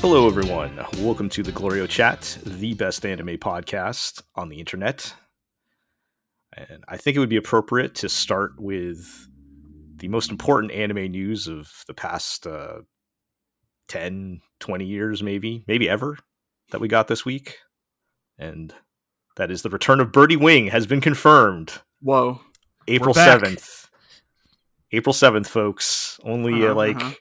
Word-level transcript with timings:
Hello, 0.00 0.26
everyone. 0.26 0.84
Welcome 0.98 1.28
to 1.28 1.44
the 1.44 1.52
Glorio 1.52 1.88
Chat, 1.88 2.38
the 2.44 2.74
best 2.74 3.06
anime 3.06 3.38
podcast 3.38 4.22
on 4.34 4.48
the 4.48 4.58
internet. 4.58 5.14
And 6.52 6.82
I 6.88 6.96
think 6.96 7.16
it 7.16 7.20
would 7.20 7.28
be 7.28 7.36
appropriate 7.36 7.94
to 7.96 8.08
start 8.08 8.60
with 8.60 9.28
the 9.94 10.08
most 10.08 10.32
important 10.32 10.72
anime 10.72 11.12
news 11.12 11.46
of 11.46 11.84
the 11.86 11.94
past 11.94 12.44
uh, 12.44 12.78
10, 13.88 14.40
20 14.60 14.84
years, 14.84 15.22
maybe, 15.22 15.64
maybe 15.66 15.88
ever, 15.88 16.18
that 16.70 16.80
we 16.80 16.88
got 16.88 17.08
this 17.08 17.24
week. 17.24 17.58
And 18.38 18.72
that 19.36 19.50
is 19.50 19.62
the 19.62 19.70
return 19.70 20.00
of 20.00 20.12
Birdie 20.12 20.36
Wing 20.36 20.68
has 20.68 20.86
been 20.86 21.00
confirmed. 21.00 21.80
Whoa. 22.00 22.40
April 22.86 23.14
7th. 23.14 23.88
April 24.92 25.12
7th, 25.12 25.46
folks. 25.46 26.18
Only 26.22 26.62
uh, 26.62 26.66
Uh-huh, 26.70 26.74
like 26.74 26.96
uh-huh. 26.96 27.14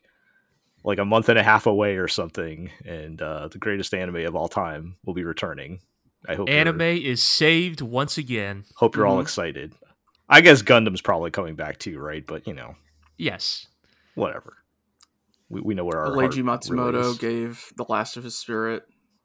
like 0.84 1.00
a 1.00 1.06
month 1.06 1.28
and 1.30 1.38
a 1.40 1.44
half 1.44 1.66
away 1.66 1.98
or 1.98 2.08
something. 2.08 2.70
And 2.86 3.22
uh, 3.22 3.48
the 3.50 3.58
greatest 3.58 3.94
anime 3.94 4.26
of 4.26 4.36
all 4.36 4.48
time 4.48 4.98
will 5.06 5.14
be 5.14 5.24
returning. 5.24 5.80
I 6.28 6.36
hope 6.36 6.50
Anime 6.50 6.82
is 6.82 7.22
saved 7.22 7.82
once 7.82 8.18
again. 8.18 8.66
Hope 8.76 8.96
you're 8.96 9.06
all 9.06 9.18
Mhm. 9.20 9.22
excited. 9.24 9.74
I 10.30 10.42
guess 10.42 10.62
Gundam's 10.62 11.02
probably 11.02 11.32
coming 11.32 11.56
back 11.56 11.78
too, 11.78 12.00
right? 12.00 12.26
But 12.26 12.48
you 12.48 12.54
know, 12.54 12.76
Yes. 13.18 13.68
whatever. 14.16 14.58
We, 15.50 15.62
we 15.62 15.76
know 15.76 15.86
where 15.86 16.00
our 16.00 16.12
Leiji 16.12 16.44
heart 16.46 16.68
really 16.70 16.92
Matsumoto 16.94 17.12
is. 17.12 17.18
gave 17.18 17.72
the 17.78 17.86
last 17.88 18.18
of 18.18 18.24
his 18.24 18.36
spirit 18.38 18.84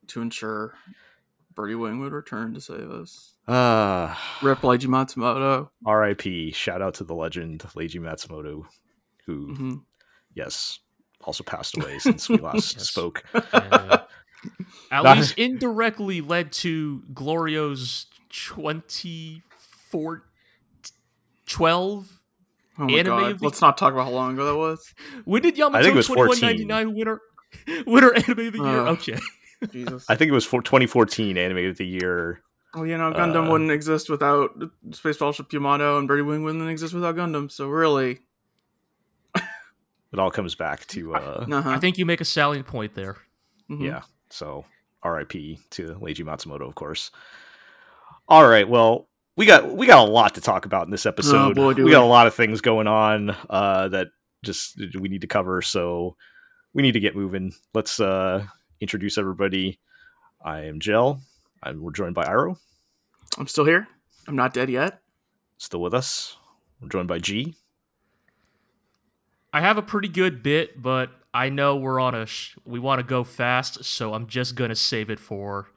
to 0.09 0.21
ensure 0.21 0.75
Birdie 1.55 1.75
Wing 1.75 1.99
would 2.01 2.13
return 2.13 2.55
to 2.55 2.61
save 2.61 2.91
us. 2.91 3.35
Ah, 3.49 4.39
Rip 4.43 4.61
Leiji 4.61 4.87
Matsumoto. 4.87 5.71
R.I.P. 5.85 6.53
Shout 6.53 6.81
out 6.81 6.95
to 6.95 7.05
the 7.05 7.15
legend 7.15 7.61
Leiji 7.75 8.01
Matsumoto, 8.01 8.65
who 9.27 9.55
hmm 9.55 9.75
yes 10.35 10.79
also 11.25 11.45
passed 11.45 11.77
away 11.77 11.99
since 11.99 12.29
we 12.29 12.39
last 12.39 12.75
Yes. 12.79 12.89
spoke. 12.89 13.23
Uh, 13.53 13.99
at 14.91 15.03
Not- 15.05 15.17
least 15.19 15.35
indirectly 15.39 16.21
led 16.21 16.53
to 16.53 17.03
Glorio's 17.13 18.07
24 18.31 20.25
12 21.47 22.21
Oh 22.79 22.85
my 22.87 22.93
Anime 22.99 23.19
god. 23.19 23.39
the- 23.39 23.45
Let's 23.45 23.61
not 23.61 23.77
talk 23.77 23.93
about 23.93 24.05
how 24.07 24.11
long 24.13 24.35
ago 24.35 24.47
that 24.47 24.57
was. 24.57 24.95
when 25.25 25.43
did 25.43 25.57
Yamato 25.59 25.79
I 25.79 25.83
think 25.83 25.95
it 25.95 25.97
was 25.97 26.07
2199 26.09 26.95
winner 26.95 27.21
winner 27.87 28.13
anime 28.15 28.47
of 28.47 28.53
the 28.53 28.59
year 28.59 28.67
Uh. 28.81 28.93
okay 28.93 29.19
Jesus. 29.73 30.05
I 30.09 30.17
think 30.17 30.31
it 30.31 30.35
was 30.35 30.45
for 30.45 30.61
2014 30.63 31.37
Anime 31.39 31.67
of 31.71 31.77
the 31.77 31.87
Year. 31.87 32.43
well, 32.75 32.85
you 32.85 32.99
know, 32.99 33.13
Gundam 33.13 33.47
uh, 33.47 33.51
wouldn't 33.53 33.71
exist 33.71 34.11
without 34.11 34.51
Space 34.91 35.19
Battleship 35.19 35.53
Yamato, 35.53 35.99
and 35.99 36.09
Birdie 36.09 36.23
Wing 36.23 36.43
wouldn't 36.43 36.69
exist 36.69 36.93
without 36.95 37.15
Gundam. 37.15 37.49
So 37.51 37.69
really, 37.69 38.19
It 39.37 40.19
all 40.19 40.31
comes 40.31 40.55
back 40.55 40.87
to 40.89 41.15
uh, 41.15 41.47
uh-huh. 41.51 41.71
I 41.71 41.79
think 41.79 41.97
you 41.97 42.05
make 42.05 42.21
a 42.21 42.25
salient 42.25 42.67
point 42.67 42.95
there 42.95 43.17
Mhm. 43.71 43.85
yeah. 43.85 44.03
So 44.31 44.65
R.I.P. 45.03 45.59
to 45.71 45.95
Leiji 45.95 46.25
Matsumoto, 46.25 46.67
of 46.69 46.75
course. 46.75 47.11
All 48.29 48.47
right, 48.47 48.69
well, 48.69 49.09
we 49.37 49.47
got 49.47 49.75
we 49.75 49.87
got 49.87 50.07
a 50.07 50.11
lot 50.11 50.35
to 50.35 50.41
talk 50.41 50.67
about 50.67 50.85
in 50.87 50.91
this 50.91 51.07
episode. 51.07 51.55
boy, 51.55 51.75
do 51.75 51.85
we 51.85 51.91
got 51.91 52.01
we. 52.01 52.07
a 52.07 52.11
lot 52.11 52.27
of 52.27 52.35
things 52.35 52.61
going 52.61 52.87
on 52.87 53.31
uh, 53.51 53.89
that 53.89 54.09
just 54.45 54.79
we 54.99 55.09
need 55.09 55.23
to 55.23 55.27
cover. 55.27 55.63
So 55.63 56.17
we 56.75 56.83
need 56.83 56.93
to 56.93 57.01
get 57.01 57.17
moving. 57.17 57.53
Let's 57.75 58.01
uh, 58.01 58.47
introduce 58.81 59.17
everybody. 59.19 59.79
I 60.45 60.63
am 60.65 60.81
Jel. 60.81 61.21
I'm, 61.63 61.81
we're 61.81 61.93
joined 61.93 62.15
by 62.15 62.25
Iro, 62.27 62.59
I'm 63.39 63.47
still 63.47 63.65
here. 63.65 63.87
I'm 64.27 64.35
not 64.37 64.53
dead 64.53 64.69
yet. 64.69 65.01
still 65.59 65.81
with 65.81 65.95
us. 65.95 66.37
We're 66.81 66.89
joined 66.89 67.09
by 67.09 67.19
G. 67.19 67.55
I 69.53 69.61
have 69.61 69.79
a 69.79 69.83
pretty 69.83 70.09
good 70.09 70.43
bit 70.43 70.81
but 70.83 71.11
I 71.35 71.49
know 71.49 71.77
we're 71.77 72.01
on 72.01 72.15
a 72.15 72.27
sh- 72.27 72.57
we 72.65 72.79
want 72.79 72.99
to 73.01 73.05
go 73.05 73.23
fast 73.23 73.85
so 73.85 74.15
I'm 74.15 74.27
just 74.27 74.55
going 74.55 74.71
to 74.71 74.75
save 74.77 75.11
it 75.11 75.21
for 75.21 75.69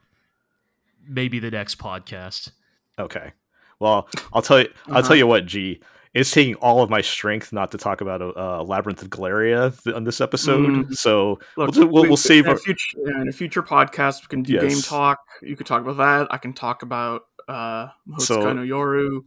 maybe 1.08 1.40
the 1.40 1.52
next 1.52 1.78
podcast 1.78 2.52
Okay. 2.98 3.34
Well, 3.80 4.08
I'll 4.34 4.42
tell 4.42 4.60
you. 4.62 4.70
I'll 4.88 4.98
Uh-huh. 5.00 5.08
tell 5.08 5.16
you 5.18 5.28
what, 5.28 5.46
G. 5.46 5.82
It's 6.14 6.32
taking 6.32 6.56
all 6.56 6.82
of 6.82 6.90
my 6.90 7.02
strength 7.02 7.52
not 7.52 7.72
to 7.72 7.78
talk 7.78 8.00
about 8.00 8.22
uh, 8.22 8.64
Labyrinth 8.64 9.02
of 9.02 9.10
Galleria 9.10 9.72
th- 9.84 9.94
on 9.94 10.06
this 10.06 10.22
episode. 10.22 10.66
Mhm. 10.70 10.94
So 10.96 11.40
Look, 11.58 11.76
We'll- 11.76 11.88
we'll- 11.90 12.04
we- 12.04 12.08
we'll 12.10 12.18
save 12.18 12.46
in 12.46 12.52
a 12.52 12.54
our- 12.54 12.58
future 12.58 12.98
in 13.22 13.28
a 13.28 13.34
future 13.34 13.62
podcast. 13.62 14.22
We 14.22 14.28
can 14.30 14.42
do 14.44 14.54
Yes. 14.54 14.64
game 14.64 14.82
talk. 14.82 15.20
You 15.42 15.58
could 15.58 15.66
talk 15.68 15.82
about 15.82 15.98
that. 15.98 16.28
I 16.34 16.38
can 16.38 16.54
talk 16.54 16.84
about 16.84 17.24
uh 17.50 17.88
So- 18.20 18.54
no 18.54 18.62
Yoru. 18.62 19.24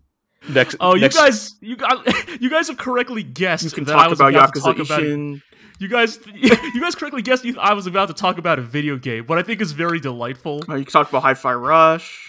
next. 0.48 0.76
Oh, 0.80 0.94
you 0.94 1.08
guys, 1.10 1.56
you 1.60 1.76
guys, 1.76 1.98
you 2.40 2.48
guys 2.48 2.68
have 2.68 2.78
correctly 2.78 3.22
guessed 3.22 3.64
You 3.64 3.70
can 3.70 3.84
that 3.84 3.94
I 3.96 4.02
talk 4.04 4.10
was 4.10 4.20
about 4.20 4.32
about 4.34 4.54
to 4.54 4.60
Yakuza 4.60 4.64
talk 4.64 4.78
about. 4.78 5.00
Ishin. 5.02 5.42
You 5.80 5.88
guys, 5.88 6.18
you 6.34 6.80
guys 6.80 6.94
correctly 6.94 7.20
guessed 7.22 7.44
I 7.60 7.74
was 7.74 7.86
about 7.86 8.08
to 8.08 8.14
talk 8.14 8.38
about 8.38 8.58
a 8.58 8.62
video 8.62 8.96
game, 8.96 9.24
what 9.26 9.36
I 9.38 9.42
think 9.42 9.60
is 9.60 9.72
very 9.72 10.00
delightful. 10.00 10.64
Uh, 10.68 10.76
you 10.76 10.84
can 10.86 10.92
talk 10.92 11.08
about 11.10 11.22
Hi-Fi 11.22 11.52
Rush. 11.52 12.24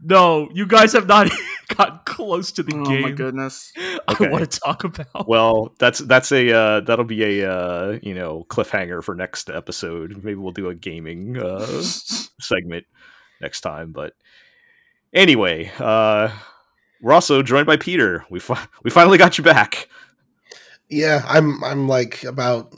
No, 0.00 0.48
you 0.52 0.66
guys 0.66 0.92
have 0.94 1.06
not 1.06 1.28
gotten 1.76 2.00
close 2.04 2.52
to 2.52 2.62
the 2.62 2.74
Oh 2.74 2.84
game 2.84 3.02
my 3.02 3.10
goodness! 3.10 3.72
Okay. 4.10 4.26
I 4.26 4.30
want 4.30 4.50
to 4.50 4.60
talk 4.60 4.84
about. 4.84 5.28
Well, 5.28 5.74
that's 5.78 5.98
that's 5.98 6.32
a 6.32 6.50
uh, 6.52 6.80
that'll 6.80 7.04
be 7.04 7.40
a 7.42 7.50
uh, 7.52 7.98
you 8.02 8.14
know 8.14 8.46
cliffhanger 8.48 9.02
for 9.04 9.14
next 9.14 9.50
episode. 9.50 10.16
Maybe 10.24 10.34
we'll 10.36 10.52
do 10.52 10.68
a 10.70 10.74
gaming 10.74 11.36
uh, 11.36 11.66
segment 12.40 12.86
next 13.42 13.60
time. 13.60 13.92
But 13.92 14.14
anyway, 15.12 15.70
uh, 15.78 16.30
we're 17.02 17.12
also 17.12 17.42
joined 17.42 17.66
by 17.66 17.76
Peter. 17.76 18.24
We 18.30 18.40
fi- 18.40 18.66
we 18.82 18.90
finally 18.90 19.18
got 19.18 19.36
you 19.38 19.44
back. 19.44 19.88
Yeah, 20.88 21.22
I'm 21.28 21.62
I'm 21.62 21.86
like 21.86 22.24
about 22.24 22.74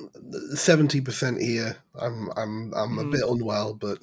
seventy 0.54 1.00
percent 1.00 1.40
here. 1.40 1.76
I'm 1.94 2.28
I'm 2.36 2.72
I'm 2.74 2.98
a 2.98 3.04
Mhm. 3.04 3.12
bit 3.12 3.22
unwell, 3.24 3.74
but 3.74 3.98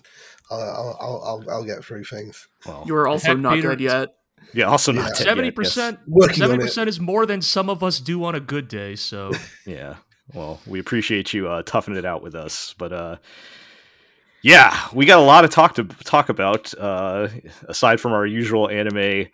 I'll 0.50 0.60
I'll, 0.60 0.98
I'll 1.00 1.24
I'll 1.26 1.50
I'll 1.58 1.64
get 1.66 1.84
through 1.84 2.04
things. 2.06 2.48
Well, 2.66 2.84
You 2.88 2.96
are 2.96 3.08
also 3.08 3.36
not 3.36 3.54
Peter, 3.56 3.70
dead 3.70 3.82
yet. 3.82 4.10
yeah, 4.54 4.66
also 4.66 4.92
not 4.92 5.00
Yeah. 5.02 5.08
dead 5.10 5.18
yet, 5.20 5.24
Seventy 5.26 5.48
yes. 5.48 5.56
percent, 5.56 6.00
seventy 6.34 6.64
percent 6.64 6.90
is 6.90 7.00
more 7.00 7.26
than 7.26 7.42
some 7.42 7.70
of 7.70 7.84
us 7.84 8.00
do 8.00 8.24
on 8.24 8.36
a 8.36 8.40
good 8.40 8.68
day. 8.68 8.96
So 8.96 9.32
Yeah. 9.66 9.96
Well, 10.34 10.60
we 10.68 10.80
appreciate 10.80 11.34
you 11.34 11.48
uh, 11.48 11.64
toughing 11.64 11.96
it 11.96 12.04
out 12.04 12.22
with 12.22 12.36
us, 12.36 12.76
but 12.78 12.92
uh, 12.92 13.16
yeah, 14.42 14.78
we 14.94 15.06
got 15.06 15.20
a 15.20 15.24
lot 15.24 15.44
of 15.46 15.50
talk 15.52 15.76
to 15.76 15.84
talk 15.86 16.30
about. 16.30 16.74
Uh, 16.78 17.30
aside 17.68 18.00
from 18.02 18.12
our 18.14 18.26
usual 18.26 18.70
anime, 18.70 19.28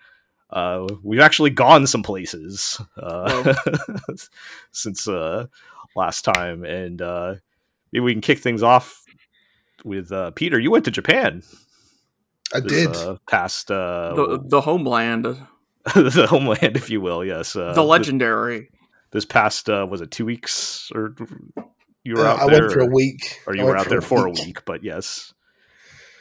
uh, 0.52 0.88
we've 1.04 1.20
actually 1.20 1.50
gone 1.50 1.88
some 1.88 2.04
places 2.04 2.80
uh, 2.98 3.54
since 4.72 5.08
uh, 5.08 5.48
last 5.96 6.24
time, 6.24 6.64
and 6.64 7.02
uh, 7.02 7.36
maybe 7.92 8.02
we 8.04 8.14
can 8.14 8.22
kick 8.22 8.40
things 8.40 8.62
off 8.64 9.03
with 9.84 10.12
uh, 10.12 10.32
Peter. 10.32 10.60
You 10.60 10.72
went 10.72 10.86
to 10.86 10.92
Japan. 10.92 11.44
I 12.54 12.60
this, 12.60 12.72
did. 12.72 12.96
uh, 12.96 13.18
past 13.30 13.72
uh, 13.72 14.14
The 14.16 14.44
the 14.46 14.62
homeland, 14.62 15.26
the 15.96 16.28
homeland, 16.30 16.76
if 16.78 16.90
you 16.90 17.02
will. 17.02 17.24
Yes, 17.26 17.56
uh, 17.56 17.74
the 17.74 17.84
legendary. 17.84 18.70
This, 19.12 19.26
past 19.26 19.70
uh, 19.70 19.86
was 19.90 20.02
it 20.02 20.10
two 20.12 20.26
weeks 20.26 20.92
or 20.96 21.16
you 22.04 22.16
were 22.16 22.26
Uh, 22.26 22.34
out 22.34 22.40
I 22.42 22.48
there? 22.52 22.62
went 22.64 22.74
for 22.74 22.80
a 22.80 22.86
week. 22.88 23.42
or 23.46 23.56
you 23.56 23.62
were 23.64 23.70
went 23.70 23.80
out 23.82 23.90
there 23.90 24.02
for 24.02 24.26
a 24.28 24.32
week, 24.32 24.66
but 24.66 24.84
yes. 24.84 25.34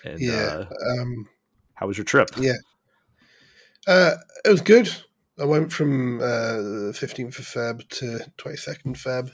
And 0.05 0.21
Yeah. 0.21 0.65
uh, 0.69 1.01
Um, 1.01 1.29
how 1.75 1.87
was 1.87 1.97
your 1.97 2.05
trip? 2.05 2.29
Yeah. 2.37 2.57
uh, 3.87 4.17
it 4.45 4.51
was 4.51 4.61
good. 4.61 4.91
I 5.39 5.45
went 5.45 5.73
from 5.73 6.21
uh, 6.21 6.93
15th 6.93 7.39
of 7.39 7.47
Feb 7.47 7.89
to 7.89 8.21
22nd 8.39 8.97
Feb, 8.97 9.31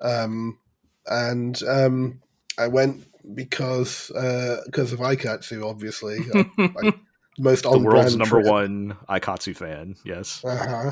um, 0.00 0.58
and 1.06 1.62
um, 1.64 2.22
I 2.58 2.66
went 2.68 3.06
because 3.34 4.10
uh, 4.12 4.60
because 4.66 4.92
of 4.92 5.00
Aikatsu, 5.00 5.64
obviously. 5.68 6.18
Uh, 6.34 6.68
like, 6.82 6.98
most 7.40 7.62
The 7.62 7.68
on 7.70 7.84
world's 7.84 8.16
brand 8.16 8.18
number 8.30 8.42
trip. 8.42 8.46
one 8.52 8.96
Aikatsu 9.08 9.56
fan. 9.56 9.94
Yes. 10.04 10.44
Uh-huh. 10.44 10.90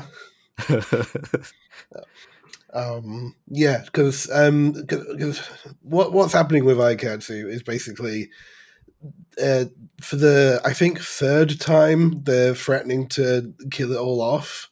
Um, 2.73 3.33
yeah, 3.47 3.81
because 3.85 4.29
um, 4.29 4.73
because 4.73 5.39
what 5.81 6.11
what's 6.11 6.33
happening 6.33 6.65
with 6.65 6.77
Aikatsu 6.77 7.49
is 7.49 7.63
basically 7.63 8.29
uh, 9.41 9.65
for 10.01 10.17
the 10.17 10.61
I 10.65 10.73
think 10.73 10.99
third 10.99 11.59
time 11.61 12.23
they're 12.23 12.53
threatening 12.53 13.07
to 13.09 13.53
kill 13.71 13.93
it 13.93 13.97
all 13.97 14.21
off. 14.21 14.69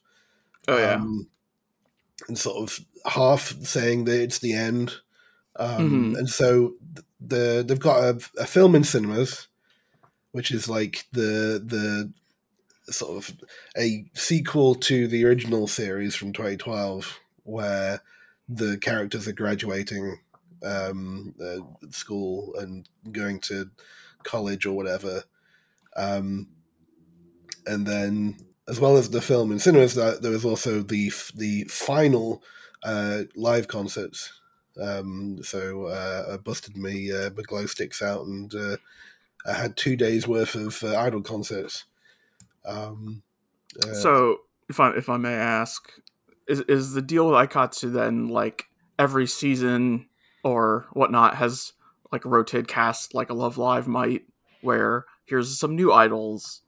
Oh 0.68 0.76
yeah. 0.78 0.94
um, 0.94 1.28
and 2.28 2.38
sort 2.38 2.58
of 2.58 2.78
half 3.10 3.54
saying 3.62 4.04
that 4.04 4.20
it's 4.22 4.40
the 4.40 4.52
end. 4.52 4.94
Um, 5.58 6.12
Mhm. 6.14 6.18
And 6.18 6.28
so 6.28 6.68
th- 6.68 6.74
the 7.20 7.64
they've 7.66 7.78
got 7.78 8.02
a, 8.02 8.30
a 8.40 8.46
film 8.46 8.74
in 8.74 8.84
cinemas, 8.84 9.48
which 10.32 10.50
is 10.50 10.68
like 10.68 11.06
the 11.12 11.62
the 11.64 12.12
sort 12.92 13.16
of 13.16 13.36
a 13.76 14.04
sequel 14.14 14.74
to 14.74 15.08
the 15.08 15.24
original 15.24 15.66
series 15.66 16.14
from 16.14 16.32
2012, 16.32 17.18
where 17.42 18.00
the 18.48 18.78
characters 18.78 19.26
are 19.26 19.32
graduating 19.32 20.18
um, 20.64 21.34
uh, 21.42 21.58
school 21.90 22.54
and 22.58 22.88
going 23.12 23.40
to 23.40 23.70
college 24.22 24.66
or 24.66 24.76
whatever. 24.76 25.24
Um, 25.96 26.48
and 27.66 27.86
then, 27.86 28.36
as 28.68 28.78
well 28.78 28.96
as 28.96 29.10
the 29.10 29.20
film 29.20 29.50
in 29.50 29.58
cinemas, 29.58 29.94
there 29.94 30.30
was 30.30 30.44
also 30.44 30.82
the 30.82 31.12
the 31.34 31.64
final 31.64 32.42
uh, 32.84 33.22
live 33.34 33.68
concerts. 33.68 34.32
Um, 34.80 35.42
so 35.42 35.86
uh, 35.86 36.34
I 36.34 36.36
busted 36.36 36.76
me 36.76 37.12
uh, 37.12 37.30
my 37.36 37.42
glow 37.42 37.66
sticks 37.66 38.02
out, 38.02 38.26
and 38.26 38.54
uh, 38.54 38.76
I 39.46 39.54
had 39.54 39.76
two 39.76 39.96
days 39.96 40.28
worth 40.28 40.54
of 40.54 40.82
uh, 40.84 40.98
idol 40.98 41.22
concerts. 41.22 41.84
Um, 42.64 43.22
uh, 43.82 43.94
so, 43.94 44.38
if 44.68 44.80
I 44.80 44.90
if 44.90 45.08
I 45.08 45.16
may 45.16 45.34
ask, 45.34 45.90
is 46.48 46.60
is 46.62 46.92
the 46.92 47.02
deal 47.02 47.26
with 47.26 47.36
Aikatsu 47.36 47.92
then 47.92 48.28
like 48.28 48.66
every 48.98 49.26
season 49.26 50.08
or 50.44 50.86
whatnot 50.92 51.36
has 51.36 51.72
like 52.12 52.24
a 52.24 52.28
rotated 52.28 52.68
cast 52.68 53.14
like 53.14 53.30
a 53.30 53.34
Love 53.34 53.58
Live 53.58 53.88
might, 53.88 54.22
where 54.60 55.06
here's 55.24 55.58
some 55.58 55.74
new 55.74 55.92
idols 55.92 56.62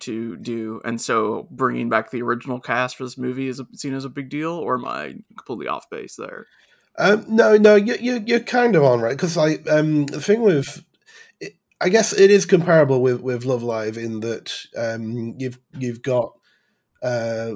to 0.00 0.36
do, 0.36 0.80
and 0.84 1.00
so 1.00 1.46
bringing 1.50 1.88
back 1.88 2.10
the 2.10 2.22
original 2.22 2.58
cast 2.58 2.96
for 2.96 3.04
this 3.04 3.16
movie 3.16 3.46
is 3.46 3.62
seen 3.74 3.94
as 3.94 4.04
a 4.04 4.10
big 4.10 4.28
deal, 4.28 4.52
or 4.52 4.74
am 4.74 4.86
I 4.86 5.14
completely 5.38 5.68
off 5.68 5.88
base 5.88 6.16
there? 6.16 6.46
Um, 6.96 7.24
no, 7.28 7.56
no, 7.56 7.74
you, 7.74 7.96
you, 8.00 8.22
you're 8.24 8.40
kind 8.40 8.76
of 8.76 8.84
on 8.84 9.00
right 9.00 9.16
because 9.16 9.36
like 9.36 9.68
um, 9.68 10.06
the 10.06 10.20
thing 10.20 10.42
with, 10.42 10.84
I 11.80 11.88
guess 11.88 12.12
it 12.12 12.30
is 12.30 12.46
comparable 12.46 13.02
with, 13.02 13.20
with 13.20 13.44
Love 13.44 13.62
Live 13.62 13.98
in 13.98 14.20
that 14.20 14.54
um, 14.76 15.34
you've 15.38 15.58
you've 15.76 16.02
got 16.02 16.32
uh, 17.02 17.54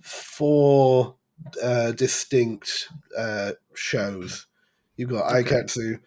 four 0.00 1.14
uh, 1.62 1.92
distinct 1.92 2.88
uh, 3.16 3.52
shows. 3.74 4.46
You've 4.96 5.10
got 5.10 5.32
okay. 5.32 5.56
Aikatsu, 5.56 6.00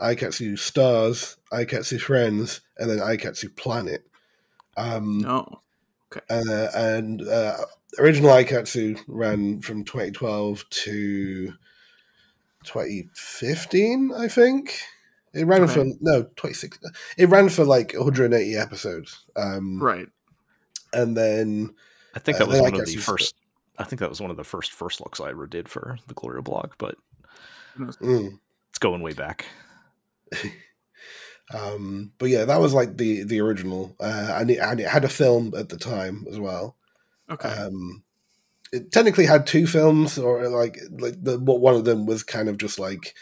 Aikatsu 0.00 0.58
Stars, 0.58 1.36
Aikatsu 1.52 2.00
Friends, 2.00 2.60
and 2.78 2.90
then 2.90 2.98
Aikatsu 2.98 3.54
Planet. 3.56 4.06
Um, 4.76 5.24
oh, 5.26 5.60
okay. 6.12 6.24
Uh, 6.30 6.68
and 6.74 7.26
uh, 7.26 7.56
original 7.98 8.30
Aikatsu 8.30 9.00
ran 9.06 9.60
from 9.60 9.84
2012 9.84 10.64
to 10.70 11.54
2015, 12.64 14.12
I 14.16 14.28
think. 14.28 14.80
It 15.34 15.46
ran 15.46 15.66
for 15.66 15.84
no 16.00 16.24
26. 16.36 16.78
It 17.18 17.28
ran 17.28 17.48
for 17.48 17.64
like 17.64 17.92
180 17.92 18.56
episodes. 18.56 19.24
Um, 19.34 19.82
right. 19.82 20.06
And 20.92 21.16
then 21.16 21.74
I 22.14 22.20
think 22.20 22.38
that 22.38 22.44
uh, 22.44 22.50
was 22.50 22.60
one 22.60 22.74
of 22.74 22.86
the 22.86 22.96
first. 22.96 23.34
I 23.76 23.84
think 23.84 23.98
that 23.98 24.08
was 24.08 24.20
one 24.20 24.30
of 24.30 24.36
the 24.36 24.44
first 24.44 24.70
first 24.70 25.00
looks 25.00 25.18
I 25.18 25.30
ever 25.30 25.48
did 25.48 25.68
for 25.68 25.98
the 26.06 26.14
Glorio 26.14 26.44
blog, 26.44 26.74
but 26.78 26.94
mm. 27.76 28.38
it's 28.70 28.78
going 28.78 29.02
way 29.02 29.12
back. 29.12 29.46
um, 31.54 32.12
but 32.18 32.28
yeah, 32.28 32.44
that 32.44 32.60
was 32.60 32.72
like 32.72 32.96
the 32.96 33.24
the 33.24 33.40
original, 33.40 33.96
uh, 33.98 34.36
and, 34.38 34.52
it, 34.52 34.58
and 34.58 34.78
it 34.78 34.86
had 34.86 35.04
a 35.04 35.08
film 35.08 35.52
at 35.56 35.68
the 35.68 35.76
time 35.76 36.26
as 36.30 36.38
well. 36.38 36.76
Okay. 37.28 37.48
Um, 37.48 38.03
it 38.74 38.92
technically 38.92 39.26
had 39.26 39.46
two 39.46 39.66
films, 39.66 40.18
or 40.18 40.48
like 40.48 40.78
like 40.98 41.22
the 41.22 41.38
what 41.38 41.60
one 41.60 41.74
of 41.74 41.84
them 41.84 42.06
was 42.06 42.22
kind 42.22 42.48
of 42.48 42.58
just 42.58 42.78
like 42.78 43.14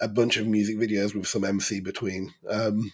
a 0.00 0.08
bunch 0.08 0.36
of 0.36 0.46
music 0.46 0.76
videos 0.76 1.14
with 1.14 1.26
some 1.26 1.44
MC 1.44 1.80
between. 1.80 2.34
Um, 2.48 2.92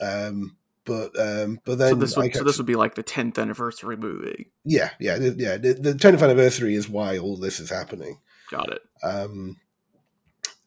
um, 0.00 0.56
but 0.84 1.18
um, 1.18 1.60
but 1.64 1.78
then 1.78 1.94
so 1.94 1.96
this 1.96 2.16
would, 2.16 2.34
so 2.34 2.44
this 2.44 2.58
would 2.58 2.66
be 2.66 2.76
like 2.76 2.94
the 2.94 3.02
tenth 3.02 3.38
anniversary 3.38 3.96
movie. 3.96 4.50
Yeah, 4.64 4.90
yeah, 5.00 5.16
yeah. 5.16 5.56
The 5.56 5.96
tenth 5.98 6.22
anniversary 6.22 6.74
is 6.74 6.88
why 6.88 7.18
all 7.18 7.36
this 7.36 7.58
is 7.58 7.70
happening. 7.70 8.20
Got 8.50 8.70
it. 8.70 8.82
Um, 9.02 9.56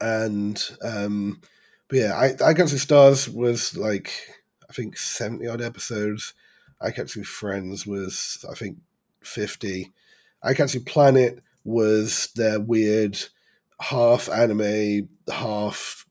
and 0.01 0.63
um, 0.83 1.41
but 1.87 1.97
yeah, 1.97 2.17
I 2.17 2.29
Aikatsu 2.33 2.79
Stars 2.79 3.29
was 3.29 3.77
like 3.77 4.11
I 4.69 4.73
think 4.73 4.97
seventy 4.97 5.47
odd 5.47 5.61
episodes. 5.61 6.33
I 6.81 6.91
kept 6.91 7.09
Aikatsu 7.09 7.25
Friends 7.25 7.85
was 7.85 8.45
I 8.49 8.55
think 8.55 8.77
fifty. 9.21 9.91
Aikatsu 10.43 10.85
Planet 10.85 11.41
was 11.63 12.29
their 12.35 12.59
weird 12.59 13.17
half 13.79 14.29
anime, 14.29 15.09
half 15.29 16.05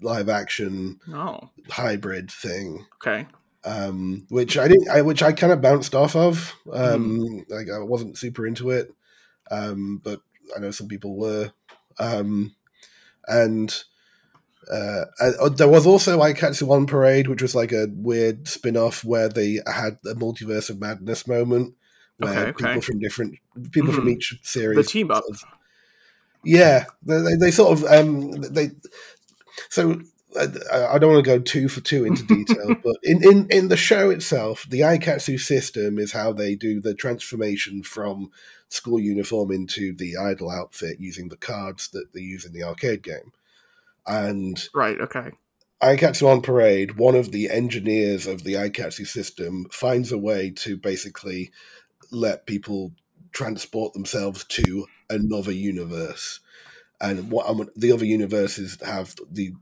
live 0.00 0.28
action 0.28 1.00
oh. 1.12 1.50
hybrid 1.68 2.30
thing. 2.30 2.86
Okay. 2.96 3.26
Um, 3.64 4.26
which 4.28 4.58
I 4.58 4.68
didn't, 4.68 4.88
I, 4.90 5.02
which 5.02 5.22
I 5.22 5.32
kind 5.32 5.52
of 5.52 5.62
bounced 5.62 5.94
off 5.94 6.14
of. 6.16 6.54
Um, 6.72 7.18
mm. 7.18 7.50
Like 7.50 7.68
I 7.70 7.78
wasn't 7.78 8.18
super 8.18 8.46
into 8.46 8.70
it, 8.70 8.92
um, 9.50 10.00
but 10.02 10.20
I 10.54 10.60
know 10.60 10.70
some 10.70 10.88
people 10.88 11.16
were. 11.16 11.52
Um, 11.98 12.54
and 13.26 13.74
uh, 14.70 15.04
uh, 15.20 15.48
there 15.48 15.68
was 15.68 15.86
also 15.86 16.20
I 16.20 16.32
Aikatsu 16.32 16.70
on 16.70 16.86
Parade, 16.86 17.28
which 17.28 17.42
was 17.42 17.54
like 17.54 17.72
a 17.72 17.88
weird 17.90 18.48
spin 18.48 18.76
off 18.76 19.04
where 19.04 19.28
they 19.28 19.60
had 19.66 19.98
a 20.06 20.14
multiverse 20.14 20.68
of 20.68 20.80
madness 20.80 21.26
moment 21.26 21.74
where 22.18 22.32
okay, 22.32 22.50
okay. 22.50 22.64
people 22.64 22.80
from 22.82 22.98
different 22.98 23.38
people 23.72 23.90
mm-hmm. 23.90 24.00
from 24.00 24.08
each 24.08 24.38
series 24.42 24.76
the 24.76 24.84
team 24.84 25.10
up. 25.10 25.24
Sort 25.24 25.36
of, 25.36 25.44
yeah, 26.44 26.84
they, 27.02 27.36
they, 27.36 27.50
sort 27.50 27.78
of 27.78 27.84
um, 27.84 28.32
they 28.32 28.70
so. 29.68 30.00
I, 30.36 30.86
I 30.94 30.98
don't 30.98 31.12
want 31.12 31.24
to 31.24 31.30
go 31.30 31.38
two 31.38 31.68
for 31.68 31.80
two 31.80 32.04
into 32.04 32.24
detail, 32.24 32.74
but 32.84 32.96
in, 33.04 33.22
in, 33.22 33.46
in 33.50 33.68
the 33.68 33.76
show 33.76 34.10
itself, 34.10 34.66
the 34.68 34.80
Aikatsu 34.80 35.38
system 35.38 35.96
is 35.96 36.10
how 36.10 36.32
they 36.32 36.56
do 36.56 36.80
the 36.80 36.92
transformation 36.92 37.84
from 37.84 38.32
school 38.68 38.98
uniform 38.98 39.52
into 39.52 39.94
the 39.94 40.16
idol 40.16 40.50
outfit 40.50 40.98
using 40.98 41.28
the 41.28 41.36
cards 41.36 41.88
that 41.92 42.12
they 42.12 42.20
use 42.20 42.44
in 42.44 42.52
the 42.52 42.64
arcade 42.64 43.04
game. 43.04 43.30
And 44.06 44.68
right, 44.74 45.00
okay. 45.00 45.30
Aikatsu 45.82 46.26
on 46.26 46.40
Parade, 46.40 46.96
one 46.96 47.14
of 47.14 47.30
the 47.30 47.50
engineers 47.50 48.26
of 48.26 48.42
the 48.44 48.54
Aikatsu 48.54 49.06
system, 49.06 49.66
finds 49.70 50.12
a 50.12 50.18
way 50.18 50.50
to 50.50 50.76
basically 50.76 51.52
let 52.10 52.46
people 52.46 52.92
transport 53.32 53.92
themselves 53.92 54.44
to 54.44 54.86
another 55.10 55.52
universe. 55.52 56.40
And 57.00 57.30
what 57.30 57.48
um, 57.48 57.68
the 57.76 57.92
other 57.92 58.04
universes 58.04 58.78
have 58.84 59.14
the 59.30 59.52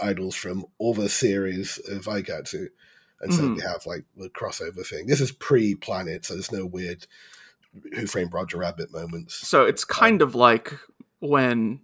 idols 0.00 0.36
from 0.36 0.66
other 0.80 1.08
series 1.08 1.78
of 1.88 2.04
Aikatsu. 2.04 2.68
And 3.20 3.32
so 3.32 3.54
we 3.54 3.62
have 3.62 3.86
like 3.86 4.04
the 4.16 4.28
crossover 4.28 4.86
thing. 4.86 5.06
This 5.06 5.20
is 5.20 5.32
pre 5.32 5.74
Planet, 5.74 6.26
so 6.26 6.34
there's 6.34 6.52
no 6.52 6.66
weird 6.66 7.06
Who 7.94 8.06
Framed 8.06 8.34
Roger 8.34 8.58
Rabbit 8.58 8.92
moments. 8.92 9.34
So 9.34 9.64
it's 9.64 9.84
kind 9.84 10.20
um, 10.20 10.28
of 10.28 10.34
like 10.34 10.74
when 11.20 11.80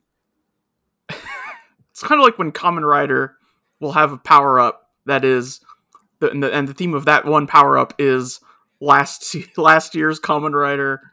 it's 1.09 2.03
kind 2.03 2.21
of 2.21 2.25
like 2.25 2.39
when 2.39 2.53
Kamen 2.53 2.87
Rider 2.87 3.37
will 3.81 3.93
have 3.93 4.13
a 4.13 4.19
power 4.19 4.61
up 4.61 4.91
that 5.07 5.25
is, 5.25 5.61
the, 6.19 6.31
and, 6.31 6.43
the, 6.43 6.53
and 6.53 6.69
the 6.69 6.75
theme 6.75 6.93
of 6.93 7.07
that 7.07 7.25
one 7.25 7.47
power 7.47 7.79
up 7.79 7.95
is 7.99 8.41
last 8.81 9.37
last 9.57 9.95
year's 9.95 10.21
Kamen 10.21 10.53
Rider, 10.53 11.13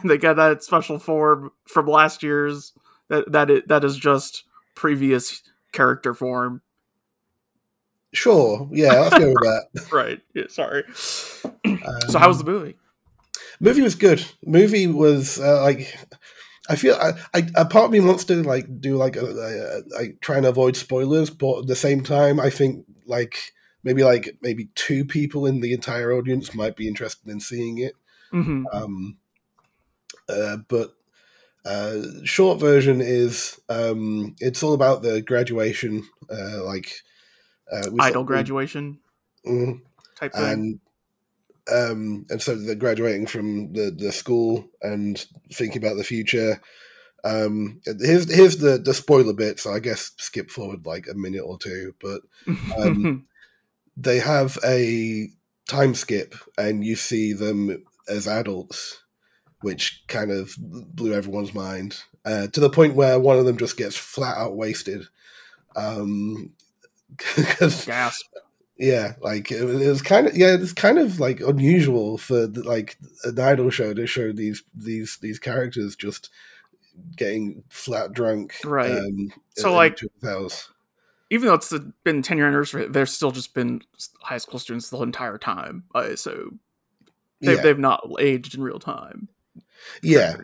and 0.00 0.10
they 0.10 0.18
got 0.18 0.36
that 0.36 0.62
special 0.62 0.98
form 0.98 1.52
from 1.66 1.86
last 1.86 2.22
year's. 2.22 2.72
That 3.08 3.32
that 3.32 3.50
is, 3.50 3.62
that 3.66 3.84
is 3.84 3.96
just 3.96 4.44
previous 4.74 5.42
character 5.72 6.14
form. 6.14 6.62
Sure, 8.12 8.68
yeah, 8.72 8.92
let's 8.92 9.18
go 9.18 9.28
with 9.28 9.34
that. 9.34 9.88
right. 9.92 10.20
Yeah, 10.34 10.44
sorry. 10.48 10.84
Um, 11.64 12.00
so, 12.08 12.18
how 12.18 12.28
was 12.28 12.38
the 12.38 12.44
movie? 12.44 12.76
Movie 13.60 13.82
was 13.82 13.94
good. 13.94 14.24
Movie 14.44 14.86
was 14.86 15.40
uh, 15.40 15.62
like. 15.62 15.96
I 16.70 16.76
feel 16.76 16.96
I, 16.96 17.12
I 17.32 17.46
a 17.54 17.64
part 17.64 17.86
of 17.86 17.90
me 17.92 18.00
wants 18.00 18.24
to 18.24 18.42
like 18.42 18.66
do 18.78 18.98
like 18.98 19.16
a, 19.16 19.24
a, 19.24 19.78
a, 19.78 19.82
like 19.98 20.20
try 20.20 20.36
and 20.36 20.44
avoid 20.44 20.76
spoilers, 20.76 21.30
but 21.30 21.60
at 21.60 21.66
the 21.66 21.74
same 21.74 22.02
time, 22.02 22.38
I 22.38 22.50
think 22.50 22.84
like 23.06 23.54
maybe 23.82 24.02
like 24.04 24.36
maybe 24.42 24.68
two 24.74 25.04
people 25.04 25.46
in 25.46 25.60
the 25.60 25.72
entire 25.72 26.12
audience 26.12 26.54
might 26.54 26.76
be 26.76 26.88
interested 26.88 27.28
in 27.28 27.40
seeing 27.40 27.78
it. 27.78 27.94
Mm-hmm. 28.32 28.64
Um, 28.72 29.16
uh, 30.28 30.58
but 30.68 30.94
uh, 31.64 32.02
short 32.24 32.60
version 32.60 33.00
is 33.00 33.60
um, 33.68 34.34
it's 34.40 34.62
all 34.62 34.74
about 34.74 35.02
the 35.02 35.22
graduation, 35.22 36.04
uh, 36.30 36.64
like 36.64 36.92
uh, 37.70 37.90
idol 38.00 38.24
graduation 38.24 38.98
mm, 39.46 39.80
type 40.16 40.32
thing. 40.32 40.44
And 40.44 40.80
um, 41.70 42.26
and 42.30 42.40
so 42.40 42.54
they're 42.54 42.74
graduating 42.74 43.26
from 43.26 43.72
the, 43.72 43.90
the 43.90 44.12
school 44.12 44.68
and 44.80 45.24
thinking 45.52 45.82
about 45.82 45.96
the 45.96 46.04
future. 46.04 46.60
Um, 47.24 47.80
here's 47.84 48.32
here's 48.32 48.56
the 48.58 48.78
the 48.78 48.94
spoiler 48.94 49.34
bit, 49.34 49.60
so 49.60 49.72
I 49.72 49.80
guess 49.80 50.12
skip 50.16 50.50
forward 50.50 50.86
like 50.86 51.06
a 51.10 51.14
minute 51.14 51.42
or 51.42 51.58
two. 51.58 51.94
But 52.00 52.22
um, 52.78 53.26
they 53.98 54.20
have 54.20 54.58
a 54.64 55.28
time 55.68 55.94
skip, 55.94 56.34
and 56.56 56.84
you 56.84 56.96
see 56.96 57.32
them 57.32 57.84
as 58.08 58.26
adults, 58.26 59.02
which 59.60 60.04
kind 60.08 60.30
of 60.30 60.54
blew 60.58 61.12
everyone's 61.12 61.54
mind 61.54 62.02
uh, 62.24 62.46
to 62.48 62.60
the 62.60 62.70
point 62.70 62.94
where 62.94 63.18
one 63.18 63.38
of 63.38 63.44
them 63.44 63.58
just 63.58 63.76
gets 63.76 63.96
flat 63.96 64.36
out 64.36 64.56
wasted. 64.56 65.04
Um, 65.76 66.52
Gasp. 67.36 68.26
Yeah, 68.78 69.14
like 69.20 69.50
it, 69.50 69.60
it 69.60 69.88
was 69.88 70.02
kind 70.02 70.28
of 70.28 70.36
yeah, 70.36 70.54
it's 70.54 70.72
kind 70.72 70.98
of 70.98 71.18
like 71.18 71.40
unusual 71.40 72.16
for 72.16 72.46
the, 72.46 72.62
like 72.62 72.96
an 73.24 73.38
idol 73.38 73.70
show 73.70 73.92
to 73.92 74.06
show 74.06 74.32
these 74.32 74.62
these 74.72 75.18
these 75.20 75.40
characters 75.40 75.96
just 75.96 76.30
getting 77.16 77.64
flat 77.68 78.12
drunk. 78.12 78.54
Right. 78.64 78.90
Um, 78.90 79.32
So, 79.56 79.74
like-. 79.74 79.98
Even 81.30 81.48
though 81.48 81.54
it's 81.54 81.72
been 82.04 82.22
ten 82.22 82.38
year 82.38 82.46
anniversary, 82.46 82.86
they're 82.88 83.06
still 83.06 83.30
just 83.30 83.54
been 83.54 83.82
high 84.22 84.38
school 84.38 84.58
students 84.58 84.88
the 84.90 85.00
entire 85.02 85.36
time. 85.38 85.84
Uh, 85.94 86.16
so 86.16 86.54
they've, 87.40 87.56
yeah, 87.56 87.62
they've 87.62 87.78
not 87.78 88.08
aged 88.18 88.54
in 88.54 88.62
real 88.62 88.78
time. 88.78 89.28
yeah. 90.02 90.36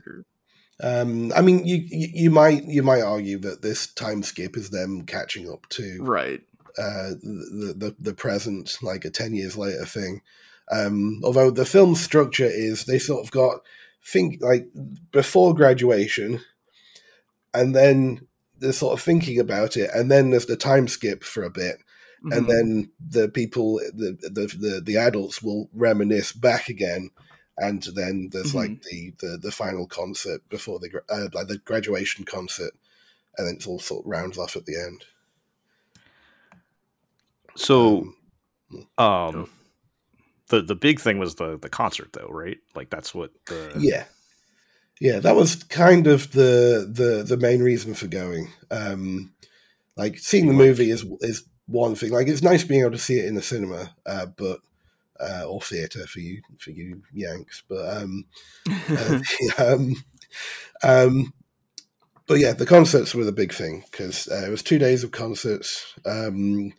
Um, 0.83 1.33
I 1.35 1.41
mean, 1.41 1.65
you, 1.65 1.77
you 1.89 2.09
you 2.13 2.31
might 2.31 2.65
you 2.65 2.83
might 2.83 3.01
argue 3.03 3.39
that 3.39 3.63
this 3.63 3.87
time 3.87 4.23
skip 4.23 4.57
is 4.57 4.71
them 4.71 5.03
catching 5.07 5.49
up 5.49 5.69
to 5.71 5.99
Right. 6.03 6.43
uh, 6.77 7.11
the, 7.23 7.75
the 7.77 7.97
the 7.99 8.15
present, 8.15 8.79
like 8.83 9.05
a 9.05 9.11
ten 9.11 9.35
years 9.35 9.57
later 9.57 9.85
thing. 9.87 10.21
Um, 10.71 11.21
although 11.23 11.51
the 11.51 11.65
film 11.65 11.95
structure 11.95 12.49
is 12.51 12.85
they 12.85 12.99
sort 12.99 13.25
of 13.25 13.31
got 13.31 13.61
think 14.05 14.43
like 14.43 14.67
before 15.13 15.55
graduation, 15.55 16.41
and 17.55 17.75
then 17.75 18.27
they're 18.65 18.73
sort 18.73 18.99
of 18.99 19.05
thinking 19.05 19.39
about 19.39 19.77
it, 19.77 19.91
and 19.95 20.11
then 20.11 20.31
there's 20.31 20.47
the 20.47 20.57
time 20.57 20.89
skip 20.89 21.23
for 21.25 21.45
a 21.45 21.51
bit, 21.51 21.83
and 22.31 22.47
Mhm. 22.47 22.49
then 22.49 22.93
the 23.01 23.29
people, 23.29 23.77
the, 23.79 24.17
the 24.23 24.47
the 24.59 24.81
the 24.85 24.97
adults 24.97 25.43
will 25.43 25.69
reminisce 25.75 26.33
back 26.33 26.69
again, 26.69 27.11
and 27.59 27.83
then 27.95 28.31
there's 28.33 28.55
like 28.55 28.83
the, 28.91 29.13
the 29.21 29.39
the 29.41 29.53
final 29.53 29.87
concert 29.87 30.43
before 30.49 30.79
the 30.81 31.03
uh, 31.11 31.29
like 31.35 31.49
the 31.49 31.59
graduation 31.59 32.25
concert, 32.25 32.73
and 33.37 33.47
then 33.47 33.57
it's 33.57 33.67
all 33.67 33.81
sort 33.81 34.05
of 34.05 34.11
rounds 34.11 34.39
off 34.39 34.57
at 34.57 34.67
the 34.67 34.77
end. 34.77 35.05
So, 37.57 38.09
Um, 38.99 38.99
um, 38.99 39.49
the 40.49 40.63
the 40.63 40.75
big 40.75 41.01
thing 41.01 41.19
was 41.19 41.37
the 41.37 41.59
the 41.59 41.69
concert, 41.69 42.13
though, 42.13 42.29
right? 42.29 42.59
Like 42.75 42.91
that's 42.91 43.15
what 43.15 43.33
the 43.47 43.83
yeah 43.83 44.05
yeah 45.05 45.21
that 45.21 45.37
was 45.37 45.57
kind 45.65 46.07
of 46.09 46.33
the 46.33 46.89
the 46.91 47.25
the 47.25 47.37
main 47.39 47.63
reason 47.63 47.95
for 47.95 48.09
going. 48.09 48.51
Um 48.71 49.33
like 49.97 50.19
seeing 50.19 50.49
the 50.49 50.55
movie 50.55 50.91
is 50.91 51.05
is 51.21 51.45
one 51.67 51.97
thing. 51.97 52.13
Like 52.13 52.29
it's 52.29 52.43
nice 52.43 52.65
being 52.65 52.83
able 52.83 52.93
to 52.93 52.99
see 52.99 53.19
it 53.21 53.27
in 53.27 53.37
the 53.37 53.43
cinema 53.43 53.95
uh 54.07 54.27
but 54.27 54.61
uh 55.21 55.45
or 55.49 55.61
theater 55.63 56.07
for 56.07 56.21
you 56.21 56.43
for 56.59 56.73
you 56.73 57.03
yanks 57.13 57.65
but 57.69 58.03
um 58.03 58.27
uh, 58.91 59.21
um 59.59 59.97
um 60.85 61.33
but 62.27 62.39
yeah 62.39 62.53
the 62.53 62.67
concerts 62.67 63.15
were 63.15 63.25
the 63.25 63.33
big 63.33 63.53
thing 63.53 63.85
because 63.91 64.29
uh, 64.29 64.45
it 64.47 64.51
was 64.51 64.63
two 64.63 64.79
days 64.79 65.05
of 65.05 65.11
concerts. 65.13 65.95
Um 66.07 66.73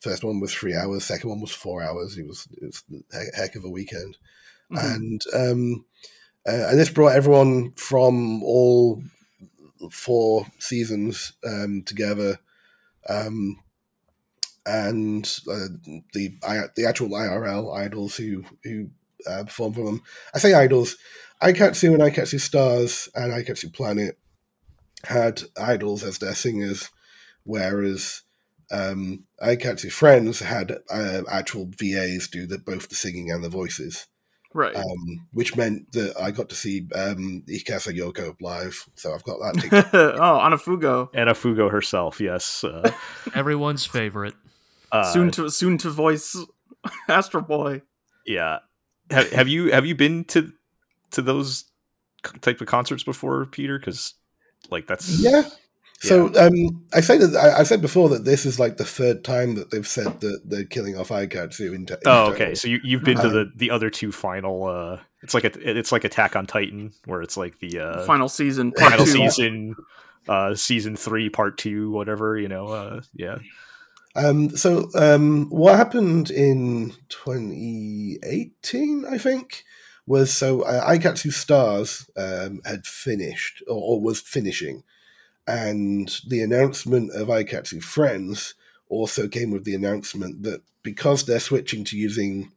first 0.00 0.24
one 0.24 0.40
was 0.40 0.54
three 0.54 0.74
hours 0.76 1.04
second 1.04 1.30
one 1.30 1.40
was 1.42 1.52
four 1.52 1.82
hours. 1.82 2.18
It 2.18 2.26
was 2.26 2.48
it 2.60 2.66
was 2.66 2.84
a 3.14 3.36
heck 3.36 3.56
of 3.56 3.64
a 3.64 3.70
weekend. 3.70 4.18
Mhm. 4.72 4.94
and 4.96 5.22
um, 5.34 5.84
uh, 6.46 6.68
and 6.70 6.78
this 6.78 6.90
brought 6.90 7.16
everyone 7.16 7.72
from 7.72 8.42
all 8.44 9.02
four 9.90 10.46
seasons 10.58 11.32
um, 11.44 11.82
together, 11.84 12.38
um, 13.08 13.58
and 14.64 15.38
uh, 15.50 15.68
the 16.12 16.34
the 16.76 16.86
actual 16.86 17.10
IRL 17.10 17.76
idols 17.76 18.16
who 18.16 18.44
who 18.62 18.90
uh, 19.28 19.44
perform 19.44 19.74
for 19.74 19.84
them. 19.84 20.02
I 20.34 20.38
say 20.38 20.54
idols. 20.54 20.96
Aikatsu 21.42 21.92
and 21.92 22.02
Aikatsu 22.02 22.40
Stars 22.40 23.10
and 23.14 23.32
Aikatsu 23.32 23.72
Planet 23.72 24.16
had 25.04 25.42
idols 25.60 26.02
as 26.02 26.18
their 26.18 26.34
singers, 26.34 26.88
whereas 27.44 28.22
um, 28.70 29.24
Aikatsu 29.42 29.92
Friends 29.92 30.40
had 30.40 30.78
uh, 30.90 31.22
actual 31.30 31.66
VAs 31.66 32.28
do 32.28 32.46
the, 32.46 32.58
both 32.58 32.88
the 32.88 32.94
singing 32.94 33.30
and 33.30 33.44
the 33.44 33.50
voices 33.50 34.06
right. 34.56 34.74
um, 34.74 35.26
which 35.32 35.54
meant 35.56 35.92
that 35.92 36.14
I 36.20 36.30
got 36.30 36.48
to 36.48 36.54
see 36.54 36.86
um, 36.94 37.44
Ikasa 37.48 37.96
Yoko 37.96 38.34
live. 38.40 38.88
So 38.94 39.12
I've 39.14 39.22
got 39.24 39.38
that 39.38 39.54
ticket. 39.60 39.86
oh, 39.92 40.40
Anafugo. 40.42 41.08
Anna 41.14 41.34
Fugo 41.34 41.70
herself. 41.70 42.20
Yes. 42.20 42.64
Uh, 42.64 42.90
Everyone's 43.34 43.84
favorite. 43.86 44.34
uh, 44.92 45.04
soon 45.12 45.30
to 45.32 45.50
soon 45.50 45.78
to 45.78 45.90
voice 45.90 46.36
Astro 47.08 47.42
Boy. 47.42 47.82
yeah. 48.26 48.58
Have, 49.10 49.30
have 49.30 49.48
you 49.48 49.70
have 49.70 49.86
you 49.86 49.94
been 49.94 50.24
to 50.24 50.52
to 51.12 51.22
those 51.22 51.64
type 52.40 52.60
of 52.60 52.66
concerts 52.66 53.04
before, 53.04 53.46
Peter? 53.46 53.78
Because 53.78 54.14
like 54.70 54.88
that's 54.88 55.20
yeah. 55.20 55.42
So 56.00 56.26
um, 56.38 56.84
I 56.92 57.00
say 57.00 57.16
that 57.18 57.34
I, 57.36 57.60
I 57.60 57.62
said 57.62 57.80
before 57.80 58.08
that 58.10 58.24
this 58.24 58.44
is 58.44 58.58
like 58.60 58.76
the 58.76 58.84
third 58.84 59.24
time 59.24 59.54
that 59.54 59.70
they've 59.70 59.86
said 59.86 60.20
that 60.20 60.42
they're 60.44 60.64
killing 60.64 60.96
off 60.96 61.08
Aikatsu. 61.08 61.74
In, 61.74 61.86
t- 61.86 61.94
in 61.94 62.00
Oh, 62.04 62.26
total. 62.28 62.34
okay. 62.34 62.54
So 62.54 62.68
you 62.68 62.80
you've 62.84 63.02
been 63.02 63.16
to 63.16 63.26
Um, 63.28 63.32
the 63.32 63.52
the 63.56 63.70
other 63.70 63.88
two 63.90 64.12
final. 64.12 64.64
uh 64.64 65.00
It's 65.22 65.32
like 65.34 65.44
a 65.44 65.52
it's 65.78 65.92
like 65.92 66.04
Attack 66.04 66.36
on 66.36 66.46
Titan, 66.46 66.92
where 67.06 67.22
it's 67.22 67.36
like 67.36 67.58
the 67.60 67.80
uh 67.80 68.04
final 68.04 68.28
season. 68.28 68.72
Final 68.78 69.06
two. 69.06 69.10
season, 69.12 69.74
uh 70.28 70.54
season 70.54 70.96
three, 70.96 71.30
part 71.30 71.56
two, 71.56 71.90
whatever. 71.90 72.38
You 72.38 72.48
know. 72.48 72.66
uh 72.68 73.00
Yeah. 73.14 73.38
Um, 74.14 74.56
so 74.56 74.88
um, 74.94 75.50
what 75.50 75.76
happened 75.76 76.30
in 76.30 76.92
2018, 77.10 79.04
I 79.10 79.18
think, 79.18 79.64
was 80.06 80.32
so 80.32 80.62
uh, 80.62 80.88
Aikatsu 80.90 81.32
Stars 81.32 82.08
um, 82.16 82.60
had 82.64 82.86
finished 82.86 83.62
or, 83.68 83.76
or 83.96 84.00
was 84.00 84.20
finishing, 84.20 84.84
and 85.46 86.20
the 86.28 86.42
announcement 86.42 87.12
of 87.12 87.28
Aikatsu 87.28 87.82
Friends 87.82 88.54
also 88.88 89.28
came 89.28 89.50
with 89.50 89.64
the 89.64 89.74
announcement 89.74 90.42
that 90.42 90.62
because 90.82 91.24
they're 91.24 91.40
switching 91.40 91.84
to 91.84 91.96
using 91.96 92.52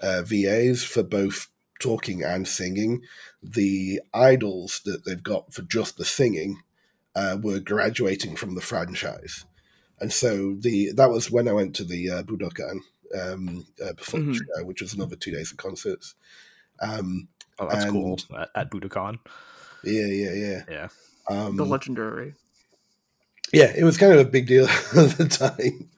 uh, 0.00 0.22
VAs 0.22 0.84
for 0.84 1.02
both 1.02 1.48
talking 1.80 2.22
and 2.22 2.46
singing, 2.46 3.02
the 3.42 4.00
idols 4.14 4.80
that 4.84 5.04
they've 5.04 5.22
got 5.22 5.52
for 5.52 5.62
just 5.62 5.96
the 5.96 6.04
singing 6.04 6.62
uh, 7.14 7.36
were 7.42 7.58
graduating 7.60 8.36
from 8.36 8.54
the 8.54 8.60
franchise 8.60 9.44
and 10.00 10.12
so 10.12 10.56
the 10.58 10.90
that 10.92 11.10
was 11.10 11.30
when 11.30 11.46
I 11.46 11.52
went 11.52 11.76
to 11.76 11.84
the 11.84 12.10
uh, 12.10 12.22
Budokan 12.24 12.80
um, 13.20 13.64
uh, 13.84 13.92
before, 13.92 14.20
Mhm. 14.20 14.40
uh, 14.58 14.64
which 14.64 14.82
was 14.82 14.94
another 14.94 15.14
two 15.16 15.30
days 15.30 15.52
of 15.52 15.58
concerts. 15.58 16.14
Um, 16.80 17.28
Oh, 17.58 17.68
that's 17.68 17.84
cool. 17.84 18.18
At, 18.36 18.48
at 18.54 18.70
Budokan. 18.70 19.18
yeah, 19.84 20.06
yeah, 20.06 20.32
yeah. 20.32 20.62
Yeah. 20.68 20.88
Um, 21.28 21.56
The 21.56 21.64
legendary. 21.64 22.34
yeah, 23.52 23.72
it 23.76 23.84
was 23.84 23.96
kind 23.98 24.12
of 24.12 24.20
a 24.20 24.24
big 24.30 24.46
deal 24.46 24.66
at 24.96 25.16
the 25.18 25.28
time. 25.28 25.90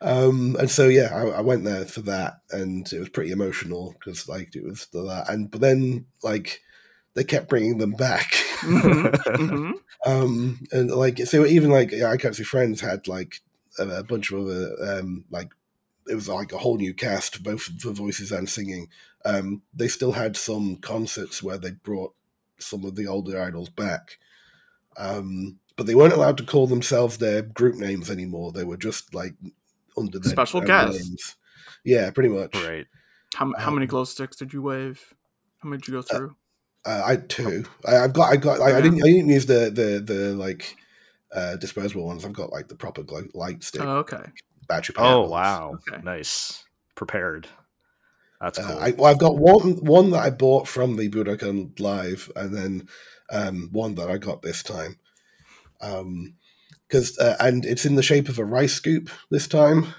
Um, 0.00 0.56
and 0.58 0.70
so 0.70 0.88
yeah, 0.88 1.10
I, 1.14 1.38
I 1.38 1.40
went 1.40 1.64
there 1.64 1.84
for 1.86 2.02
that, 2.02 2.40
and 2.50 2.90
it 2.92 2.98
was 2.98 3.08
pretty 3.08 3.30
emotional 3.30 3.92
because 3.98 4.28
like 4.28 4.54
it 4.54 4.64
was 4.64 4.86
the, 4.92 5.02
that, 5.04 5.30
and 5.30 5.50
but 5.50 5.60
then 5.60 6.06
like 6.22 6.60
they 7.14 7.24
kept 7.24 7.48
bringing 7.48 7.78
them 7.78 7.92
back. 7.92 8.32
Mhm, 8.60 9.10
mhm. 9.26 9.72
um 10.06 10.60
and 10.72 10.90
like 10.90 11.18
so 11.20 11.46
even 11.46 11.70
like 11.70 11.90
yeah, 11.92 12.14
Aikatsu 12.14 12.44
Friends 12.44 12.80
had 12.80 13.08
like 13.08 13.40
a, 13.78 13.88
a 13.88 14.02
bunch 14.04 14.30
of 14.30 14.40
other 14.40 14.74
um 14.98 15.24
like 15.30 15.50
it 16.08 16.14
was 16.14 16.28
like 16.28 16.52
a 16.52 16.58
whole 16.58 16.76
new 16.76 16.92
cast 16.92 17.42
both 17.42 17.62
for 17.62 17.90
voices 17.92 18.30
and 18.30 18.48
singing 18.48 18.88
um 19.24 19.62
they 19.74 19.88
still 19.88 20.12
had 20.12 20.36
some 20.36 20.76
concerts 20.76 21.42
where 21.42 21.56
they 21.58 21.70
brought 21.70 22.14
some 22.58 22.84
of 22.84 22.94
the 22.94 23.06
older 23.06 23.40
idols 23.40 23.68
back 23.70 24.18
um 24.96 25.58
but 25.76 25.86
they 25.86 25.94
weren't 25.94 26.12
allowed 26.12 26.38
to 26.38 26.44
call 26.44 26.66
themselves 26.66 27.18
their 27.18 27.42
group 27.42 27.74
names 27.76 28.10
anymore 28.10 28.52
they 28.52 28.64
were 28.64 28.76
just 28.76 29.14
like 29.14 29.34
under 29.96 30.18
their 30.18 30.32
Special 30.32 30.60
own 30.60 30.66
guests. 30.66 31.08
names. 31.08 31.36
yeah 31.84 32.10
pretty 32.10 32.28
much 32.28 32.54
Right. 32.54 32.86
How, 33.34 33.52
how 33.58 33.70
many 33.70 33.84
Um, 33.84 33.88
glow 33.88 34.04
sticks 34.04 34.36
did 34.36 34.52
you 34.52 34.62
wave? 34.62 35.12
How 35.58 35.68
many 35.68 35.80
did 35.80 35.88
you 35.88 35.94
go 35.94 36.02
through? 36.02 36.36
Uh, 36.86 37.02
I 37.04 37.10
had 37.12 37.28
two. 37.28 37.64
I, 37.84 37.96
I've 37.96 38.12
got. 38.12 38.32
I 38.32 38.36
got. 38.36 38.60
I, 38.60 38.76
I 38.76 38.80
didn't. 38.80 39.02
I 39.02 39.06
didn't 39.06 39.28
use 39.30 39.46
the 39.46 39.70
the 39.70 40.00
the 40.04 40.34
like 40.34 40.76
uh 41.32 41.56
disposable 41.56 42.06
ones. 42.06 42.24
I've 42.24 42.32
got 42.32 42.52
like 42.52 42.68
the 42.68 42.76
proper 42.76 43.02
glow, 43.02 43.22
light 43.34 43.64
stick 43.64 43.82
oh, 43.82 43.96
okay. 43.98 44.22
battery. 44.68 44.94
power. 44.94 45.06
Oh 45.14 45.20
ones. 45.22 45.30
wow. 45.32 45.78
Okay. 45.88 46.00
Nice. 46.02 46.62
Prepared. 46.94 47.48
That's 48.40 48.58
Uh, 48.58 48.66
cool. 48.68 48.78
I, 48.78 48.90
well, 48.92 49.06
I've 49.10 49.18
got 49.18 49.36
one 49.38 49.76
one 49.84 50.10
that 50.10 50.22
I 50.22 50.30
bought 50.30 50.68
from 50.68 50.96
the 50.96 51.08
Budokan 51.08 51.80
Live, 51.80 52.30
and 52.36 52.54
then 52.54 52.88
um, 53.34 53.68
one 53.72 53.94
that 53.96 54.08
I 54.10 54.18
got 54.18 54.42
this 54.42 54.62
time. 54.62 54.98
Um, 55.80 56.34
because 56.88 57.18
uh, 57.18 57.36
and 57.40 57.64
it's 57.64 57.84
in 57.84 57.96
the 57.96 58.02
shape 58.02 58.28
of 58.28 58.38
a 58.38 58.44
rice 58.44 58.74
scoop 58.74 59.10
this 59.30 59.48
time. 59.48 59.94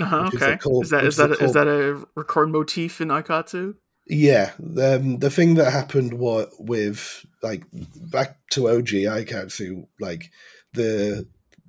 Uh-huh, 0.00 0.24
Which 0.24 0.34
is 0.34 0.42
okay. 0.42 0.56
cool- 0.58 0.82
is 0.82 0.90
that 0.90 1.04
is 1.04 1.14
is 1.14 1.20
a 1.20 1.28
that 1.28 1.40
is 1.42 1.52
that 1.52 1.66
a 1.66 2.06
record 2.14 2.50
motif 2.50 3.00
in 3.00 3.08
Aikatsu? 3.08 3.74
Yeah, 4.06 4.52
the 4.58 4.96
um, 4.96 5.18
the 5.18 5.30
thing 5.30 5.54
that 5.56 5.72
happened 5.72 6.14
what 6.14 6.50
with 6.58 7.26
like 7.42 7.64
back 7.72 8.38
to 8.52 8.68
OG 8.68 8.88
Aikatsu, 8.88 9.86
like 10.00 10.30
the 10.72 11.26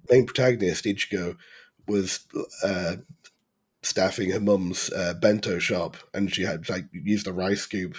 main 0.10 0.26
protagonist 0.26 0.86
Ichigo 0.86 1.36
was 1.88 2.26
uh, 2.64 2.98
staffing 3.82 4.32
her 4.32 4.40
mum's 4.40 4.92
uh, 4.94 5.16
bento 5.16 5.60
shop, 5.60 5.98
and 6.14 6.34
she 6.34 6.44
had 6.44 6.70
like 6.70 6.86
used 6.94 7.28
a 7.28 7.34
rice 7.34 7.62
scoop, 7.62 7.98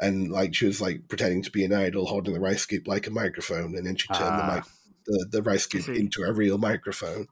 and 0.00 0.30
like 0.30 0.54
she 0.54 0.66
was 0.66 0.80
like 0.80 1.08
pretending 1.08 1.42
to 1.42 1.50
be 1.50 1.64
an 1.64 1.72
idol, 1.72 2.06
holding 2.06 2.34
the 2.34 2.40
rice 2.40 2.62
scoop 2.62 2.86
like 2.86 3.06
a 3.06 3.10
microphone, 3.10 3.76
and 3.76 3.86
then 3.86 3.96
she 3.96 4.08
turned 4.08 4.20
the 4.38 4.44
Ah. 4.44 4.54
mic 4.56 4.64
the, 5.06 5.26
the 5.30 5.42
rice 5.42 5.62
scoop 5.64 5.88
into 5.88 6.22
a 6.22 6.32
real 6.32 6.58
microphone. 6.58 7.26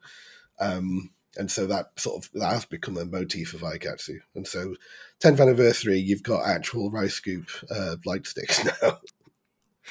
Um, 0.58 1.10
and 1.36 1.50
so 1.50 1.66
that 1.66 1.88
sort 1.96 2.24
of 2.24 2.30
that 2.40 2.52
has 2.54 2.64
become 2.64 2.96
a 2.96 3.04
motif 3.04 3.52
of 3.52 3.60
Aikatsu. 3.60 4.16
And 4.34 4.46
so 4.46 4.74
10th 5.22 5.40
anniversary, 5.40 5.98
you've 5.98 6.22
got 6.22 6.46
actual 6.48 6.90
rice 6.90 7.12
scoop 7.14 7.50
uh, 7.70 7.96
light 8.06 8.26
sticks 8.26 8.64
now. 8.82 8.98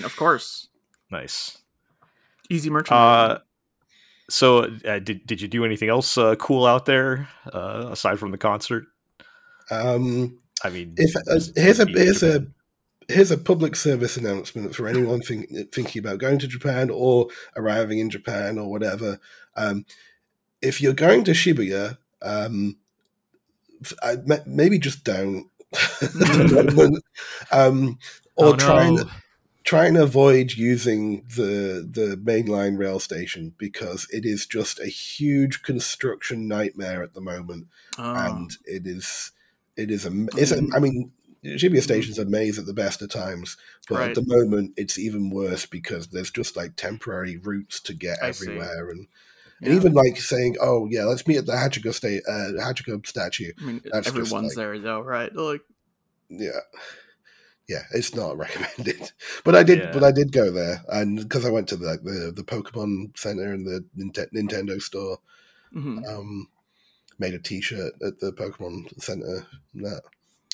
Of 0.04 0.16
course. 0.16 0.70
Nice. 1.12 1.60
Easy 2.50 2.70
merchandise. 2.72 3.38
Uh, 3.38 3.40
so 4.30 4.64
uh, 4.88 4.98
did 5.00 5.26
did 5.28 5.40
you 5.42 5.48
do 5.48 5.64
anything 5.66 5.90
else 5.90 6.18
uh, 6.18 6.36
cool 6.38 6.66
out 6.66 6.86
there 6.88 7.30
uh, 7.54 7.90
aside 7.92 8.18
from 8.18 8.32
the 8.32 8.38
concert? 8.40 8.86
Um, 9.70 10.40
I 10.64 10.70
mean, 10.70 10.96
if 10.98 11.16
uh, 11.16 11.22
here's 11.56 11.80
a 11.80 11.86
here's 11.86 12.22
Japan. 12.22 12.48
a 12.48 12.48
here's 13.08 13.32
a 13.32 13.38
public 13.38 13.76
service 13.76 14.18
announcement 14.18 14.76
for 14.76 14.88
anyone 14.88 15.22
think, 15.22 15.50
thinking 15.72 16.00
about 16.00 16.20
going 16.20 16.40
to 16.40 16.48
Japan 16.48 16.90
or 16.90 17.28
arriving 17.56 18.00
in 18.00 18.10
Japan 18.10 18.58
or 18.58 18.70
whatever. 18.70 19.20
Um, 19.56 19.86
if 20.62 20.82
you're 20.82 20.94
going 20.94 21.24
to 21.26 21.32
Shibuya, 21.32 21.98
um, 22.22 22.78
I, 24.02 24.18
ma- 24.26 24.38
maybe 24.46 24.80
just 24.80 25.04
don't. 25.04 25.50
at 25.74 26.00
the 26.14 26.72
moment. 26.76 27.04
um, 27.52 28.00
or 28.38 28.48
Oh, 28.48 28.56
try 28.56 28.86
and 28.86 29.00
try 29.64 29.86
and 29.88 29.98
avoid 29.98 30.54
using 30.54 31.24
the 31.36 31.88
the 31.90 32.16
mainline 32.24 32.78
rail 32.78 33.00
station 33.00 33.54
because 33.58 34.08
it 34.12 34.26
is 34.26 34.46
just 34.46 34.80
a 34.80 34.88
huge 34.88 35.64
construction 35.64 36.48
nightmare 36.48 37.02
at 37.04 37.14
the 37.14 37.22
moment 37.22 37.68
Oh. 37.98 38.14
and 38.14 38.52
it 38.66 38.86
is 38.86 39.32
it 39.76 39.90
is 39.92 40.06
a 40.06 40.12
it's 40.38 40.52
a, 40.52 40.62
I 40.76 40.80
mean 40.80 41.12
Shibuya 41.46 41.82
Station's 41.82 42.18
a 42.20 42.26
maze 42.26 42.58
at 42.58 42.66
the 42.66 42.74
best 42.74 43.02
of 43.02 43.10
times, 43.10 43.56
but 43.88 44.00
Right. 44.00 44.10
at 44.10 44.16
the 44.16 44.26
moment 44.26 44.74
it's 44.78 44.98
even 44.98 45.30
worse 45.30 45.66
because 45.66 46.08
there's 46.08 46.32
just 46.32 46.56
like 46.56 46.76
temporary 46.76 47.38
routes 47.38 47.80
to 47.82 47.94
get 47.94 48.18
I 48.22 48.32
see. 48.32 48.48
everywhere, 48.48 48.90
and, 48.90 49.08
Yeah. 49.62 49.70
and 49.70 49.76
even 49.78 49.94
like 49.94 50.18
saying, 50.20 50.58
"Oh 50.60 50.88
yeah, 50.90 51.06
let's 51.06 51.28
meet 51.28 51.38
at 51.38 51.46
the 51.46 51.54
Hachiko 51.54 51.94
state 51.94 52.24
uh, 52.28 52.52
Hachiko 52.60 53.06
statue." 53.06 53.52
I 53.62 53.64
mean, 53.66 53.82
that's 53.92 54.08
everyone's 54.08 54.56
like- 54.56 54.56
there 54.56 54.80
though, 54.80 55.02
right? 55.02 55.34
Like, 55.36 55.62
Yeah, 56.30 56.60
yeah, 57.68 57.84
it's 57.94 58.16
not 58.16 58.38
recommended. 58.46 59.12
But 59.44 59.56
I 59.56 59.64
did, 59.64 59.80
Yeah. 59.80 59.92
but 59.92 60.04
I 60.04 60.12
did 60.12 60.32
go 60.32 60.50
there, 60.52 60.84
and 60.90 61.18
because 61.20 61.46
I 61.46 61.50
went 61.52 61.68
to 61.70 61.78
the 61.78 62.00
the, 62.04 62.32
the 62.36 62.44
Pokemon 62.44 63.18
Center 63.18 63.54
and 63.54 63.66
the 63.66 63.86
Ninte- 63.98 64.32
Nintendo 64.34 64.82
store, 64.82 65.20
mhm. 65.76 66.04
um, 66.08 66.48
made 67.20 67.34
a 67.34 67.40
T-shirt 67.40 67.94
at 68.06 68.20
the 68.20 68.32
Pokemon 68.34 69.02
Center. 69.02 69.46
That. 69.76 70.02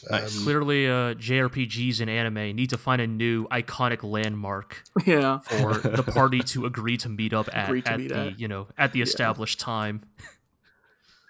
Nice. 0.09 0.37
Um, 0.37 0.43
Clearly, 0.43 0.87
uh, 0.87 1.13
JRPGs 1.15 2.01
and 2.01 2.09
anime 2.09 2.55
need 2.55 2.69
to 2.71 2.77
find 2.77 3.01
a 3.01 3.07
new 3.07 3.47
iconic 3.49 4.03
landmark 4.03 4.83
yeah, 5.05 5.39
for 5.39 5.73
the 5.77 6.03
party 6.03 6.39
to 6.39 6.65
agree 6.65 6.97
to 6.97 7.09
meet 7.09 7.33
up 7.33 7.47
at, 7.53 7.69
at 7.85 7.99
meet 7.99 8.09
the 8.09 8.15
at. 8.15 8.39
you 8.39 8.47
know 8.47 8.67
at 8.77 8.93
the 8.93 8.99
Yeah. 8.99 9.03
established 9.03 9.59
time. 9.59 10.03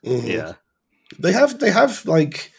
mhm. 0.05 0.27
yeah, 0.27 0.53
They 1.19 1.31
have 1.33 1.59
they 1.59 1.71
have 1.71 2.05
like 2.05 2.51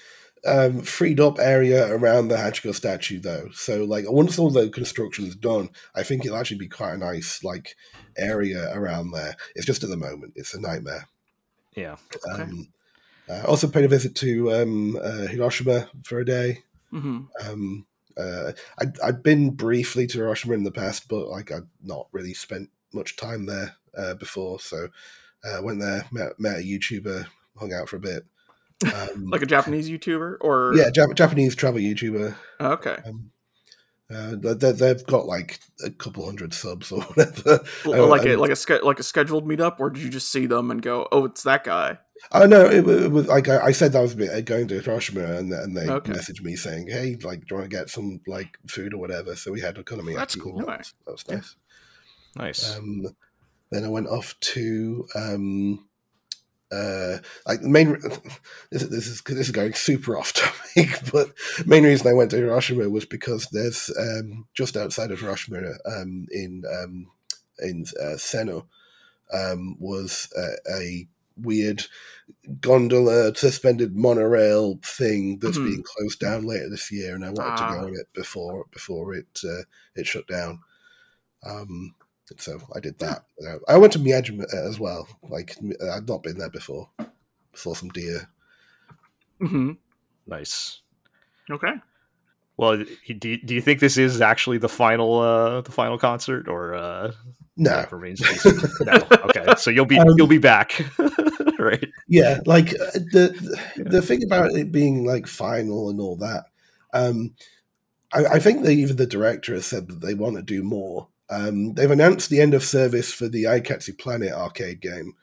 um, 0.47 0.81
freed 0.83 1.21
up 1.21 1.39
area 1.39 1.87
around 1.95 2.29
the 2.29 2.37
Hachiko 2.37 2.75
statue 2.75 3.21
though. 3.21 3.49
So 3.53 3.85
like 3.85 4.05
once 4.11 4.39
all 4.39 4.51
the 4.51 4.69
construction 4.71 5.25
is 5.27 5.37
done, 5.37 5.71
I 5.95 6.03
think 6.03 6.25
it'll 6.25 6.37
actually 6.37 6.59
be 6.59 6.69
quite 6.69 6.95
a 6.95 6.99
nice 6.99 7.43
like 7.45 7.75
area 8.19 8.71
around 8.75 9.13
there. 9.13 9.37
It's 9.55 9.67
just 9.67 9.85
at 9.85 9.91
the 9.91 9.97
moment 9.97 10.33
it's 10.37 10.55
a 10.55 10.61
nightmare. 10.61 11.09
yeah. 11.77 11.97
Okay. 12.35 12.43
Um, 12.43 12.69
I 13.33 13.45
also 13.47 13.69
paid 13.69 13.85
a 13.85 13.89
visit 13.89 14.15
to 14.17 14.53
um, 14.53 14.97
uh, 15.03 15.27
Hiroshima 15.27 15.89
for 16.05 16.19
a 16.21 16.25
day. 16.25 16.63
hmm 16.91 17.21
Um, 17.49 17.87
uh, 18.17 18.53
I'd, 18.79 19.01
I'd 19.01 19.23
been 19.23 19.51
briefly 19.51 20.07
to 20.07 20.19
Hiroshima 20.19 20.55
in 20.55 20.65
the 20.65 20.71
past, 20.71 21.09
but 21.09 21.29
like 21.29 21.51
I'd 21.51 21.67
not 21.83 22.09
really 22.13 22.35
spent 22.35 22.69
much 22.93 23.17
time 23.17 23.47
there 23.47 23.77
uh, 23.97 24.15
before. 24.15 24.61
So 24.61 24.89
uh, 25.45 25.61
went 25.63 25.81
there, 25.81 26.05
met, 26.13 26.39
met 26.39 26.59
a 26.59 26.63
YouTuber, 26.63 27.27
hung 27.57 27.73
out 27.73 27.89
for 27.89 27.97
a 27.97 28.01
bit. 28.01 28.25
Um, 28.85 29.27
like 29.31 29.43
a 29.43 29.47
Japanese 29.47 29.89
YouTuber, 29.89 30.39
or 30.41 30.73
yeah, 30.75 30.91
Jap- 30.91 31.15
Japanese 31.15 31.55
travel 31.55 31.81
YouTuber. 31.81 32.35
Oh, 32.61 32.73
okay, 32.73 32.97
Um, 33.07 33.31
uh, 34.15 34.55
they, 34.55 34.73
they've 34.73 35.07
got 35.07 35.27
like 35.27 35.59
a 35.85 35.91
couple 35.91 36.25
hundred 36.25 36.55
subs 36.55 36.93
or 36.93 37.03
whatever. 37.15 37.61
L- 37.85 37.95
Oh, 37.95 38.07
like 38.09 38.25
a 38.27 38.37
like 38.37 38.51
a 38.51 38.85
like 38.85 38.99
a 39.01 39.03
scheduled 39.03 39.47
meetup, 39.47 39.81
or 39.81 39.91
did 39.91 40.03
you 40.03 40.11
just 40.11 40.31
see 40.31 40.47
them 40.47 40.71
and 40.71 40.83
go, 40.83 41.09
"Oh, 41.13 41.25
it's 41.25 41.43
that 41.45 41.65
guy"? 41.65 41.99
Oh 42.31 42.47
no, 42.47 42.67
it, 42.67 42.87
it 42.89 43.11
was 43.11 43.27
like 43.27 43.49
I, 43.49 43.67
I 43.67 43.73
said 43.73 43.93
that 43.93 44.01
was 44.01 44.15
going 44.15 44.69
to 44.69 44.81
Hiroshima, 44.81 45.25
and 45.25 45.53
and 45.53 45.77
they 45.77 45.89
Okay. 45.89 46.13
messaged 46.13 46.43
me 46.43 46.55
saying, 46.57 46.89
"Hey, 46.89 47.17
like, 47.23 47.41
do 47.41 47.47
you 47.51 47.57
want 47.57 47.71
to 47.71 47.77
get 47.77 47.91
some 47.91 48.21
like 48.27 48.59
food 48.69 48.95
or 48.95 48.99
whatever?" 48.99 49.35
So 49.35 49.53
we 49.53 49.61
had 49.61 49.77
okonomiyaki. 49.77 50.15
That's 50.17 50.35
cool. 50.37 50.59
That 50.61 50.87
was 51.07 51.25
Yeah. 51.29 51.37
nice. 51.37 51.57
Nice. 52.37 52.77
Um, 52.77 53.07
then 53.71 53.85
I 53.85 53.89
went 53.89 54.07
off 54.09 54.39
to 54.41 55.07
um, 55.15 55.89
uh, 56.73 57.19
like 57.47 57.61
the 57.63 57.69
main. 57.69 57.97
This, 58.71 58.85
this 58.85 59.07
is 59.07 59.23
this 59.23 59.49
is 59.49 59.51
going 59.51 59.75
super 59.75 60.17
off 60.17 60.33
topic, 60.77 60.99
but 61.13 61.29
main 61.67 61.85
reason 61.85 62.07
I 62.09 62.15
went 62.15 62.31
to 62.31 62.39
Hiroshima 62.39 62.89
was 62.89 63.05
because 63.05 63.47
there's 63.53 63.91
um, 63.99 64.47
just 64.55 64.77
outside 64.79 65.11
of 65.11 65.21
Hiroshima 65.21 65.59
um, 65.85 66.27
in 66.31 66.63
um, 66.73 67.11
in 67.59 67.85
uh, 68.01 68.17
Seno 68.17 68.67
um, 69.33 69.77
was 69.79 70.33
a, 70.37 70.73
a 70.73 71.09
weird 71.37 71.85
gondola 72.61 73.35
suspended 73.35 73.95
monorail 73.97 74.79
thing 74.83 75.39
that's 75.39 75.59
Mhm. 75.59 75.65
being 75.67 75.83
closed 75.83 76.21
down 76.21 76.45
later 76.47 76.71
this 76.71 76.91
year, 76.91 77.15
and 77.15 77.25
I 77.25 77.31
wanted 77.31 77.57
to 77.59 77.65
Ah. 77.65 77.73
go 77.75 77.87
on 77.87 77.95
it 77.95 78.09
before 78.15 78.67
before 78.73 79.15
it 79.15 79.41
uh, 79.45 79.65
it 79.95 80.07
shut 80.07 80.27
down. 80.27 80.61
Um, 81.45 81.95
so 82.39 82.61
I 82.75 82.81
did 82.81 82.99
that. 83.01 83.25
Uh, 83.47 83.59
I 83.69 83.77
went 83.79 83.93
to 83.95 83.99
Miyajima 83.99 84.45
as 84.55 84.79
well. 84.81 85.07
Like 85.29 85.57
I'd 85.93 86.09
not 86.09 86.23
been 86.23 86.39
there 86.39 86.51
before. 86.51 86.89
Saw 87.55 87.75
some 87.75 87.91
deer. 87.91 88.29
hmm 89.39 89.73
nice. 90.27 90.81
Okay. 91.51 91.73
Well, 92.57 92.77
do 93.19 93.29
you, 93.29 93.39
do 93.39 93.55
you 93.55 93.61
think 93.61 93.81
this 93.81 93.97
is 93.99 94.21
actually 94.21 94.59
the 94.59 94.69
final 94.69 95.19
uh, 95.19 95.63
the 95.63 95.73
final 95.73 95.99
concert, 95.99 96.49
or 96.49 96.75
uh, 96.75 97.13
No, 97.57 97.71
that 97.71 97.91
remains 97.93 98.21
to 98.21 98.29
be 98.29 98.35
seen? 98.39 98.61
no. 98.87 98.93
Okay, 99.25 99.55
so 99.57 99.71
you'll 99.71 99.87
be 99.87 99.99
Um, 99.99 100.07
you'll 100.17 100.27
be 100.27 100.39
back, 100.39 100.81
right? 101.59 101.85
yeah, 102.09 102.41
like 102.47 102.69
uh, 102.69 102.93
the 102.93 103.59
the 103.77 104.03
thing 104.03 104.23
about 104.25 104.53
it 104.53 104.71
being 104.71 105.05
like 105.05 105.27
final 105.27 105.89
and 105.91 105.99
all 106.01 106.17
that. 106.17 106.45
Um, 106.93 107.35
I, 108.13 108.27
I 108.27 108.39
think 108.39 108.63
that 108.63 108.73
even 108.73 108.97
the 108.97 109.07
director 109.07 109.55
has 109.55 109.67
said 109.67 109.89
that 109.89 110.01
they 110.01 110.15
want 110.15 110.37
to 110.37 110.43
do 110.43 110.63
more. 110.63 111.09
Um, 111.33 111.73
they've 111.75 111.91
announced 111.91 112.29
the 112.29 112.41
end 112.41 112.53
of 112.53 112.63
service 112.63 113.11
for 113.13 113.27
the 113.27 113.45
Aikatsu 113.45 113.99
Planet 113.99 114.33
arcade 114.33 114.81
game, 114.81 115.15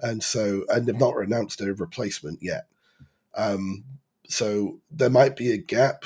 and 0.00 0.22
so 0.22 0.64
and 0.68 0.86
they've 0.86 0.98
not 0.98 1.16
announced 1.18 1.60
a 1.60 1.74
replacement 1.74 2.38
yet. 2.42 2.66
Um, 3.34 3.84
so 4.28 4.80
there 4.90 5.10
might 5.10 5.36
be 5.36 5.52
a 5.52 5.58
gap. 5.58 6.04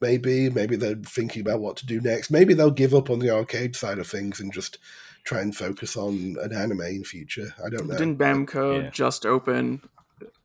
Maybe, 0.00 0.48
maybe 0.48 0.76
they're 0.76 0.94
thinking 0.94 1.42
about 1.42 1.60
what 1.60 1.76
to 1.78 1.86
do 1.86 2.00
next. 2.00 2.30
Maybe 2.30 2.54
they'll 2.54 2.70
give 2.70 2.94
up 2.94 3.10
on 3.10 3.18
the 3.18 3.30
arcade 3.30 3.76
side 3.76 3.98
of 3.98 4.06
things 4.06 4.40
and 4.40 4.52
just 4.52 4.78
try 5.24 5.40
and 5.40 5.54
focus 5.54 5.96
on 5.96 6.36
an 6.40 6.54
anime 6.54 6.80
in 6.80 7.04
future. 7.04 7.52
I 7.64 7.68
don't 7.68 7.86
know. 7.86 7.98
Didn't 7.98 8.16
Bamco 8.18 8.84
Yeah. 8.84 8.90
just 8.90 9.26
open 9.26 9.82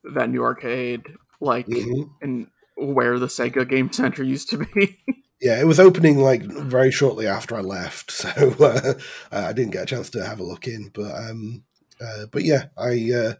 that 0.03 0.29
new 0.29 0.43
arcade, 0.43 1.03
like 1.39 1.67
Mhm. 1.67 2.09
in 2.21 2.47
where 2.75 3.17
the 3.17 3.27
Sega 3.27 3.67
Game 3.67 3.91
Center 3.93 4.23
used 4.23 4.49
to 4.49 4.57
be? 4.57 4.99
Yeah, 5.45 5.59
it 5.59 5.67
was 5.67 5.79
opening 5.79 6.17
like 6.17 6.41
very 6.41 6.89
shortly 6.89 7.27
after 7.27 7.55
I 7.55 7.61
left, 7.61 8.09
so 8.21 8.29
uh, 8.59 8.95
I 9.31 9.53
didn't 9.53 9.73
get 9.73 9.83
a 9.83 9.85
chance 9.85 10.09
to 10.09 10.25
have 10.25 10.39
a 10.39 10.43
look 10.43 10.65
in. 10.67 10.89
But 10.91 11.11
um, 11.11 11.63
uh, 12.01 12.25
but 12.31 12.43
yeah, 12.43 12.65
I, 12.75 13.11
uh, 13.15 13.33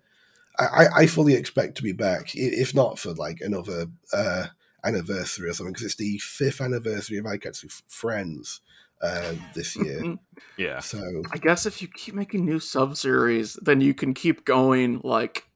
I 0.60 0.86
I 0.96 1.08
fully 1.08 1.34
expect 1.34 1.78
to 1.78 1.84
be 1.84 1.94
back, 1.94 2.36
if 2.36 2.76
not 2.76 3.00
for 3.00 3.16
like 3.16 3.42
another 3.42 3.88
uh, 4.14 4.46
anniversary 4.84 5.50
or 5.50 5.54
something, 5.54 5.74
because 5.74 5.88
it's 5.88 5.96
the 5.96 6.20
fifth 6.20 6.62
anniversary 6.62 7.18
of 7.18 7.26
Aikatsu 7.26 7.66
F- 7.66 7.82
Friends 7.88 8.62
uh, 9.02 9.34
this 9.56 9.76
year. 9.76 10.16
Yeah, 10.58 10.82
so 10.82 11.02
I 11.34 11.40
guess 11.40 11.66
if 11.66 11.82
you 11.82 11.88
keep 11.88 12.14
making 12.14 12.46
new 12.46 12.60
sub 12.60 12.98
series, 12.98 13.56
then 13.64 13.82
you 13.82 13.96
can 13.96 14.14
keep 14.14 14.46
going. 14.46 15.02
Like, 15.04 15.50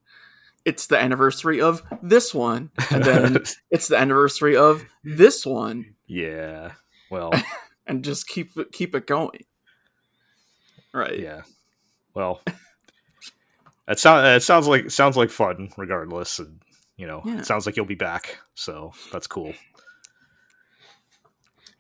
it's 0.66 0.88
the 0.88 1.00
anniversary 1.00 1.62
of 1.62 1.84
this 2.02 2.34
one, 2.34 2.72
and 2.90 3.04
then 3.04 3.44
it's 3.70 3.88
the 3.88 3.98
anniversary 3.98 4.58
of 4.58 4.84
this 5.04 5.46
one, 5.46 5.94
yeah. 6.10 6.74
Well, 7.12 7.32
and 7.88 8.04
just 8.04 8.28
keep 8.28 8.56
it 8.56 8.72
keep 8.72 8.94
it 8.94 9.08
going. 9.08 9.46
Right. 10.94 11.18
yeah. 11.20 11.42
Well, 12.14 12.42
it 13.88 13.98
sounds 13.98 14.28
it 14.28 14.46
sounds 14.46 14.68
like 14.68 14.92
sounds 14.92 15.18
like 15.18 15.32
fun, 15.32 15.70
regardless, 15.76 16.38
and 16.38 16.62
you 16.98 17.08
know, 17.08 17.24
Yeah. 17.26 17.40
it 17.40 17.48
sounds 17.48 17.66
like 17.66 17.76
you'll 17.78 17.88
be 17.88 17.96
back, 17.96 18.38
so 18.54 18.92
that's 19.12 19.26
cool. 19.26 19.54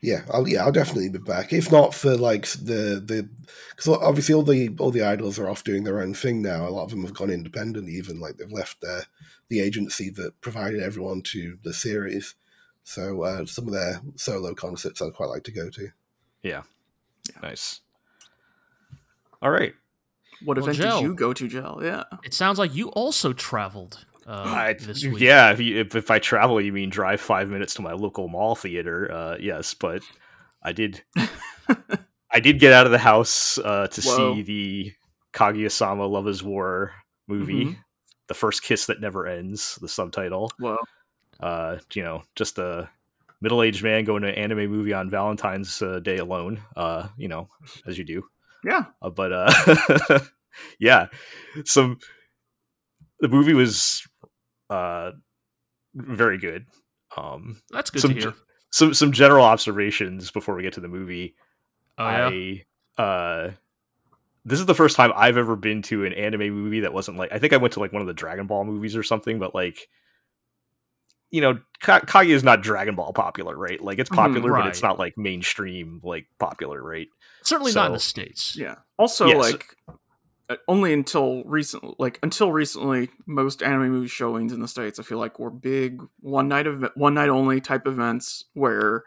yeah, 0.01 0.21
I'll 0.33 0.47
yeah 0.47 0.63
I'll 0.63 0.71
definitely 0.71 1.09
be 1.09 1.19
back. 1.19 1.51
If 1.51 1.71
not 1.71 1.93
for 1.93 2.15
like 2.15 2.47
the 2.47 3.03
the 3.05 3.29
because 3.75 3.89
obviously 4.01 4.33
all 4.33 4.43
the 4.43 4.69
all 4.79 4.91
the 4.91 5.03
idols 5.03 5.37
are 5.37 5.49
off 5.49 5.63
doing 5.63 5.83
their 5.83 6.01
own 6.01 6.13
thing 6.13 6.41
now. 6.41 6.67
A 6.67 6.69
lot 6.71 6.85
of 6.85 6.89
them 6.91 7.03
have 7.03 7.13
gone 7.13 7.29
independent. 7.29 7.89
Even 7.89 8.19
like 8.19 8.37
they've 8.37 8.51
left 8.51 8.81
their 8.81 9.03
the 9.49 9.59
agency 9.59 10.09
that 10.11 10.39
provided 10.41 10.81
everyone 10.81 11.21
to 11.33 11.57
the 11.63 11.73
series. 11.73 12.35
So 12.89 13.21
uh, 13.21 13.45
some 13.45 13.67
of 13.67 13.73
their 13.73 14.01
solo 14.15 14.55
concerts 14.55 14.99
I'd 14.99 15.13
quite 15.13 15.29
like 15.29 15.43
to 15.43 15.51
go 15.51 15.69
to. 15.69 15.89
Yeah. 16.41 16.63
Nice. 17.43 17.81
All 19.43 19.51
right. 19.51 19.73
What 20.43 20.57
Well, 20.57 20.65
event 20.69 20.79
Joe. 20.79 20.99
did 20.99 21.03
you 21.03 21.13
go 21.13 21.31
to, 21.33 21.47
Jel? 21.47 21.81
Yeah. 21.83 22.05
It 22.23 22.33
sounds 22.33 22.57
like 22.57 22.73
you 22.73 22.89
also 22.89 23.31
traveled 23.31 24.03
uh, 24.25 24.41
I, 24.43 24.73
this 24.73 25.05
week. 25.05 25.19
yeah, 25.19 25.51
if, 25.51 25.59
you, 25.59 25.81
if 25.81 25.95
if 25.95 26.09
I 26.09 26.17
travel, 26.17 26.59
you 26.59 26.73
mean 26.73 26.89
drive 26.89 27.21
five 27.21 27.49
minutes 27.49 27.75
to 27.75 27.83
my 27.83 27.93
local 27.93 28.27
mall 28.27 28.55
theater? 28.55 29.11
Uh, 29.11 29.37
yes, 29.39 29.75
but 29.75 30.01
I 30.63 30.71
did. 30.71 31.03
I 32.31 32.39
did 32.39 32.59
get 32.59 32.73
out 32.73 32.87
of 32.87 32.91
the 32.91 32.97
house 32.97 33.59
uh, 33.59 33.85
to 33.85 34.01
Whoa. 34.01 34.35
see 34.35 34.41
the 34.41 34.93
Kaguya-sama 35.33 36.07
Love 36.07 36.27
Is 36.27 36.41
War 36.41 36.93
movie, 37.27 37.65
Mhm. 37.65 37.77
the 38.27 38.33
first 38.33 38.63
kiss 38.63 38.87
that 38.87 38.99
never 38.99 39.27
ends. 39.27 39.77
The 39.79 39.87
subtitle. 39.87 40.51
Well, 40.59 40.79
Uh, 41.39 41.77
you 41.93 42.03
know, 42.03 42.23
just 42.35 42.57
a 42.57 42.89
middle-aged 43.41 43.83
man 43.83 44.03
going 44.03 44.23
to 44.23 44.29
an 44.29 44.35
anime 44.35 44.69
movie 44.69 44.93
on 44.93 45.09
Valentine's 45.09 45.81
uh, 45.81 45.99
Day 45.99 46.17
alone. 46.17 46.61
Uh, 46.75 47.07
you 47.17 47.27
know, 47.27 47.47
as 47.87 47.97
you 47.97 48.03
do. 48.03 48.23
yeah. 48.63 48.85
Uh, 49.01 49.09
but 49.09 49.31
uh, 49.31 50.19
yeah, 50.79 51.07
some 51.65 51.97
the 53.19 53.27
movie 53.27 53.53
was 53.53 54.07
uh 54.69 55.11
very 55.95 56.37
good. 56.37 56.65
Um, 57.17 57.61
That's 57.71 57.89
good 57.89 58.01
some 58.01 58.13
to 58.13 58.19
hear. 58.19 58.33
some 58.71 58.93
some 58.93 59.11
general 59.11 59.45
observations 59.45 60.31
before 60.31 60.55
we 60.55 60.63
get 60.63 60.73
to 60.73 60.81
the 60.81 60.87
movie. 60.87 61.35
Oh 61.97 62.09
yeah. 62.09 62.29
I 62.97 63.01
uh 63.01 63.51
this 64.45 64.59
is 64.59 64.65
the 64.65 64.75
first 64.75 64.95
time 64.95 65.11
I've 65.15 65.37
ever 65.37 65.55
been 65.55 65.81
to 65.83 66.05
an 66.05 66.13
anime 66.13 66.49
movie 66.51 66.81
that 66.81 66.93
wasn't 66.93 67.17
like 67.17 67.31
I 67.31 67.39
think 67.39 67.53
I 67.53 67.57
went 67.57 67.73
to 67.73 67.79
like 67.79 67.93
one 67.93 68.01
of 68.01 68.07
the 68.07 68.13
Dragon 68.13 68.47
Ball 68.47 68.63
movies 68.63 68.95
or 68.95 69.03
something, 69.03 69.39
but 69.39 69.53
like 69.53 69.89
you 71.31 71.41
know, 71.41 71.59
Ka- 71.81 72.01
Kaguya 72.01 72.29
is 72.33 72.43
not 72.43 72.61
Dragon 72.61 72.95
Ball 72.95 73.13
popular, 73.13 73.55
right? 73.55 73.81
Like 73.81 73.99
it's 73.99 74.09
Mhm, 74.09 74.15
popular, 74.15 74.51
but 74.51 74.67
it's 74.67 74.81
not 74.81 74.97
like 74.99 75.17
mainstream 75.17 76.01
like 76.03 76.25
popular, 76.39 76.81
right? 76.83 77.07
Certainly 77.43 77.73
not 77.73 77.87
in 77.87 77.93
the 77.93 77.99
states. 77.99 78.55
Yeah. 78.57 78.75
Also, 78.97 79.27
Yes. 79.27 79.37
like, 79.37 79.75
uh, 80.49 80.55
only 80.67 80.91
until 80.91 81.43
recent, 81.45 81.99
like 81.99 82.19
until 82.23 82.51
recently, 82.51 83.09
most 83.27 83.61
anime 83.63 83.89
movie 83.91 84.07
showings 84.07 84.51
in 84.51 84.59
the 84.59 84.67
states, 84.67 84.99
I 84.99 85.03
feel 85.03 85.19
like, 85.19 85.39
were 85.39 85.51
big 85.51 86.01
one 86.19 86.47
night 86.47 86.67
event, 86.67 86.97
one 86.97 87.13
night 87.13 87.29
only 87.29 87.61
type 87.61 87.87
events 87.87 88.45
where, 88.53 89.03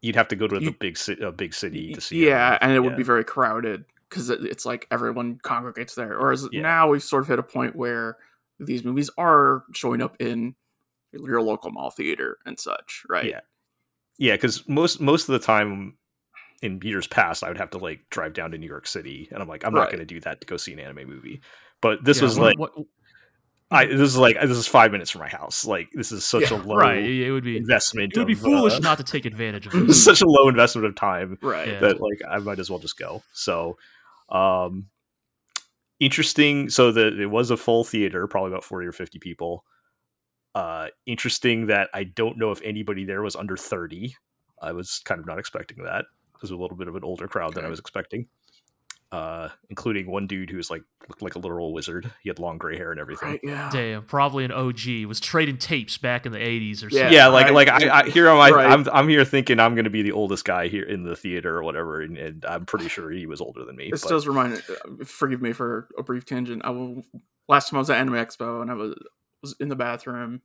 You'd 0.00 0.16
have 0.16 0.28
to 0.28 0.36
go 0.36 0.46
to 0.46 0.60
You- 0.60 0.70
the 0.70 0.76
big 0.78 0.96
ci- 0.96 1.20
a 1.20 1.32
big 1.32 1.52
city 1.54 1.92
to 1.94 2.00
see. 2.00 2.26
yeah, 2.26 2.54
it. 2.54 2.58
and 2.62 2.72
it 2.72 2.80
would 2.80 2.96
be 2.96 3.02
very 3.02 3.24
crowded 3.24 3.84
because 4.08 4.30
it, 4.30 4.44
it's 4.44 4.64
like 4.64 4.86
everyone 4.90 5.38
congregates 5.42 5.94
there. 5.96 6.18
Whereas 6.20 6.48
Yeah. 6.52 6.62
now 6.62 6.88
we've 6.88 7.02
sort 7.02 7.22
of 7.22 7.28
hit 7.28 7.38
a 7.38 7.42
point 7.42 7.74
where 7.76 8.16
these 8.60 8.84
movies 8.84 9.10
are 9.18 9.64
showing 9.72 10.00
up 10.02 10.16
in 10.20 10.54
your 11.12 11.42
local 11.42 11.70
mall 11.70 11.90
theater 11.90 12.38
and 12.46 12.58
such, 12.58 13.02
right? 13.08 13.24
Yeah. 13.26 13.40
Yeah, 14.18 14.34
because 14.34 14.68
most 14.68 15.00
most 15.00 15.28
of 15.28 15.32
the 15.32 15.44
time 15.44 15.96
in 16.62 16.80
years 16.82 17.06
past, 17.06 17.42
I 17.42 17.48
would 17.48 17.58
have 17.58 17.70
to 17.70 17.78
like 17.78 18.00
drive 18.10 18.34
down 18.34 18.50
to 18.52 18.58
New 18.58 18.68
York 18.68 18.86
City, 18.86 19.28
and 19.32 19.42
I'm 19.42 19.48
like, 19.48 19.64
I'm 19.64 19.74
not 19.74 19.86
going 19.88 19.98
to 19.98 20.04
do 20.04 20.20
that 20.20 20.40
to 20.42 20.46
go 20.46 20.56
see 20.56 20.72
an 20.72 20.78
anime 20.80 21.08
movie. 21.08 21.40
But 21.80 22.04
this 22.04 22.18
Yeah, 22.18 22.24
was 22.24 22.38
what- 22.38 22.44
like, 22.46 22.58
what- 22.58 22.72
I 23.70 23.86
this 23.86 24.00
is 24.00 24.18
like 24.18 24.38
this 24.38 24.50
is 24.58 24.66
five 24.66 24.92
minutes 24.92 25.10
from 25.10 25.22
my 25.22 25.28
house. 25.28 25.64
Like 25.64 25.88
this 25.94 26.12
is 26.12 26.24
such 26.24 26.50
Yeah, 26.50 26.58
a 26.58 26.62
low 26.62 26.76
right. 26.76 27.02
It 27.02 27.32
would 27.32 27.42
be 27.42 27.56
investment. 27.56 28.12
it 28.14 28.18
would 28.18 28.26
be 28.26 28.34
of, 28.34 28.40
foolish 28.40 28.74
uh, 28.74 28.78
not 28.80 28.98
to 28.98 29.04
take 29.04 29.24
advantage 29.24 29.64
of 29.66 29.72
this 29.72 29.82
this. 29.86 30.04
such 30.04 30.20
a 30.20 30.26
low 30.26 30.46
investment 30.48 30.86
of 30.86 30.94
time 30.94 31.38
Right. 31.40 31.68
Yeah. 31.68 31.80
that 31.80 31.98
like 31.98 32.20
I 32.30 32.36
might 32.38 32.58
as 32.58 32.68
well 32.68 32.78
just 32.80 32.98
go. 32.98 33.22
So, 33.32 33.78
um, 34.28 34.88
interesting. 36.00 36.68
So 36.68 36.92
that 36.92 37.18
it 37.18 37.26
was 37.28 37.50
a 37.50 37.56
full 37.56 37.82
theater, 37.84 38.26
probably 38.26 38.50
about 38.50 38.64
forty 38.64 38.86
or 38.86 38.92
fifty 38.92 39.18
people. 39.18 39.64
Uh, 40.54 40.88
interesting 41.06 41.66
that 41.66 41.88
I 41.94 42.04
don't 42.04 42.36
know 42.38 42.50
if 42.50 42.60
anybody 42.62 43.04
there 43.04 43.22
was 43.22 43.36
under 43.36 43.56
thirty. 43.56 44.16
I 44.60 44.72
was 44.72 45.00
kind 45.04 45.18
of 45.20 45.26
not 45.26 45.38
expecting 45.38 45.82
that. 45.84 46.00
It 46.34 46.42
was 46.42 46.50
a 46.50 46.56
little 46.56 46.76
bit 46.76 46.88
of 46.88 46.96
an 46.96 47.04
older 47.04 47.26
crowd 47.28 47.54
than 47.54 47.64
I 47.64 47.68
was 47.68 47.78
expecting. 47.78 48.26
Uh, 49.10 49.50
including 49.68 50.10
one 50.10 50.26
dude 50.26 50.48
who 50.48 50.56
was 50.56 50.70
like 50.70 50.82
looked 51.06 51.20
like 51.20 51.34
a 51.34 51.38
literal 51.38 51.74
wizard. 51.74 52.10
He 52.22 52.30
had 52.30 52.38
long 52.38 52.56
gray 52.56 52.78
hair 52.78 52.92
and 52.92 52.98
everything. 52.98 53.28
Right. 53.32 53.40
Yeah. 53.42 53.68
Damn, 53.70 54.04
probably 54.04 54.42
an 54.46 54.52
OG. 54.52 55.04
Was 55.06 55.20
trading 55.20 55.58
tapes 55.58 55.98
back 55.98 56.24
in 56.24 56.32
the 56.32 56.38
eighties 56.38 56.82
or 56.82 56.88
Yeah. 56.88 56.98
something. 57.00 57.12
yeah, 57.14 57.26
like 57.26 57.46
I- 57.46 57.50
like 57.50 57.68
I, 57.68 58.00
I 58.00 58.08
here 58.08 58.26
am 58.28 58.38
I 58.40 58.50
Right. 58.50 58.70
I'm 58.72 58.88
I'm 58.90 59.08
here 59.10 59.22
thinking 59.26 59.60
I'm 59.60 59.74
going 59.74 59.84
to 59.84 59.90
be 59.90 60.00
the 60.00 60.12
oldest 60.12 60.46
guy 60.46 60.68
here 60.68 60.84
in 60.84 61.02
the 61.02 61.14
theater 61.14 61.58
or 61.58 61.62
whatever, 61.62 62.00
and, 62.00 62.16
and 62.16 62.44
I'm 62.46 62.64
pretty 62.64 62.88
sure 62.88 63.10
he 63.10 63.26
was 63.26 63.42
older 63.42 63.66
than 63.66 63.76
me. 63.76 63.90
This 63.90 64.02
but- 64.02 64.08
does 64.08 64.26
remind. 64.26 64.54
uh, 64.54 65.04
Forgive 65.04 65.42
me 65.42 65.52
for 65.52 65.88
a 65.98 66.02
brief 66.02 66.24
tangent. 66.24 66.62
I 66.64 66.70
will. 66.70 67.04
Last 67.48 67.68
time 67.68 67.76
I 67.76 67.80
was 67.80 67.90
at 67.90 67.98
Anime 67.98 68.14
Expo 68.14 68.62
and 68.62 68.70
I 68.70 68.74
was 68.74 68.94
was 69.42 69.54
in 69.60 69.68
the 69.68 69.76
bathroom, 69.76 70.40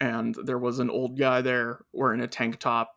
and 0.00 0.36
there 0.44 0.58
was 0.58 0.78
an 0.78 0.90
old 0.90 1.18
guy 1.18 1.40
there 1.40 1.84
wearing 1.92 2.20
a 2.20 2.26
tank 2.26 2.58
top 2.58 2.94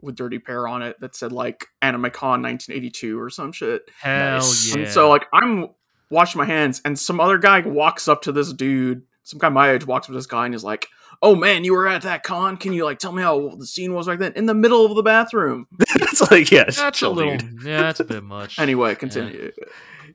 with 0.00 0.16
dirty 0.16 0.38
pair 0.38 0.66
on 0.68 0.82
it 0.82 1.00
that 1.00 1.14
said 1.14 1.32
like 1.32 1.66
AnimeCon 1.82 2.42
1982 2.42 3.18
or 3.20 3.30
some 3.30 3.52
shit. 3.52 3.82
Hell 4.00 4.36
Nice. 4.38 4.74
yeah. 4.74 4.82
And 4.82 4.90
so 4.90 5.08
like 5.08 5.26
I'm 5.32 5.68
washing 6.10 6.38
my 6.38 6.44
hands, 6.46 6.80
and 6.84 6.98
some 6.98 7.20
other 7.20 7.38
guy 7.38 7.60
walks 7.60 8.08
up 8.08 8.22
to 8.22 8.32
this 8.32 8.52
dude. 8.52 9.02
Some 9.22 9.38
guy 9.38 9.48
my 9.48 9.70
age 9.70 9.86
walks 9.86 10.06
up 10.06 10.12
to 10.12 10.16
this 10.18 10.26
guy 10.26 10.44
and 10.46 10.54
is 10.54 10.62
like, 10.64 10.86
"Oh 11.22 11.34
man, 11.34 11.64
you 11.64 11.72
were 11.74 11.88
at 11.88 12.02
that 12.02 12.22
con? 12.22 12.56
Can 12.58 12.72
you 12.74 12.84
like 12.84 12.98
tell 12.98 13.12
me 13.12 13.22
how 13.22 13.54
the 13.56 13.66
scene 13.66 13.94
was 13.94 14.06
back 14.06 14.18
then?" 14.18 14.32
In 14.36 14.44
the 14.46 14.54
middle 14.54 14.84
of 14.84 14.94
the 14.94 15.02
bathroom. 15.02 15.66
it's 15.80 16.30
like 16.30 16.50
yeah, 16.50 16.64
that's 16.64 17.00
a 17.02 17.08
little. 17.08 17.36
dude. 17.38 17.62
Yeah, 17.64 17.82
that's 17.82 18.00
a 18.00 18.04
bit 18.04 18.22
much. 18.22 18.58
Anyway, 18.58 18.94
continue. 18.96 19.50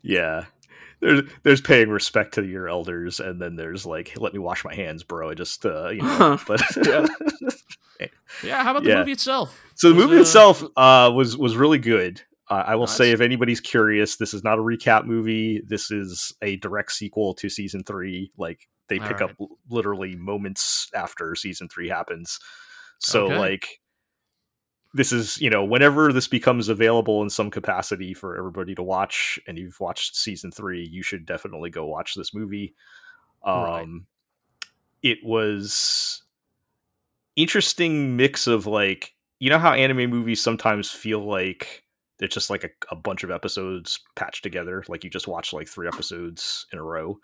Yeah. 0.04 0.45
There's 1.02 1.22
there's 1.44 1.62
paying 1.62 1.90
respect 1.90 2.34
to 2.36 2.46
your 2.46 2.68
elders, 2.70 3.20
and 3.20 3.42
then 3.42 3.56
there's 3.56 3.86
like, 3.86 4.14
let 4.18 4.34
me 4.34 4.40
wash 4.40 4.66
my 4.66 4.76
hands, 4.76 5.04
bro. 5.04 5.30
I 5.30 5.34
just 5.34 5.66
uh, 5.66 5.90
you 5.90 6.02
know, 6.02 6.38
but 6.48 6.62
Yeah. 6.86 7.06
Yeah, 8.44 8.64
how 8.64 8.72
about 8.72 8.84
the 8.84 8.90
Yeah. 8.90 9.00
movie 9.00 9.12
itself? 9.12 9.60
so 9.76 9.90
the 9.90 9.96
Was, 9.96 10.06
movie 10.06 10.18
uh, 10.18 10.22
itself 10.22 10.64
uh, 10.78 11.12
was 11.14 11.38
was 11.38 11.58
really 11.58 11.78
good. 11.80 12.22
Uh, 12.50 12.64
I 12.66 12.76
will 12.76 12.86
Nice. 12.86 12.96
say, 12.96 13.12
if 13.12 13.22
anybody's 13.22 13.60
curious, 13.60 14.16
this 14.16 14.34
is 14.34 14.44
not 14.44 14.58
a 14.58 14.62
recap 14.62 15.06
movie. 15.06 15.62
This 15.68 15.92
is 15.92 16.34
a 16.42 16.56
direct 16.58 16.92
sequel 16.94 17.34
to 17.36 17.50
season 17.50 17.84
three. 17.84 18.32
Like 18.38 18.68
they 18.88 19.00
All 19.00 19.08
pick 19.08 19.20
right. 19.22 19.30
up 19.30 19.36
l- 19.40 19.58
literally 19.70 20.16
moments 20.16 20.90
after 20.96 21.36
season 21.36 21.68
three 21.68 21.90
happens. 21.90 22.40
So 23.00 23.26
Okay. 23.26 23.38
like 23.38 23.80
this 24.93 25.12
is 25.12 25.39
you 25.39 25.49
know 25.49 25.63
whenever 25.63 26.12
this 26.12 26.28
becomes 26.28 26.67
available 26.69 27.21
in 27.21 27.30
some 27.30 27.52
capacity 27.52 28.13
for 28.13 28.36
everybody 28.38 28.73
to 28.75 28.84
watch 28.84 29.39
and 29.47 29.58
you've 29.58 29.80
watched 29.80 30.15
season 30.15 30.52
three 30.52 30.84
you 30.84 31.04
should 31.04 31.25
definitely 31.25 31.69
go 31.69 31.86
watch 31.86 32.15
this 32.15 32.34
movie 32.34 32.73
um 33.43 33.63
Right. 33.63 33.88
it 35.04 35.19
was 35.23 36.23
interesting 37.36 38.15
mix 38.17 38.47
of 38.47 38.65
like 38.65 39.13
you 39.39 39.49
know 39.49 39.60
how 39.60 39.73
anime 39.73 40.10
movies 40.10 40.41
sometimes 40.41 40.91
feel 40.91 41.19
like 41.25 41.84
they're 42.17 42.28
just 42.28 42.49
like 42.49 42.63
a, 42.65 42.69
a 42.91 42.95
bunch 42.95 43.23
of 43.23 43.32
episodes 43.32 43.99
patched 44.15 44.43
together 44.43 44.84
like 44.89 45.04
you 45.04 45.10
just 45.10 45.28
watch 45.28 45.54
like 45.54 45.67
three 45.67 45.88
episodes 45.88 46.65
in 46.73 46.80
a 46.80 46.84
row 46.84 47.17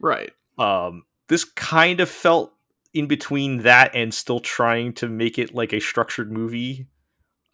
Right. 0.00 0.32
um 0.58 1.02
this 1.28 1.44
kind 1.44 2.00
of 2.00 2.08
felt 2.08 2.52
in 2.94 3.06
between 3.08 3.58
that 3.62 3.94
and 3.94 4.14
still 4.14 4.40
trying 4.40 4.92
to 4.94 5.08
make 5.08 5.38
it 5.38 5.54
like 5.54 5.72
a 5.72 5.80
structured 5.80 6.32
movie 6.32 6.86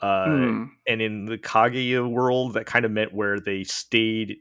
uh 0.00 0.26
Hmm. 0.26 0.64
and 0.86 1.02
in 1.02 1.24
the 1.26 1.38
kaguya 1.38 2.08
world 2.08 2.54
that 2.54 2.66
kind 2.66 2.84
of 2.84 2.90
meant 2.90 3.12
where 3.12 3.40
they 3.40 3.64
stayed 3.64 4.36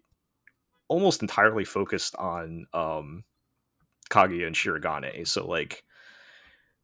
almost 0.87 1.21
entirely 1.21 1.65
focused 1.65 2.15
on 2.15 2.65
um 2.73 3.23
kaguya 4.09 4.45
and 4.47 4.55
shirogane 4.55 5.27
so 5.27 5.47
like 5.47 5.83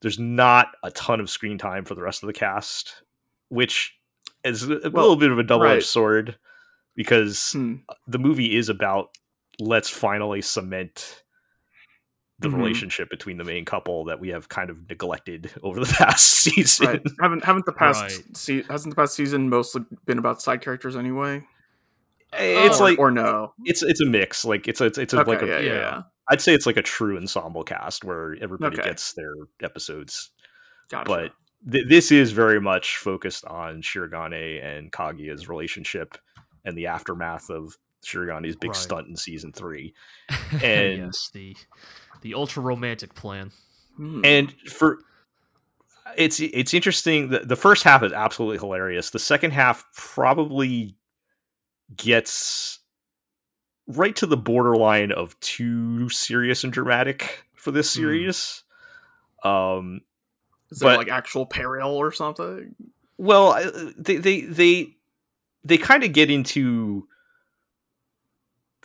there's 0.02 0.20
not 0.20 0.68
a 0.84 0.92
ton 0.92 1.20
of 1.20 1.30
screen 1.30 1.58
time 1.58 1.84
for 1.86 1.96
the 1.96 2.02
rest 2.02 2.22
of 2.24 2.28
the 2.28 2.34
cast 2.34 3.04
which 3.50 3.94
is 4.44 4.64
a 4.64 4.68
Well, 4.68 4.82
little 4.92 5.16
bit 5.16 5.32
of 5.32 5.40
a 5.40 5.44
double-edged 5.44 5.74
right. 5.74 5.84
sword 5.84 6.38
because 6.96 7.52
Hmm. 7.54 7.76
the 8.08 8.20
movie 8.20 8.56
is 8.56 8.70
about 8.70 9.10
let's 9.60 9.90
finally 9.90 10.42
cement 10.42 11.24
the 12.40 12.50
Mhm. 12.50 12.58
relationship 12.58 13.10
between 13.10 13.38
the 13.38 13.44
main 13.44 13.64
couple 13.66 14.06
that 14.06 14.20
we 14.20 14.30
have 14.30 14.50
kind 14.50 14.70
of 14.70 14.90
neglected 14.90 15.52
over 15.64 15.80
the 15.80 15.86
past 15.86 16.26
season. 16.44 16.88
Right. 16.88 17.02
Haven't 17.22 17.46
haven't 17.46 17.66
the 17.66 17.72
past 17.74 18.02
Right. 18.02 18.38
se- 18.38 18.64
hasn't 18.70 18.94
the 18.96 19.02
past 19.02 19.16
season 19.16 19.50
mostly 19.50 19.84
been 20.06 20.18
about 20.18 20.42
side 20.42 20.62
characters 20.62 20.96
anyway? 20.96 21.46
It's 22.38 22.82
or, 22.82 22.84
like 22.84 23.00
or 23.00 23.12
no? 23.12 23.54
it's 23.64 23.82
it's 23.84 24.02
a 24.02 24.06
mix. 24.06 24.44
Like 24.44 24.68
it's 24.68 24.82
a, 24.82 24.86
it's 24.86 25.14
a, 25.14 25.22
Okay, 25.22 25.32
like 25.32 25.42
a, 25.42 25.48
yeah, 25.48 25.60
yeah, 25.60 25.66
yeah. 25.68 25.74
yeah. 25.80 26.02
I'd 26.30 26.42
say 26.42 26.54
it's 26.54 26.66
like 26.66 26.76
a 26.78 26.82
true 26.82 27.16
ensemble 27.18 27.64
cast 27.64 28.04
where 28.04 28.36
everybody 28.42 28.78
Okay. 28.78 28.90
gets 28.90 29.14
their 29.14 29.34
episodes. 29.62 30.32
Gotcha. 30.90 31.08
But 31.08 31.32
th- 31.72 31.88
this 31.88 32.12
is 32.12 32.32
very 32.34 32.60
much 32.60 32.98
focused 32.98 33.46
on 33.46 33.82
Shirogane 33.82 34.62
and 34.64 34.92
Kaguya's 34.92 35.48
relationship 35.48 36.18
and 36.66 36.76
the 36.78 36.88
aftermath 36.88 37.50
of 37.50 37.78
Shirogane's 38.06 38.56
big 38.56 38.70
Right. 38.72 38.76
stunt 38.78 39.08
in 39.08 39.16
season 39.16 39.52
three. 39.52 39.94
And- 40.64 40.98
yes, 40.98 41.30
the 41.34 41.56
the 42.22 42.34
ultra 42.34 42.62
romantic 42.64 43.14
plan. 43.16 43.52
Hmm. 43.98 44.22
and 44.26 44.52
for 44.70 45.00
it's 46.18 46.40
it's 46.42 46.74
interesting 46.74 47.30
the, 47.30 47.40
the 47.40 47.56
first 47.56 47.84
half 47.84 48.04
is 48.04 48.12
absolutely 48.12 48.58
hilarious 48.58 49.10
the 49.12 49.20
second 49.20 49.52
half 49.52 49.86
probably 49.96 50.98
gets 51.96 52.80
right 53.88 54.16
to 54.18 54.26
the 54.26 54.36
borderline 54.38 55.12
of 55.14 55.40
too 55.40 56.10
serious 56.10 56.64
and 56.66 56.74
dramatic 56.74 57.46
for 57.56 57.72
this 57.72 57.94
Hmm. 57.94 58.00
series 58.02 58.64
um 59.44 60.02
is 60.72 60.80
there 60.80 60.98
like 60.98 61.08
actual 61.08 61.46
peril 61.46 61.96
or 61.96 62.12
something? 62.12 62.76
well 63.18 63.54
they 63.98 64.18
they 64.18 64.42
they 64.42 64.90
they 65.64 65.78
kind 65.78 66.04
of 66.04 66.12
get 66.12 66.30
into 66.30 67.08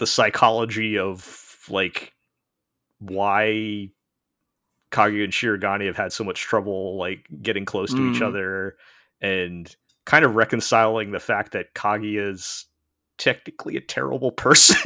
the 0.00 0.06
psychology 0.06 0.98
of 0.98 1.56
like 1.68 2.12
why 2.98 3.90
Kaguya 4.90 5.24
and 5.24 5.32
Shirogane 5.32 5.86
have 5.86 5.96
had 5.96 6.12
so 6.12 6.24
much 6.24 6.40
trouble 6.40 6.98
like 6.98 7.26
getting 7.40 7.64
close 7.64 7.94
to 7.94 8.10
each 8.10 8.20
Mm. 8.20 8.26
other 8.26 8.76
and 9.20 9.74
kind 10.04 10.24
of 10.24 10.34
reconciling 10.34 11.12
the 11.12 11.20
fact 11.20 11.52
that 11.52 11.74
Kaguya 11.74 12.30
is 12.32 12.66
technically 13.18 13.76
a 13.76 13.80
terrible 13.80 14.32
person. 14.32 14.76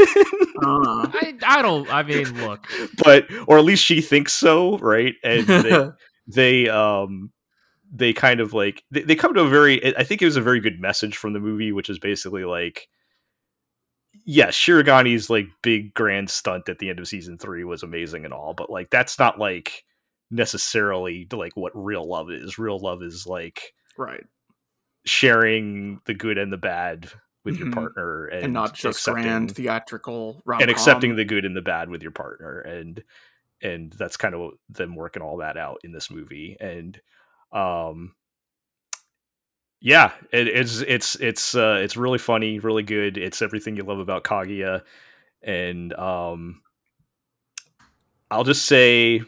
Uh, 0.62 1.08
I, 1.12 1.34
I 1.44 1.62
don't. 1.62 1.88
I 1.90 2.02
mean, 2.02 2.32
look. 2.46 2.66
but 3.04 3.26
or 3.46 3.58
at 3.58 3.64
least 3.64 3.84
she 3.84 4.00
thinks 4.00 4.32
so, 4.32 4.78
right? 4.78 5.14
And 5.24 5.46
they, 5.46 5.88
they 6.26 6.68
um 6.68 7.32
they 7.92 8.12
kind 8.12 8.40
of 8.40 8.52
like 8.52 8.82
they, 8.90 9.02
they 9.02 9.14
come 9.14 9.34
to 9.34 9.40
a 9.42 9.48
very 9.48 9.96
I 9.96 10.04
think 10.04 10.22
it 10.22 10.26
was 10.26 10.36
a 10.36 10.42
very 10.42 10.60
good 10.60 10.80
message 10.80 11.16
from 11.16 11.32
the 11.32 11.40
movie, 11.40 11.72
which 11.72 11.88
is 11.88 11.98
basically 11.98 12.44
like 12.44 12.88
yeah, 14.24 14.48
Shirogane's 14.48 15.28
like 15.28 15.46
big 15.62 15.92
grand 15.94 16.30
stunt 16.30 16.68
at 16.68 16.78
the 16.78 16.88
end 16.88 16.98
of 16.98 17.08
season 17.08 17.38
three 17.38 17.64
was 17.64 17.82
amazing 17.82 18.24
and 18.24 18.32
all, 18.32 18.54
but 18.54 18.70
like 18.70 18.90
that's 18.90 19.18
not 19.18 19.38
like 19.38 19.84
necessarily 20.30 21.26
like 21.32 21.56
what 21.56 21.72
real 21.74 22.06
love 22.06 22.30
is. 22.30 22.58
Real 22.58 22.78
love 22.78 23.02
is 23.02 23.26
like 23.26 23.74
right. 23.98 24.24
sharing 25.04 26.00
the 26.06 26.14
good 26.14 26.38
and 26.38 26.52
the 26.52 26.56
bad 26.56 27.10
with 27.44 27.58
your 27.58 27.70
partner 27.70 28.26
and, 28.26 28.44
And, 28.44 28.52
not 28.54 28.72
just 28.74 29.04
grand 29.04 29.54
theatrical 29.54 30.42
rom 30.46 30.62
and 30.62 30.70
accepting 30.70 31.14
the 31.14 31.26
good 31.26 31.44
and 31.44 31.54
the 31.54 31.62
bad 31.62 31.90
with 31.90 32.02
your 32.02 32.10
partner 32.10 32.60
and 32.60 33.04
and 33.60 33.92
that's 33.92 34.16
kind 34.16 34.34
of 34.34 34.52
them 34.70 34.96
working 34.96 35.22
all 35.22 35.36
that 35.36 35.58
out 35.58 35.80
in 35.84 35.92
this 35.92 36.10
movie 36.10 36.56
and 36.58 36.98
um 37.52 38.14
yeah 39.86 40.12
it, 40.32 40.48
it's 40.48 40.80
it's 40.80 41.14
it's 41.16 41.54
uh 41.54 41.78
it's 41.82 41.94
really 41.96 42.16
funny 42.18 42.58
really 42.58 42.82
good 42.82 43.18
it's 43.18 43.42
everything 43.42 43.76
you 43.76 43.82
love 43.84 43.98
about 43.98 44.24
kaguya 44.24 44.80
and 45.42 45.92
um 45.94 46.62
i'll 48.30 48.44
just 48.44 48.64
say 48.64 49.20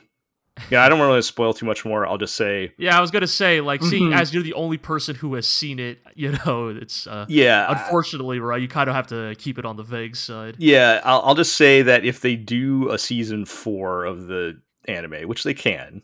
yeah 0.71 0.83
i 0.83 0.88
don't 0.88 0.99
want 0.99 1.12
to 1.19 1.23
spoil 1.23 1.53
too 1.53 1.66
much 1.66 1.85
more 1.85 2.07
i'll 2.07 2.16
just 2.16 2.35
say 2.35 2.73
Yeah, 2.79 2.97
I 2.97 3.03
was 3.03 3.11
gonna 3.11 3.27
say, 3.27 3.61
like, 3.61 3.83
seeing 3.83 4.11
Mhm. 4.12 4.16
as 4.19 4.33
you're 4.33 4.42
the 4.42 4.55
only 4.55 4.79
person 4.79 5.14
who 5.14 5.35
has 5.35 5.47
seen 5.47 5.79
it, 5.79 5.99
you 6.14 6.33
know, 6.47 6.69
it's 6.69 7.07
uh, 7.07 7.27
yeah 7.29 7.66
unfortunately 7.71 8.40
right. 8.40 8.61
You 8.62 8.66
kind 8.69 8.88
of 8.88 8.97
have 8.97 9.09
to 9.09 9.35
keep 9.38 9.59
it 9.59 9.66
on 9.66 9.77
the 9.77 9.83
vague 9.83 10.16
side. 10.16 10.55
Yeah, 10.59 11.03
I'll, 11.05 11.21
I'll 11.23 11.35
just 11.35 11.55
say 11.59 11.83
that 11.83 12.07
if 12.07 12.23
they 12.23 12.37
do 12.37 12.88
a 12.90 12.97
season 12.99 13.45
four 13.45 14.07
of 14.07 14.27
the 14.29 14.59
anime, 14.87 15.29
which 15.29 15.45
they 15.45 15.53
can, 15.55 16.01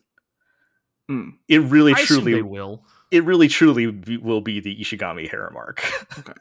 Mm. 1.11 1.33
it 1.49 1.61
really 1.63 1.95
I 1.95 2.05
truly, 2.05 2.35
they 2.35 2.43
will. 2.43 2.85
It 3.13 3.25
really 3.25 3.47
truly 3.47 3.91
be, 3.93 4.17
will 4.17 4.41
be 4.41 4.59
the 4.61 4.75
Ishigami 4.75 5.29
harem 5.31 5.55
arc. 5.57 5.81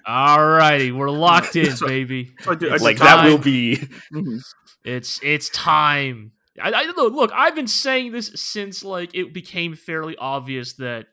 Alrighty, 0.08 0.96
we're 0.96 1.10
locked 1.28 1.56
in, 1.56 1.76
So- 1.76 1.86
baby. 1.86 2.32
So 2.42 2.56
do- 2.56 2.70
like 2.78 2.98
time. 2.98 3.06
that 3.06 3.26
will 3.26 3.38
be. 3.38 3.76
Mhm. 4.14 4.42
It's 4.84 5.20
it's 5.22 5.50
time. 5.50 6.32
I, 6.62 6.72
I 6.72 6.84
look, 6.96 7.14
look. 7.14 7.32
I've 7.36 7.56
been 7.56 7.68
saying 7.68 8.14
this 8.14 8.32
since 8.36 8.84
like 8.84 9.14
it 9.14 9.34
became 9.34 9.76
fairly 9.76 10.16
obvious 10.18 10.74
that 10.76 11.06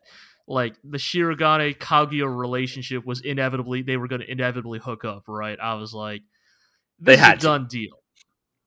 like 0.47 0.75
the 0.83 0.97
Shirogane 0.99 1.77
Kaguya 1.77 2.27
relationship 2.35 3.05
was 3.05 3.21
inevitably 3.21 3.83
they 3.83 3.97
were 3.99 4.09
going 4.09 4.23
to 4.23 4.31
inevitably 4.31 4.79
hook 4.79 5.05
up. 5.05 5.25
Right? 5.29 5.59
I 5.61 5.75
was 5.75 5.92
like, 5.92 6.23
They 7.01 7.16
had 7.16 7.40
done 7.40 7.66
deal. 7.68 8.01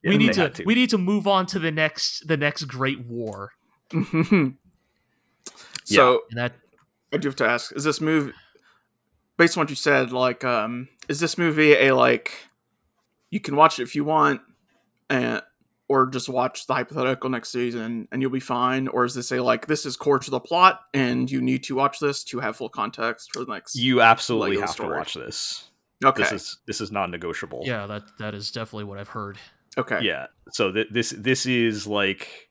Yeah, 0.04 0.10
we 0.12 0.18
need 0.18 0.34
to, 0.34 0.50
to. 0.50 0.64
we 0.66 0.76
need 0.76 0.90
to 0.92 0.98
move 0.98 1.26
on 1.28 1.46
to 1.48 1.60
the 1.60 1.72
next 1.72 2.28
the 2.28 2.38
next 2.38 2.66
great 2.66 3.00
war. 3.06 3.52
So 5.84 6.22
And 6.30 6.38
that 6.40 6.54
I 7.14 7.18
do 7.18 7.28
have 7.28 7.36
to 7.38 7.46
ask: 7.48 7.76
Is 7.76 7.84
this 7.84 8.02
movie, 8.02 8.34
based 9.38 9.58
on 9.58 9.62
what 9.64 9.70
you 9.70 9.76
said, 9.76 10.12
like, 10.12 10.44
um, 10.44 10.88
is 11.10 11.20
this 11.20 11.38
movie 11.38 11.74
a 11.74 11.94
like, 11.96 12.32
you 13.30 13.40
can 13.40 13.56
watch 13.56 13.80
it 13.80 13.84
if 13.84 13.96
you 13.96 14.04
want, 14.04 14.42
and 15.10 15.42
or 15.90 16.08
just 16.08 16.30
watch 16.30 16.68
the 16.68 16.74
hypothetical 16.74 17.30
next 17.30 17.50
season 17.50 18.08
and 18.14 18.22
you'll 18.22 18.32
be 18.32 18.40
fine, 18.40 18.88
or 18.88 19.04
is 19.04 19.14
this 19.14 19.30
a 19.34 19.42
like, 19.44 19.68
this 19.68 19.86
is 19.86 19.98
core 19.98 20.20
to 20.20 20.32
the 20.32 20.40
plot 20.40 20.80
and 20.94 21.30
you 21.30 21.42
need 21.42 21.64
to 21.66 21.76
watch 21.76 22.00
this 22.00 22.24
to 22.24 22.40
have 22.40 22.56
full 22.56 22.70
context 22.70 23.32
for 23.34 23.44
the 23.44 23.54
next? 23.54 23.76
You 23.76 24.02
absolutely 24.02 24.58
have 24.62 24.70
story. 24.70 24.92
to 24.92 24.98
watch 24.98 25.16
this. 25.16 25.70
okay, 26.06 26.24
This 26.24 26.32
is 26.32 26.60
this 26.66 26.80
is 26.80 26.94
non-negotiable. 26.94 27.64
yeah, 27.66 27.88
that 27.88 28.04
that 28.20 28.34
is 28.34 28.52
definitely 28.52 28.86
what 28.86 29.00
I've 29.00 29.10
heard. 29.10 29.38
okay, 29.78 30.00
Yeah. 30.02 30.28
So 30.54 30.72
th- 30.72 30.88
this 30.92 31.10
this 31.10 31.46
is 31.46 31.86
like 31.86 32.50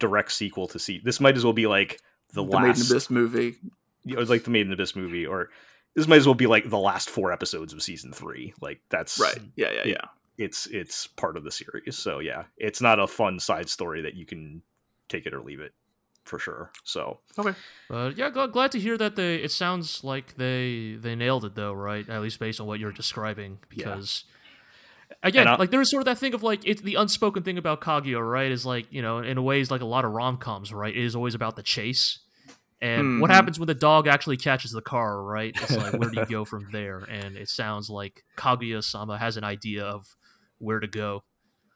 direct 0.00 0.32
sequel 0.32 0.66
to 0.66 0.80
see. 0.80 1.00
This 1.04 1.20
might 1.20 1.36
as 1.36 1.44
well 1.44 1.52
be 1.52 1.68
like 1.68 2.00
the, 2.32 2.44
the 2.44 2.50
Made 2.50 2.62
in 2.62 2.66
last. 2.70 2.90
Abyss 2.90 3.10
movie. 3.10 3.54
You 4.04 4.16
know, 4.16 4.22
like 4.22 4.44
the 4.44 4.50
Made 4.50 4.62
in 4.62 4.68
the 4.68 4.74
Abyss 4.74 4.96
movie, 4.96 5.26
or 5.26 5.50
this 5.94 6.08
might 6.08 6.16
as 6.16 6.26
well 6.26 6.34
be 6.34 6.46
like 6.46 6.68
the 6.70 6.78
last 6.78 7.10
four 7.10 7.32
episodes 7.32 7.72
of 7.72 7.82
season 7.82 8.12
three. 8.12 8.54
Like 8.60 8.80
that's 8.90 9.18
Right? 9.18 9.38
Yeah, 9.56 9.70
yeah, 9.72 9.80
it- 9.80 9.86
yeah. 9.88 10.04
it's 10.38 10.66
it's 10.68 11.06
part 11.06 11.36
of 11.36 11.44
the 11.44 11.50
series. 11.50 11.96
So 11.98 12.18
yeah, 12.18 12.44
it's 12.56 12.80
not 12.80 12.98
a 12.98 13.06
fun 13.06 13.38
side 13.38 13.68
story 13.68 14.02
that 14.02 14.14
you 14.14 14.24
can 14.26 14.62
take 15.08 15.26
it 15.26 15.34
or 15.34 15.40
leave 15.42 15.60
it 15.60 15.72
for 16.24 16.38
sure. 16.38 16.70
So 16.84 17.18
But 17.36 17.54
uh, 17.90 18.12
yeah, 18.16 18.30
gl- 18.30 18.50
glad 18.52 18.72
to 18.72 18.80
hear 18.80 18.96
that 18.96 19.16
they. 19.16 19.36
It 19.36 19.50
sounds 19.50 20.02
like 20.04 20.36
they 20.36 20.96
they 21.00 21.14
nailed 21.14 21.44
it 21.44 21.54
though, 21.54 21.72
right? 21.72 22.08
At 22.08 22.22
least 22.22 22.38
based 22.38 22.60
on 22.60 22.66
what 22.66 22.78
you're 22.80 22.92
describing, 22.92 23.58
Yeah. 23.70 23.84
because 23.84 24.24
again, 25.22 25.46
I- 25.48 25.56
like 25.56 25.70
there's 25.70 25.90
sort 25.90 26.00
of 26.00 26.04
that 26.06 26.18
thing 26.18 26.32
of 26.34 26.42
like 26.42 26.60
it's 26.64 26.80
the 26.82 26.94
unspoken 26.94 27.42
thing 27.42 27.58
about 27.58 27.80
Kaguya, 27.80 28.20
right? 28.26 28.50
Is 28.50 28.64
like 28.64 28.86
you 28.90 29.02
know, 29.02 29.18
in 29.18 29.36
a 29.36 29.42
way, 29.42 29.60
is 29.60 29.70
like 29.70 29.80
a 29.82 29.86
lot 29.86 30.04
of 30.04 30.12
rom 30.12 30.36
coms, 30.38 30.72
right? 30.72 30.96
It 30.96 31.04
is 31.04 31.14
always 31.16 31.34
about 31.34 31.56
the 31.56 31.62
chase. 31.62 32.20
And 32.82 33.20
what 33.20 33.30
Mhm. 33.30 33.34
happens 33.34 33.58
when 33.60 33.68
the 33.68 33.74
dog 33.74 34.08
actually 34.08 34.36
catches 34.36 34.72
the 34.72 34.82
car, 34.82 35.22
right? 35.22 35.54
It's 35.56 35.70
like 35.70 35.94
where 35.94 36.10
do 36.10 36.18
you 36.18 36.26
go 36.26 36.44
from 36.52 36.66
there? 36.72 36.98
And 37.04 37.36
it 37.36 37.48
sounds 37.48 37.88
like 37.88 38.24
Kaguya 38.36 38.82
Sama 38.82 39.16
has 39.18 39.36
an 39.36 39.44
idea 39.44 39.84
of 39.84 40.16
where 40.58 40.80
to 40.80 40.88
go. 40.88 41.22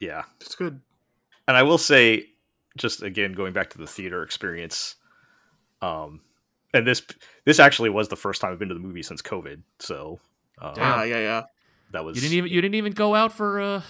yeah, 0.01 0.23
It's 0.41 0.53
good. 0.55 0.81
and 1.47 1.57
I 1.57 1.63
will 1.63 1.77
say, 1.79 2.27
just 2.77 3.01
again 3.01 3.31
going 3.33 3.53
back 3.53 3.69
to 3.71 3.77
the 3.79 3.87
theater 3.87 4.21
experience, 4.21 4.95
um, 5.81 6.21
and 6.73 6.85
this 6.85 7.01
this 7.45 7.59
actually 7.59 7.89
was 7.89 8.09
the 8.09 8.15
first 8.17 8.41
time 8.41 8.51
I've 8.51 8.59
been 8.59 8.67
to 8.67 8.73
the 8.75 8.79
movie 8.81 9.01
since 9.01 9.21
COVID. 9.21 9.63
So 9.79 10.19
uh, 10.61 10.73
Damn. 10.73 10.99
Ah, 10.99 11.03
yeah, 11.03 11.19
yeah. 11.19 11.43
that 11.91 12.03
was 12.03 12.15
You 12.17 12.21
didn't 12.21 12.37
even 12.37 12.51
you 12.51 12.61
didn't 12.61 12.75
even 12.75 12.91
go 12.93 13.15
out 13.15 13.31
for 13.31 13.59
uh 13.61 13.81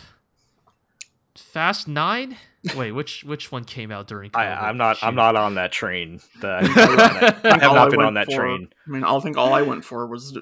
Fast 1.39 1.87
Nine. 1.87 2.37
Wait, 2.75 2.91
which 2.91 3.23
which 3.23 3.51
one 3.51 3.63
came 3.63 3.91
out 3.91 4.07
during? 4.07 4.31
COVID? 4.31 4.39
I, 4.39 4.69
I'm 4.69 4.77
not. 4.77 4.97
I'm 5.01 5.15
not 5.15 5.35
on 5.35 5.55
that 5.55 5.71
train. 5.71 6.19
That, 6.41 6.63
I 7.43 7.49
I 7.49 7.53
have 7.59 7.69
All 7.69 7.75
not 7.75 7.91
been 7.91 8.01
on 8.01 8.15
that 8.15 8.25
for- 8.25 8.35
train. 8.35 8.69
I 8.87 8.89
mean, 8.89 9.03
I 9.03 9.19
think 9.19 9.37
all 9.37 9.53
I 9.53 9.61
went 9.61 9.85
for 9.85 10.05
was 10.07 10.37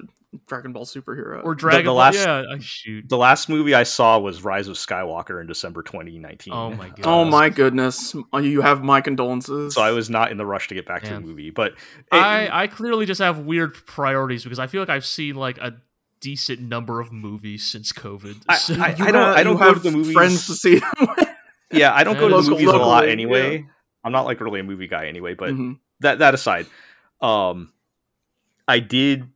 Dragon 0.48 0.72
Ball 0.72 0.84
Superhero. 0.84 1.42
or 1.44 1.54
Dragon 1.54 1.84
the 1.84 1.90
Ball. 1.90 1.96
last- 1.96 2.16
Yeah, 2.16 2.42
I 2.50 2.58
shoot. 2.58 3.08
The 3.08 3.16
last 3.16 3.48
movie 3.48 3.74
I 3.74 3.84
saw 3.84 4.18
was 4.18 4.42
Rise 4.42 4.66
of 4.68 4.76
Skywalker 4.76 5.40
in 5.40 5.46
December 5.46 5.82
2019. 5.82 6.52
Oh 6.52 6.70
my 6.72 6.86
oh 6.88 6.90
god. 6.96 7.06
oh 7.06 7.24
my 7.24 7.48
goodness, 7.48 8.14
oh, 8.32 8.38
you 8.38 8.60
have 8.60 8.82
my 8.82 9.00
condolences. 9.00 9.74
So 9.74 9.82
I 9.82 9.92
was 9.92 10.10
not 10.10 10.30
in 10.32 10.36
the 10.36 10.46
rush 10.46 10.68
to 10.68 10.74
get 10.74 10.84
back 10.86 11.04
to 11.04 11.14
the 11.14 11.20
movie, 11.20 11.50
but 11.50 11.72
it- 11.72 11.76
I 12.12 12.64
I 12.64 12.66
clearly 12.66 13.06
just 13.06 13.20
have 13.20 13.38
weird 13.40 13.74
priorities 13.86 14.42
because 14.42 14.58
I 14.58 14.66
feel 14.66 14.82
like 14.82 14.90
I've 14.90 15.06
seen 15.06 15.36
like 15.36 15.58
a 15.58 15.76
decent 16.20 16.60
number 16.60 17.00
of 17.00 17.12
movies 17.12 17.64
since 17.64 17.92
COVID. 17.92 18.42
I- 18.48 18.56
So- 18.56 18.74
I- 18.74 18.92
don't- 18.94 19.14
I 19.14 19.42
don't 19.42 19.54
you 19.54 19.58
go 19.58 19.68
to 19.68 19.74
have 19.74 19.82
the 19.82 19.90
movies- 19.92 20.12
Friends 20.12 20.46
to 20.46 20.54
see 20.54 20.78
them 20.78 20.90
yeah, 21.72 21.94
I 21.94 22.04
don't 22.04 22.14
go 22.18 22.28
to 22.28 22.34
the 22.34 22.36
local- 22.36 22.50
movies 22.52 22.68
a 22.68 22.72
lot 22.72 22.86
locally, 23.00 23.12
anyway. 23.12 23.66
I'm 24.04 24.12
not 24.12 24.24
like 24.24 24.40
really 24.40 24.60
a 24.60 24.64
movie 24.64 24.86
guy 24.86 25.06
anyway. 25.06 25.34
But 25.34 25.50
Mhm. 25.50 25.78
that 26.00 26.20
that 26.20 26.32
aside, 26.34 26.66
um, 27.20 27.72
I 28.68 28.78
did. 28.80 29.28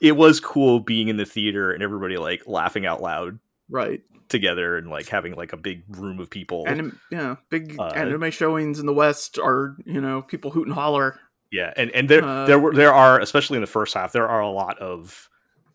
It 0.00 0.12
was 0.16 0.38
cool 0.40 0.80
being 0.80 1.08
in 1.08 1.16
the 1.16 1.24
theater 1.26 1.72
and 1.72 1.82
everybody 1.82 2.16
like 2.16 2.46
laughing 2.46 2.86
out 2.86 3.02
loud 3.02 3.38
right, 3.68 4.00
together 4.28 4.76
and 4.78 4.88
like 4.88 5.08
having 5.08 5.34
like 5.34 5.52
a 5.52 5.56
big 5.56 5.82
room 5.88 6.20
of 6.20 6.30
people. 6.30 6.64
Anim- 6.66 6.98
yeah, 7.10 7.36
big 7.50 7.76
Uh, 7.78 7.86
anime 7.88 8.30
showings 8.30 8.78
in 8.78 8.86
the 8.86 8.92
West 8.94 9.38
are 9.38 9.76
you 9.84 10.00
know 10.00 10.22
people 10.22 10.50
hoot 10.52 10.66
and 10.66 10.74
holler. 10.74 11.18
Yeah, 11.50 11.72
and 11.76 11.90
and 11.92 12.08
there 12.08 12.24
Uh, 12.24 12.46
there 12.46 12.58
were 12.58 12.72
there 12.72 12.92
are 12.94 13.18
especially 13.20 13.56
in 13.56 13.62
the 13.62 13.66
first 13.66 13.92
half 13.94 14.12
there 14.12 14.28
are 14.28 14.40
a 14.40 14.50
lot 14.50 14.78
of 14.78 15.28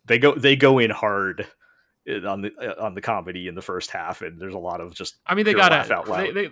they 0.06 0.18
go 0.18 0.34
they 0.34 0.56
go 0.56 0.78
in 0.78 0.90
hard 0.90 1.46
uh, 2.08 2.26
on 2.28 2.42
the 2.42 2.52
uh, 2.58 2.84
on 2.84 2.94
the 2.94 3.00
comedy 3.00 3.48
in 3.48 3.54
the 3.54 3.62
first 3.62 3.90
half 3.90 4.22
and 4.22 4.40
there's 4.40 4.54
a 4.54 4.58
lot 4.58 4.80
of 4.80 4.94
just 4.94 5.16
I 5.26 5.34
mean, 5.34 5.44
they 5.44 5.54
gotta. 5.54 5.76
laugh 5.76 5.90
out 5.90 6.08
loud. 6.08 6.26
They, 6.28 6.32
they, 6.32 6.50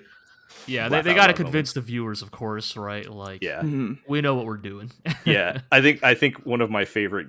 yeah, 0.67 0.89
they, 0.89 1.01
they 1.01 1.15
gotta 1.15 1.33
loud 1.33 1.37
convince 1.37 1.73
the 1.73 1.81
viewers, 1.81 2.21
of 2.23 2.31
course, 2.31 2.77
right? 2.77 3.09
Like, 3.11 3.43
yeah 3.43 3.63
Mhm. 3.63 3.99
we 4.07 4.21
know 4.21 4.35
what 4.35 4.47
we're 4.47 4.57
doing. 4.59 4.91
yeah 5.25 5.61
I 5.73 5.81
think 5.81 6.03
I 6.05 6.15
think 6.15 6.45
one 6.47 6.61
of 6.61 6.71
my 6.71 6.85
favorite 6.85 7.29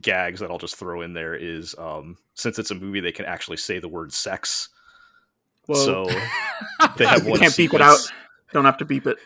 gags 0.00 0.40
that 0.40 0.50
I'll 0.50 0.58
just 0.58 0.76
throw 0.76 1.02
in 1.02 1.12
there 1.12 1.34
is 1.34 1.74
um 1.78 2.16
since 2.34 2.58
it's 2.58 2.70
a 2.70 2.74
movie 2.74 3.00
they 3.00 3.12
can 3.12 3.26
actually 3.26 3.58
say 3.58 3.78
the 3.78 3.88
word 3.88 4.12
sex 4.12 4.68
Whoa. 5.66 5.76
so 5.76 6.04
they 6.96 7.06
have 7.06 7.24
you 7.24 7.30
one 7.30 7.38
can't 7.40 7.56
beep 7.56 7.72
it 7.74 7.80
out. 7.80 7.96
sequence- 7.98 8.12
Don't 8.52 8.64
have 8.64 8.78
to 8.78 8.84
beep 8.84 9.06
it. 9.06 9.16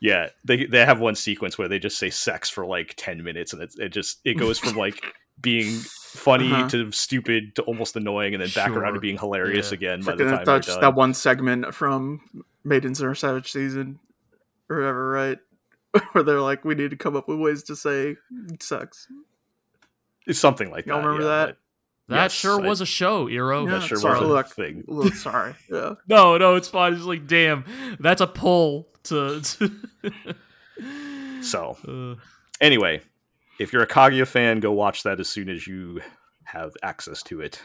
Yeah, 0.00 0.28
they 0.44 0.64
they 0.64 0.84
have 0.84 1.00
one 1.00 1.16
sequence 1.16 1.58
where 1.58 1.66
they 1.68 1.78
just 1.80 1.98
say 1.98 2.08
sex 2.10 2.48
for 2.48 2.64
like 2.64 2.94
ten 2.96 3.22
minutes, 3.22 3.52
and 3.52 3.60
it 3.62 3.74
it 3.78 3.88
just 3.88 4.20
it 4.24 4.34
goes 4.34 4.58
from 4.58 4.76
like 4.76 5.02
being 5.40 5.70
funny 5.78 6.52
Uh-huh. 6.52 6.68
to 6.70 6.92
stupid 6.92 7.54
to 7.56 7.62
almost 7.62 7.94
annoying, 7.96 8.34
and 8.34 8.42
then 8.42 8.50
back 8.54 8.70
around 8.70 8.94
to 8.94 9.00
being 9.00 9.18
hilarious 9.18 9.70
Yeah. 9.70 9.74
again 9.76 10.02
by 10.02 10.14
the 10.14 10.24
Freaking 10.24 10.28
time 10.28 10.36
they're 10.44 10.54
that's 10.56 10.66
done. 10.66 10.80
that 10.80 10.94
one 10.94 11.14
segment 11.14 11.74
from 11.74 12.20
Maidens 12.64 13.00
in 13.00 13.04
Your 13.04 13.14
Savage 13.14 13.50
season, 13.52 13.98
or 14.68 14.76
whatever, 14.78 15.10
right? 15.10 15.38
Where 16.12 16.24
they're 16.24 16.40
like, 16.40 16.64
we 16.64 16.74
need 16.74 16.90
to 16.90 16.96
come 16.96 17.16
up 17.16 17.28
with 17.28 17.38
ways 17.38 17.62
to 17.64 17.76
say 17.76 18.16
sucks 18.60 19.06
It's 20.26 20.38
something 20.38 20.70
like 20.70 20.86
Y'all 20.86 21.00
that. 21.00 21.06
remember 21.06 21.22
yeah, 21.28 21.46
that? 21.46 21.46
but 22.08 22.14
that 22.16 22.22
yes, 22.24 22.32
sure 22.32 22.60
I- 22.62 22.66
was 22.68 22.80
a 22.80 22.86
show, 22.86 23.26
Eero. 23.26 23.66
Yeah. 23.66 23.78
that 23.78 23.86
sure 23.86 23.98
sorry, 23.98 24.20
was 24.20 24.28
a 24.28 24.32
look. 24.32 24.48
thing. 24.48 24.84
Look, 24.88 25.14
sorry. 25.14 25.54
Yeah. 25.70 25.94
No, 26.08 26.36
no, 26.38 26.54
it's 26.56 26.68
fine. 26.68 26.94
It's 26.94 27.02
like, 27.04 27.26
damn, 27.26 27.64
that's 28.00 28.20
a 28.22 28.26
pull 28.26 28.88
to. 29.04 29.40
to 29.42 29.70
So 31.42 31.76
Uh, 31.86 32.20
anyway, 32.60 33.00
if 33.58 33.72
you're 33.72 33.82
a 33.82 33.86
Kaguya 33.86 34.26
fan, 34.26 34.60
go 34.60 34.72
watch 34.72 35.02
that 35.02 35.20
as 35.20 35.28
soon 35.28 35.48
as 35.48 35.66
you 35.66 36.00
have 36.44 36.72
access 36.82 37.22
to 37.24 37.40
it. 37.40 37.60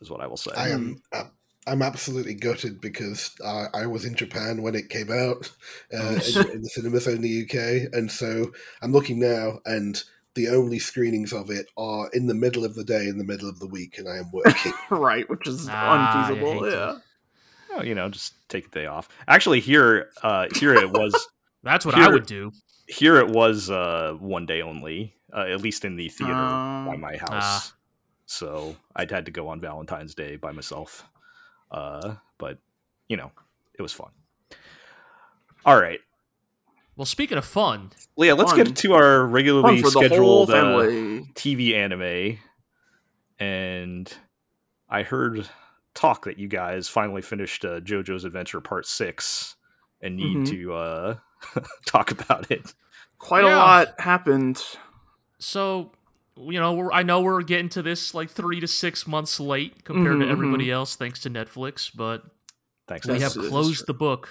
Is 0.00 0.10
what 0.10 0.20
I 0.20 0.26
will 0.26 0.36
say. 0.36 0.52
I 0.56 0.68
am. 0.68 1.02
uh, 1.12 1.24
I'm 1.66 1.82
absolutely 1.82 2.34
gutted 2.34 2.80
because 2.80 3.34
I, 3.44 3.66
I 3.74 3.86
was 3.86 4.04
in 4.06 4.14
Japan 4.14 4.62
when 4.62 4.74
it 4.74 4.88
came 4.88 5.10
out 5.12 5.50
uh, 5.92 6.18
in, 6.26 6.50
in 6.52 6.62
the 6.62 6.70
cinemas 6.72 7.06
in 7.06 7.20
the 7.20 7.42
UK, 7.42 7.92
and 7.92 8.10
so 8.10 8.52
I'm 8.80 8.92
looking 8.92 9.18
now, 9.18 9.58
and 9.66 10.02
the 10.34 10.48
only 10.48 10.78
screenings 10.78 11.32
of 11.32 11.50
it 11.50 11.66
are 11.76 12.08
in 12.14 12.26
the 12.26 12.34
middle 12.34 12.64
of 12.64 12.74
the 12.74 12.84
day, 12.84 13.08
in 13.08 13.18
the 13.18 13.24
middle 13.24 13.48
of 13.48 13.58
the 13.58 13.66
week, 13.66 13.98
and 13.98 14.08
I 14.08 14.16
am 14.18 14.30
working. 14.32 14.72
right, 14.90 15.28
which 15.28 15.46
is 15.46 15.68
Ah, 15.68 16.28
unfeasible. 16.28 16.64
hate 16.64 16.72
Yeah. 16.72 16.98
Oh, 17.72 17.82
you 17.82 17.94
know, 17.94 18.08
just 18.08 18.34
take 18.48 18.66
a 18.66 18.70
day 18.70 18.86
off. 18.86 19.08
Actually, 19.26 19.60
here, 19.60 20.08
uh, 20.22 20.46
here 20.54 20.74
it 20.74 20.90
was. 20.90 21.14
That's 21.64 21.84
what 21.84 21.96
Here- 21.96 22.04
I 22.04 22.08
would 22.08 22.24
do. 22.26 22.52
Here 22.88 23.16
it 23.18 23.28
was 23.28 23.70
uh, 23.70 24.16
one 24.18 24.46
day 24.46 24.62
only, 24.62 25.14
uh, 25.32 25.42
at 25.48 25.60
least 25.60 25.84
in 25.84 25.96
the 25.96 26.08
theater 26.08 26.32
by 26.32 26.94
Oh. 26.94 26.96
my 26.98 27.16
house. 27.16 27.28
Ah. 27.32 27.72
So 28.26 28.76
I'd 28.96 29.10
had 29.10 29.24
to 29.26 29.30
go 29.30 29.48
on 29.48 29.60
Valentine's 29.60 30.14
Day 30.14 30.36
by 30.36 30.52
myself. 30.52 31.06
Uh, 31.70 32.16
but 32.38 32.58
you 33.08 33.16
know, 33.16 33.30
it 33.78 33.82
was 33.82 33.92
fun. 33.92 34.10
All 35.64 35.80
right, 35.80 36.00
Well, 36.96 37.04
speaking 37.04 37.36
of 37.38 37.44
fun, 37.44 37.90
well, 38.16 38.26
yeah, 38.26 38.32
let's 38.32 38.52
Fun. 38.52 38.64
get 38.64 38.76
to 38.76 38.94
our 38.94 39.26
regularly 39.26 39.82
for 39.82 39.90
the 39.90 40.08
whole 40.18 40.46
scheduled 40.46 40.50
uh. 40.50 41.24
TV 41.34 41.74
anime, 41.74 42.38
and 43.38 44.12
I 44.88 45.02
heard 45.02 45.48
talk 45.94 46.24
that 46.24 46.38
you 46.38 46.48
guys 46.48 46.88
finally 46.88 47.22
finished 47.22 47.64
uh, 47.64 47.80
JoJo's 47.80 48.24
Adventure 48.24 48.60
Part 48.60 48.86
Six, 48.86 49.56
and 50.00 50.16
need 50.16 50.38
Mhm. 50.38 50.46
to 50.50 50.74
uh, 50.74 51.16
talk 51.86 52.10
about 52.10 52.50
it. 52.50 52.74
Quite 53.18 53.44
a 53.44 53.48
lot 53.48 54.00
happened. 54.00 54.62
so 55.38 55.92
you 56.40 56.60
know, 56.60 56.72
we're, 56.74 56.92
I 56.92 57.02
know 57.02 57.20
we're 57.20 57.42
getting 57.42 57.68
to 57.70 57.82
this 57.82 58.14
like 58.14 58.30
three 58.30 58.60
to 58.60 58.68
six 58.68 59.08
months 59.08 59.40
late 59.40 59.82
compared 59.84 60.18
Mhm, 60.18 60.24
to 60.26 60.28
everybody 60.30 60.70
else, 60.70 60.94
thanks 60.94 61.18
to 61.22 61.30
Netflix. 61.30 61.90
But 61.92 62.22
Thanks. 62.86 63.08
we 63.08 63.14
Yes, 63.18 63.34
have 63.34 63.42
closed 63.48 63.86
the 63.88 63.94
book 63.94 64.28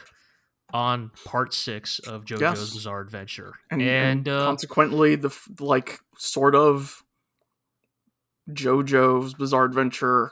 on 0.74 1.12
part 1.26 1.54
six 1.54 2.00
of 2.00 2.24
JoJo's 2.24 2.40
Yes. 2.42 2.74
Bizarre 2.74 3.02
Adventure, 3.02 3.56
And, 3.70 3.82
and, 3.82 3.90
and 3.92 4.30
uh, 4.30 4.46
consequently, 4.46 5.16
the 5.16 5.38
like 5.60 6.00
sort 6.18 6.56
of 6.56 7.04
JoJo's 8.50 9.34
Bizarre 9.34 9.66
Adventure, 9.66 10.32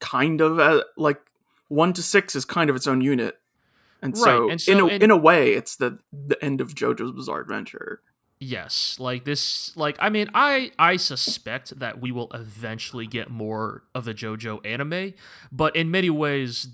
kind 0.00 0.40
of 0.40 0.58
uh, 0.58 0.84
like 0.96 1.20
one 1.68 1.92
to 1.92 2.02
six 2.02 2.34
is 2.34 2.44
kind 2.46 2.70
of 2.70 2.76
its 2.76 2.86
own 2.86 3.00
unit, 3.02 3.36
and 4.02 4.16
so, 4.18 4.42
Right, 4.42 4.50
and 4.52 4.60
so- 4.60 4.72
in 4.72 4.80
a 4.80 4.86
and- 4.86 5.02
in 5.04 5.10
a 5.10 5.16
way, 5.16 5.54
it's 5.54 5.76
the 5.76 5.98
the 6.12 6.42
end 6.44 6.60
of 6.60 6.74
JoJo's 6.74 7.12
Bizarre 7.12 7.40
Adventure. 7.40 8.02
Yes, 8.40 8.96
like 8.98 9.24
this 9.24 9.76
like 9.76 9.96
I 10.00 10.08
mean 10.08 10.28
I 10.34 10.72
I 10.78 10.96
suspect 10.96 11.78
that 11.78 12.00
we 12.00 12.10
will 12.10 12.28
eventually 12.34 13.06
get 13.06 13.30
more 13.30 13.84
of 13.94 14.04
the 14.04 14.12
JoJo 14.12 14.66
anime, 14.66 15.14
but 15.52 15.76
in 15.76 15.90
many 15.92 16.10
ways 16.10 16.66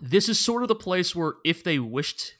this 0.00 0.28
is 0.28 0.38
sort 0.38 0.62
of 0.62 0.68
the 0.68 0.74
place 0.74 1.14
where 1.16 1.34
if 1.44 1.64
they 1.64 1.78
wished 1.78 2.34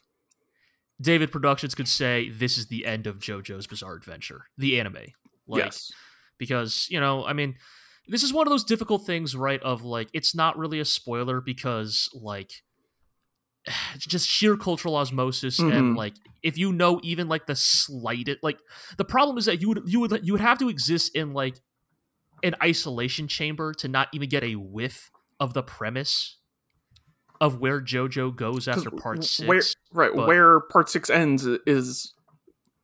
David 1.01 1.33
Productions 1.33 1.75
could 1.75 1.89
say 1.89 2.29
this 2.29 2.57
is 2.57 2.67
the 2.67 2.87
end 2.87 3.07
of 3.07 3.19
JoJo's 3.19 3.67
Bizarre 3.67 3.95
Adventure, 3.95 4.47
the 4.57 4.79
anime. 4.79 4.99
Like 5.47 5.65
yes, 5.65 5.91
because, 6.39 6.87
you 6.91 7.01
know, 7.01 7.25
I 7.27 7.33
mean 7.33 7.57
this 8.07 8.23
is 8.23 8.33
one 8.33 8.47
of 8.47 8.51
those 8.51 8.65
difficult 8.65 9.05
things, 9.05 9.35
right? 9.35 9.61
Of 9.63 9.83
like 9.83 10.09
it's 10.13 10.35
not 10.35 10.57
really 10.57 10.79
a 10.79 10.85
spoiler 10.85 11.41
because 11.41 12.09
like 12.15 12.63
just 13.99 14.29
sheer 14.29 14.57
cultural 14.57 14.97
osmosis 14.97 15.59
and 15.59 15.73
Mhm. 15.73 15.97
like 15.97 16.15
if 16.43 16.59
you 16.59 16.73
know 16.73 17.01
even 17.03 17.29
like 17.29 17.47
the 17.47 17.57
slightest 17.57 18.39
like 18.43 18.59
the 18.99 19.05
problem 19.05 19.39
is 19.39 19.47
that 19.47 19.61
you 19.61 19.69
would 19.69 19.83
you 19.87 20.01
would 20.01 20.21
you 20.27 20.33
would 20.35 20.41
have 20.43 20.59
to 20.59 20.69
exist 20.69 21.15
in 21.17 21.33
like 21.33 21.57
an 22.43 22.55
isolation 22.63 23.27
chamber 23.29 23.73
to 23.73 23.89
not 23.89 24.09
even 24.13 24.29
get 24.29 24.45
a 24.45 24.55
whiff 24.57 25.11
of 25.41 25.55
the 25.55 25.63
premise 25.63 26.37
of 27.41 27.59
where 27.61 27.81
JoJo 27.81 28.37
goes 28.37 28.69
after 28.69 28.91
part 28.91 29.25
six. 29.25 29.49
Where, 29.49 29.63
right, 29.93 30.11
but- 30.15 30.27
where 30.29 30.61
part 30.61 30.89
six 30.89 31.11
ends 31.11 31.45
is 31.67 32.13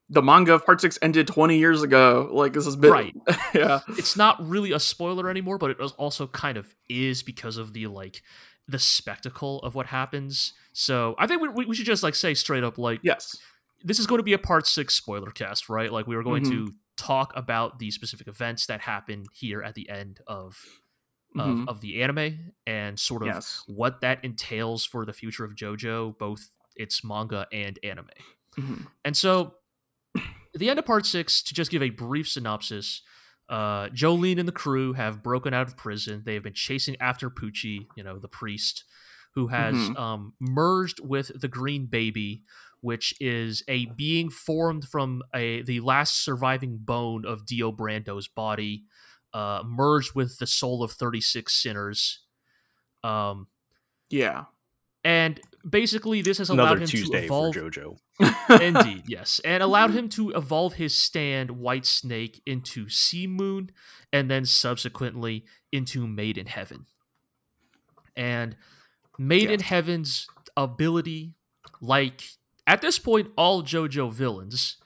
the 0.09 0.23
manga 0.23 0.55
of 0.55 0.67
part 0.67 0.81
six 0.81 0.99
ended 1.03 1.27
twenty 1.29 1.59
years 1.59 1.83
ago. 1.83 2.29
Like 2.33 2.53
this 2.53 2.65
has 2.65 2.75
been 2.75 2.91
Right. 2.91 3.15
yeah, 3.55 3.81
it's 3.91 4.17
not 4.17 4.37
really 4.47 4.73
a 4.73 4.81
spoiler 4.81 5.31
anymore, 5.31 5.57
but 5.59 5.71
it 5.71 5.81
also 5.99 6.27
kind 6.27 6.57
of 6.59 6.75
is 6.89 7.23
because 7.23 7.57
of 7.59 7.73
the 7.75 7.87
like 7.87 8.23
the 8.71 8.79
spectacle 8.79 9.59
of 9.61 9.75
what 9.75 9.87
happens. 9.87 10.53
So 10.73 11.15
I 11.19 11.27
think 11.27 11.43
we, 11.43 11.65
we 11.67 11.75
should 11.75 11.87
just 11.87 12.03
like 12.03 12.15
say 12.15 12.35
straight 12.35 12.63
up 12.65 12.79
like 12.79 13.01
yes, 13.03 13.37
this 13.83 13.99
is 13.99 14.07
going 14.07 14.19
to 14.19 14.23
be 14.25 14.33
a 14.33 14.39
part 14.39 14.67
six 14.67 14.95
spoiler 14.95 15.31
cast, 15.31 15.69
right? 15.69 15.93
Like 15.93 16.07
we 16.07 16.15
were 16.17 16.23
going 16.23 16.45
Mhm. 16.45 16.51
to 16.51 16.73
talk 16.97 17.33
about 17.35 17.79
the 17.79 17.91
specific 17.91 18.29
events 18.29 18.67
that 18.67 18.83
happen 18.83 19.25
here 19.33 19.63
at 19.63 19.75
the 19.75 19.89
end 19.89 20.21
of 20.27 20.57
of, 21.37 21.47
Mhm. 21.59 21.69
of 21.69 21.81
the 21.81 22.03
anime 22.03 22.53
and 22.67 22.99
sort 22.99 23.23
of 23.23 23.29
yes, 23.29 23.63
what 23.69 24.01
that 24.01 24.25
entails 24.25 24.85
for 24.85 25.05
the 25.07 25.13
future 25.13 25.45
of 25.45 25.55
JoJo, 25.55 26.19
both 26.19 26.51
its 26.75 27.05
manga 27.05 27.47
and 27.53 27.79
anime. 27.85 28.09
Mhm. 28.59 28.89
And 29.05 29.17
so, 29.17 29.55
the 30.55 30.69
end 30.69 30.81
of 30.81 30.85
part 30.87 31.07
six, 31.07 31.41
to 31.45 31.55
just 31.55 31.71
give 31.71 31.83
a 31.85 31.91
brief 31.91 32.29
synopsis, 32.29 33.03
uh, 33.51 33.89
Jolyne 33.91 34.39
and 34.39 34.49
the 34.49 34.53
crew 34.53 34.95
have 34.95 35.23
broken 35.23 35.53
out 35.53 35.67
of 35.69 35.77
prison. 35.77 36.23
They 36.25 36.35
have 36.35 36.43
been 36.45 36.55
chasing 36.55 36.97
after 37.01 37.29
Pucci, 37.29 37.87
you 37.97 38.03
know, 38.03 38.19
the 38.19 38.29
priest, 38.29 38.85
who 39.35 39.49
has 39.49 39.75
Mhm. 39.75 39.99
um, 39.99 40.35
merged 40.41 41.01
with 41.01 41.39
the 41.41 41.49
Green 41.49 41.87
Baby, 41.87 42.45
which 42.81 43.13
is 43.21 43.63
a 43.69 43.87
being 43.87 44.31
formed 44.31 44.85
from 44.89 45.23
a 45.35 45.63
the 45.63 45.81
last 45.81 46.23
surviving 46.25 46.79
bone 46.79 47.27
of 47.27 47.45
Dio 47.45 47.71
Brando's 47.73 48.29
body, 48.29 48.85
uh, 49.35 49.63
merged 49.67 50.15
with 50.15 50.39
the 50.39 50.47
soul 50.47 50.83
of 50.83 50.93
thirty 50.93 51.21
six 51.21 51.53
sinners. 51.53 52.21
Um, 53.05 53.49
yeah. 54.11 54.45
and 55.05 55.41
basically, 55.69 56.23
this 56.23 56.39
has 56.39 56.51
allowed 56.51 56.65
Another 56.65 56.81
him 56.83 56.87
Tuesday 56.89 57.23
to 57.23 57.29
for 57.29 57.49
evolve. 57.49 57.55
JoJo. 57.57 57.99
Indeed, 58.49 59.05
yes, 59.07 59.41
and 59.45 59.63
allowed 59.63 59.93
him 59.93 60.09
to 60.11 60.31
evolve 60.31 60.75
his 60.75 60.97
stand 60.97 61.51
Whitesnake 61.51 62.41
into 62.45 62.89
C-Moon, 62.89 63.71
and 64.13 64.31
then 64.31 64.45
subsequently 64.45 65.45
into 65.73 66.07
Made 66.07 66.37
in 66.37 66.47
Heaven. 66.47 66.87
And 68.17 68.57
Made 69.19 69.51
in 69.51 69.61
Heaven's 69.61 70.27
ability, 70.57 71.35
like 71.81 72.23
at 72.67 72.81
this 72.81 72.99
point, 72.99 73.33
all 73.37 73.63
JoJo 73.63 74.13
villains, 74.13 74.77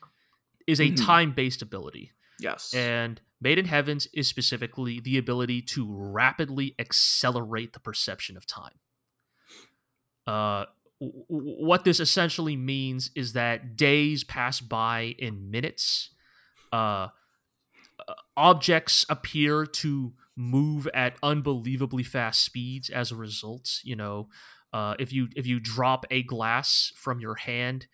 is 0.66 0.80
a 0.80 0.90
Mhm. 0.90 1.04
time-based 1.04 1.62
ability. 1.62 2.12
Yes. 2.40 2.72
And 2.74 3.20
Made 3.40 3.58
in 3.58 3.66
Heavens 3.66 4.06
is 4.14 4.28
specifically 4.28 5.00
the 5.00 5.18
ability 5.18 5.60
to 5.62 5.86
rapidly 5.86 6.74
accelerate 6.78 7.72
the 7.74 7.80
perception 7.80 8.36
of 8.36 8.46
time. 8.46 8.78
Uh, 10.26 10.66
what 11.28 11.84
this 11.84 12.00
essentially 12.00 12.56
means 12.56 13.10
is 13.14 13.32
that 13.32 13.76
days 13.76 14.24
pass 14.24 14.60
by 14.60 15.14
in 15.18 15.50
minutes. 15.50 16.10
Uh, 16.72 17.08
uh, 18.08 18.14
objects 18.36 19.06
appear 19.08 19.64
to 19.64 20.12
move 20.36 20.88
at 20.92 21.16
unbelievably 21.22 22.02
fast 22.02 22.44
speeds 22.44 22.90
as 22.90 23.12
a 23.12 23.16
result. 23.16 23.80
You 23.84 23.96
know, 23.96 24.28
uh, 24.72 24.94
if 24.98 25.12
you 25.12 25.28
if 25.36 25.46
you 25.46 25.60
drop 25.60 26.04
a 26.10 26.22
glass 26.22 26.92
from 26.96 27.20
your 27.20 27.36
hand, 27.36 27.86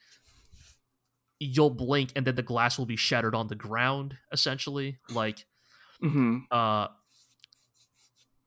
you'll 1.38 1.70
blink 1.70 2.12
and 2.16 2.27
then 2.27 2.37
the 2.37 2.42
glass 2.42 2.79
will 2.79 2.87
be 2.87 2.96
shattered 2.96 3.35
on 3.35 3.49
the 3.49 3.55
ground. 3.55 4.16
Essentially, 4.33 4.99
like 5.11 5.44
mm-hmm. 6.03 6.38
uh, 6.51 6.88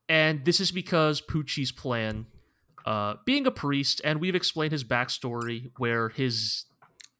and 0.09 0.45
this 0.45 0.59
is 0.59 0.71
because 0.71 1.21
Pucci's 1.21 1.71
plan, 1.71 2.25
uh, 2.85 3.15
being 3.25 3.45
a 3.47 3.51
priest, 3.51 4.01
and 4.03 4.19
we've 4.19 4.35
explained 4.35 4.71
his 4.71 4.83
backstory, 4.83 5.71
where 5.77 6.09
his 6.09 6.65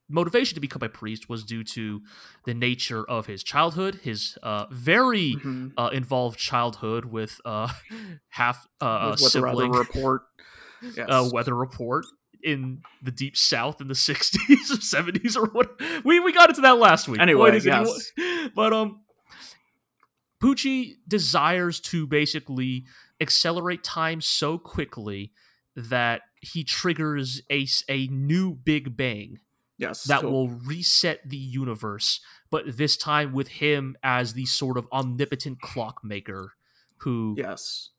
motivation 0.10 0.56
to 0.56 0.62
become 0.62 0.84
a 0.84 0.90
priest 0.90 1.30
was 1.30 1.44
due 1.44 1.64
to 1.64 2.02
the 2.46 2.54
nature 2.54 3.04
of 3.10 3.26
his 3.26 3.44
childhood, 3.44 4.00
his 4.04 4.38
uh, 4.44 4.66
very 4.72 5.38
hmm 5.42 5.68
uh, 5.78 5.90
involved 5.92 6.38
childhood 6.38 7.06
with 7.06 7.40
uh, 7.46 7.68
half 8.30 8.68
uh, 8.80 9.12
With 9.12 9.20
sibling 9.20 9.72
report. 9.72 10.24
Yes. 10.98 11.08
uh, 11.10 11.30
weather 11.32 11.56
report 11.56 12.04
in 12.44 12.82
the 13.02 13.12
deep 13.12 13.38
south 13.38 13.80
in 13.80 13.88
the 13.88 13.94
60s 14.10 14.70
or 14.70 14.76
70s 14.76 15.38
or 15.38 15.46
what 15.48 15.80
we 16.04 16.20
we 16.20 16.34
got 16.34 16.50
into 16.50 16.62
that 16.62 16.78
last 16.78 17.08
week 17.08 17.22
Anyway, 17.22 17.58
is, 17.58 18.12
but 18.54 18.74
um 18.74 19.00
Pucci 20.44 20.96
desires 21.08 21.80
to 21.80 22.06
basically 22.06 22.84
accelerate 23.22 23.82
time 23.84 24.20
so 24.20 24.58
quickly 24.58 25.32
that 25.76 26.22
he 26.42 26.64
triggers 26.64 27.42
a, 27.52 27.66
a 27.90 28.08
new 28.08 28.54
big 28.54 28.96
bang 28.98 29.40
yes. 29.78 30.04
that 30.04 30.22
so- 30.22 30.30
will 30.30 30.50
reset 30.50 31.20
the 31.28 31.38
universe 31.38 32.20
but 32.52 32.78
this 32.78 32.96
time 32.98 33.34
with 33.34 33.48
him 33.48 33.96
as 34.04 34.34
the 34.34 34.46
sort 34.46 34.78
of 34.78 34.88
omnipotent 34.92 35.60
clockmaker 35.62 36.54
who 36.98 37.34
Yes. 37.38 37.90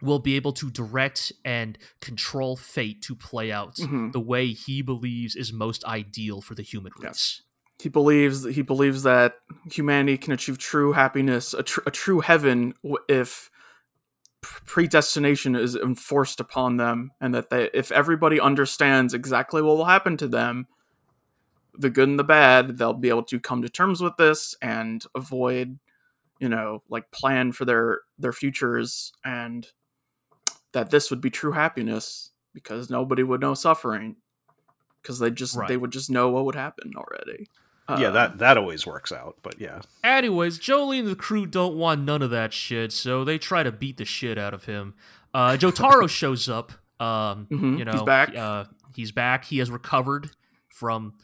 will 0.00 0.18
be 0.18 0.34
able 0.34 0.52
to 0.52 0.68
direct 0.70 1.32
and 1.44 1.78
control 2.00 2.56
fate 2.56 3.00
to 3.02 3.14
play 3.14 3.52
out 3.52 3.76
Mhm. 3.76 4.10
the 4.12 4.18
way 4.20 4.48
he 4.52 4.82
believes 4.82 5.36
is 5.36 5.52
most 5.52 5.84
ideal 5.84 6.40
for 6.40 6.54
the 6.56 6.62
human 6.62 6.92
Yes. 7.00 7.06
race. 7.06 7.42
he 7.80 7.88
believes 7.88 8.44
he 8.44 8.62
believes 8.62 9.02
that 9.04 9.38
humanity 9.70 10.16
can 10.18 10.32
achieve 10.32 10.56
true 10.58 10.92
happiness, 10.92 11.52
a, 11.54 11.62
tr- 11.64 11.80
a 11.86 11.90
true 11.90 12.20
heaven, 12.20 12.74
if 13.08 13.50
predestination 14.42 15.56
is 15.56 15.76
enforced 15.76 16.40
upon 16.40 16.76
them, 16.76 17.12
and 17.20 17.34
that 17.34 17.50
they, 17.50 17.70
if 17.72 17.90
everybody 17.92 18.40
understands 18.40 19.14
exactly 19.14 19.62
what 19.62 19.76
will 19.76 19.84
happen 19.84 20.16
to 20.18 20.28
them, 20.28 20.66
the 21.74 21.90
good 21.90 22.08
and 22.08 22.18
the 22.18 22.24
bad, 22.24 22.76
they'll 22.76 22.92
be 22.92 23.08
able 23.08 23.22
to 23.24 23.40
come 23.40 23.62
to 23.62 23.68
terms 23.68 24.00
with 24.02 24.16
this 24.16 24.54
and 24.60 25.04
avoid, 25.14 25.78
you 26.38 26.48
know, 26.48 26.82
like 26.88 27.10
plan 27.10 27.52
for 27.52 27.64
their 27.64 28.00
their 28.18 28.32
futures, 28.32 29.12
and 29.24 29.68
that 30.72 30.90
this 30.90 31.10
would 31.10 31.20
be 31.20 31.30
true 31.30 31.52
happiness 31.52 32.30
because 32.52 32.90
nobody 32.90 33.22
would 33.22 33.40
know 33.40 33.54
suffering 33.54 34.16
because 35.00 35.18
they 35.18 35.30
just 35.30 35.56
Right. 35.56 35.68
they 35.68 35.76
would 35.76 35.92
just 35.92 36.10
know 36.10 36.28
what 36.28 36.44
would 36.44 36.54
happen 36.54 36.92
already. 36.96 37.48
Yeah, 37.88 38.10
that 38.10 38.38
that 38.38 38.56
always 38.56 38.86
works 38.86 39.12
out. 39.12 39.36
But 39.42 39.60
yeah, 39.60 39.80
Anyways, 40.04 40.58
Jolie 40.58 40.98
and 41.00 41.08
the 41.08 41.16
crew 41.16 41.46
don't 41.46 41.76
want 41.76 42.02
none 42.02 42.22
of 42.22 42.30
that 42.30 42.52
shit, 42.52 42.92
so 42.92 43.24
they 43.24 43.38
try 43.38 43.62
to 43.62 43.72
beat 43.72 43.96
the 43.98 44.04
shit 44.04 44.38
out 44.38 44.54
of 44.54 44.64
him. 44.64 44.94
Uh, 45.34 45.52
Jotaro 45.52 46.08
shows 46.08 46.48
up. 46.48 46.72
Um, 47.00 47.46
Mhm, 47.50 47.78
you 47.78 47.84
know, 47.84 47.92
he's 47.92 48.02
back. 48.02 48.36
Uh, 48.36 48.64
he's 48.94 49.12
back. 49.12 49.44
He 49.44 49.58
has 49.58 49.70
recovered 49.70 50.30
from 50.68 51.14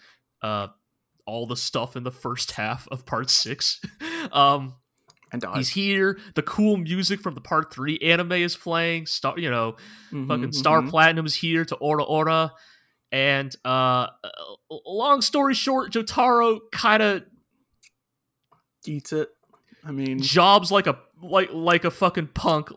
uh, 0.43 0.69
all 1.27 1.47
the 1.47 1.57
stuff 1.57 1.97
in 1.97 2.03
the 2.03 2.11
first 2.11 2.53
half 2.53 2.89
of 2.91 3.07
part 3.07 3.31
six. 3.31 3.81
um, 4.33 4.75
and 5.31 5.43
dies. 5.43 5.57
he's 5.57 5.69
here. 5.71 6.19
The 6.35 6.43
cool 6.43 6.77
music 6.79 7.21
from 7.21 7.35
the 7.35 7.41
part 7.41 7.73
three 7.73 7.99
anime 7.99 8.33
is 8.33 8.57
playing. 8.57 9.07
Star, 9.07 9.39
you 9.39 9.51
know, 9.51 9.77
Mhm, 10.13 10.27
fucking 10.27 10.53
Star 10.53 10.81
mhm. 10.81 10.91
Platinum's 10.91 11.35
here 11.37 11.65
to 11.67 11.75
Ora 11.77 12.03
Ora. 12.03 12.53
And 13.11 13.55
uh, 13.65 13.69
uh, 14.23 14.31
long 14.87 15.23
story 15.23 15.55
short, 15.55 15.93
Jotaro 15.93 16.59
kind 16.73 17.03
of 17.03 17.23
eats 18.87 19.13
it. 19.13 19.31
I 19.85 19.93
mean, 19.93 20.21
jobs 20.21 20.71
like 20.71 20.87
a 20.87 20.99
like 21.23 21.49
like 21.53 21.85
a 21.85 21.91
fucking 21.91 22.29
punk 22.35 22.69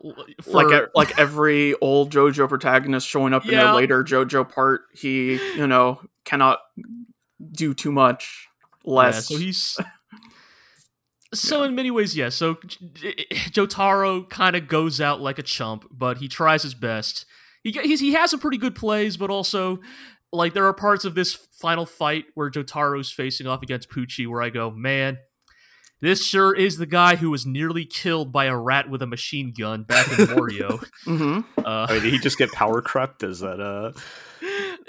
for 0.42 0.64
like 0.64 0.72
e- 0.72 0.86
like 0.94 1.18
every 1.18 1.74
old 1.80 2.10
JoJo 2.10 2.48
protagonist 2.48 3.06
showing 3.06 3.34
up 3.34 3.46
in 3.48 3.58
a 3.58 3.74
later 3.74 4.02
JoJo 4.02 4.50
part, 4.50 4.82
he 4.94 5.38
you 5.56 5.66
know 5.66 6.00
cannot 6.24 6.60
do 7.52 7.74
too 7.74 7.92
much 7.92 8.48
Yeah, 8.84 8.92
less. 8.92 9.28
so 9.28 9.36
he's 9.36 9.76
so 11.34 11.64
in 11.64 11.74
many 11.74 11.90
ways, 11.90 12.16
yeah. 12.16 12.28
So 12.30 12.54
Jotaro 12.54 14.28
kind 14.30 14.56
of 14.56 14.68
goes 14.68 15.00
out 15.00 15.20
like 15.20 15.38
a 15.38 15.42
chump, 15.42 15.86
but 15.90 16.18
he 16.18 16.28
tries 16.28 16.62
his 16.62 16.74
best. 16.74 17.26
He 17.62 17.72
he's, 17.72 18.00
he 18.00 18.12
has 18.14 18.30
some 18.30 18.40
pretty 18.40 18.58
good 18.58 18.74
plays, 18.74 19.16
but 19.16 19.28
also 19.30 19.80
like 20.32 20.54
there 20.54 20.66
are 20.66 20.72
parts 20.72 21.04
of 21.04 21.14
this 21.14 21.34
final 21.34 21.86
fight 21.86 22.24
where 22.34 22.50
Jotaro's 22.50 23.12
facing 23.12 23.46
off 23.46 23.62
against 23.62 23.90
Pucci 23.90 24.26
where 24.26 24.42
I 24.42 24.50
go, 24.50 24.70
man. 24.70 25.18
This 26.00 26.26
sure 26.26 26.52
is 26.52 26.78
the 26.78 26.86
guy 26.86 27.14
who 27.14 27.30
was 27.30 27.46
nearly 27.46 27.84
killed 27.84 28.32
by 28.32 28.46
a 28.46 28.56
rat 28.56 28.90
with 28.90 29.02
a 29.02 29.06
machine 29.06 29.54
gun 29.56 29.84
back 29.84 30.08
in 30.08 30.26
Morioh. 30.26 30.84
hmm 31.04 31.40
Uh, 31.64 31.86
I 31.88 31.94
mean, 31.94 32.02
did 32.02 32.12
he 32.14 32.18
just 32.18 32.38
get 32.38 32.50
power 32.50 32.82
crept? 32.82 33.22
Is 33.22 33.38
that 33.40 33.60
uh? 33.60 33.92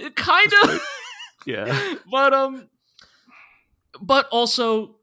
kind 0.16 0.52
of. 0.64 0.82
Yeah. 1.46 1.96
but 2.12 2.34
um 2.34 2.68
but 4.02 4.28
also 4.32 4.96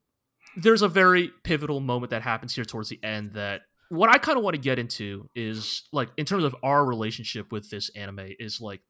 there's 0.56 0.82
a 0.82 0.88
very 0.88 1.30
pivotal 1.44 1.78
moment 1.78 2.10
that 2.10 2.22
happens 2.22 2.54
here 2.54 2.64
towards 2.64 2.88
the 2.88 2.98
end 3.04 3.34
that 3.34 3.60
what 3.88 4.08
I 4.10 4.18
kind 4.18 4.36
of 4.36 4.42
want 4.42 4.54
to 4.54 4.60
get 4.60 4.78
into 4.78 5.28
is 5.34 5.84
like 5.92 6.08
in 6.16 6.24
terms 6.24 6.44
of 6.44 6.56
our 6.62 6.84
relationship 6.84 7.52
with 7.52 7.70
this 7.70 7.88
anime 7.90 8.30
is 8.38 8.60
like 8.60 8.80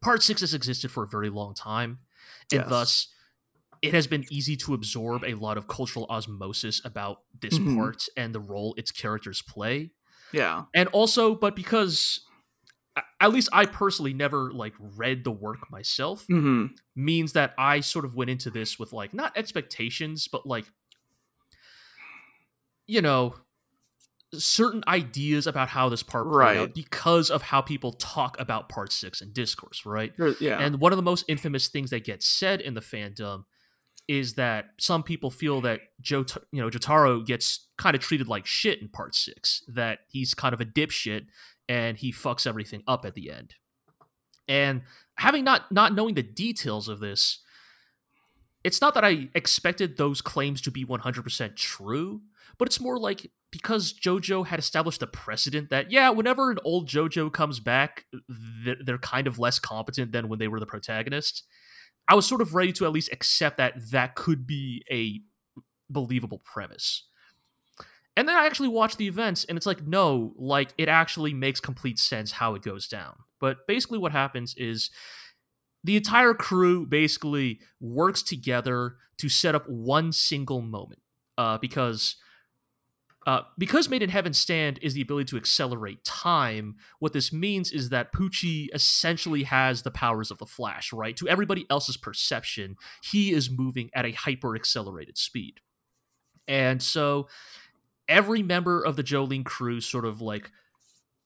part 0.00 0.22
6 0.22 0.40
has 0.40 0.54
existed 0.54 0.90
for 0.90 1.04
a 1.04 1.08
very 1.08 1.30
long 1.30 1.54
time 1.54 2.00
and 2.52 2.62
Yes. 2.62 2.68
thus 2.68 3.08
it 3.82 3.94
has 3.94 4.06
been 4.08 4.26
easy 4.30 4.56
to 4.56 4.74
absorb 4.74 5.24
a 5.24 5.34
lot 5.34 5.58
of 5.58 5.68
cultural 5.68 6.06
osmosis 6.10 6.80
about 6.84 7.22
this 7.40 7.58
Mhm. 7.58 7.74
part 7.76 8.04
and 8.16 8.34
the 8.34 8.40
role 8.40 8.74
its 8.78 8.90
characters 8.90 9.42
play 9.42 9.92
Yeah. 10.32 10.64
and 10.74 10.88
also 10.90 11.34
but 11.34 11.56
because 11.56 12.20
at 13.20 13.32
least 13.32 13.48
i 13.52 13.66
personally 13.66 14.12
never 14.14 14.52
like 14.52 14.74
read 14.80 15.24
the 15.24 15.30
work 15.32 15.70
myself 15.70 16.26
hmm 16.28 16.66
means 16.96 17.32
that 17.32 17.54
i 17.58 17.80
sort 17.80 18.04
of 18.04 18.14
went 18.14 18.30
into 18.30 18.50
this 18.50 18.78
with 18.78 18.92
like 18.92 19.14
not 19.14 19.36
expectations 19.36 20.28
but 20.28 20.46
like 20.46 20.66
you 22.86 23.02
know 23.02 23.34
certain 24.34 24.84
ideas 24.86 25.46
about 25.46 25.70
how 25.70 25.88
this 25.88 26.02
part 26.02 26.24
played 26.26 26.34
Right. 26.36 26.56
out 26.58 26.74
because 26.74 27.30
of 27.30 27.42
how 27.42 27.62
people 27.62 27.92
talk 27.92 28.38
about 28.38 28.68
part 28.68 28.92
six 28.92 29.20
in 29.22 29.32
discourse 29.32 29.86
right 29.86 30.12
Yeah. 30.38 30.58
and 30.60 30.80
one 30.80 30.92
of 30.92 30.96
the 30.96 31.02
most 31.02 31.24
infamous 31.28 31.68
things 31.68 31.90
that 31.90 32.04
gets 32.04 32.26
said 32.26 32.60
in 32.60 32.74
the 32.74 32.80
fandom 32.82 33.44
is 34.06 34.34
that 34.34 34.70
some 34.78 35.02
people 35.02 35.30
feel 35.30 35.60
that 35.62 35.80
Joe, 36.00 36.24
you 36.50 36.62
know, 36.62 36.70
Jotaro 36.70 37.24
gets 37.24 37.68
kind 37.76 37.94
of 37.94 38.00
treated 38.00 38.26
like 38.26 38.46
shit 38.46 38.80
in 38.80 38.88
part 38.88 39.14
six. 39.14 39.62
That 39.68 39.98
he's 40.08 40.32
kind 40.32 40.54
of 40.54 40.62
a 40.62 40.64
dipshit 40.64 41.26
and 41.68 41.98
he 41.98 42.10
fucks 42.10 42.46
everything 42.46 42.82
up 42.88 43.04
at 43.04 43.12
the 43.14 43.30
end. 43.30 43.56
And 44.48 44.82
having 45.18 45.44
not 45.44 45.70
not 45.70 45.94
knowing 45.94 46.14
the 46.14 46.22
details 46.22 46.88
of 46.88 47.00
this, 47.00 47.40
it's 48.64 48.80
not 48.80 48.94
that 48.94 49.04
I 49.04 49.28
expected 49.34 49.98
those 49.98 50.22
claims 50.22 50.62
to 50.62 50.70
be 50.70 50.86
100% 50.86 51.54
true, 51.56 52.22
but 52.58 52.68
it's 52.68 52.80
more 52.80 52.98
like 52.98 53.30
because 53.50 53.94
JoJo 53.94 54.46
had 54.46 54.58
established 54.58 55.02
a 55.02 55.06
precedent 55.06 55.70
that, 55.70 55.90
yeah, 55.90 56.10
whenever 56.10 56.50
an 56.50 56.58
old 56.64 56.88
JoJo 56.88 57.32
comes 57.32 57.60
back, 57.60 58.04
they're 58.84 58.98
kind 58.98 59.26
of 59.26 59.38
less 59.38 59.58
competent 59.58 60.12
than 60.12 60.28
when 60.28 60.38
they 60.38 60.48
were 60.48 60.60
the 60.60 60.66
protagonist. 60.66 61.44
I 62.08 62.14
was 62.14 62.26
sort 62.26 62.40
of 62.40 62.54
ready 62.54 62.72
to 62.72 62.84
at 62.84 62.92
least 62.92 63.12
accept 63.12 63.56
that 63.58 63.90
that 63.90 64.14
could 64.14 64.46
be 64.46 64.82
a 64.90 65.20
believable 65.88 66.42
premise. 66.44 67.06
And 68.16 68.28
then 68.28 68.36
I 68.36 68.46
actually 68.46 68.68
watched 68.68 68.98
the 68.98 69.06
events, 69.06 69.44
and 69.44 69.56
it's 69.56 69.66
like, 69.66 69.86
no, 69.86 70.34
like 70.36 70.74
it 70.76 70.88
actually 70.88 71.32
makes 71.32 71.60
complete 71.60 71.98
sense 71.98 72.32
how 72.32 72.54
it 72.54 72.62
goes 72.62 72.88
down. 72.88 73.14
But 73.40 73.66
basically, 73.68 73.98
what 73.98 74.12
happens 74.12 74.54
is 74.56 74.90
the 75.84 75.96
entire 75.96 76.34
crew 76.34 76.84
basically 76.84 77.60
works 77.80 78.22
together 78.22 78.96
to 79.18 79.28
set 79.28 79.54
up 79.54 79.68
one 79.68 80.12
single 80.12 80.60
moment. 80.60 81.00
Uh, 81.36 81.56
because 81.56 82.16
uh, 83.28 83.42
because 83.58 83.90
Made 83.90 84.02
in 84.02 84.08
Heaven 84.08 84.32
Stand 84.32 84.78
is 84.80 84.94
the 84.94 85.02
ability 85.02 85.26
to 85.26 85.36
accelerate 85.36 86.02
time, 86.02 86.76
what 86.98 87.12
this 87.12 87.30
means 87.30 87.70
is 87.70 87.90
that 87.90 88.10
Pucci 88.10 88.68
essentially 88.72 89.42
has 89.42 89.82
the 89.82 89.90
powers 89.90 90.30
of 90.30 90.38
the 90.38 90.46
Flash, 90.46 90.94
right? 90.94 91.14
To 91.18 91.28
everybody 91.28 91.66
else's 91.68 91.98
perception, 91.98 92.76
he 93.02 93.32
is 93.32 93.50
moving 93.50 93.90
at 93.92 94.06
a 94.06 94.12
hyper 94.12 94.56
accelerated 94.56 95.18
speed. 95.18 95.60
And 96.46 96.82
so 96.82 97.28
every 98.08 98.42
member 98.42 98.82
of 98.82 98.96
the 98.96 99.02
Jolyne 99.02 99.44
crew 99.44 99.82
sort 99.82 100.06
of 100.06 100.22
like 100.22 100.50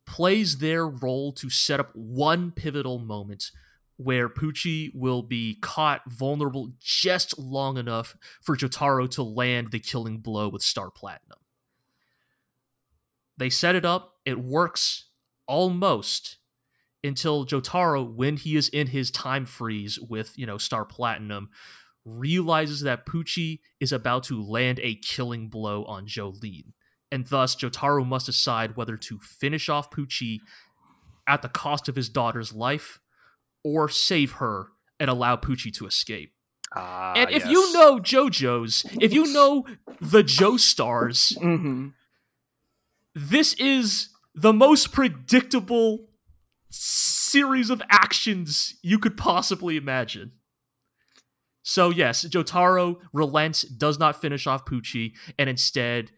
plays 0.05 0.59
their 0.59 0.89
role 0.89 1.31
to 1.35 1.49
set 1.51 1.79
up 1.79 1.95
one 1.95 2.51
pivotal 2.51 2.99
moment 2.99 3.53
where 3.97 4.29
Pucci 4.29 4.91
will 4.93 5.23
be 5.23 5.55
caught 5.61 6.01
vulnerable 6.11 6.73
just 6.81 7.39
long 7.39 7.79
enough 7.79 8.17
for 8.41 8.57
Jotaro 8.57 9.09
to 9.11 9.23
land 9.23 9.71
the 9.71 9.79
killing 9.79 10.19
blow 10.19 10.49
with 10.49 10.63
Star 10.63 10.91
Platinum. 10.91 11.39
They 13.43 13.51
set 13.51 13.75
it 13.75 13.85
up, 13.85 14.19
it 14.25 14.39
works 14.39 15.07
almost 15.49 16.37
until 17.03 17.45
Jotaro, 17.45 18.09
when 18.09 18.37
he 18.37 18.55
is 18.55 18.69
in 18.69 18.87
his 18.87 19.11
time 19.11 19.47
freeze 19.47 19.99
with, 19.99 20.39
you 20.39 20.47
know, 20.47 20.59
Star 20.59 20.85
Platinum, 20.85 21.51
realizes 22.05 22.83
that 22.83 23.05
Pucci 23.05 23.59
is 23.81 23.91
about 23.91 24.23
to 24.25 24.41
land 24.41 24.79
a 24.81 24.95
killing 24.95 25.49
blow 25.49 25.85
on 25.87 26.07
Jolyne. 26.07 26.75
And 27.11 27.27
thus, 27.27 27.57
Jotaro 27.57 28.07
must 28.07 28.27
decide 28.27 28.77
whether 28.77 28.97
to 28.97 29.19
finish 29.19 29.69
off 29.69 29.91
Pucci 29.91 30.39
at 31.27 31.43
the 31.43 31.49
cost 31.49 31.89
of 31.89 31.97
his 31.97 32.09
daughter's 32.09 32.53
life 32.53 33.01
or 33.65 33.89
save 33.89 34.35
her 34.35 34.69
and 35.01 35.11
allow 35.11 35.35
Pucci 35.35 35.73
to 35.73 35.87
escape. 35.89 36.33
Ah, 36.77 37.15
and 37.17 37.29
if 37.31 37.43
yes. 37.43 37.51
you 37.51 37.73
know 37.73 37.99
JoJo's, 37.99 38.87
if 39.01 39.13
you 39.13 39.33
know 39.33 39.67
the 40.01 40.23
Joestars, 40.23 41.37
hmm 41.41 41.89
this 43.15 43.55
is 43.55 44.09
the 44.35 44.53
most 44.53 44.93
predictable 44.93 46.09
series 46.71 47.71
of 47.71 47.83
actions 47.91 48.75
you 48.83 48.99
could 48.99 49.17
possibly 49.17 49.77
imagine. 49.77 50.33
So 51.63 51.91
yes, 51.91 52.25
Jotaro 52.25 52.97
relents, 53.13 53.63
does 53.63 53.99
not 53.99 54.21
finish 54.21 54.47
off 54.47 54.65
Pucci, 54.65 55.13
and 55.39 55.49
instead 55.49 56.11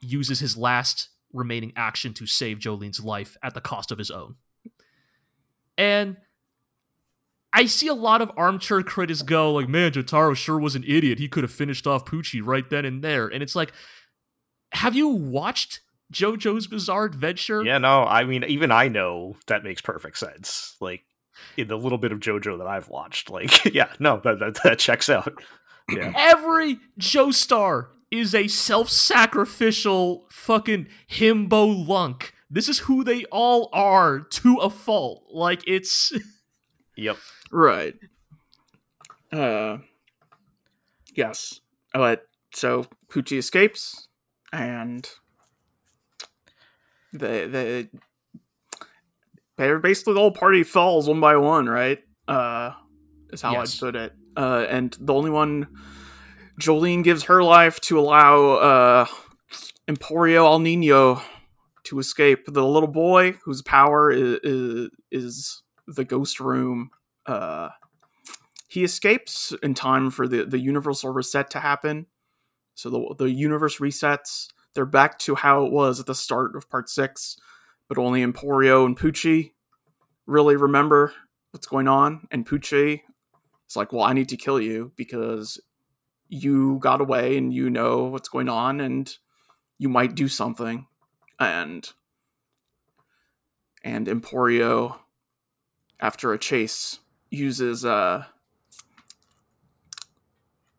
uses 0.00 0.40
his 0.40 0.56
last 0.56 1.08
remaining 1.32 1.72
action 1.76 2.12
to 2.14 2.26
save 2.26 2.58
Jolyne's 2.58 3.02
life 3.02 3.36
at 3.42 3.54
the 3.54 3.60
cost 3.60 3.90
of 3.90 3.98
his 3.98 4.10
own. 4.10 4.36
And 5.78 6.16
I 7.54 7.66
see 7.66 7.86
a 7.86 7.94
lot 7.94 8.20
of 8.20 8.30
armchair 8.36 8.82
critics 8.82 9.22
go 9.22 9.52
like, 9.52 9.68
"Man, 9.68 9.92
Jotaro 9.92 10.36
sure 10.36 10.58
was 10.58 10.74
an 10.74 10.84
idiot. 10.84 11.18
He 11.18 11.28
could 11.28 11.44
have 11.44 11.52
finished 11.52 11.86
off 11.86 12.04
Pucci 12.04 12.40
right 12.44 12.68
then 12.68 12.84
and 12.84 13.02
there." 13.02 13.28
And 13.28 13.42
it's 13.42 13.54
like, 13.54 13.72
have 14.72 14.94
you 14.94 15.08
watched 15.08 15.80
JoJo's 16.12 16.66
Bizarre 16.66 17.06
Adventure? 17.06 17.64
Yeah, 17.64 17.78
no, 17.78 18.04
I 18.04 18.24
mean, 18.24 18.44
even 18.44 18.70
I 18.70 18.88
know 18.88 19.36
that 19.46 19.64
makes 19.64 19.80
perfect 19.80 20.18
sense. 20.18 20.76
Like 20.80 21.02
in 21.56 21.68
the 21.68 21.78
little 21.78 21.98
bit 21.98 22.12
of 22.12 22.20
JoJo 22.20 22.58
that 22.58 22.66
I've 22.66 22.88
watched, 22.88 23.30
like, 23.30 23.64
yeah, 23.74 23.88
no, 23.98 24.20
that 24.24 24.38
that, 24.38 24.62
that 24.62 24.78
checks 24.78 25.08
out. 25.08 25.32
Yeah. 25.90 26.12
Every 26.16 26.78
Joestar 26.98 27.88
is 28.10 28.34
a 28.34 28.46
self-sacrificial 28.46 30.26
fucking 30.30 30.86
himbo 31.10 31.88
lunk. 31.88 32.34
This 32.50 32.68
is 32.68 32.80
who 32.80 33.02
they 33.02 33.24
all 33.26 33.70
are 33.72 34.20
to 34.20 34.56
a 34.58 34.68
fault. 34.68 35.24
Like 35.32 35.62
it's 35.66 36.12
Yep. 36.96 37.16
Right. 37.50 37.94
Uh. 39.32 39.78
Yes. 41.14 41.60
But 41.94 42.26
so 42.54 42.86
Pucci 43.10 43.38
escapes, 43.38 44.08
and 44.52 45.08
the 47.12 47.88
the 49.56 49.78
basically 49.78 50.14
the 50.14 50.20
whole 50.20 50.32
party 50.32 50.62
falls 50.62 51.08
one 51.08 51.20
by 51.20 51.36
one. 51.36 51.68
Right. 51.68 51.98
Uh, 52.26 52.72
is 53.32 53.42
how 53.42 53.52
Yes. 53.52 53.76
I'd 53.76 53.80
put 53.80 53.96
it. 53.96 54.12
Uh, 54.36 54.66
and 54.68 54.96
the 55.00 55.12
only 55.12 55.30
one 55.30 55.68
Jolyne 56.58 57.02
gives 57.02 57.24
her 57.24 57.42
life 57.42 57.80
to 57.82 57.98
allow 57.98 58.44
uh 58.52 59.06
Emporio 59.88 60.44
Alniño 60.44 61.22
to 61.84 61.98
escape. 61.98 62.46
The 62.46 62.64
little 62.64 62.88
boy 62.88 63.32
whose 63.44 63.62
power 63.62 64.10
is, 64.10 64.38
is, 64.42 64.90
is 65.10 65.62
the 65.86 66.04
ghost 66.04 66.40
room. 66.40 66.90
Uh, 67.26 67.70
he 68.68 68.84
escapes 68.84 69.52
in 69.62 69.74
time 69.74 70.10
for 70.10 70.26
the, 70.26 70.44
the 70.44 70.58
universal 70.58 71.12
reset 71.12 71.50
to 71.50 71.60
happen. 71.60 72.06
So 72.74 72.88
the, 72.88 73.14
the 73.18 73.30
universe 73.30 73.78
resets. 73.78 74.48
They're 74.74 74.86
back 74.86 75.18
to 75.20 75.34
how 75.34 75.66
it 75.66 75.72
was 75.72 76.00
at 76.00 76.06
the 76.06 76.14
start 76.14 76.56
of 76.56 76.70
part 76.70 76.88
six, 76.88 77.36
but 77.88 77.98
only 77.98 78.24
Emporio 78.24 78.86
and 78.86 78.98
Pucci 78.98 79.52
really 80.26 80.56
remember 80.56 81.12
what's 81.50 81.66
going 81.66 81.88
on. 81.88 82.26
And 82.30 82.46
Pucci 82.46 83.02
is 83.68 83.76
like, 83.76 83.92
Well, 83.92 84.02
I 84.02 84.12
need 84.12 84.28
to 84.30 84.36
kill 84.36 84.60
you 84.60 84.92
because 84.96 85.60
you 86.28 86.78
got 86.78 87.00
away 87.00 87.36
and 87.36 87.52
you 87.52 87.68
know 87.68 88.04
what's 88.04 88.28
going 88.28 88.48
on 88.48 88.80
and 88.80 89.14
you 89.78 89.88
might 89.88 90.14
do 90.14 90.28
something. 90.28 90.86
And 91.38 91.90
and 93.84 94.06
Emporio, 94.06 95.00
after 96.00 96.32
a 96.32 96.38
chase, 96.38 97.00
uses 97.30 97.84
uh 97.84 98.24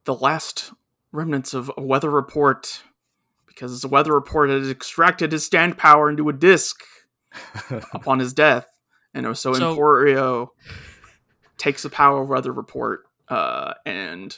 the 0.05 0.15
last 0.15 0.71
remnants 1.11 1.53
of 1.53 1.71
a 1.77 1.81
weather 1.81 2.09
report 2.09 2.83
because 3.53 3.81
the 3.81 3.87
weather 3.87 4.13
report 4.13 4.49
had 4.49 4.63
extracted 4.67 5.31
his 5.31 5.45
stand 5.45 5.77
power 5.77 6.09
into 6.09 6.29
a 6.29 6.33
disc 6.33 6.81
upon 7.93 8.19
his 8.19 8.33
death. 8.33 8.67
And 9.13 9.25
so, 9.37 9.53
So- 9.53 9.75
Emporio 9.75 10.49
takes 11.57 11.83
the 11.83 11.89
power 11.89 12.21
of 12.21 12.29
weather 12.29 12.51
report 12.51 13.03
uh, 13.29 13.73
and 13.85 14.37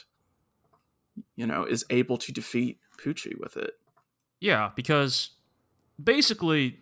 you 1.34 1.46
know 1.46 1.64
is 1.64 1.84
able 1.90 2.18
to 2.18 2.32
defeat 2.32 2.78
Pucci 3.02 3.32
with 3.38 3.56
it. 3.56 3.72
Yeah, 4.40 4.70
because 4.76 5.30
basically 6.02 6.78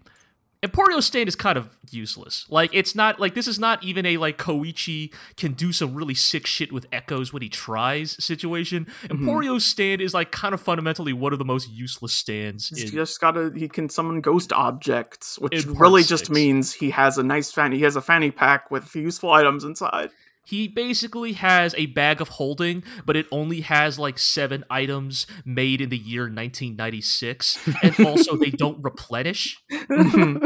Emporio's 0.64 1.04
stand 1.04 1.28
is 1.28 1.36
kind 1.36 1.58
of 1.58 1.68
useless. 1.90 2.46
Like 2.48 2.70
it's 2.72 2.94
not 2.94 3.20
like 3.20 3.34
this 3.34 3.46
is 3.46 3.58
not 3.58 3.84
even 3.84 4.06
a 4.06 4.16
like 4.16 4.38
Koichi 4.38 5.12
can 5.36 5.52
do 5.52 5.72
some 5.72 5.94
really 5.94 6.14
sick 6.14 6.46
shit 6.46 6.72
with 6.72 6.86
echoes 6.90 7.32
when 7.32 7.42
he 7.42 7.50
tries 7.50 8.22
situation. 8.24 8.86
Mm-hmm. 8.86 9.28
Emporio's 9.28 9.66
stand 9.66 10.00
is 10.00 10.14
like 10.14 10.32
kind 10.32 10.54
of 10.54 10.60
fundamentally 10.60 11.12
one 11.12 11.32
of 11.32 11.38
the 11.38 11.44
most 11.44 11.70
useless 11.70 12.14
stands 12.14 12.68
He's 12.68 12.84
in 12.84 12.90
just 12.90 13.20
gotta 13.20 13.52
he 13.54 13.68
can 13.68 13.90
summon 13.90 14.22
ghost 14.22 14.52
objects, 14.52 15.38
which 15.38 15.66
really 15.66 16.02
just 16.02 16.30
means 16.30 16.72
he 16.72 16.90
has 16.90 17.18
a 17.18 17.22
nice 17.22 17.52
fanny. 17.52 17.76
He 17.76 17.82
has 17.82 17.96
a 17.96 18.02
fanny 18.02 18.30
pack 18.30 18.70
with 18.70 18.94
useful 18.94 19.30
items 19.30 19.64
inside. 19.64 20.10
He 20.44 20.68
basically 20.68 21.32
has 21.34 21.74
a 21.76 21.86
bag 21.86 22.20
of 22.20 22.28
holding, 22.28 22.82
but 23.06 23.16
it 23.16 23.26
only 23.32 23.62
has 23.62 23.98
like 23.98 24.18
seven 24.18 24.64
items 24.70 25.26
made 25.44 25.80
in 25.80 25.88
the 25.88 25.98
year 25.98 26.22
1996, 26.24 27.58
and 27.82 28.00
also 28.06 28.36
they 28.36 28.50
don't 28.50 28.82
replenish. 28.82 29.62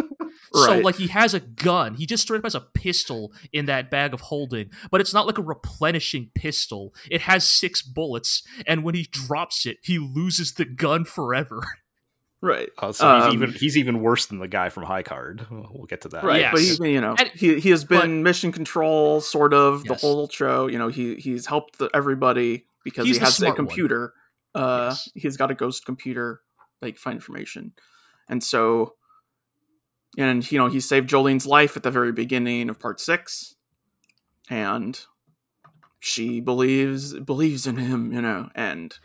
So 0.55 0.73
Right. 0.73 0.85
like 0.85 0.95
he 0.95 1.09
has 1.09 1.35
a 1.35 1.41
gun. 1.41 1.95
He 1.95 2.07
just 2.07 2.23
straight 2.23 2.39
up 2.39 2.45
has 2.45 2.55
a 2.55 2.61
pistol 2.61 3.33
in 3.53 3.67
that 3.67 3.91
bag 3.91 4.15
of 4.15 4.23
holding, 4.23 4.71
but 4.91 5.01
it's 5.01 5.13
not 5.13 5.27
like 5.27 5.37
a 5.37 5.43
replenishing 5.43 6.31
pistol. 6.35 6.95
It 7.11 7.23
has 7.23 7.47
six 7.47 7.83
bullets, 7.83 8.43
and 8.67 8.83
when 8.83 8.95
he 8.95 9.07
drops 9.11 9.67
it, 9.67 9.77
he 9.83 9.99
loses 9.99 10.55
the 10.55 10.65
gun 10.65 11.05
forever. 11.05 11.63
right. 12.41 12.69
Uh, 12.79 12.93
so 12.93 13.17
he's 13.17 13.25
Um, 13.27 13.33
even 13.35 13.51
he's 13.53 13.77
even 13.77 14.01
worse 14.01 14.27
than 14.27 14.39
the 14.39 14.49
guy 14.49 14.69
from 14.69 14.85
High 14.85 15.03
Card. 15.03 15.47
We'll 15.51 15.87
get 15.89 16.03
to 16.03 16.09
that. 16.11 16.25
Right, 16.25 16.41
Yes. 16.41 16.53
but 16.79 16.87
he, 16.87 16.93
you 16.95 17.01
know, 17.01 17.15
And- 17.19 17.31
he 17.35 17.59
he 17.61 17.71
has 17.71 17.85
but- 17.85 18.03
been 18.03 18.23
mission 18.23 18.53
control 18.53 19.21
sort 19.21 19.53
of 19.55 19.85
the 19.85 19.95
whole 19.95 20.29
show. 20.29 20.67
You 20.67 20.79
know, 20.79 20.89
he 20.89 21.15
he's 21.17 21.47
helped 21.47 21.79
the, 21.79 21.91
everybody 21.95 22.67
because 22.85 23.07
He's 23.07 23.17
he 23.17 23.21
has 23.25 23.31
a 23.31 23.37
smart 23.37 23.59
one. 23.59 23.67
computer. 23.67 24.15
Uh, 24.55 24.89
Yes. 24.91 25.09
he's 25.15 25.37
got 25.37 25.51
a 25.51 25.55
ghost 25.55 25.85
computer, 25.85 26.41
like 26.81 26.97
find 26.99 27.17
information, 27.17 27.73
and 28.29 28.43
so, 28.43 28.95
and 30.17 30.51
you 30.51 30.59
know, 30.59 30.69
he 30.69 30.81
saved 30.81 31.09
Jolyne's 31.09 31.47
life 31.47 31.77
at 31.77 31.83
the 31.83 31.91
very 31.91 32.13
beginning 32.13 32.71
of 32.71 32.79
part 32.81 32.99
six, 32.99 33.57
and 34.49 34.99
she 36.01 36.41
believes 36.41 37.13
believes 37.15 37.67
in 37.67 37.77
him. 37.77 38.11
You 38.13 38.23
know, 38.23 38.49
and 38.55 38.99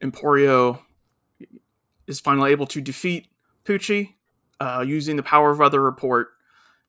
Emporio 0.00 0.80
is 2.06 2.20
finally 2.20 2.50
able 2.50 2.66
to 2.66 2.80
defeat 2.80 3.28
Pucci 3.64 4.14
uh, 4.60 4.84
using 4.86 5.16
the 5.16 5.22
power 5.22 5.50
of 5.50 5.58
weather 5.58 5.82
report, 5.82 6.28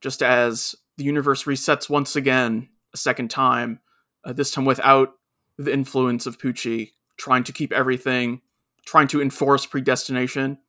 just 0.02 0.22
as 0.22 0.76
the 0.98 1.04
universe 1.04 1.44
resets 1.44 1.90
once 1.90 2.16
again, 2.16 2.70
a 2.94 2.98
second 2.98 3.30
time, 3.30 3.80
uh, 4.24 4.34
this 4.34 4.52
time 4.52 4.66
without 4.66 5.16
the 5.58 5.74
influence 5.74 6.26
of 6.26 6.38
Pucci, 6.38 6.92
trying 7.18 7.44
to 7.44 7.52
keep 7.52 7.72
everything, 7.72 8.42
trying 8.86 9.08
to 9.08 9.22
enforce 9.22 9.66
predestination 9.66 10.60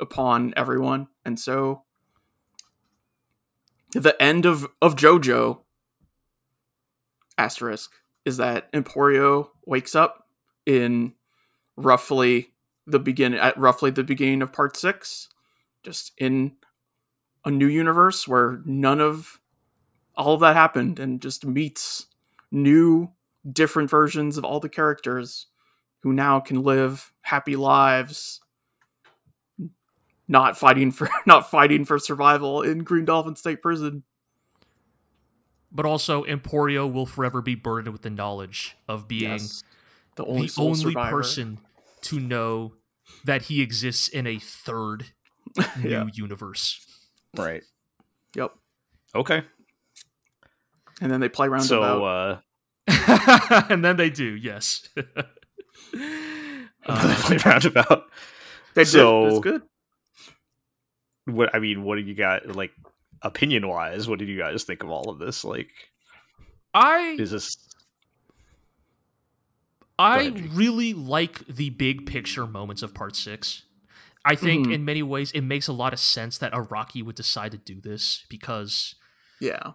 upon 0.00 0.54
everyone. 0.56 1.08
And 1.24 1.38
so, 1.38 1.82
the 3.92 4.20
end 4.20 4.44
of, 4.44 4.66
of 4.82 4.96
JoJo, 4.96 5.60
asterisk, 7.38 7.92
is 8.24 8.38
that 8.38 8.72
Emporio 8.72 9.50
wakes 9.66 9.94
up 9.94 10.28
in 10.66 11.14
roughly 11.76 12.53
the 12.86 12.98
begin 12.98 13.34
at 13.34 13.58
roughly 13.58 13.90
the 13.90 14.04
beginning 14.04 14.42
of 14.42 14.52
part 14.52 14.76
six, 14.76 15.28
just 15.82 16.12
in 16.18 16.52
a 17.44 17.50
new 17.50 17.66
universe 17.66 18.26
where 18.26 18.60
none 18.64 19.00
of 19.00 19.40
all 20.16 20.34
of 20.34 20.40
that 20.40 20.54
happened 20.54 20.98
and 20.98 21.20
just 21.20 21.44
meets 21.44 22.06
new 22.50 23.10
different 23.50 23.90
versions 23.90 24.38
of 24.38 24.44
all 24.44 24.60
the 24.60 24.68
characters 24.68 25.48
who 26.00 26.12
now 26.12 26.40
can 26.40 26.62
live 26.62 27.12
happy 27.22 27.56
lives 27.56 28.40
not 30.28 30.56
fighting 30.56 30.90
for 30.90 31.08
not 31.26 31.50
fighting 31.50 31.84
for 31.84 31.98
survival 31.98 32.62
in 32.62 32.78
Green 32.84 33.04
Dolphin 33.04 33.36
State 33.36 33.62
Prison. 33.62 34.04
But 35.70 35.86
also, 35.86 36.22
Emporio 36.24 36.90
will 36.90 37.06
forever 37.06 37.42
be 37.42 37.56
burdened 37.56 37.92
with 37.92 38.02
the 38.02 38.10
knowledge 38.10 38.76
of 38.88 39.08
being 39.08 39.32
Yes. 39.32 39.64
The 40.16 40.24
only 40.24 40.46
the 40.46 40.60
only 40.60 40.94
person 40.94 41.58
to 42.04 42.20
know 42.20 42.74
that 43.24 43.42
he 43.42 43.60
exists 43.60 44.08
in 44.08 44.26
a 44.26 44.38
third 44.38 45.06
new 45.82 45.88
Yeah. 45.90 46.06
universe. 46.12 46.80
Right. 47.36 47.62
Yep. 48.36 48.52
Okay. 49.14 49.42
And 51.00 51.10
then 51.10 51.20
they 51.20 51.28
play 51.28 51.48
around 51.48 51.62
So 51.62 51.82
about 51.82 52.40
uh 52.86 53.66
and 53.70 53.84
then 53.84 53.96
they 53.96 54.10
do, 54.10 54.24
yes. 54.36 54.88
Uh, 56.86 57.14
play 57.22 57.38
roundabout. 57.46 58.04
they 58.74 58.84
so- 58.84 59.22
did. 59.24 59.30
It's 59.32 59.40
good. 59.40 59.62
What 61.26 61.54
I 61.54 61.58
mean, 61.58 61.82
what 61.82 61.96
do 61.96 62.02
you 62.02 62.14
got 62.14 62.54
like 62.54 62.72
opinion 63.22 63.66
wise? 63.66 64.06
What 64.06 64.18
did 64.18 64.28
you 64.28 64.36
guys 64.36 64.64
think 64.64 64.82
of 64.82 64.90
all 64.90 65.08
of 65.08 65.18
this? 65.18 65.42
Like, 65.44 65.70
I 66.74 67.16
is 67.18 67.30
this 67.30 67.56
I 69.98 70.22
ahead, 70.22 70.52
really 70.54 70.92
like 70.94 71.46
the 71.46 71.70
big 71.70 72.06
picture 72.06 72.46
moments 72.46 72.82
of 72.82 72.94
part 72.94 73.14
six. 73.16 73.62
I 74.24 74.34
think 74.36 74.66
Mhm. 74.68 74.74
in 74.74 74.84
many 74.84 75.02
ways 75.02 75.30
it 75.32 75.42
makes 75.42 75.68
a 75.68 75.72
lot 75.72 75.92
of 75.92 75.98
sense 76.00 76.38
that 76.38 76.52
Araki 76.52 77.02
would 77.02 77.14
decide 77.16 77.52
to 77.52 77.58
do 77.58 77.80
this 77.80 78.24
because 78.30 78.94
Yeah. 79.40 79.72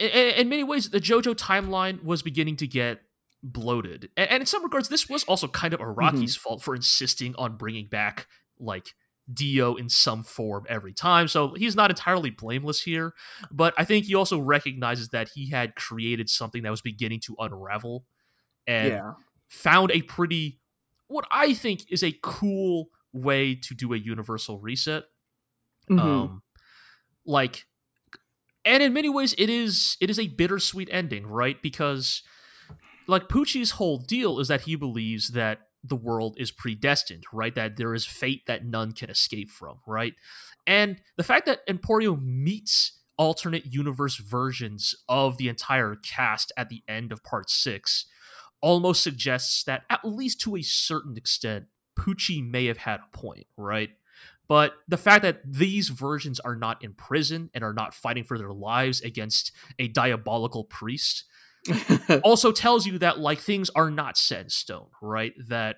i- 0.00 0.04
i- 0.04 0.34
in 0.40 0.48
many 0.48 0.64
ways 0.64 0.90
the 0.90 1.00
JoJo 1.00 1.34
timeline 1.34 2.02
was 2.02 2.22
beginning 2.22 2.56
to 2.56 2.66
get 2.66 3.02
bloated. 3.42 4.10
And 4.16 4.40
in 4.42 4.46
some 4.46 4.62
regards 4.62 4.88
this 4.88 5.08
was 5.08 5.24
also 5.24 5.48
kind 5.48 5.74
of 5.74 5.80
Araki's 5.80 6.34
fault 6.36 6.62
for 6.62 6.74
insisting 6.74 7.34
on 7.36 7.56
bringing 7.56 7.86
back 7.88 8.26
like 8.58 8.94
Dio 9.32 9.76
in 9.76 9.88
some 9.88 10.22
form 10.24 10.66
every 10.68 10.92
time. 10.92 11.28
So 11.28 11.54
he's 11.54 11.76
not 11.76 11.90
entirely 11.90 12.30
blameless 12.30 12.82
here, 12.82 13.14
but 13.50 13.74
I 13.78 13.84
think 13.84 14.06
he 14.06 14.14
also 14.14 14.38
recognizes 14.40 15.10
that 15.10 15.30
he 15.34 15.50
had 15.50 15.76
created 15.76 16.28
something 16.30 16.62
that 16.62 16.70
was 16.70 16.80
beginning 16.82 17.20
to 17.20 17.36
unravel 17.38 18.04
and 18.66 18.88
yeah. 18.88 19.12
Found 19.50 19.90
a 19.90 20.00
pretty 20.02 20.60
what 21.08 21.26
I 21.30 21.52
think 21.52 21.84
is 21.90 22.02
a 22.04 22.16
cool 22.22 22.88
way 23.12 23.56
to 23.56 23.74
do 23.74 23.92
a 23.92 23.98
universal 23.98 24.58
reset. 24.60 25.04
Mhm. 25.90 26.00
Um 26.00 26.42
like 27.26 27.66
and 28.64 28.82
in 28.82 28.92
many 28.92 29.08
ways 29.08 29.34
it 29.36 29.50
is 29.50 29.96
it 30.00 30.08
is 30.08 30.18
a 30.18 30.28
bittersweet 30.28 30.88
ending, 30.90 31.26
right? 31.26 31.60
Because 31.60 32.22
like 33.06 33.28
Pucci's 33.28 33.72
whole 33.72 33.98
deal 33.98 34.38
is 34.38 34.48
that 34.48 34.62
he 34.62 34.76
believes 34.76 35.28
that 35.30 35.66
the 35.82 35.96
world 35.96 36.36
is 36.38 36.50
predestined, 36.50 37.24
right? 37.32 37.54
That 37.54 37.76
there 37.76 37.94
is 37.94 38.06
fate 38.06 38.46
that 38.46 38.64
none 38.64 38.92
can 38.92 39.10
escape 39.10 39.50
from, 39.50 39.80
right? 39.86 40.14
And 40.66 41.00
the 41.16 41.24
fact 41.24 41.46
that 41.46 41.66
Emporio 41.66 42.20
meets 42.22 42.98
alternate 43.16 43.66
universe 43.66 44.16
versions 44.16 44.94
of 45.08 45.38
the 45.38 45.48
entire 45.48 45.96
cast 45.96 46.52
at 46.56 46.68
the 46.68 46.82
end 46.86 47.12
of 47.12 47.24
part 47.24 47.50
six 47.50 48.06
almost 48.60 49.02
suggests 49.02 49.64
that, 49.64 49.82
at 49.90 50.04
least 50.04 50.40
to 50.42 50.56
a 50.56 50.62
certain 50.62 51.16
extent, 51.16 51.66
Pucci 51.98 52.48
may 52.48 52.66
have 52.66 52.78
had 52.78 53.00
a 53.00 53.16
point, 53.16 53.46
right? 53.56 53.90
But 54.48 54.74
the 54.88 54.96
fact 54.96 55.22
that 55.22 55.40
these 55.44 55.90
versions 55.90 56.40
are 56.40 56.56
not 56.56 56.82
in 56.82 56.94
prison 56.94 57.50
and 57.54 57.62
are 57.62 57.72
not 57.72 57.94
fighting 57.94 58.24
for 58.24 58.36
their 58.36 58.52
lives 58.52 59.00
against 59.00 59.52
a 59.78 59.86
diabolical 59.86 60.64
priest 60.64 61.24
also 62.24 62.50
tells 62.50 62.86
you 62.86 62.98
that 62.98 63.18
like 63.18 63.38
things 63.38 63.70
are 63.70 63.90
not 63.90 64.16
set 64.16 64.40
in 64.42 64.48
stone, 64.48 64.88
right? 65.00 65.34
That 65.48 65.76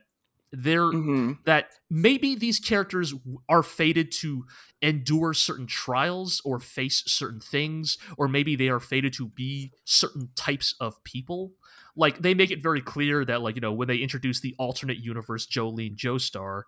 they're 0.53 0.91
Mhm. 0.93 1.39
that 1.45 1.73
maybe 1.91 2.35
these 2.35 2.61
characters 2.61 3.15
are 3.49 3.63
fated 3.63 4.13
to 4.13 4.45
endure 4.81 5.35
certain 5.35 5.67
trials 5.67 6.41
or 6.45 6.59
face 6.59 7.03
certain 7.07 7.41
things 7.41 7.99
or 8.17 8.29
maybe 8.29 8.55
they 8.55 8.69
are 8.69 8.81
fated 8.81 9.13
to 9.15 9.29
be 9.29 9.73
certain 9.85 10.29
types 10.37 10.75
of 10.81 11.03
people 11.05 11.53
like 11.97 12.19
they 12.21 12.35
make 12.35 12.51
it 12.51 12.63
very 12.63 12.81
clear 12.81 13.25
that 13.25 13.43
like 13.43 13.55
you 13.55 13.61
know 13.61 13.73
when 13.73 13.89
they 13.89 13.97
introduce 13.97 14.41
the 14.41 14.55
alternate 14.59 14.99
universe 14.99 15.47
jolyne 15.47 15.95
joestar 15.97 16.63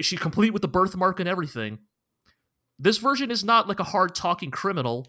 she 0.00 0.16
complete 0.16 0.52
with 0.52 0.62
the 0.62 0.68
birthmark 0.68 1.18
and 1.20 1.28
everything 1.28 1.78
this 2.78 2.98
version 2.98 3.30
is 3.30 3.42
not 3.42 3.66
like 3.68 3.80
a 3.80 3.84
hard 3.84 4.14
talking 4.14 4.50
criminal 4.50 5.06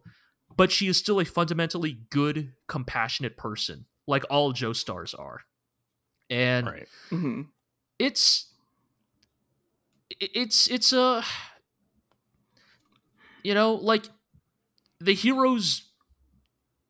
but 0.56 0.72
she 0.72 0.88
is 0.88 0.98
still 0.98 1.20
a 1.20 1.26
fundamentally 1.26 2.00
good 2.10 2.54
compassionate 2.68 3.36
person 3.38 3.86
like 4.08 4.24
all 4.30 4.54
joestars 4.54 5.18
are 5.20 5.42
and 6.30 6.68
Right. 6.68 6.88
Mhm. 7.12 7.48
it's 7.98 8.46
it's 10.20 10.68
it's 10.68 10.94
a 10.94 11.24
you 13.44 13.54
know 13.54 13.74
like 13.74 14.06
the 15.00 15.14
heroes 15.14 15.89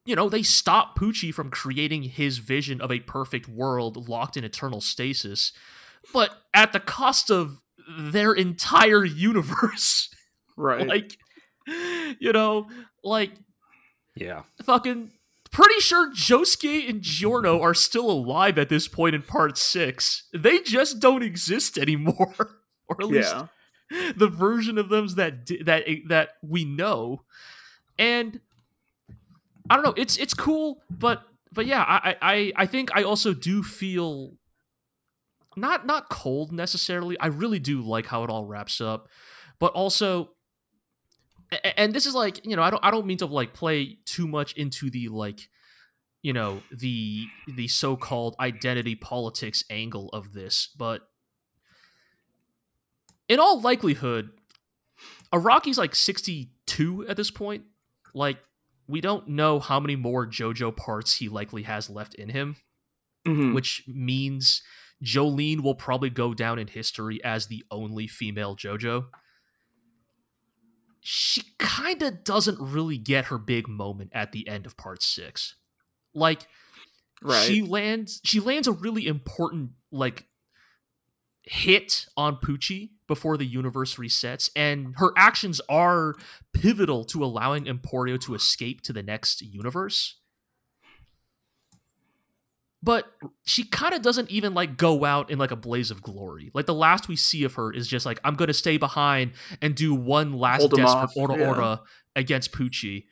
you 0.10 0.16
know 0.16 0.28
they 0.28 0.43
stop 0.43 0.97
Pucci 0.97 1.34
from 1.34 1.49
creating 1.51 2.03
his 2.03 2.39
vision 2.39 2.82
of 2.82 2.91
a 2.91 2.99
perfect 3.01 3.47
world 3.47 4.10
locked 4.10 4.36
in 4.38 4.43
eternal 4.43 4.82
stasis 4.82 5.51
but 6.14 6.32
at 6.53 6.74
the 6.74 6.80
cost 6.80 7.30
of 7.30 7.62
their 7.97 8.34
entire 8.34 9.05
universe 9.05 10.10
Right. 10.57 10.88
like 10.88 11.18
you 12.20 12.34
know 12.34 12.68
like 13.03 13.32
Yeah. 14.16 14.43
fucking 14.64 15.12
pretty 15.51 15.80
sure 15.80 16.12
Josuke 16.12 16.89
and 16.89 17.01
Giorno 17.01 17.62
are 17.62 17.74
still 17.74 18.10
alive 18.10 18.57
at 18.57 18.70
this 18.70 18.88
point 18.88 19.16
in 19.16 19.22
part 19.22 19.57
six. 19.57 20.28
They 20.34 20.60
just 20.60 20.99
don't 20.99 21.24
exist 21.24 21.78
anymore, 21.78 22.36
or 22.88 22.97
at 23.01 23.07
least 23.07 23.34
yeah. 23.34 24.12
the 24.16 24.28
version 24.28 24.78
of 24.78 24.89
them 24.89 25.07
that 25.16 25.47
that 25.66 25.86
that 26.07 26.30
we 26.43 26.66
know. 26.66 27.24
And 27.97 28.39
I 29.70 29.76
don't 29.76 29.84
know. 29.84 29.94
It's 29.96 30.18
it's 30.18 30.34
cool, 30.34 30.82
but 30.90 31.24
but 31.52 31.66
yeah, 31.66 31.84
I 31.88 32.16
I 32.22 32.52
I 32.56 32.66
think 32.66 32.90
I 32.96 33.04
also 33.04 33.34
do 33.34 33.64
feel 33.64 34.34
not 35.56 35.86
not 35.86 36.10
cold 36.10 36.52
necessarily. 36.52 37.20
I 37.20 37.28
really 37.28 37.60
do 37.60 37.82
like 37.82 38.08
how 38.08 38.24
it 38.24 38.30
all 38.30 38.46
wraps 38.46 38.82
up, 38.82 39.10
but 39.60 39.72
also 39.74 40.32
and 41.78 41.94
this 41.94 42.06
is 42.06 42.14
like 42.14 42.46
you 42.46 42.56
know 42.56 42.62
I 42.62 42.70
don't 42.70 42.84
I 42.84 42.92
don't 42.92 43.06
mean 43.06 43.18
to 43.18 43.26
like 43.26 43.54
play 43.54 43.98
too 44.06 44.28
much 44.28 44.54
into 44.54 44.90
the 44.90 45.08
like 45.10 45.50
you 46.22 46.34
know 46.34 46.62
the 46.72 47.26
the 47.48 47.68
so-called 47.68 48.36
identity 48.40 48.96
politics 48.96 49.64
angle 49.70 50.10
of 50.10 50.34
this, 50.34 50.70
but 50.78 51.02
in 53.28 53.40
all 53.40 53.62
likelihood, 53.62 54.32
Araki's 55.32 55.78
like 55.78 55.96
62 55.96 57.06
at 57.08 57.16
this 57.16 57.30
point. 57.30 57.64
Like 58.14 58.38
we 58.90 59.02
don't 59.02 59.28
know 59.28 59.60
how 59.60 59.80
many 59.80 59.96
more 59.96 60.26
JoJo 60.26 60.76
parts 60.76 61.18
he 61.18 61.30
likely 61.30 61.64
has 61.64 61.90
left 61.90 62.16
in 62.16 62.30
him, 62.30 62.56
Mhm. 63.26 63.54
which 63.54 63.84
means 63.88 64.64
Jolyne 65.02 65.62
will 65.62 65.76
probably 65.76 66.10
go 66.10 66.34
down 66.34 66.58
in 66.58 66.68
history 66.68 67.24
as 67.24 67.48
the 67.48 67.64
only 67.70 68.08
female 68.08 68.56
JoJo. 68.56 69.10
She 71.02 71.44
kind 71.60 72.02
of 72.02 72.24
doesn't 72.24 72.60
really 72.60 72.98
get 72.98 73.26
her 73.26 73.38
big 73.38 73.68
moment 73.68 74.12
at 74.14 74.32
the 74.32 74.48
end 74.48 74.66
of 74.66 74.76
part 74.76 75.02
6. 75.02 75.56
Like 76.14 76.48
right. 77.22 77.46
she 77.46 77.62
lands 77.62 78.20
she 78.24 78.40
lands 78.40 78.68
a 78.68 78.72
really 78.72 79.08
important 79.08 79.72
like 79.92 80.28
hit 81.44 82.08
on 82.18 82.38
Pucci 82.38 82.92
before 83.10 83.36
the 83.36 83.45
universe 83.45 83.95
resets, 83.95 84.49
and 84.55 84.93
her 84.97 85.12
actions 85.18 85.60
are 85.68 86.14
pivotal 86.53 87.03
to 87.03 87.22
allowing 87.22 87.66
Emporio 87.66 88.18
to 88.22 88.36
escape 88.36 88.82
to 88.84 88.93
the 88.93 89.03
next 89.03 89.41
universe. 89.41 90.16
But 92.82 93.12
she 93.45 93.66
kind 93.66 93.93
of 93.93 94.01
doesn't 94.01 94.30
even 94.30 94.53
like 94.53 94.78
go 94.78 95.03
out 95.03 95.30
in 95.30 95.38
like 95.38 95.51
a 95.51 95.57
blaze 95.57 95.91
of 95.91 96.01
glory. 96.01 96.51
Like 96.53 96.68
the 96.68 96.74
last 96.74 97.10
we 97.10 97.18
see 97.18 97.43
of 97.43 97.55
her 97.55 97.74
is 97.74 97.88
just 97.88 98.05
like 98.05 98.22
I'm 98.24 98.36
gonna 98.36 98.53
stay 98.53 98.78
behind 98.78 99.34
and 99.62 99.76
do 99.76 99.93
one 99.93 100.32
last 100.32 100.62
Hold 100.62 100.76
desperate 100.76 101.10
ora 101.18 101.38
yeah. 101.38 101.47
ora 101.47 101.82
against 102.16 102.53
Pucci, 102.53 103.05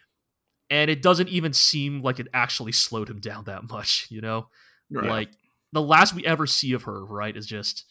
and 0.70 0.90
it 0.90 1.02
doesn't 1.02 1.28
even 1.28 1.52
seem 1.52 2.02
like 2.02 2.20
it 2.20 2.28
actually 2.34 2.72
slowed 2.72 3.10
him 3.10 3.20
down 3.20 3.44
that 3.46 3.70
much. 3.70 4.08
You 4.10 4.22
know, 4.22 4.48
right. 4.90 5.10
like 5.10 5.30
the 5.74 5.82
last 5.82 6.14
we 6.14 6.26
ever 6.26 6.48
see 6.48 6.72
of 6.72 6.84
her, 6.84 7.04
right, 7.04 7.36
is 7.36 7.48
just 7.48 7.84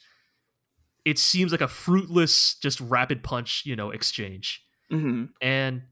it 1.06 1.18
seems 1.18 1.52
like 1.52 1.60
a 1.62 1.68
fruitless, 1.68 2.56
just 2.56 2.80
rapid 2.80 3.22
punch, 3.22 3.62
you 3.64 3.76
know, 3.76 3.90
exchange. 3.90 4.62
Mhm. 4.90 5.30
And 5.40 5.82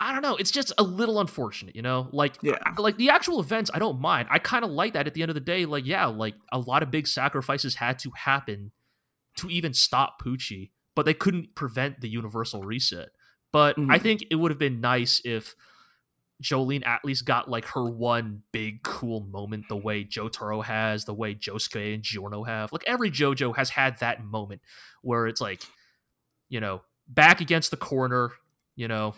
I 0.00 0.12
don't 0.12 0.22
know, 0.22 0.36
it's 0.36 0.50
just 0.52 0.72
a 0.78 0.82
little 0.84 1.20
unfortunate, 1.20 1.74
you 1.74 1.82
know? 1.82 2.08
Like 2.12 2.34
Yeah. 2.42 2.58
I- 2.64 2.80
like 2.80 2.96
the 2.96 3.10
actual 3.10 3.40
events, 3.40 3.70
I 3.74 3.78
don't 3.78 4.00
mind. 4.00 4.28
I 4.30 4.38
kind 4.38 4.64
of 4.64 4.70
like 4.70 4.92
that 4.92 5.06
at 5.06 5.14
the 5.14 5.22
end 5.22 5.30
of 5.30 5.34
the 5.34 5.40
day. 5.40 5.66
Like, 5.66 5.84
yeah, 5.86 6.06
like 6.06 6.34
a 6.52 6.58
lot 6.58 6.82
of 6.82 6.90
big 6.90 7.06
sacrifices 7.08 7.76
had 7.76 7.98
to 8.00 8.10
happen 8.16 8.70
to 9.36 9.48
even 9.50 9.72
stop 9.74 10.22
Pucci, 10.22 10.70
but 10.94 11.06
they 11.06 11.14
couldn't 11.14 11.54
prevent 11.56 12.00
the 12.00 12.08
universal 12.08 12.62
reset. 12.62 13.08
But 13.52 13.76
I 13.78 13.98
Mhm. 13.98 14.02
think 14.02 14.24
it 14.30 14.36
would 14.36 14.50
have 14.52 14.58
been 14.58 14.80
nice 14.80 15.20
if 15.24 15.54
Jolyne 16.40 16.82
at 16.84 17.04
least 17.04 17.24
got 17.24 17.48
like 17.48 17.64
her 17.66 17.88
one 17.88 18.42
big 18.52 18.82
cool 18.82 19.20
moment 19.20 19.66
the 19.68 19.76
way 19.76 20.04
Jotaro 20.04 20.64
has, 20.64 21.04
the 21.04 21.14
way 21.14 21.34
Josuke 21.34 21.94
and 21.94 22.02
Giorno 22.02 22.44
have. 22.44 22.72
Like 22.72 22.84
every 22.86 23.10
JoJo 23.10 23.56
has 23.56 23.70
had 23.70 23.98
that 24.00 24.24
moment 24.24 24.60
where 25.02 25.26
it's 25.26 25.40
like, 25.40 25.62
you 26.48 26.60
know, 26.60 26.82
back 27.08 27.40
against 27.40 27.70
the 27.70 27.76
corner, 27.76 28.32
you 28.76 28.88
know, 28.88 29.14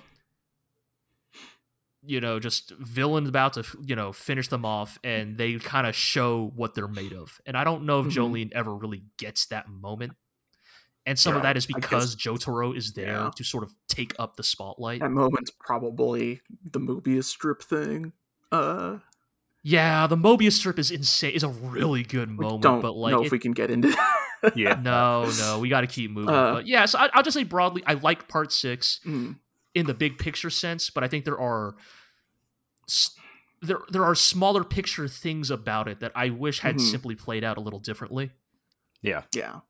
you 2.05 2.21
know, 2.21 2.39
just 2.39 2.71
villain 2.79 3.27
about 3.27 3.55
to, 3.55 3.65
you 3.85 3.97
know, 3.97 4.13
finish 4.13 4.49
them 4.49 4.65
off 4.65 4.99
and 5.03 5.39
they 5.39 5.55
kind 5.59 5.87
of 5.87 5.95
show 5.95 6.53
what 6.55 6.75
they're 6.75 6.87
made 6.87 7.13
of. 7.13 7.41
And 7.47 7.57
I 7.57 7.65
don't 7.65 7.85
know 7.85 8.01
if 8.01 8.07
Mhm. 8.07 8.11
Jolyne 8.11 8.51
ever 8.55 8.75
really 8.75 9.05
gets 9.17 9.47
that 9.47 9.69
moment. 9.69 10.13
And 11.07 11.17
some 11.19 11.37
of 11.37 11.43
that 11.43 11.57
is 11.57 11.67
I 11.67 11.79
guess- 11.79 11.89
because 11.89 12.17
Jotaro 12.17 12.77
is 12.77 12.93
there 12.95 13.07
yeah. 13.07 13.31
to 13.37 13.45
sort 13.45 13.63
of 13.63 13.73
take 13.89 14.15
up 14.19 14.37
the 14.37 14.43
spotlight. 14.43 15.01
That 15.01 15.11
moment's 15.13 15.51
probably 15.53 16.41
the 16.65 16.81
Mobius 16.81 17.25
strip 17.25 17.63
thing. 17.63 18.13
Uh, 18.51 18.99
Yeah, 19.63 20.07
the 20.09 20.17
Mobius 20.17 20.53
strip 20.53 20.79
is 20.81 20.91
insane. 20.91 21.33
Is 21.35 21.43
a 21.45 21.49
really 21.49 22.03
good 22.03 22.29
moment, 22.29 22.63
don't 22.63 22.81
but 22.83 22.97
like, 22.97 23.13
know 23.13 23.23
it- 23.23 23.27
if 23.27 23.33
we 23.33 23.39
can 23.39 23.53
get 23.53 23.71
into. 23.71 23.89
That. 24.43 24.57
Yeah. 24.57 24.75
no, 24.83 25.31
no, 25.39 25.59
we 25.61 25.69
got 25.69 25.81
to 25.83 25.87
keep 25.87 26.11
moving. 26.11 26.35
Uh, 26.35 26.55
but 26.55 26.67
yeah, 26.67 26.85
so 26.87 26.99
I, 26.99 27.09
I'll 27.15 27.23
just 27.23 27.37
say 27.37 27.45
broadly, 27.45 27.83
I 27.87 27.95
like 27.95 28.27
part 28.29 28.53
six 28.53 29.01
Mm, 29.07 29.37
in 29.75 29.87
the 29.87 29.95
big 29.95 30.19
picture 30.19 30.51
sense, 30.51 30.91
but 30.91 31.03
I 31.05 31.09
think 31.09 31.25
there 31.25 31.39
are 31.41 31.75
s- 32.89 33.17
there 33.63 33.81
there 33.91 34.05
are 34.05 34.15
smaller 34.15 34.63
picture 34.65 35.09
things 35.09 35.51
about 35.51 35.89
it 35.89 36.01
that 36.01 36.13
I 36.15 36.31
wish 36.31 36.61
had 36.61 36.77
Mhm. 36.77 36.81
simply 36.91 37.15
played 37.15 37.43
out 37.45 37.57
a 37.57 37.61
little 37.61 37.79
differently. 37.81 38.31
Yeah. 39.03 39.23
yeah, 39.35 39.61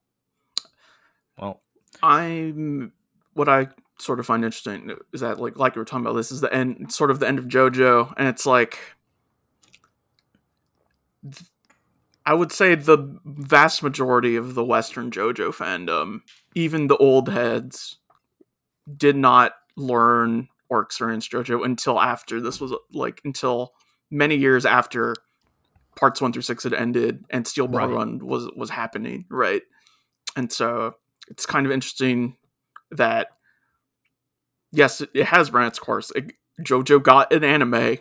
Well, 1.39 1.61
I'm. 2.03 2.93
What 3.35 3.49
I 3.49 3.69
sort 3.99 4.21
of 4.21 4.27
find 4.27 4.45
interesting 4.45 4.95
is 5.13 5.21
that, 5.21 5.41
like, 5.41 5.57
like 5.57 5.75
we 5.75 5.81
were 5.81 5.85
talking 5.85 6.05
about, 6.05 6.15
this 6.15 6.33
is 6.33 6.41
the 6.41 6.53
end, 6.53 6.93
sort 6.93 7.11
of 7.11 7.21
the 7.21 7.29
end 7.29 7.39
of 7.39 7.47
JoJo, 7.47 8.15
and 8.17 8.29
it's 8.29 8.47
like. 8.47 8.79
I 12.25 12.35
would 12.35 12.51
say 12.51 12.75
the 12.75 13.19
vast 13.25 13.85
majority 13.85 14.35
of 14.35 14.55
the 14.55 14.65
Western 14.65 15.13
JoJo 15.13 15.55
fandom, 15.55 16.23
even 16.57 16.89
the 16.89 16.97
old 16.97 17.29
heads, 17.29 17.99
did 18.97 19.17
not 19.17 19.53
learn 19.77 20.49
or 20.69 20.81
experience 20.81 21.29
JoJo 21.29 21.65
until 21.65 22.01
after 22.01 22.41
this 22.41 22.61
was 22.61 22.73
like 22.93 23.21
until 23.25 23.75
many 24.11 24.37
years 24.37 24.67
after 24.67 25.15
parts 25.97 26.21
one 26.21 26.33
through 26.33 26.43
six 26.43 26.65
had 26.65 26.75
ended 26.75 27.25
and 27.31 27.47
Steel 27.47 27.69
Ball 27.69 27.89
Right. 27.89 27.95
Run 27.95 28.19
was 28.19 28.49
was 28.57 28.71
happening, 28.71 29.25
right? 29.29 29.63
And 30.37 30.53
so 30.53 30.97
it's 31.29 31.47
kind 31.47 31.67
of 31.67 31.73
interesting 31.73 32.37
that 32.91 33.29
yes, 34.73 35.01
it, 35.01 35.11
it 35.15 35.27
has 35.27 35.53
run 35.53 35.67
its 35.67 35.79
course. 35.79 36.13
It, 36.15 36.33
JoJo 36.63 37.03
got 37.03 37.33
an 37.33 37.45
anime 37.45 37.99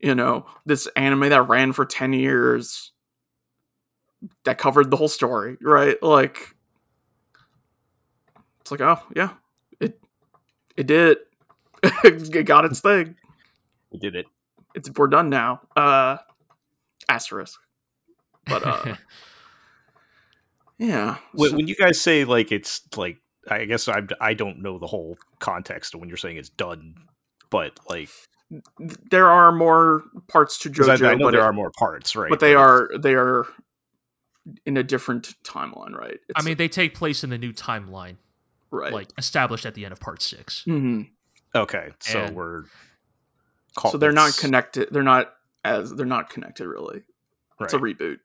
you 0.00 0.14
know, 0.14 0.46
this 0.64 0.86
anime 0.96 1.28
that 1.28 1.48
ran 1.48 1.72
for 1.72 1.84
10 1.84 2.12
years 2.12 2.92
that 4.44 4.58
covered 4.58 4.90
the 4.90 4.96
whole 4.96 5.08
story, 5.08 5.56
right? 5.60 6.00
Like 6.02 6.54
it's 8.60 8.70
like, 8.70 8.80
oh, 8.80 9.00
yeah. 9.14 9.30
It 9.80 10.00
it 10.76 10.86
did 10.86 11.18
it. 11.18 12.30
it 12.32 12.44
got 12.44 12.64
its 12.64 12.80
thing. 12.80 13.16
We 13.90 13.98
did 13.98 14.14
it. 14.14 14.26
It's 14.74 14.90
we're 14.90 15.08
done 15.08 15.30
now. 15.30 15.62
Uh 15.76 16.18
asterisk. 17.08 17.58
But 18.46 18.66
uh 18.66 18.96
yeah. 20.78 21.16
When, 21.32 21.50
so- 21.50 21.56
when 21.56 21.68
you 21.68 21.74
guys 21.76 22.00
say 22.00 22.24
like 22.24 22.52
it's 22.52 22.82
like, 22.96 23.18
I 23.50 23.64
guess 23.64 23.88
I 23.88 24.02
I 24.20 24.34
don't 24.34 24.60
know 24.62 24.78
the 24.78 24.86
whole 24.86 25.16
context 25.38 25.94
of 25.94 26.00
when 26.00 26.08
you're 26.08 26.18
saying 26.18 26.36
it's 26.36 26.50
done, 26.50 26.94
but 27.50 27.78
like 27.88 28.10
there 29.10 29.28
are 29.28 29.52
more 29.52 30.04
parts 30.28 30.58
to 30.60 30.68
I, 30.70 30.72
JoJo, 30.72 31.08
I 31.08 31.14
know 31.14 31.26
but 31.26 31.30
there 31.32 31.40
it- 31.40 31.44
are 31.44 31.52
more 31.52 31.70
parts, 31.78 32.14
right? 32.16 32.30
but 32.30 32.40
they 32.40 32.50
it's- 32.52 32.64
are 32.66 32.90
they 32.98 33.14
are 33.14 33.46
in 34.64 34.76
a 34.78 34.82
different 34.82 35.34
timeline, 35.44 35.92
right? 35.94 36.18
I 36.20 36.30
It's- 36.30 36.44
mean, 36.44 36.56
they 36.56 36.68
take 36.68 36.94
place 36.94 37.22
in 37.24 37.28
the 37.30 37.36
new 37.38 37.52
timeline, 37.52 38.16
right. 38.70 38.92
like 38.92 39.08
established 39.18 39.66
at 39.66 39.74
the 39.74 39.84
end 39.84 39.92
of 39.92 40.00
part 40.00 40.22
six. 40.22 40.62
hmm 40.64 41.02
okay. 41.54 41.90
So 42.00 42.20
and- 42.24 42.36
we're 42.36 42.64
so 43.90 43.96
they're 43.98 44.12
not 44.12 44.36
connected. 44.36 44.88
They're 44.90 45.02
not 45.02 45.34
as 45.64 45.94
they're 45.94 46.06
not 46.06 46.30
connected 46.30 46.66
really. 46.66 47.02
It's 47.60 47.74
a 47.74 47.78
reboot. 47.78 48.18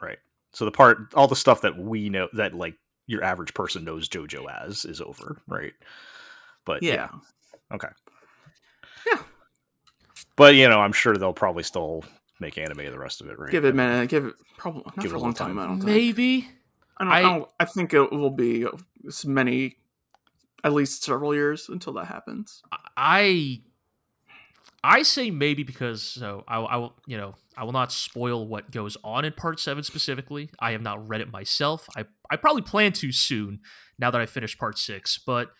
right. 0.00 0.18
So 0.56 0.64
the 0.64 0.70
part, 0.70 1.12
all 1.12 1.28
the 1.28 1.36
stuff 1.36 1.60
that 1.60 1.76
we 1.76 2.08
know 2.08 2.28
that 2.32 2.54
like 2.54 2.76
your 3.06 3.22
average 3.22 3.52
person 3.52 3.84
knows 3.84 4.08
JoJo 4.08 4.46
as 4.64 4.86
is 4.86 5.02
over, 5.02 5.36
right? 5.46 5.74
But 6.64 6.82
yeah, 6.82 7.08
Okay. 7.74 7.88
Yeah. 9.06 9.18
but 10.34 10.54
you 10.54 10.66
know, 10.66 10.80
I'm 10.80 10.92
sure 10.94 11.14
they'll 11.18 11.34
probably 11.34 11.62
still 11.62 12.04
make 12.40 12.56
anime 12.56 12.80
of 12.86 12.92
the 12.92 12.98
rest 12.98 13.20
of 13.20 13.28
it, 13.28 13.38
right? 13.38 13.50
Give 13.50 13.66
it 13.66 13.70
a 13.70 13.72
minute. 13.74 14.08
Give 14.08 14.24
it 14.24 14.34
probably 14.56 14.82
not 14.86 14.96
Give 15.02 15.10
for 15.10 15.16
it 15.16 15.20
a 15.20 15.20
a 15.20 15.24
long 15.24 15.34
time. 15.34 15.48
time. 15.56 15.58
I 15.58 15.66
don't 15.66 15.76
think. 15.76 15.90
Maybe. 15.90 16.48
I 16.96 17.04
don't, 17.04 17.12
I, 17.12 17.18
I- 17.18 17.22
don't, 17.22 17.48
I 17.60 17.64
think 17.66 17.92
it 17.92 18.10
will 18.10 18.30
be 18.30 18.66
as 19.06 19.26
many, 19.26 19.76
at 20.64 20.72
least 20.72 21.04
several 21.04 21.34
years 21.34 21.68
until 21.68 21.92
that 21.92 22.06
happens. 22.06 22.62
I 22.96 23.60
I 24.88 25.02
say 25.02 25.30
maybe 25.30 25.62
because 25.64 26.02
so 26.02 26.44
I, 26.46 26.58
I 26.60 26.76
will 26.76 26.94
you 27.06 27.16
know 27.16 27.34
I 27.56 27.64
will 27.64 27.72
not 27.72 27.90
spoil 27.92 28.46
what 28.46 28.70
goes 28.70 28.96
on 29.02 29.24
in 29.24 29.32
part 29.32 29.58
seven 29.60 29.82
specifically. 29.82 30.50
I 30.60 30.72
have 30.72 30.82
not 30.82 31.08
read 31.08 31.20
it 31.20 31.30
myself. 31.30 31.88
I 31.96 32.04
I 32.30 32.36
probably 32.36 32.62
plan 32.62 32.92
to 32.92 33.10
soon 33.12 33.60
now 33.98 34.10
that 34.10 34.20
I 34.20 34.26
finished 34.26 34.58
part 34.58 34.78
six. 34.78 35.18
But 35.18 35.50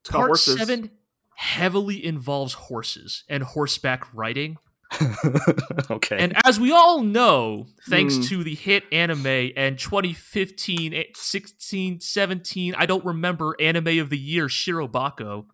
It's 0.00 0.10
part 0.10 0.28
horses. 0.28 0.58
seven 0.58 0.90
heavily 1.36 2.04
involves 2.04 2.52
horses 2.54 3.24
and 3.28 3.42
horseback 3.42 4.06
riding. 4.12 4.58
okay. 5.90 6.16
And 6.18 6.36
as 6.44 6.58
we 6.58 6.72
all 6.72 7.00
know, 7.02 7.66
thanks 7.88 8.16
Hmm. 8.16 8.22
to 8.22 8.44
the 8.44 8.54
hit 8.56 8.84
anime 8.92 9.52
and 9.56 9.78
2015, 9.78 10.92
eh, 10.92 11.04
16, 11.14 12.00
17, 12.00 12.74
I 12.76 12.86
don't 12.86 13.04
remember 13.04 13.54
anime 13.60 14.00
of 14.00 14.10
the 14.10 14.18
year 14.18 14.48
Shirobako, 14.48 15.46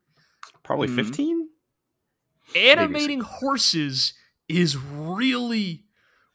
probably 0.62 0.88
Hmm. 0.88 0.96
15. 0.96 1.48
Animating 2.54 3.20
horses 3.20 4.14
is 4.48 4.76
really 4.76 5.84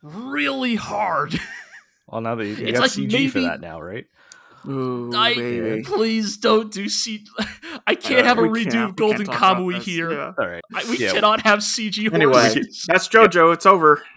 really 0.03 0.75
hard 0.75 1.39
Well, 2.07 2.21
now 2.21 2.35
that 2.35 2.45
you, 2.45 2.55
you 2.55 2.65
It's 2.67 2.79
like 2.79 2.91
CG 2.91 3.29
for 3.29 3.41
that 3.41 3.61
now, 3.61 3.79
right? 3.79 4.05
Ooh, 4.67 5.11
I, 5.15 5.33
baby. 5.35 5.83
please 5.83 6.37
don't 6.37 6.71
do 6.71 6.85
CG. 6.85 7.25
I 7.87 7.95
can't 7.95 8.21
Uh, 8.21 8.25
have 8.25 8.37
a 8.37 8.41
redo 8.41 8.89
of 8.89 8.95
golden 8.95 9.25
talk 9.25 9.57
kamui 9.57 9.79
here 9.81 10.11
Yeah. 10.11 10.33
All 10.37 10.47
right. 10.47 10.61
I, 10.73 10.83
we 10.89 10.97
Yeah. 10.97 11.13
cannot 11.13 11.41
have 11.41 11.59
cg 11.59 12.13
Anyway, 12.13 12.33
horses 12.33 12.85
that's 12.87 13.07
JoJo. 13.07 13.53
It's 13.53 13.65
over. 13.65 14.03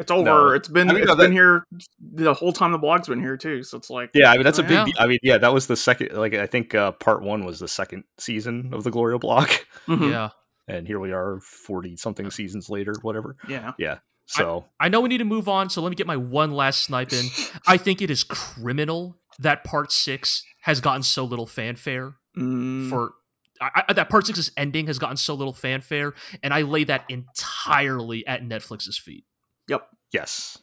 It's 0.00 0.10
over. 0.10 0.24
No. 0.24 0.48
It's 0.48 0.66
been 0.66 0.88
I 0.88 0.94
mean, 0.94 1.02
it's 1.02 1.08
no, 1.10 1.16
been 1.16 1.30
here 1.30 1.66
the 2.00 2.32
whole 2.32 2.54
time 2.54 2.72
the 2.72 2.78
blog's 2.78 3.06
been 3.06 3.20
here 3.20 3.36
too. 3.36 3.62
So 3.62 3.76
it's 3.76 3.90
like 3.90 4.08
Yeah, 4.14 4.30
I 4.30 4.36
mean 4.36 4.44
that's 4.44 4.58
a 4.58 4.62
big. 4.62 4.72
Yeah. 4.88 4.94
I 4.98 5.06
mean, 5.06 5.18
yeah, 5.22 5.36
that 5.36 5.52
was 5.52 5.66
the 5.66 5.76
second. 5.76 6.14
Like 6.14 6.32
I 6.32 6.46
think 6.46 6.74
uh, 6.74 6.92
part 6.92 7.20
one 7.22 7.44
was 7.44 7.58
the 7.58 7.68
second 7.68 8.04
season 8.18 8.70
of 8.72 8.82
the 8.82 8.90
Glorio 8.90 9.20
blog, 9.20 9.48
Mhm. 9.86 10.10
yeah 10.10 10.30
and 10.70 10.86
here 10.86 11.00
we 11.00 11.12
are, 11.12 11.40
forty 11.40 11.96
something 11.96 12.30
seasons 12.30 12.68
later, 12.70 12.94
whatever. 13.02 13.36
yeah. 13.48 13.72
Yeah 13.78 13.98
so 14.26 14.64
i 14.78 14.88
know 14.88 15.00
we 15.00 15.08
need 15.08 15.18
to 15.18 15.24
move 15.24 15.48
on 15.48 15.68
so 15.68 15.82
let 15.82 15.90
me 15.90 15.96
get 15.96 16.06
my 16.06 16.16
one 16.16 16.52
last 16.52 16.84
snipe 16.84 17.12
in 17.12 17.26
i 17.66 17.76
think 17.76 18.00
it 18.00 18.12
is 18.12 18.22
criminal 18.22 19.16
that 19.40 19.64
part 19.64 19.90
six 19.90 20.44
has 20.60 20.80
gotten 20.80 21.02
so 21.02 21.24
little 21.24 21.46
fanfare 21.46 22.14
Mm, 22.38 22.88
for 22.88 23.14
I, 23.60 23.82
I, 23.88 23.92
that 23.94 24.08
part 24.08 24.24
six's 24.24 24.52
ending 24.56 24.86
has 24.86 25.00
gotten 25.00 25.16
so 25.16 25.34
little 25.34 25.52
fanfare 25.52 26.14
and 26.44 26.54
i 26.54 26.62
lay 26.62 26.84
that 26.84 27.06
entirely 27.08 28.24
at 28.24 28.44
netflix's 28.44 28.96
feet 28.96 29.24
yep. 29.68 29.88
yes, 30.12 30.58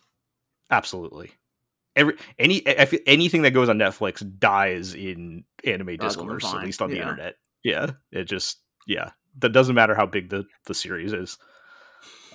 absolutely. 0.69 1.31
Every 1.95 2.15
any 2.37 2.57
if 2.57 2.93
anything 3.07 3.41
that 3.41 3.51
goes 3.51 3.69
on 3.69 3.79
Netflix 3.79 4.23
dies 4.39 4.93
in 4.93 5.45
anime 5.65 5.97
discourse, 5.97 6.45
at 6.45 6.63
least 6.63 6.81
on 6.81 6.91
the 6.91 6.97
yeah. 6.97 7.01
internet. 7.01 7.35
Yeah, 7.63 7.91
it 8.11 8.25
just 8.25 8.59
yeah, 8.85 9.11
that 9.39 9.49
doesn't 9.49 9.75
matter 9.75 9.95
how 9.95 10.05
big 10.05 10.29
the 10.29 10.45
the 10.65 10.73
series 10.73 11.13
is. 11.13 11.37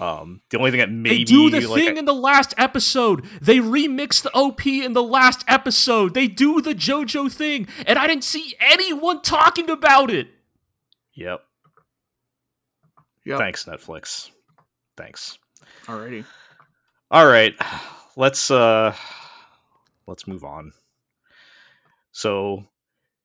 Um, 0.00 0.40
the 0.50 0.58
only 0.58 0.70
thing 0.70 0.80
that 0.80 0.90
maybe 0.90 1.18
they 1.18 1.24
do 1.24 1.50
the 1.50 1.60
like, 1.60 1.84
thing 1.84 1.96
in 1.96 2.06
the 2.06 2.14
last 2.14 2.54
episode. 2.58 3.24
They 3.40 3.58
remix 3.58 4.22
the 4.22 4.32
OP 4.32 4.66
in 4.66 4.94
the 4.94 5.02
last 5.02 5.44
episode. 5.46 6.14
They 6.14 6.26
do 6.26 6.60
the 6.60 6.74
JoJo 6.74 7.30
thing, 7.30 7.68
and 7.86 7.98
I 7.98 8.06
didn't 8.06 8.24
see 8.24 8.54
anyone 8.58 9.22
talking 9.22 9.70
about 9.70 10.10
it. 10.10 10.28
Yep. 11.14 11.42
Yep. 13.24 13.38
Thanks, 13.38 13.64
Netflix. 13.64 14.30
Thanks. 14.96 15.38
Alrighty. 15.86 16.24
All 17.10 17.26
right. 17.26 17.54
Let's 18.16 18.50
uh 18.50 18.94
let's 20.06 20.26
move 20.26 20.44
on. 20.44 20.72
So 22.12 22.64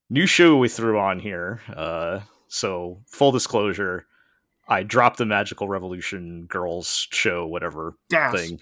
new 0.10 0.26
show 0.26 0.58
we 0.58 0.70
threw 0.70 1.00
on 1.00 1.20
here. 1.20 1.62
Uh 1.74 2.20
so 2.48 3.02
full 3.08 3.32
disclosure, 3.32 4.06
I 4.68 4.84
dropped 4.84 5.18
the 5.18 5.26
Magical 5.26 5.68
Revolution 5.68 6.46
Girls 6.46 7.08
show, 7.12 7.46
whatever 7.48 7.96
Gasp. 8.10 8.36
thing, 8.38 8.60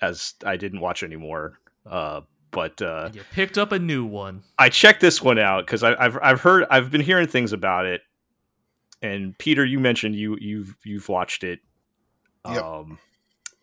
as 0.00 0.34
I 0.44 0.56
didn't 0.56 0.80
watch 0.80 1.02
anymore. 1.02 1.58
Uh 1.84 2.22
but 2.52 2.80
uh 2.80 3.10
You 3.12 3.22
picked 3.32 3.58
up 3.58 3.72
a 3.72 3.78
new 3.78 4.04
one. 4.06 4.42
I 4.58 4.68
checked 4.68 5.00
this 5.00 5.20
one 5.22 5.38
out 5.38 5.66
because 5.66 5.82
I've 5.82 6.18
I've 6.22 6.40
heard 6.40 6.64
I've 6.70 6.90
been 6.90 7.00
hearing 7.00 7.26
things 7.26 7.52
about 7.52 7.86
it, 7.86 8.00
and 9.02 9.36
Peter, 9.38 9.64
you 9.64 9.78
mentioned 9.78 10.14
you 10.16 10.36
you've 10.40 10.74
you've 10.84 11.08
watched 11.08 11.44
it, 11.44 11.60
Yep. 12.48 12.62
um, 12.62 12.98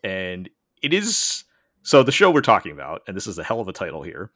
and 0.02 0.48
it 0.82 0.92
is 0.92 1.44
so 1.82 2.02
the 2.02 2.12
show 2.12 2.30
we're 2.30 2.40
talking 2.40 2.72
about, 2.72 3.02
and 3.08 3.16
this 3.16 3.26
is 3.26 3.38
a 3.38 3.42
hell 3.44 3.60
of 3.60 3.68
a 3.68 3.72
title 3.72 4.02
here. 4.02 4.30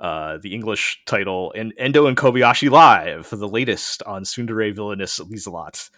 Uh, 0.00 0.38
the 0.40 0.54
English 0.54 1.02
title 1.06 1.52
and 1.56 1.74
Endo 1.76 2.06
and 2.06 2.16
Kobayashi 2.16 2.70
Live 2.70 3.26
for 3.26 3.34
the 3.34 3.48
latest 3.48 4.00
on 4.04 4.22
Tsundere 4.22 4.72
Villainess 4.72 5.18
Lieselotte. 5.18 5.90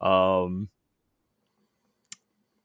Um, 0.00 0.68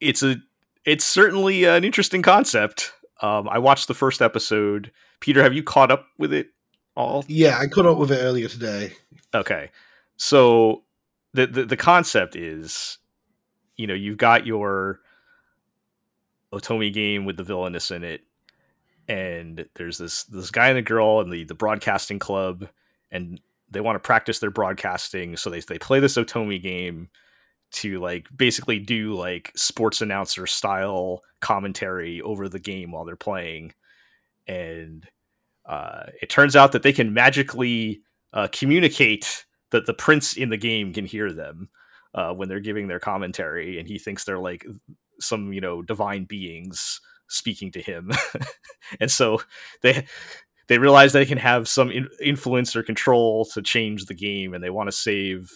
it's 0.01 0.23
a 0.23 0.37
it's 0.85 1.05
certainly 1.05 1.65
an 1.65 1.83
interesting 1.83 2.23
concept. 2.23 2.91
Um, 3.21 3.47
I 3.47 3.59
watched 3.59 3.87
the 3.87 3.93
first 3.93 4.21
episode. 4.21 4.91
Peter, 5.19 5.43
have 5.43 5.53
you 5.53 5.61
caught 5.61 5.91
up 5.91 6.07
with 6.17 6.33
it 6.33 6.47
all? 6.95 7.23
Yeah, 7.27 7.59
I 7.59 7.67
caught 7.67 7.85
up 7.85 7.97
with 7.97 8.11
it 8.11 8.17
earlier 8.17 8.47
today. 8.47 8.93
Okay. 9.35 9.69
So 10.17 10.83
the, 11.33 11.45
the 11.47 11.65
the 11.65 11.77
concept 11.77 12.35
is, 12.35 12.97
you 13.77 13.87
know, 13.87 13.93
you've 13.93 14.17
got 14.17 14.47
your 14.47 15.01
otome 16.51 16.91
game 16.91 17.25
with 17.25 17.37
the 17.37 17.43
villainess 17.43 17.91
in 17.91 18.03
it, 18.03 18.21
and 19.09 19.65
there's 19.75 19.97
this 19.97 20.23
this 20.25 20.51
guy 20.51 20.69
and 20.69 20.77
a 20.77 20.83
girl 20.83 21.19
in 21.19 21.31
the 21.31 21.43
the 21.43 21.55
broadcasting 21.55 22.19
club, 22.19 22.69
and 23.11 23.41
they 23.69 23.81
want 23.81 23.95
to 23.95 23.99
practice 23.99 24.39
their 24.39 24.51
broadcasting, 24.51 25.35
so 25.35 25.49
they 25.49 25.59
they 25.61 25.79
play 25.79 25.99
this 25.99 26.15
otome 26.15 26.61
game 26.61 27.09
to 27.71 27.99
like 27.99 28.27
basically 28.35 28.79
do 28.79 29.15
like 29.15 29.51
sports 29.55 30.01
announcer 30.01 30.45
style 30.47 31.23
commentary 31.41 32.21
over 32.21 32.47
the 32.47 32.59
game 32.59 32.91
while 32.91 33.03
they're 33.03 33.15
playing, 33.15 33.73
and 34.47 35.07
uh, 35.65 36.03
it 36.21 36.29
turns 36.29 36.55
out 36.55 36.71
that 36.71 36.83
they 36.83 36.93
can 36.93 37.13
magically 37.13 38.01
uh, 38.33 38.47
communicate 38.51 39.45
that 39.71 39.87
the 39.87 39.93
prince 39.93 40.37
in 40.37 40.49
the 40.49 40.57
game 40.57 40.93
can 40.93 41.05
hear 41.05 41.31
them 41.33 41.69
uh, 42.13 42.31
when 42.31 42.47
they're 42.47 42.59
giving 42.59 42.87
their 42.87 42.99
commentary, 42.99 43.79
and 43.79 43.87
he 43.87 43.97
thinks 43.97 44.23
they're 44.23 44.37
like 44.37 44.67
some 45.19 45.51
you 45.51 45.61
know 45.61 45.81
divine 45.81 46.25
beings 46.25 47.01
speaking 47.29 47.71
to 47.71 47.81
him, 47.81 48.11
and 48.99 49.09
so 49.09 49.41
they 49.81 50.05
they 50.67 50.77
realize 50.77 51.13
they 51.13 51.25
can 51.25 51.37
have 51.37 51.67
some 51.67 51.89
in- 51.91 52.09
influence 52.21 52.75
or 52.75 52.83
control 52.83 53.45
to 53.53 53.61
change 53.61 54.05
the 54.05 54.13
game, 54.13 54.53
and 54.53 54.63
they 54.63 54.69
want 54.69 54.87
to 54.87 54.91
save 54.95 55.49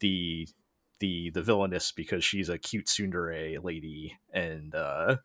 the 0.00 0.48
the 1.00 1.30
the 1.30 1.42
villainess 1.42 1.92
because 1.92 2.24
she's 2.24 2.48
a 2.48 2.58
cute 2.58 2.86
tsundere 2.86 3.62
lady, 3.64 4.18
and 4.32 4.74
uh, 4.74 5.16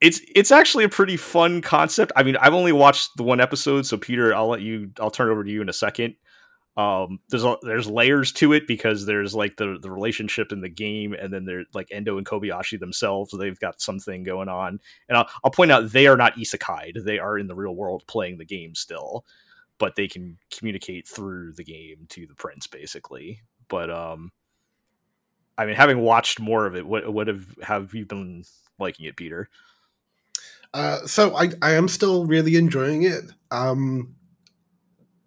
it's 0.00 0.20
it's 0.34 0.50
actually 0.50 0.84
a 0.84 0.88
pretty 0.88 1.16
fun 1.16 1.60
concept. 1.60 2.12
I 2.16 2.22
mean, 2.22 2.36
I've 2.38 2.54
only 2.54 2.72
watched 2.72 3.10
the 3.16 3.22
one 3.22 3.40
episode, 3.40 3.86
so 3.86 3.98
Peter, 3.98 4.34
I'll 4.34 4.48
let 4.48 4.62
you. 4.62 4.90
I'll 4.98 5.10
turn 5.10 5.28
it 5.28 5.32
over 5.32 5.44
to 5.44 5.50
you 5.50 5.60
in 5.60 5.68
a 5.68 5.74
second. 5.74 6.14
Um 6.76 7.18
there's 7.28 7.44
a, 7.44 7.56
there's 7.62 7.88
layers 7.88 8.30
to 8.30 8.52
it 8.52 8.66
because 8.66 9.04
there's 9.04 9.34
like 9.34 9.56
the 9.56 9.78
the 9.82 9.90
relationship 9.90 10.52
in 10.52 10.60
the 10.60 10.68
game 10.68 11.12
and 11.12 11.32
then 11.32 11.44
there's 11.44 11.66
like 11.74 11.88
endo 11.90 12.16
and 12.16 12.26
kobayashi 12.26 12.78
themselves 12.78 13.34
they've 13.36 13.58
got 13.58 13.80
something 13.80 14.22
going 14.22 14.48
on. 14.48 14.78
And 15.08 15.18
I'll, 15.18 15.28
I'll 15.42 15.50
point 15.50 15.72
out 15.72 15.90
they 15.90 16.06
are 16.06 16.16
not 16.16 16.36
isekai 16.36 17.04
they 17.04 17.18
are 17.18 17.38
in 17.38 17.48
the 17.48 17.56
real 17.56 17.74
world 17.74 18.04
playing 18.06 18.38
the 18.38 18.44
game 18.44 18.74
still 18.74 19.24
but 19.78 19.96
they 19.96 20.06
can 20.06 20.38
communicate 20.50 21.08
through 21.08 21.54
the 21.54 21.64
game 21.64 22.06
to 22.10 22.26
the 22.26 22.34
prince 22.34 22.66
basically. 22.66 23.40
But 23.68 23.90
um 23.90 24.30
i 25.58 25.66
mean 25.66 25.74
having 25.74 25.98
watched 25.98 26.38
more 26.38 26.66
of 26.66 26.76
it 26.76 26.86
what 26.86 27.12
what 27.12 27.26
have 27.26 27.46
have 27.62 27.94
you 27.94 28.06
been 28.06 28.44
liking 28.78 29.06
it 29.06 29.16
peter? 29.16 29.48
Uh, 30.72 31.04
so 31.06 31.36
I, 31.36 31.50
I 31.62 31.72
am 31.72 31.88
still 31.88 32.26
really 32.26 32.56
enjoying 32.56 33.02
it. 33.02 33.24
Um, 33.50 34.14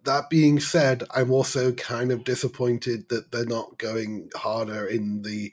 that 0.04 0.30
being 0.30 0.60
said, 0.60 1.04
I'm 1.14 1.30
also 1.30 1.72
kind 1.72 2.12
of 2.12 2.24
disappointed 2.24 3.08
that 3.08 3.32
they're 3.32 3.46
not 3.46 3.78
going 3.78 4.30
harder 4.36 4.86
in 4.86 5.22
the 5.22 5.52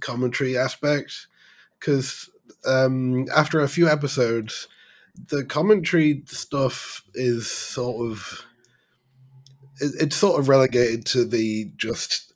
commentary 0.00 0.56
aspect 0.56 1.26
because 1.78 2.30
um, 2.66 3.26
after 3.34 3.60
a 3.60 3.68
few 3.68 3.88
episodes, 3.88 4.68
the 5.28 5.44
commentary 5.44 6.22
stuff 6.26 7.02
is 7.14 7.50
sort 7.50 8.10
of 8.10 8.44
it, 9.80 9.92
it's 10.00 10.16
sort 10.16 10.40
of 10.40 10.48
relegated 10.48 11.06
to 11.06 11.24
the 11.24 11.70
just 11.76 12.32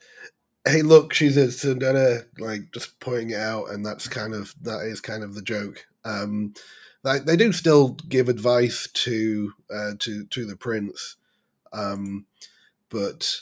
hey 0.66 0.82
look 0.82 1.12
she's 1.12 1.36
a 1.36 1.46
tsundere 1.46 2.24
like 2.38 2.72
just 2.72 2.98
pointing 3.00 3.30
it 3.30 3.38
out 3.40 3.70
and 3.70 3.84
that's 3.84 4.08
kind 4.08 4.34
of 4.34 4.54
that 4.62 4.80
is 4.80 5.00
kind 5.00 5.22
of 5.22 5.34
the 5.34 5.42
joke. 5.42 5.86
Um 6.04 6.54
like 7.04 7.24
they 7.24 7.36
do 7.36 7.52
still 7.52 7.90
give 8.08 8.28
advice 8.28 8.88
to 8.92 9.52
uh, 9.72 9.92
to 10.00 10.24
to 10.26 10.46
the 10.46 10.56
prince, 10.56 11.16
um, 11.72 12.26
but 12.90 13.40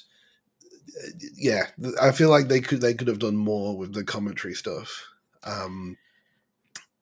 yeah, 1.37 1.67
I 2.01 2.13
feel 2.13 2.31
like 2.31 2.49
they 2.49 2.61
could 2.61 2.81
they 2.81 2.95
could 2.95 3.09
have 3.09 3.19
done 3.19 3.37
more 3.37 3.77
with 3.77 3.93
the 3.95 4.05
commentary 4.05 4.55
stuff. 4.55 5.07
Um, 5.45 5.97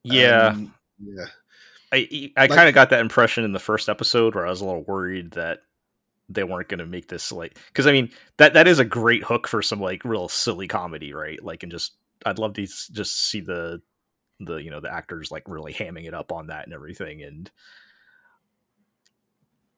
yeah 0.05 0.49
um, 0.49 0.75
yeah, 1.01 1.27
I 1.93 2.31
I 2.37 2.43
Like- 2.43 2.51
kind 2.51 2.69
of 2.69 2.75
got 2.75 2.91
that 2.91 3.01
impression 3.01 3.45
in 3.45 3.53
the 3.53 3.59
first 3.59 3.89
episode 3.89 4.35
where 4.35 4.47
I 4.47 4.51
was 4.51 4.61
a 4.61 4.65
little 4.65 4.85
worried 4.85 5.33
that 5.33 5.63
they 6.29 6.45
weren't 6.45 6.69
going 6.69 6.79
to 6.79 6.87
make 6.87 7.09
this 7.09 7.33
like 7.33 7.59
because 7.69 7.87
I 7.87 7.93
mean 7.93 8.11
that 8.37 8.53
that 8.55 8.69
is 8.69 8.79
a 8.79 8.85
great 8.85 9.25
hook 9.25 9.49
for 9.49 9.63
some 9.63 9.81
like 9.81 10.05
real 10.05 10.29
silly 10.29 10.69
comedy, 10.69 11.13
right? 11.15 11.43
Like 11.43 11.63
and 11.63 11.73
just 11.73 11.95
I'd 12.27 12.39
love 12.39 12.55
to 12.55 12.67
just 12.67 13.29
see 13.29 13.41
the 13.41 13.81
the 14.41 14.57
you 14.57 14.71
know 14.71 14.81
the 14.81 14.93
actors 14.93 15.31
like 15.31 15.45
really 15.49 15.73
hamming 15.73 16.07
it 16.07 16.15
up 16.15 16.31
on 16.31 16.47
that 16.49 16.65
and 16.65 16.75
everything 16.75 17.23
and 17.23 17.51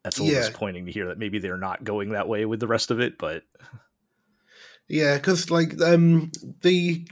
that's 0.03 0.19
a 0.19 0.23
little 0.23 0.33
Yeah. 0.33 0.41
disappointing 0.41 0.87
to 0.87 0.93
hear 0.93 1.07
that 1.09 1.19
maybe 1.19 1.39
they're 1.39 1.57
not 1.57 1.85
going 1.85 2.11
that 2.11 2.29
way 2.29 2.45
with 2.45 2.61
the 2.61 2.67
rest 2.69 2.91
of 2.91 3.01
it 3.01 3.19
but 3.19 3.45
yeah, 4.89 5.17
because 5.19 5.51
like 5.51 5.81
um 5.81 6.33
the 6.63 7.07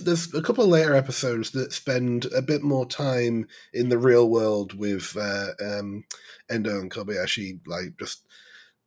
there's 0.00 0.32
a 0.34 0.40
couple 0.40 0.64
of 0.64 0.70
later 0.70 0.94
episodes 0.94 1.50
that 1.50 1.72
spend 1.72 2.24
a 2.34 2.40
bit 2.40 2.62
more 2.62 2.86
time 2.86 3.46
in 3.74 3.90
the 3.90 3.98
real 3.98 4.30
world 4.30 4.72
with 4.72 5.14
uh, 5.16 5.48
um 5.62 6.04
Endo 6.50 6.80
and 6.80 6.90
Kobayashi, 6.90 7.60
like 7.66 7.98
just 7.98 8.24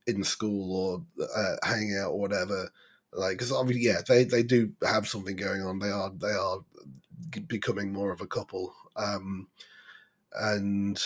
in 0.07 0.23
school 0.23 1.05
or 1.19 1.25
uh, 1.35 1.55
hanging 1.63 1.97
out 1.97 2.11
or 2.11 2.19
whatever. 2.19 2.71
Like, 3.13 3.33
because 3.33 3.51
obviously, 3.51 3.85
yeah, 3.85 4.01
they 4.07 4.23
they 4.23 4.43
do 4.43 4.73
have 4.83 5.07
something 5.07 5.35
going 5.35 5.61
on. 5.61 5.79
They 5.79 5.89
are 5.91 6.11
they 6.11 6.31
are 6.33 6.59
becoming 7.47 7.93
more 7.93 8.11
of 8.11 8.21
a 8.21 8.27
couple, 8.27 8.73
um, 8.95 9.49
and 10.33 11.01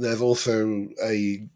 there's 0.00 0.20
also 0.20 0.88
a 1.04 1.46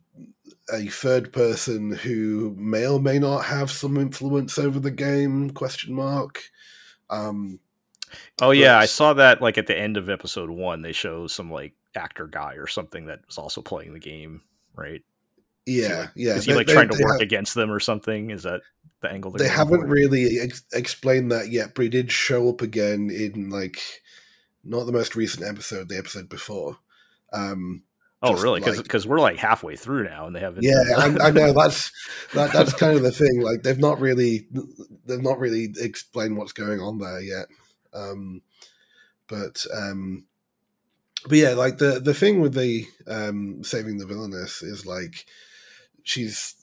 a 0.73 0.87
third 0.89 1.33
person 1.33 1.93
who 1.93 2.55
may 2.59 2.87
or 2.87 2.99
may 3.01 3.19
not 3.19 3.45
have 3.45 3.71
some 3.71 3.97
influence 3.97 4.59
over 4.59 4.81
the 4.81 4.91
game 4.91 5.51
question 5.51 5.95
mark. 5.95 6.43
Um 7.11 7.61
oh 8.43 8.51
yeah 8.51 8.79
I 8.79 8.87
saw 8.87 9.13
that 9.15 9.41
like 9.41 9.59
at 9.59 9.67
the 9.67 9.79
end 9.79 9.97
of 9.97 10.09
episode 10.11 10.51
one 10.51 10.83
they 10.83 10.93
show 10.93 11.27
some 11.27 11.51
like 11.51 11.75
actor 11.95 12.27
guy 12.27 12.55
or 12.55 12.67
something 12.67 13.07
that 13.07 13.21
was 13.27 13.39
also 13.39 13.63
playing 13.63 13.93
the 13.93 14.01
game 14.01 14.43
right? 14.75 15.03
Yeah 15.67 16.09
yeah 16.17 16.35
is 16.35 16.45
he 16.45 16.53
they- 16.53 16.57
like 16.57 16.67
they- 16.67 16.73
trying 16.73 16.89
to 16.89 16.97
they 16.97 17.05
work 17.05 17.15
have- 17.15 17.21
against 17.21 17.55
them 17.55 17.71
or 17.71 17.81
something? 17.81 18.31
Is 18.31 18.43
that 18.45 18.61
the 19.03 19.11
angle 19.11 19.31
they 19.33 19.47
haven't 19.49 19.83
for? 19.83 19.87
really 19.87 20.41
ex- 20.41 20.65
explained 20.73 21.31
that 21.31 21.51
yet 21.51 21.75
but 21.75 21.83
he 21.83 21.89
did 21.89 22.11
show 22.11 22.49
up 22.49 22.61
again 22.63 23.11
in 23.11 23.51
like 23.51 23.79
not 24.65 24.85
the 24.87 24.93
most 24.93 25.15
recent 25.15 25.47
episode 25.47 25.89
the 25.89 25.99
episode 25.99 26.29
before. 26.29 26.77
Um 27.33 27.85
Oh, 28.23 28.31
just 28.31 28.43
really? 28.43 28.61
like- 28.61 28.83
Because 28.83 29.07
we're 29.07 29.21
like 29.21 29.37
halfway 29.37 29.77
through 29.77 30.05
now, 30.05 30.27
and 30.27 30.35
they 30.35 30.41
haven't. 30.41 30.63
yeah 30.63 30.83
I, 30.97 31.29
I 31.29 31.31
know 31.31 31.53
that's 31.53 31.93
that, 32.35 32.53
that's 32.53 32.73
kind 32.75 32.97
of 32.97 33.03
the 33.03 33.13
thing 33.13 33.41
like 33.43 33.63
they've 33.63 33.79
not 33.79 34.01
really 34.01 34.47
they've 35.05 35.23
not 35.23 35.39
really 35.39 35.69
explained 35.79 36.37
what's 36.37 36.53
going 36.53 36.81
on 36.81 36.99
there 36.99 37.21
yet 37.21 37.47
um 37.93 38.41
but 39.29 39.65
um 39.77 40.25
but 41.29 41.39
yeah 41.39 41.51
like 41.51 41.79
the 41.79 42.01
the 42.01 42.15
thing 42.15 42.41
with 42.41 42.55
the 42.55 42.87
um 43.07 43.63
saving 43.63 43.99
the 43.99 44.07
villainess 44.07 44.63
is 44.63 44.87
like 44.87 45.27
she's 46.03 46.55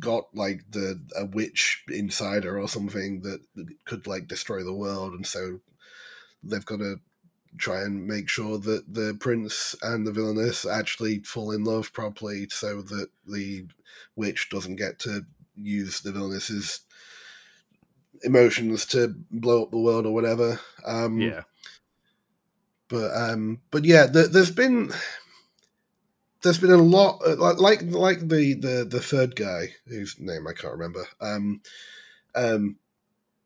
got 0.00 0.24
like 0.34 0.62
the 0.70 1.00
a 1.16 1.24
witch 1.26 1.84
inside 1.88 2.44
her 2.44 2.60
or 2.60 2.68
something 2.68 3.22
that 3.22 3.40
could 3.84 4.06
like 4.06 4.26
destroy 4.26 4.62
the 4.64 4.74
world 4.74 5.12
and 5.14 5.26
so 5.26 5.60
they've 6.42 6.64
got 6.66 6.78
to 6.78 6.96
try 7.58 7.82
and 7.82 8.06
make 8.06 8.28
sure 8.28 8.58
that 8.58 8.92
the 8.92 9.16
prince 9.20 9.74
and 9.82 10.06
the 10.06 10.12
villainess 10.12 10.66
actually 10.66 11.20
fall 11.20 11.50
in 11.52 11.64
love 11.64 11.92
properly 11.92 12.48
so 12.50 12.82
that 12.82 13.08
the 13.26 13.66
witch 14.14 14.48
doesn't 14.50 14.76
get 14.76 14.98
to 14.98 15.24
use 15.56 16.00
the 16.00 16.12
villainess's 16.12 16.80
emotions 18.22 18.86
to 18.86 19.14
blow 19.30 19.64
up 19.64 19.70
the 19.70 19.78
world 19.78 20.06
or 20.06 20.14
whatever 20.14 20.58
um 20.84 21.20
yeah. 21.20 21.42
but 22.88 23.10
um 23.14 23.60
but 23.70 23.84
yeah 23.84 24.06
there, 24.06 24.26
there's 24.26 24.50
been 24.50 24.90
there's 26.42 26.58
been 26.58 26.70
a 26.70 26.76
lot 26.76 27.20
uh, 27.26 27.36
like 27.36 27.58
like 27.58 27.82
like 27.82 28.20
the 28.20 28.54
the 28.54 28.86
the 28.88 29.00
third 29.00 29.36
guy 29.36 29.68
whose 29.86 30.18
name 30.18 30.46
i 30.46 30.52
can't 30.52 30.72
remember 30.72 31.06
um 31.20 31.60
um 32.34 32.76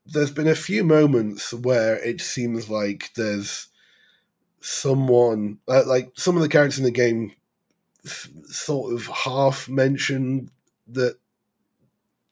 there's 0.07 0.31
been 0.31 0.49
a 0.49 0.55
few 0.55 0.83
moments 0.83 1.53
where 1.53 1.97
it 1.97 2.21
seems 2.21 2.69
like 2.69 3.11
there's 3.15 3.70
someone 4.61 5.59
uh, 5.69 5.83
like 5.87 6.13
some 6.15 6.37
of 6.37 6.43
the 6.43 6.49
characters 6.49 6.79
in 6.79 6.85
the 6.85 6.91
game 6.91 7.33
sort 8.47 8.95
of 8.95 9.07
half 9.07 9.69
mention 9.69 10.51
that 10.89 11.17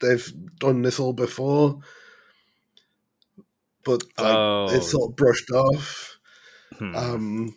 they've 0.00 0.32
done 0.58 0.82
this 0.82 0.98
all 0.98 1.12
before. 1.12 1.80
But 3.84 4.02
like, 4.18 4.34
oh, 4.36 4.68
it's 4.70 4.90
sort 4.90 5.10
of 5.10 5.16
brushed 5.16 5.50
off. 5.50 6.18
Hmm. 6.78 6.94
um, 6.94 7.56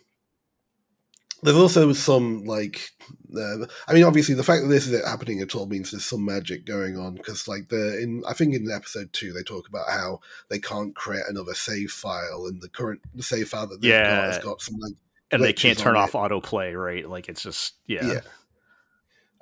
there's 1.42 1.56
also 1.56 1.92
some 1.92 2.44
like, 2.44 2.90
uh, 3.36 3.66
I 3.88 3.92
mean, 3.92 4.04
obviously 4.04 4.34
the 4.34 4.44
fact 4.44 4.62
that 4.62 4.68
this 4.68 4.86
is 4.86 5.04
happening 5.04 5.40
at 5.40 5.54
all 5.54 5.66
means 5.66 5.90
there's 5.90 6.04
some 6.04 6.24
magic 6.24 6.64
going 6.64 6.96
on 6.96 7.14
because, 7.14 7.48
like, 7.48 7.68
the 7.68 8.00
in 8.00 8.22
I 8.28 8.32
think 8.32 8.54
in 8.54 8.70
episode 8.70 9.12
two 9.12 9.32
they 9.32 9.42
talk 9.42 9.68
about 9.68 9.88
how 9.88 10.20
they 10.48 10.58
can't 10.60 10.94
create 10.94 11.24
another 11.28 11.54
save 11.54 11.90
file, 11.90 12.46
and 12.46 12.62
the 12.62 12.68
current 12.68 13.00
the 13.14 13.22
save 13.22 13.48
file 13.48 13.66
that 13.66 13.80
they've 13.80 13.90
got 13.90 14.32
has 14.32 14.38
got 14.38 14.60
some 14.60 14.76
like 14.78 14.94
and 15.32 15.42
they 15.42 15.52
can't 15.52 15.78
turn 15.78 15.96
off 15.96 16.14
it. 16.14 16.18
autoplay, 16.18 16.74
right? 16.74 17.08
Like 17.08 17.28
it's 17.28 17.42
just 17.42 17.74
yeah. 17.86 18.06
Yeah. 18.06 18.20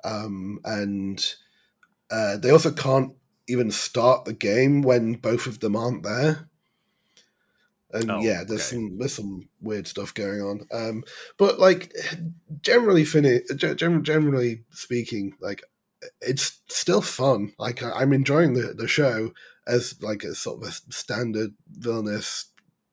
um, 0.03 0.59
and 0.63 1.35
uh, 2.09 2.37
they 2.37 2.49
also 2.49 2.71
can't 2.71 3.13
even 3.47 3.69
start 3.69 4.25
the 4.25 4.33
game 4.33 4.81
when 4.81 5.13
both 5.13 5.45
of 5.45 5.59
them 5.59 5.75
aren't 5.75 6.03
there. 6.03 6.49
And 7.93 8.09
Oh, 8.11 8.21
yeah, 8.21 8.43
there's 8.43 8.67
okay. 8.71 8.75
some 8.77 8.97
there's 8.97 9.13
some 9.13 9.49
weird 9.61 9.87
stuff 9.87 10.13
going 10.13 10.41
on. 10.41 10.67
Um, 10.71 11.03
but 11.37 11.59
like 11.59 11.93
generally, 12.61 13.05
fini- 13.05 13.41
ge- 13.55 13.75
gen- 13.75 14.03
generally 14.03 14.63
speaking, 14.71 15.33
like 15.41 15.63
it's 16.21 16.59
still 16.67 17.01
fun. 17.01 17.53
Like 17.59 17.83
I- 17.83 17.91
I'm 18.01 18.13
enjoying 18.13 18.53
the 18.53 18.73
the 18.73 18.87
show 18.87 19.33
as 19.67 20.01
like 20.01 20.23
a 20.23 20.33
sort 20.35 20.61
of 20.63 20.69
a 20.69 20.71
standard 20.93 21.53
villainess 21.69 22.47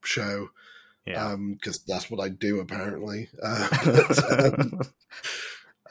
show 0.04 0.48
Yeah. 1.06 1.34
because 1.52 1.78
that's 1.84 2.10
what 2.10 2.20
I 2.20 2.28
do 2.28 2.60
apparently. 2.60 3.30
Uh, 3.42 3.68
but, 3.84 4.32
um, 4.44 4.80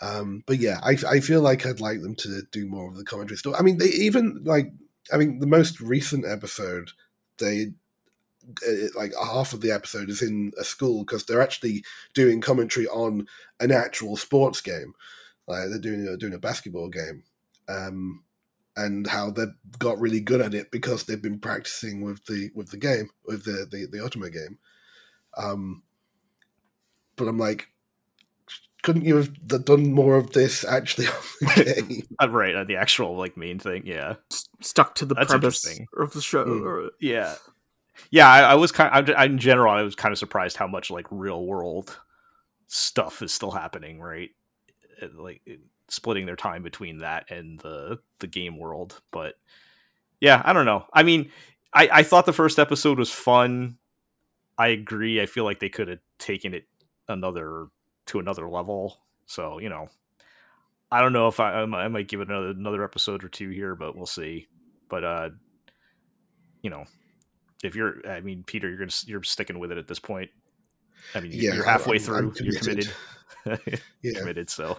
um, 0.02 0.44
but 0.46 0.60
yeah, 0.60 0.80
I, 0.84 0.96
I 1.08 1.20
feel 1.20 1.42
like 1.42 1.66
I'd 1.66 1.80
like 1.80 2.02
them 2.02 2.16
to 2.16 2.44
do 2.52 2.68
more 2.68 2.88
of 2.90 2.96
the 2.98 3.04
commentary 3.04 3.38
stuff. 3.38 3.56
I 3.58 3.64
mean, 3.64 3.80
they 3.80 3.88
even 3.90 4.42
like, 4.44 4.72
I 5.12 5.18
mean, 5.18 5.40
the 5.40 5.48
most 5.48 5.82
recent 5.82 6.26
episode, 6.28 6.92
they 7.40 7.72
like 8.96 9.14
half 9.22 9.54
of 9.54 9.62
the 9.62 9.72
episode 9.72 10.10
is 10.10 10.22
in 10.22 10.52
a 10.60 10.64
school 10.64 11.04
because 11.04 11.26
they're 11.26 11.42
actually 11.42 11.84
doing 12.14 12.42
commentary 12.42 12.88
on 12.88 13.28
an 13.60 13.72
actual 13.72 14.16
sports 14.18 14.62
game. 14.62 14.94
Like 15.48 15.70
they're 15.70 15.80
doing 15.80 16.08
a, 16.08 16.18
doing 16.18 16.34
a 16.34 16.40
basketball 16.40 16.90
game, 16.90 17.24
um, 17.70 18.24
and 18.76 19.08
how 19.08 19.32
they 19.32 19.46
got 19.80 20.00
really 20.00 20.20
good 20.20 20.42
at 20.42 20.54
it 20.54 20.72
because 20.72 21.04
they've 21.06 21.22
been 21.22 21.40
practicing 21.40 22.02
with 22.02 22.26
the 22.26 22.52
with 22.54 22.70
the 22.72 22.78
game 22.78 23.10
with 23.26 23.46
the 23.46 23.66
the, 23.70 23.88
the 23.92 23.98
otome 24.00 24.32
game. 24.32 24.58
Um, 25.38 25.84
but 27.16 27.28
I'm 27.28 27.38
like, 27.38 27.70
couldn't 28.84 29.06
you 29.06 29.16
have 29.18 29.48
done 29.66 29.92
more 29.94 30.18
of 30.18 30.32
this 30.32 30.64
actually 30.66 31.08
on 31.08 31.14
the 31.42 31.84
game? 31.88 32.04
Uh, 32.22 32.30
right, 32.30 32.56
uh, 32.56 32.64
the 32.64 32.76
actual 32.76 33.16
like 33.18 33.38
main 33.38 33.60
thing. 33.60 33.84
Yeah, 33.86 34.16
S- 34.32 34.50
stuck 34.62 34.96
to 34.96 35.06
the 35.06 35.16
That's 35.16 35.30
premise 35.30 35.80
of 35.98 36.12
the 36.14 36.22
show. 36.22 36.46
Mm. 36.46 36.66
or- 36.66 36.92
yeah, 37.00 37.36
yeah. 38.12 38.30
I, 38.30 38.42
I 38.42 38.56
was 38.56 38.72
kind. 38.72 39.10
I, 39.12 39.26
in 39.26 39.38
general, 39.38 39.72
I 39.72 39.82
was 39.82 39.96
kind 39.96 40.12
of 40.12 40.20
surprised 40.20 40.58
how 40.58 40.68
much 40.68 40.90
like 40.90 41.08
real 41.10 41.46
world 41.46 41.98
stuff 42.68 43.22
is 43.22 43.34
still 43.34 43.52
happening. 43.52 44.00
Right, 44.00 44.32
Uh, 45.02 45.08
like 45.16 45.42
splitting 45.90 46.26
their 46.26 46.36
time 46.36 46.64
between 46.64 47.00
that 47.00 47.32
and 47.32 47.60
the 47.60 48.00
the 48.20 48.28
game 48.28 48.58
world. 48.58 49.02
But 49.12 49.36
yeah, 50.20 50.42
I 50.44 50.54
don't 50.54 50.66
know. 50.66 50.86
I 50.94 51.04
mean, 51.04 51.32
I 51.74 51.90
I 51.92 52.04
thought 52.04 52.26
the 52.26 52.34
first 52.34 52.60
episode 52.60 53.00
was 53.00 53.12
fun. 53.12 53.78
I 54.58 54.70
agree. 54.70 55.22
I 55.22 55.28
feel 55.28 55.44
like 55.44 55.60
they 55.60 55.70
could 55.70 55.88
have 55.88 56.00
taken 56.18 56.54
it 56.54 56.66
another 57.08 57.68
to 58.08 58.20
another 58.20 58.50
level. 58.50 58.98
So 59.26 59.60
you 59.60 59.70
know, 59.70 59.90
I 60.92 61.02
don't 61.02 61.14
know 61.14 61.28
if 61.28 61.40
I 61.40 61.62
I 61.62 61.88
might 61.88 62.08
give 62.08 62.22
it 62.22 62.30
another 62.30 62.50
another 62.50 62.84
episode 62.84 63.24
or 63.24 63.30
two 63.30 63.50
here, 63.50 63.76
but 63.76 63.96
we'll 63.96 64.06
see. 64.06 64.48
But 64.90 65.04
uh, 65.04 65.30
you 66.62 66.70
know, 66.70 66.86
if 67.64 67.76
you're, 67.76 68.08
I 68.08 68.22
mean, 68.22 68.44
Peter, 68.46 68.68
you're 68.70 68.78
gonna 68.78 68.92
you're 69.06 69.24
sticking 69.24 69.60
with 69.60 69.72
it 69.72 69.78
at 69.78 69.88
this 69.88 70.00
point. 70.00 70.30
I 71.16 71.20
mean, 71.22 71.32
Yeah, 71.34 71.54
you're 71.56 71.64
halfway 71.66 71.98
I'm- 71.98 72.06
through. 72.06 72.18
I'm 72.18 72.34
you're 72.40 72.60
committed. 72.60 72.92
Yeah. 74.02 74.20
committed. 74.20 74.50
So 74.50 74.74
I 74.74 74.78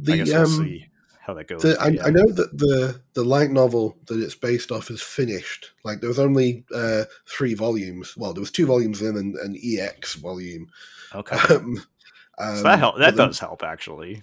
The 0.00 0.16
guess 0.18 0.28
we'll 0.28 0.42
um, 0.42 0.64
see 0.64 0.86
how 1.20 1.34
that 1.34 1.46
goes. 1.48 1.62
the, 1.62 1.76
I, 1.80 1.88
yeah. 1.88 2.06
I 2.06 2.10
know 2.10 2.26
that 2.32 2.56
the 2.56 3.00
the 3.14 3.22
light 3.24 3.50
novel 3.50 3.98
that 4.06 4.18
it's 4.20 4.34
based 4.34 4.72
off 4.72 4.90
is 4.90 5.02
finished. 5.02 5.70
Like 5.84 6.00
there 6.00 6.08
was 6.08 6.18
only 6.18 6.64
uh, 6.74 7.04
three 7.28 7.54
volumes. 7.54 8.16
Well, 8.16 8.32
there 8.32 8.40
was 8.40 8.50
two 8.50 8.66
volumes 8.66 9.02
in 9.02 9.16
an, 9.16 9.34
an 9.42 9.56
EX 9.62 10.14
volume. 10.14 10.68
Okay, 11.14 11.36
Um, 11.54 11.76
so 12.38 12.62
that 12.62 12.78
help. 12.78 12.96
That 12.98 13.16
then- 13.16 13.28
does 13.28 13.38
help 13.38 13.62
actually. 13.62 14.22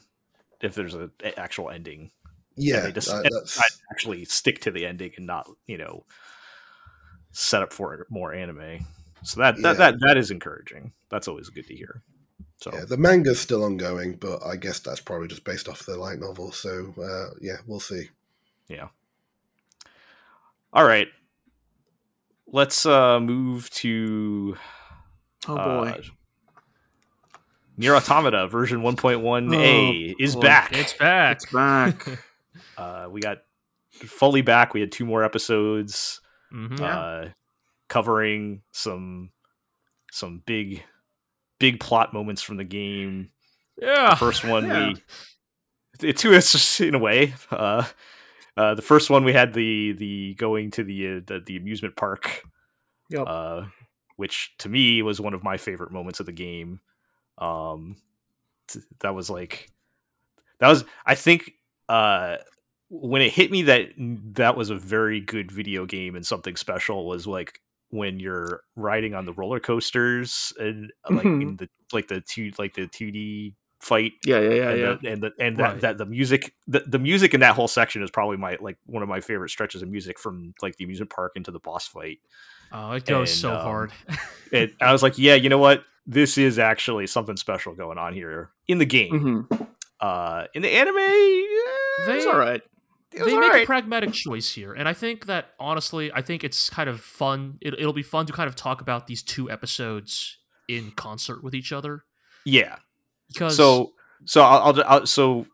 If 0.62 0.76
there's 0.76 0.94
a, 0.96 1.10
a 1.24 1.40
actual 1.40 1.70
ending, 1.70 2.12
Yeah, 2.58 2.82
they 2.82 2.92
just 2.92 3.08
that- 3.10 3.24
and 3.26 3.34
I 3.58 3.64
actually 3.92 4.26
stick 4.26 4.60
to 4.62 4.72
the 4.72 4.86
ending 4.88 5.12
and 5.18 5.26
not 5.28 5.48
you 5.68 5.78
know 5.78 6.04
set 7.32 7.62
up 7.62 7.74
for 7.74 8.06
more 8.10 8.34
anime. 8.34 8.86
So 9.24 9.42
that 9.42 9.58
Yeah. 9.58 9.74
that, 9.74 9.78
that 9.78 9.96
that 10.02 10.18
is 10.18 10.32
encouraging. 10.32 10.94
That's 11.10 11.28
always 11.28 11.50
good 11.50 11.68
to 11.68 11.76
hear. 11.76 12.04
So 12.62 12.72
yeah, 12.74 12.86
the 12.86 12.98
manga's 12.98 13.40
still 13.40 13.64
ongoing, 13.64 14.16
but 14.16 14.46
I 14.46 14.56
guess 14.58 14.80
that's 14.80 15.00
probably 15.00 15.28
just 15.30 15.44
based 15.46 15.70
off 15.70 15.86
the 15.86 15.96
light 15.98 16.20
novel. 16.20 16.52
So 16.52 16.94
uh, 17.02 17.36
yeah, 17.42 17.58
we'll 17.66 17.80
see. 17.80 18.10
Yeah. 18.68 18.90
All 20.74 20.84
right, 20.86 21.08
let's 22.48 22.86
uh 22.86 23.20
move 23.20 23.70
to 23.72 24.56
Oh 25.48 25.56
boy. 25.56 25.90
uh, 25.90 26.02
Nier 27.78 27.96
Automata 27.96 28.48
version 28.50 28.82
1.1a 28.82 30.16
is 30.20 30.36
boy. 30.36 30.42
back. 30.42 30.72
It's 30.74 30.94
back. 30.94 31.38
it's 31.38 31.46
back. 31.54 32.06
Uh, 32.78 33.08
we 33.10 33.22
got 33.22 33.38
fully 33.92 34.42
back. 34.42 34.74
We 34.74 34.82
had 34.82 34.92
two 34.92 35.06
more 35.06 35.24
episodes. 35.24 36.20
Mhm. 36.54 36.80
Yeah. 36.80 37.00
uh, 37.00 37.30
covering 37.88 38.62
some 38.72 39.32
some 40.12 40.42
big 40.46 40.84
big 41.60 41.80
plot 41.80 42.14
moments 42.14 42.42
from 42.42 42.58
the 42.58 42.64
game. 42.64 43.32
Yeah. 43.78 44.12
The 44.12 44.16
first 44.16 44.44
one 44.44 44.66
yeah. 44.68 44.94
we 44.94 46.14
us 46.36 46.80
in 46.80 46.96
a 46.96 47.00
way. 47.00 47.34
Uh, 47.52 47.86
uh, 48.58 48.76
the 48.76 48.82
first 48.82 49.10
one 49.10 49.24
we 49.24 49.34
had 49.34 49.54
the 49.54 49.94
the 49.94 50.34
going 50.36 50.72
to 50.72 50.84
the 50.84 51.08
uh, 51.08 51.22
the, 51.26 51.42
the 51.46 51.58
amusement 51.58 51.96
park, 51.96 52.42
Yep. 53.10 53.24
uh, 53.28 53.64
which 54.18 54.54
to 54.60 54.70
me 54.70 55.02
was 55.02 55.22
one 55.22 55.34
of 55.34 55.44
my 55.44 55.58
favorite 55.58 55.92
moments 55.92 56.20
of 56.20 56.26
the 56.26 56.32
game. 56.32 56.80
Um, 57.38 57.96
t- 58.68 58.80
that 59.00 59.16
was 59.16 59.30
like 59.30 59.70
that 60.60 60.68
was 60.68 60.84
I 61.06 61.16
think 61.16 61.54
uh 61.88 62.38
when 62.90 63.22
it 63.22 63.32
hit 63.32 63.52
me 63.52 63.62
that 63.64 63.90
that 63.98 64.56
was 64.58 64.70
a 64.70 64.76
very 64.76 65.22
good 65.22 65.52
video 65.52 65.86
game 65.86 66.16
and 66.16 66.26
something 66.26 66.56
special 66.56 67.08
was 67.08 67.28
like 67.28 67.60
when 67.92 68.20
you're 68.20 68.62
riding 68.76 69.14
on 69.16 69.26
the 69.26 69.34
roller 69.34 69.60
coasters 69.60 70.54
and 70.60 70.92
uh, 71.10 71.14
like 71.14 71.26
Mhm. 71.26 71.42
in 71.42 71.56
the 71.58 71.70
like 71.94 72.08
the 72.08 72.22
two 72.22 72.52
like 72.58 72.74
the 72.76 72.88
2D 72.88 73.56
fight 73.82 74.12
yeah, 74.26 74.40
yeah, 74.40 74.54
yeah, 74.54 74.70
and 74.70 74.80
yeah. 74.82 74.96
the, 75.02 75.10
and 75.12 75.24
the, 75.24 75.32
and 75.40 75.58
Right. 75.58 75.74
that, 75.76 75.82
that 75.82 75.98
the 75.98 76.06
music 76.06 76.54
the, 76.68 76.82
the 76.86 77.00
music 77.00 77.34
in 77.34 77.40
that 77.40 77.56
whole 77.56 77.68
section 77.68 78.04
is 78.04 78.12
probably 78.12 78.38
my 78.38 78.58
like 78.60 78.78
one 78.86 79.02
of 79.04 79.10
my 79.10 79.22
favorite 79.22 79.50
stretches 79.50 79.82
of 79.82 79.88
music 79.90 80.20
from 80.20 80.54
like 80.62 80.76
the 80.78 80.84
amusement 80.84 81.12
park 81.12 81.32
into 81.36 81.52
the 81.52 81.60
boss 81.60 81.88
fight 81.88 82.20
Oh, 82.72 82.92
it 82.92 83.06
goes 83.06 83.30
And, 83.32 83.40
so 83.40 83.54
um, 83.56 83.62
hard. 83.62 83.94
it, 84.52 84.74
I 84.82 84.92
was 84.92 85.02
like 85.02 85.18
yeah 85.18 85.36
you 85.36 85.50
know 85.50 85.58
what 85.58 85.84
this 86.06 86.38
is 86.38 86.60
actually 86.60 87.08
something 87.08 87.38
special 87.38 87.74
going 87.76 87.98
on 87.98 88.14
here 88.14 88.50
in 88.68 88.78
the 88.80 88.86
game 88.86 89.48
Mhm. 89.50 89.68
uh 90.00 90.46
in 90.54 90.62
the 90.62 90.70
anime 90.70 90.98
eh, 90.98 92.06
They- 92.08 92.18
It's 92.18 92.26
all 92.26 92.38
right. 92.38 92.62
They 93.12 93.24
make 93.26 93.34
alright. 93.36 93.64
a 93.64 93.66
pragmatic 93.66 94.14
choice 94.14 94.52
here, 94.54 94.74
and 94.74 94.88
I 94.88 94.94
think 94.94 95.26
that 95.26 95.52
honestly, 95.60 96.12
I 96.14 96.22
think 96.22 96.44
it's 96.44 96.70
kind 96.70 96.90
of 96.90 97.02
fun. 97.02 97.58
It, 97.62 97.74
it'll 97.74 97.94
be 97.94 98.04
fun 98.04 98.26
to 98.28 98.34
kind 98.34 98.48
of 98.48 98.56
talk 98.56 98.82
about 98.82 99.08
these 99.08 99.24
two 99.24 99.50
episodes 99.50 100.38
in 100.68 100.92
concert 100.92 101.44
with 101.44 101.56
each 101.56 101.72
other 101.72 102.04
yeah 102.46 102.76
because 103.28 103.58
so 103.58 103.92
so 104.26 104.42
I'll, 104.44 104.62
I'll, 104.80 104.84
I'll 104.86 105.06
so 105.08 105.48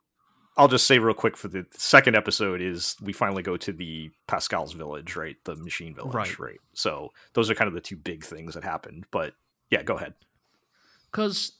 I'll 0.58 0.68
just 0.68 0.86
say 0.88 0.99
real 0.99 1.14
quick 1.14 1.38
for 1.38 1.47
the 1.47 1.66
second 1.72 2.16
episode 2.18 2.60
is 2.62 2.95
we 3.01 3.14
finally 3.14 3.41
go 3.41 3.56
to 3.58 3.72
the 3.72 4.12
Pascal's 4.28 4.74
village, 4.74 5.16
right? 5.16 5.36
The 5.45 5.56
machine 5.56 5.95
village, 5.95 6.14
Right. 6.14 6.39
right? 6.39 6.60
So 6.74 7.12
those 7.34 7.49
are 7.49 7.56
kind 7.56 7.68
of 7.70 7.74
the 7.74 7.82
two 7.82 7.95
big 7.95 8.24
things 8.26 8.56
that 8.56 8.64
happened. 8.66 9.06
But 9.12 9.34
yeah, 9.70 9.84
go 9.84 9.95
ahead. 9.95 10.14
because 11.12 11.53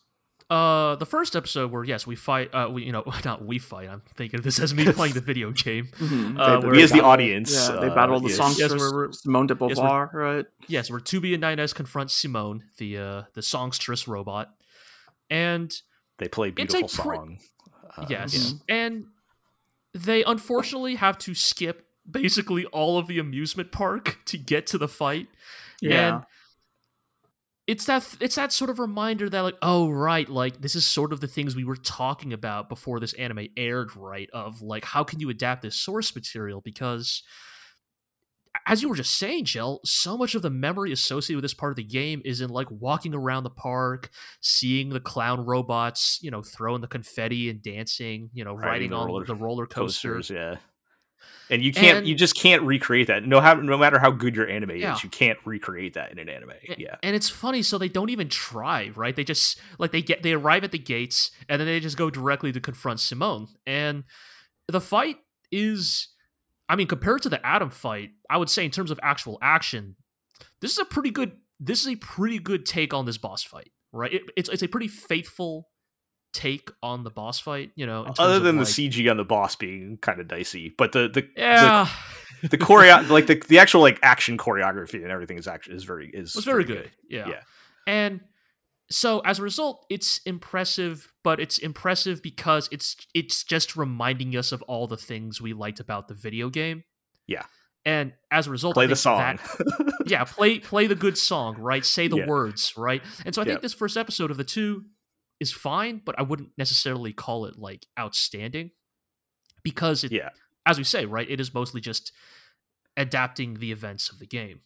uh 0.52 0.96
the 0.98 1.06
first 1.08 1.36
episode 1.36 1.72
where 1.72 1.84
yes 1.84 2.06
we 2.06 2.16
fight 2.16 2.54
uh 2.54 2.70
we 2.72 2.84
you 2.84 2.92
know 2.92 3.04
not 3.26 3.44
we 3.44 3.58
fight 3.58 3.90
i'm 3.90 4.04
thinking 4.16 4.38
of 4.40 4.44
this 4.44 4.60
as 4.60 4.74
me 4.76 4.86
playing 4.94 5.14
the 5.14 5.20
video 5.22 5.52
game 5.52 5.88
Mhm. 5.98 6.40
Uh, 6.40 6.60
They- 6.60 6.68
where 6.68 6.76
they 6.76 6.82
the 6.86 6.88
battle- 6.94 7.06
audience, 7.10 7.52
Yeah, 7.70 7.78
they 7.82 7.88
uh, 7.88 7.96
battle 7.96 8.20
the 8.20 8.28
yes. 8.30 8.38
songstress 8.38 8.72
Yes, 8.72 8.80
we're- 8.80 8.94
we're- 8.96 9.14
Simone 9.14 9.48
de 9.48 9.56
yes, 9.60 9.80
Beauvoir, 9.80 10.14
right? 10.14 10.46
yes 10.68 10.92
where 10.92 11.00
2b 11.00 11.34
and 11.34 11.42
9s 11.44 11.74
confront 11.74 12.12
simone 12.12 12.64
the 12.78 12.98
uh 12.98 13.22
the 13.34 13.42
songstress 13.42 14.08
robot 14.08 14.54
and 15.32 15.74
They 16.20 16.28
play 16.28 16.50
It's 16.56 16.74
a 16.76 16.78
beautiful 16.80 17.04
pre- 17.04 17.18
song. 17.18 17.40
Uh, 17.98 18.06
yes 18.10 18.54
yeah. 18.70 18.76
and 18.76 19.06
they 19.94 20.24
unfortunately 20.26 20.96
have 20.96 21.18
to 21.20 21.34
skip 21.34 21.88
basically 22.10 22.66
all 22.68 23.00
of 23.00 23.08
the 23.08 23.18
amusement 23.18 23.72
park 23.72 24.20
to 24.26 24.38
get 24.38 24.68
to 24.68 24.78
the 24.78 24.88
fight 24.88 25.28
Yeah. 25.82 26.16
And 26.18 26.24
it's 27.68 27.86
that 27.86 28.16
it's 28.20 28.36
that 28.36 28.52
sort 28.52 28.70
of 28.70 28.80
reminder 28.80 29.30
that 29.30 29.42
like 29.42 29.58
oh 29.62 29.90
right 29.90 30.30
like 30.30 30.62
this 30.62 30.76
is 30.76 30.86
sort 30.86 31.12
of 31.12 31.20
the 31.20 31.28
things 31.28 31.56
we 31.56 31.64
were 31.64 31.76
talking 31.76 32.32
about 32.32 32.70
before 32.70 33.00
this 33.00 33.14
anime 33.14 33.48
aired 33.58 33.96
right 33.96 34.30
of 34.34 34.62
like 34.62 34.86
how 34.86 35.04
can 35.04 35.20
you 35.20 35.30
adapt 35.30 35.62
this 35.62 35.76
source 35.76 36.14
material 36.14 36.62
because 36.62 37.24
as 38.68 38.82
you 38.82 38.90
were 38.90 38.96
just 38.96 39.18
saying 39.18 39.46
Jel 39.46 39.80
so 39.84 40.18
much 40.18 40.36
of 40.36 40.42
the 40.42 40.50
memory 40.50 40.92
associated 40.92 41.38
with 41.38 41.44
this 41.44 41.54
part 41.54 41.72
of 41.72 41.76
the 41.76 41.84
game 41.84 42.22
is 42.24 42.40
in 42.40 42.50
like 42.50 42.68
walking 42.70 43.14
around 43.16 43.44
the 43.44 43.50
park 43.50 44.10
seeing 44.42 44.90
the 44.90 45.00
clown 45.00 45.44
robots 45.46 46.20
you 46.22 46.30
know 46.30 46.44
throwing 46.44 46.82
the 46.82 46.88
confetti 46.88 47.50
and 47.50 47.64
dancing 47.64 48.30
you 48.34 48.44
know 48.44 48.54
Riding 48.54 48.68
riding, 48.68 48.90
the 48.92 48.98
on 48.98 49.08
roller 49.08 49.26
the 49.26 49.36
roller 49.36 49.66
coaster 49.66 50.14
Coasters, 50.16 50.30
yeah. 50.30 50.58
And 51.50 51.64
you 51.64 51.72
can't, 51.72 52.00
And- 52.00 52.08
you 52.08 52.16
just 52.16 52.36
can't 52.36 52.64
recreate 52.64 53.08
that. 53.08 53.24
No, 53.26 53.40
how, 53.40 53.54
no 53.54 53.78
matter 53.78 54.00
how 54.00 54.10
good 54.12 54.36
your 54.36 54.50
anime 54.50 54.72
Yeah. 54.78 54.96
is, 54.96 55.04
you 55.04 55.10
can't 55.10 55.38
recreate 55.46 55.94
that 55.94 56.12
in 56.12 56.18
an 56.20 56.28
anime. 56.30 56.52
A- 56.68 56.76
Yeah, 56.80 56.96
And 57.04 57.16
it's 57.16 57.30
funny, 57.30 57.62
so 57.62 57.78
they 57.78 57.88
don't 57.90 58.10
even 58.10 58.30
try, 58.30 58.92
right? 58.96 59.16
They 59.16 59.24
just 59.24 59.60
like 59.78 59.92
they 59.92 60.02
get 60.02 60.24
they 60.24 60.34
arrive 60.34 60.64
at 60.64 60.72
the 60.72 60.80
gates 60.80 61.32
and 61.48 61.60
then 61.60 61.68
they 61.68 61.80
just 61.80 61.98
go 61.98 62.10
directly 62.10 62.52
to 62.52 62.60
confront 62.60 63.00
Simone. 63.00 63.48
And 63.68 64.04
the 64.68 64.82
fight 64.82 65.18
is 65.52 66.10
I 66.68 66.76
mean, 66.76 66.88
compared 66.88 67.22
to 67.22 67.30
the 67.30 67.46
Adam 67.46 67.70
fight, 67.70 68.10
I 68.28 68.38
would 68.38 68.50
say 68.50 68.66
in 68.66 68.72
terms 68.72 68.90
of 68.90 69.00
actual 69.04 69.38
action, 69.40 69.96
this 70.62 70.72
is 70.72 70.80
a 70.80 70.86
pretty 70.86 71.12
good 71.12 71.34
this 71.60 71.82
is 71.82 71.88
a 71.94 71.96
pretty 71.96 72.40
good 72.40 72.66
take 72.66 72.92
on 72.94 73.06
this 73.06 73.18
boss 73.20 73.44
fight, 73.44 73.70
right? 73.94 74.12
It, 74.14 74.24
it's 74.36 74.50
it's 74.50 74.64
a 74.64 74.68
pretty 74.68 74.88
faithful 74.88 75.70
take 76.36 76.70
on 76.84 77.04
the 77.04 77.10
boss 77.10 77.40
fight, 77.40 77.72
you 77.76 77.86
know. 77.86 78.06
other 78.20 78.40
than 78.40 78.58
like- 78.58 78.68
the 78.68 78.72
CG 78.90 79.10
on 79.10 79.18
the 79.18 79.24
boss 79.24 79.56
being 79.56 79.98
kind 80.02 80.20
of 80.20 80.28
dicey, 80.28 80.74
but 80.78 80.92
the 80.92 81.08
the 81.08 81.28
yeah, 81.38 81.88
the, 82.42 82.50
the 82.50 82.58
choreo 82.58 83.08
like 83.10 83.28
the, 83.28 83.42
the 83.48 83.58
actual 83.60 83.82
like 83.82 83.98
action 84.04 84.38
choreography 84.38 85.02
and 85.02 85.12
everything 85.12 85.38
is 85.38 85.48
actually 85.48 85.76
is 85.76 85.84
very 85.86 86.10
is 86.14 86.36
was 86.36 86.46
very 86.46 86.64
good. 86.66 86.92
Yeah. 87.10 87.30
Yeah. 87.30 87.42
And 87.88 88.22
so 88.92 89.20
as 89.22 89.40
a 89.40 89.42
result, 89.44 89.86
it's 89.90 90.20
impressive, 90.26 91.12
but 91.24 91.40
it's 91.40 91.58
impressive 91.58 92.22
because 92.22 92.68
it's 92.72 92.96
it's 93.14 93.44
just 93.44 93.76
reminding 93.76 94.36
us 94.36 94.52
of 94.52 94.62
all 94.64 94.88
the 94.88 94.98
things 94.98 95.40
we 95.42 95.54
liked 95.54 95.80
about 95.80 96.08
the 96.08 96.14
video 96.14 96.50
game. 96.50 96.84
Yeah. 97.28 97.44
And 97.88 98.14
as 98.32 98.48
a 98.48 98.52
result, 98.52 98.74
Play 98.74 98.88
the 98.88 98.96
song. 98.96 99.20
that- 99.20 100.04
yeah, 100.08 100.24
play 100.24 100.60
play 100.60 100.88
the 100.88 100.96
good 100.96 101.18
song, 101.18 101.56
right? 101.60 101.86
Say 101.86 102.08
the 102.08 102.18
Yeah. 102.18 102.26
words, 102.28 102.74
right? 102.76 103.02
And 103.26 103.34
so 103.34 103.42
I 103.42 103.46
think 103.46 103.62
this 103.62 103.74
first 103.74 103.96
episode 103.96 104.32
of 104.32 104.38
the 104.38 104.44
two 104.44 104.86
is 105.40 105.52
fine, 105.52 106.02
but 106.06 106.18
I 106.18 106.22
wouldn't 106.24 106.52
necessarily 106.58 107.14
call 107.14 107.46
it 107.46 107.58
like 107.58 107.86
outstanding 108.00 108.72
because 109.64 110.04
it, 110.04 110.12
yeah, 110.12 110.30
as 110.66 110.78
we 110.78 110.84
say, 110.84 111.06
right, 111.06 111.30
it 111.30 111.40
is 111.40 111.54
mostly 111.54 111.82
just 111.82 112.12
adapting 112.98 113.56
the 113.56 113.72
events 113.72 114.10
of 114.10 114.20
the 114.20 114.26
game. 114.26 114.62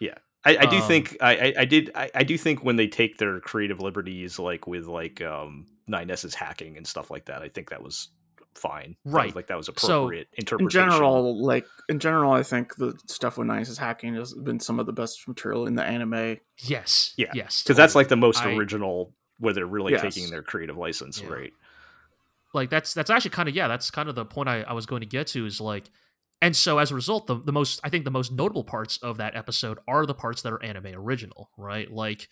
Yeah. 0.00 0.14
I, 0.44 0.56
I 0.56 0.66
do 0.66 0.76
Um, 0.78 0.82
think 0.88 1.16
I, 1.20 1.36
I, 1.36 1.54
I 1.58 1.64
did 1.64 1.90
I, 1.94 2.10
I 2.16 2.24
do 2.24 2.36
think 2.36 2.64
when 2.64 2.74
they 2.76 2.88
take 2.88 3.18
their 3.18 3.38
creative 3.40 3.80
liberties 3.80 4.38
like 4.40 4.66
with 4.66 4.86
like 4.86 5.22
um 5.22 5.66
9s's 5.88 6.34
hacking 6.34 6.76
and 6.76 6.86
stuff 6.86 7.10
like 7.10 7.26
that, 7.26 7.42
I 7.42 7.48
think 7.48 7.70
that 7.70 7.82
was 7.82 8.08
fine. 8.56 8.96
That 9.04 9.12
was, 9.12 9.14
Right. 9.14 9.36
like 9.36 9.46
that 9.48 9.56
was 9.56 9.66
So, 9.76 9.98
appropriate 10.06 10.28
in 10.34 10.68
general, 10.68 11.40
like 11.44 11.64
in 11.88 12.00
general, 12.00 12.32
I 12.32 12.42
think 12.42 12.74
the 12.74 12.98
stuff 13.06 13.38
with 13.38 13.46
9s's 13.46 13.78
hacking 13.78 14.14
has 14.16 14.34
been 14.34 14.58
some 14.58 14.80
of 14.80 14.86
the 14.86 14.92
best 14.92 15.26
material 15.28 15.66
in 15.66 15.76
the 15.76 15.84
anime. 15.84 16.38
Yes. 16.58 17.14
Yeah, 17.16 17.30
Yes. 17.34 17.62
because 17.62 17.76
that's 17.76 17.94
like 17.94 18.08
the 18.08 18.16
most 18.16 18.42
I- 18.42 18.54
original 18.54 19.14
where 19.42 19.52
they're 19.52 19.66
really 19.66 19.92
Yes. 19.92 20.00
taking 20.14 20.30
their 20.30 20.42
creative 20.42 20.76
license, 20.76 21.20
Yeah. 21.20 21.28
right? 21.28 21.52
like 22.54 22.68
that's 22.68 22.92
that's 22.92 23.08
actually 23.08 23.30
kind 23.30 23.48
of 23.48 23.54
yeah 23.54 23.66
that's 23.66 23.90
kind 23.90 24.10
of 24.10 24.14
the 24.14 24.26
point 24.26 24.46
I, 24.46 24.60
I 24.60 24.74
was 24.74 24.84
going 24.84 25.00
to 25.00 25.06
get 25.06 25.26
to 25.28 25.46
is 25.46 25.58
like 25.58 25.88
and 26.42 26.54
so 26.54 26.76
as 26.76 26.90
a 26.90 26.94
result 26.94 27.26
the, 27.26 27.36
the 27.36 27.50
most 27.52 27.80
i 27.82 27.88
think 27.88 28.04
the 28.04 28.10
most 28.10 28.30
notable 28.30 28.62
parts 28.62 28.98
of 29.02 29.16
that 29.16 29.34
episode 29.34 29.78
are 29.88 30.04
the 30.04 30.12
parts 30.12 30.42
that 30.42 30.52
are 30.52 30.62
anime 30.62 30.88
original 30.94 31.48
right 31.56 31.90
like 31.90 32.28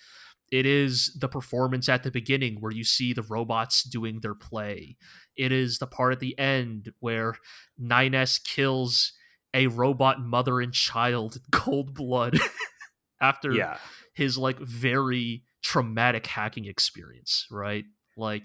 it 0.52 0.66
is 0.66 1.16
the 1.18 1.28
performance 1.28 1.88
at 1.88 2.02
the 2.02 2.10
beginning 2.10 2.56
where 2.60 2.70
you 2.70 2.84
see 2.84 3.14
the 3.14 3.22
robots 3.22 3.82
doing 3.82 4.20
their 4.20 4.34
play 4.34 4.98
it 5.38 5.52
is 5.52 5.78
the 5.78 5.86
part 5.86 6.12
at 6.12 6.20
the 6.20 6.38
end 6.38 6.92
where 7.00 7.34
9s 7.80 8.44
kills 8.44 9.14
a 9.54 9.68
robot 9.68 10.20
mother 10.20 10.60
and 10.60 10.74
child 10.74 11.36
in 11.36 11.42
cold 11.50 11.94
blood 11.94 12.38
after 13.22 13.52
Yeah, 13.52 13.78
his 14.12 14.36
like 14.36 14.58
very 14.58 15.44
traumatic 15.62 16.26
hacking 16.26 16.64
experience, 16.66 17.46
right? 17.50 17.84
Like 18.16 18.44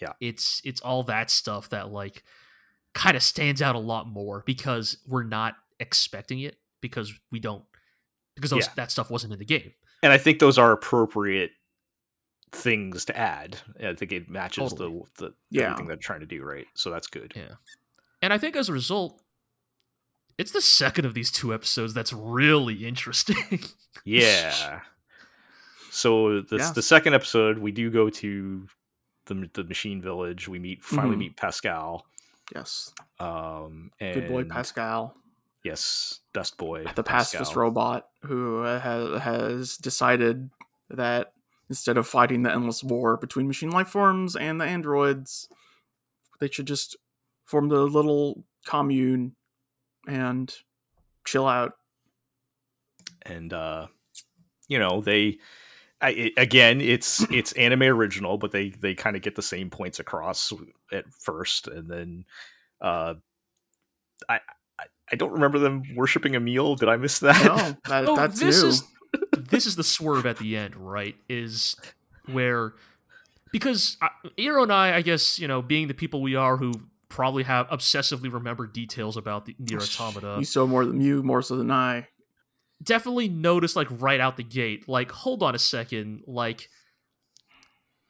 Yeah. 0.00 0.12
It's 0.20 0.60
it's 0.64 0.80
all 0.80 1.02
that 1.04 1.30
stuff 1.30 1.68
that 1.70 1.90
like 1.90 2.22
kind 2.94 3.16
of 3.16 3.22
stands 3.22 3.60
out 3.62 3.74
a 3.76 3.78
lot 3.80 4.08
more 4.08 4.42
because 4.46 4.98
we're 5.06 5.22
not 5.24 5.54
expecting 5.80 6.40
it 6.40 6.56
because 6.80 7.12
we 7.30 7.38
don't 7.40 7.64
because 8.34 8.50
those, 8.50 8.66
Yeah. 8.66 8.72
that 8.76 8.90
stuff 8.90 9.10
wasn't 9.10 9.32
in 9.32 9.38
the 9.38 9.44
game. 9.44 9.72
and 10.02 10.12
I 10.12 10.18
think 10.18 10.38
those 10.38 10.58
are 10.58 10.70
appropriate 10.72 11.50
things 12.52 13.04
to 13.06 13.16
add. 13.18 13.58
I 13.82 13.94
think 13.94 14.12
it 14.12 14.28
matches 14.30 14.70
Totally. 14.72 15.02
the 15.18 15.24
the 15.26 15.34
Yeah. 15.50 15.64
everything 15.66 15.86
they're 15.88 15.96
trying 15.96 16.20
to 16.20 16.26
do, 16.26 16.42
right? 16.42 16.66
So 16.74 16.90
that's 16.90 17.06
good. 17.08 17.32
Yeah. 17.36 17.54
And 18.22 18.32
I 18.32 18.38
think 18.38 18.56
as 18.56 18.68
a 18.68 18.72
result 18.72 19.20
it's 20.38 20.52
the 20.52 20.60
second 20.62 21.04
of 21.04 21.14
these 21.14 21.32
two 21.32 21.52
episodes 21.52 21.92
that's 21.94 22.12
really 22.12 22.86
interesting. 22.86 23.60
Yeah. 24.04 24.80
So 25.98 26.42
the 26.42 26.58
Yeah. 26.58 26.70
the 26.72 26.82
second 26.82 27.14
episode, 27.14 27.58
we 27.58 27.72
do 27.72 27.90
go 27.90 28.08
to 28.08 28.68
the 29.26 29.50
the 29.52 29.64
machine 29.64 30.00
village. 30.00 30.46
We 30.46 30.60
meet 30.60 30.84
finally 30.84 31.16
Mhm. 31.16 31.18
meet 31.18 31.36
Pascal. 31.36 32.06
Yes, 32.54 32.94
Um, 33.18 33.90
and 33.98 34.14
good 34.14 34.28
boy 34.28 34.44
Pascal, 34.44 35.16
Yes, 35.64 36.20
Dust 36.32 36.56
Boy. 36.56 36.84
the 36.94 37.02
pacifist 37.02 37.56
robot 37.56 38.08
who 38.22 38.62
uh, 38.62 38.78
has 38.78 39.20
has 39.22 39.76
decided 39.76 40.50
that 40.88 41.34
instead 41.68 41.98
of 41.98 42.06
fighting 42.06 42.44
the 42.44 42.52
endless 42.52 42.82
war 42.84 43.16
between 43.16 43.48
machine 43.48 43.70
life 43.70 43.88
forms 43.88 44.36
and 44.36 44.60
the 44.60 44.64
androids, 44.64 45.48
they 46.38 46.48
should 46.48 46.66
just 46.66 46.96
form 47.44 47.68
the 47.68 47.82
little 47.82 48.46
commune 48.64 49.34
and 50.06 50.62
chill 51.24 51.48
out. 51.48 51.76
and 53.22 53.52
uh, 53.52 53.88
you 54.68 54.78
know 54.78 55.00
they. 55.00 55.38
I, 56.00 56.10
it, 56.10 56.32
again, 56.36 56.80
it's 56.80 57.20
it's 57.30 57.52
anime 57.52 57.82
original, 57.82 58.38
but 58.38 58.52
they 58.52 58.70
they 58.70 58.94
kind 58.94 59.16
of 59.16 59.22
get 59.22 59.34
the 59.34 59.42
same 59.42 59.68
points 59.70 59.98
across 59.98 60.52
at 60.92 61.12
first, 61.12 61.66
and 61.66 61.90
then 61.90 62.24
uh, 62.80 63.14
I, 64.28 64.40
I 64.78 64.84
I 65.12 65.16
don't 65.16 65.32
remember 65.32 65.58
them 65.58 65.82
worshiping 65.96 66.34
Emil. 66.34 66.76
Did 66.76 66.88
I 66.88 66.96
miss 66.96 67.18
that? 67.20 67.44
No, 67.44 67.56
that, 67.88 68.08
Oh, 68.08 68.16
that's 68.16 68.38
this 68.38 68.62
new. 68.62 68.68
is 68.68 68.82
this 69.36 69.66
is 69.66 69.76
the 69.76 69.84
swerve 69.84 70.26
at 70.26 70.38
the 70.38 70.56
end, 70.56 70.76
right? 70.76 71.16
Is 71.28 71.74
where 72.30 72.74
because 73.50 73.96
uh, 74.00 74.08
Eero 74.38 74.62
and 74.62 74.72
I, 74.72 74.96
I 74.96 75.02
guess 75.02 75.38
you 75.38 75.48
know, 75.48 75.62
being 75.62 75.88
the 75.88 75.94
people 75.94 76.22
we 76.22 76.36
are, 76.36 76.56
who 76.58 76.74
probably 77.08 77.42
have 77.42 77.66
obsessively 77.68 78.32
remembered 78.32 78.72
details 78.72 79.16
about 79.16 79.46
the 79.46 79.56
Nier 79.58 79.78
Automata, 79.80 80.36
you 80.38 80.44
so 80.44 80.66
more 80.66 80.84
than 80.84 81.00
you, 81.00 81.22
more 81.22 81.42
so 81.42 81.56
than 81.56 81.70
I. 81.70 82.06
definitely 82.82 83.28
noticed 83.28 83.76
like 83.76 83.88
right 83.90 84.20
out 84.20 84.36
the 84.36 84.44
gate, 84.44 84.88
like 84.88 85.10
hold 85.10 85.42
on 85.42 85.54
a 85.54 85.58
second, 85.58 86.22
like 86.26 86.68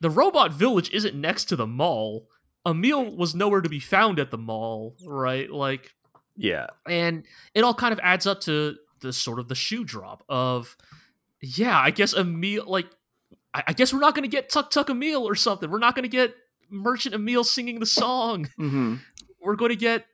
the 0.00 0.10
robot 0.10 0.52
village 0.52 0.90
isn't 0.90 1.14
next 1.14 1.46
to 1.46 1.56
the 1.56 1.66
mall. 1.66 2.28
Emil 2.66 3.16
was 3.16 3.34
nowhere 3.34 3.60
to 3.60 3.68
be 3.68 3.80
found 3.80 4.18
at 4.18 4.30
the 4.30 4.38
mall, 4.38 4.94
right? 5.06 5.50
Like 5.50 5.94
Yeah, 6.36 6.66
and 6.88 7.24
it 7.54 7.64
all 7.64 7.74
kind 7.74 7.92
of 7.92 8.00
adds 8.02 8.26
up 8.26 8.40
to 8.42 8.76
the 9.00 9.12
sort 9.12 9.38
of 9.38 9.48
the 9.48 9.54
shoe 9.54 9.84
drop 9.84 10.24
of 10.28 10.76
yeah 11.40 11.78
i 11.78 11.90
guess 11.90 12.12
emil 12.14 12.64
like 12.66 12.86
i, 13.54 13.62
I 13.68 13.72
guess 13.72 13.92
we're 13.92 14.00
not 14.00 14.16
going 14.16 14.28
to 14.28 14.28
get 14.28 14.50
tuck 14.50 14.72
tuck 14.72 14.90
emil 14.90 15.22
or 15.22 15.36
something 15.36 15.70
we're 15.70 15.78
not 15.78 15.94
going 15.94 16.02
to 16.02 16.08
get 16.08 16.34
merchant 16.68 17.14
emil 17.14 17.44
singing 17.44 17.78
the 17.78 17.86
song 17.86 18.48
hmm 18.56 18.96
we're 19.40 19.54
going 19.54 19.68
to 19.68 19.76
get 19.76 20.04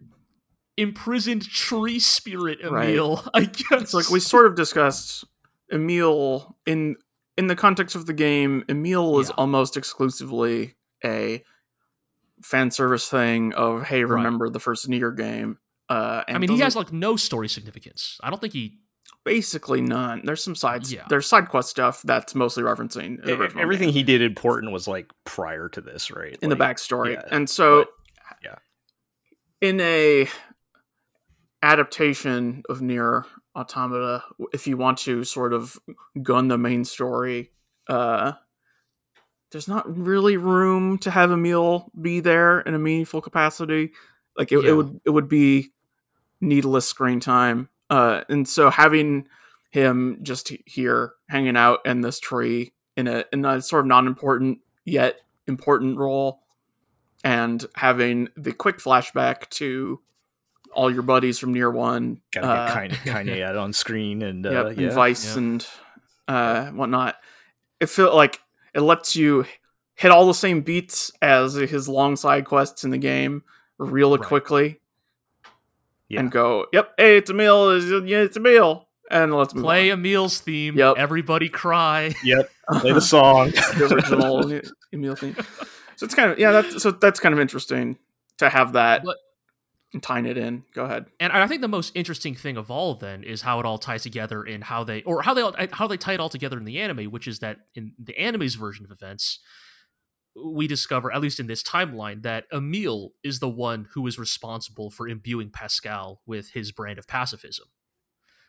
imprisoned 0.76 1.42
tree 1.48 1.98
spirit 1.98 2.58
Right. 2.68 2.90
emil 2.90 3.22
i 3.34 3.44
guess 3.44 3.64
It's 3.82 3.94
like 3.94 4.10
we 4.10 4.20
sort 4.20 4.46
of 4.46 4.54
discussed 4.56 5.24
Emil 5.72 6.56
in 6.66 6.96
in 7.36 7.46
the 7.48 7.56
context 7.56 7.96
of 7.96 8.06
the 8.06 8.12
game. 8.12 8.64
Emil 8.68 9.18
is 9.18 9.28
Yeah. 9.28 9.34
almost 9.38 9.76
exclusively 9.76 10.74
a 11.04 11.42
fan 12.42 12.70
service 12.70 13.08
thing 13.08 13.52
of 13.54 13.84
hey, 13.84 14.04
Right. 14.04 14.16
remember 14.16 14.50
the 14.50 14.60
first 14.60 14.88
Nier 14.88 15.10
game. 15.10 15.58
Uh, 15.88 16.22
and 16.28 16.36
i 16.36 16.40
mean 16.40 16.50
he 16.50 16.58
has 16.60 16.74
like 16.76 16.92
no 16.92 17.14
story 17.16 17.48
significance 17.48 18.18
i 18.22 18.30
don't 18.30 18.40
think 18.40 18.52
he 18.52 18.78
basically 19.24 19.80
none. 19.80 20.20
There's 20.24 20.42
some 20.44 20.54
sides. 20.54 20.92
Yeah. 20.92 21.04
There's 21.08 21.26
side 21.26 21.48
quest 21.48 21.70
stuff 21.70 22.02
that's 22.02 22.34
mostly 22.34 22.62
referencing 22.62 23.22
the 23.24 23.32
original 23.38 23.62
everything 23.62 23.88
game 23.88 23.94
he 23.94 24.02
did 24.02 24.20
important 24.22 24.70
was 24.72 24.86
like 24.86 25.10
prior 25.24 25.68
to 25.70 25.80
this, 25.80 26.10
right? 26.10 26.36
in 26.42 26.50
Like, 26.50 26.58
the 26.58 26.64
backstory, 26.64 27.14
yeah, 27.14 27.22
and 27.30 27.48
so 27.48 27.84
but- 27.84 27.88
yeah. 28.42 28.56
in 29.68 29.80
a 29.80 30.28
adaptation 31.64 32.62
of 32.68 32.80
Nier 32.82 33.24
Automata, 33.56 34.22
if 34.52 34.66
you 34.66 34.76
want 34.76 34.98
to 34.98 35.24
sort 35.24 35.52
of 35.52 35.78
gun 36.22 36.48
the 36.48 36.58
main 36.58 36.84
story, 36.84 37.50
uh, 37.88 38.32
there's 39.50 39.68
not 39.68 39.84
really 39.96 40.36
room 40.36 40.98
to 40.98 41.10
have 41.10 41.30
Emil 41.30 41.90
be 42.00 42.20
there 42.20 42.60
in 42.60 42.74
a 42.74 42.78
meaningful 42.78 43.20
capacity. 43.20 43.92
Like 44.36 44.52
it, 44.52 44.62
Yeah. 44.62 44.70
it 44.70 44.72
would, 44.74 45.00
it 45.04 45.10
would 45.10 45.28
be 45.28 45.72
needless 46.40 46.86
screen 46.86 47.20
time. 47.20 47.68
Uh, 47.88 48.22
and 48.28 48.48
so 48.48 48.70
having 48.70 49.28
him 49.70 50.18
just 50.22 50.52
here 50.66 51.12
hanging 51.28 51.56
out 51.56 51.80
in 51.84 52.00
this 52.00 52.18
tree 52.20 52.72
in 52.96 53.08
a 53.08 53.24
in 53.32 53.44
a 53.44 53.60
sort 53.60 53.80
of 53.80 53.86
non-important 53.86 54.58
yet 54.84 55.20
important 55.46 55.98
role, 55.98 56.42
and 57.22 57.64
having 57.74 58.28
the 58.36 58.52
quick 58.52 58.78
flashback 58.78 59.48
to 59.50 60.00
all 60.74 60.92
your 60.92 61.02
buddies 61.02 61.38
from 61.38 61.52
Nier 61.54 61.70
One, 61.70 62.20
Gotta 62.32 62.46
uh, 62.46 62.66
get 62.88 62.90
Kainé, 62.92 62.96
Kainé 63.26 63.42
out 63.42 63.56
on 63.56 63.72
screen 63.72 64.22
and 64.22 64.46
uh, 64.46 64.50
yep, 64.68 64.78
yeah. 64.78 64.88
and 64.88 64.96
Weiss 64.96 65.26
Yep. 65.28 65.36
and 65.36 65.66
uh, 66.28 66.66
whatnot. 66.70 67.16
It 67.80 67.86
felt 67.86 68.14
like 68.14 68.40
it 68.74 68.80
lets 68.80 69.14
you 69.16 69.44
hit 69.94 70.10
all 70.10 70.26
the 70.26 70.34
same 70.34 70.60
beats 70.62 71.10
as 71.22 71.54
his 71.54 71.88
long 71.88 72.16
side 72.16 72.44
quests 72.44 72.84
in 72.84 72.90
the 72.90 72.98
game 72.98 73.42
real 73.78 74.16
Right. 74.16 74.26
quickly 74.26 74.80
Yeah. 76.08 76.20
and 76.20 76.30
go, 76.30 76.66
"Yep, 76.72 76.94
hey, 76.98 77.16
it's 77.18 77.30
Emil. 77.30 77.70
It's, 77.70 77.86
yeah, 78.08 78.18
it's 78.18 78.36
Emil," 78.36 78.88
and 79.10 79.34
let's 79.34 79.54
move 79.54 79.64
play 79.64 79.90
emil's 79.90 80.40
theme 80.40 80.76
Yep. 80.78 80.96
everybody 80.98 81.48
cry 81.48 82.14
Yep. 82.24 82.50
Play 82.80 82.92
the 82.92 83.00
song. 83.14 83.50
the 83.50 83.90
original 83.92 84.60
Emil 84.92 85.16
thing. 85.16 85.34
So 85.96 86.04
it's 86.06 86.14
kind 86.14 86.30
of 86.32 86.38
yeah. 86.38 86.52
That's 86.52 86.82
so 86.82 86.90
that's 86.90 87.20
kind 87.20 87.32
of 87.34 87.40
interesting 87.40 87.98
to 88.38 88.48
have 88.48 88.72
that 88.72 89.04
But- 89.04 89.16
and 89.94 90.02
tying 90.02 90.26
it 90.26 90.36
in. 90.36 90.64
Go 90.74 90.84
ahead. 90.84 91.06
And 91.18 91.32
I 91.32 91.46
think 91.46 91.62
the 91.62 91.68
most 91.68 91.92
interesting 91.94 92.34
thing 92.34 92.56
of 92.58 92.70
all 92.70 92.94
then 92.96 93.24
is 93.24 93.40
how 93.42 93.60
it 93.60 93.64
all 93.66 93.78
ties 93.78 94.02
together 94.02 94.44
in 94.44 94.60
how 94.60 94.84
they 94.84 95.02
or 95.04 95.22
how 95.22 95.32
they 95.32 95.40
all- 95.40 95.54
how 95.72 95.86
they 95.86 95.96
tie 95.96 96.12
it 96.12 96.20
all 96.20 96.28
together 96.28 96.58
in 96.58 96.64
the 96.64 96.78
anime, 96.80 97.06
which 97.10 97.26
is 97.26 97.38
that 97.38 97.60
in 97.74 97.94
the 97.98 98.18
anime's 98.18 98.56
version 98.56 98.84
of 98.84 98.90
events, 98.90 99.38
we 100.36 100.66
discover 100.66 101.12
at 101.14 101.20
least 101.22 101.38
in 101.38 101.46
this 101.46 101.62
timeline 101.62 102.22
that 102.22 102.44
Emil 102.52 103.12
is 103.22 103.38
the 103.38 103.48
one 103.48 103.86
who 103.94 104.04
is 104.06 104.18
responsible 104.18 104.90
for 104.90 105.08
imbuing 105.08 105.48
Pascal 105.48 106.20
with 106.26 106.50
his 106.50 106.72
brand 106.72 106.98
of 106.98 107.06
pacifism 107.06 107.66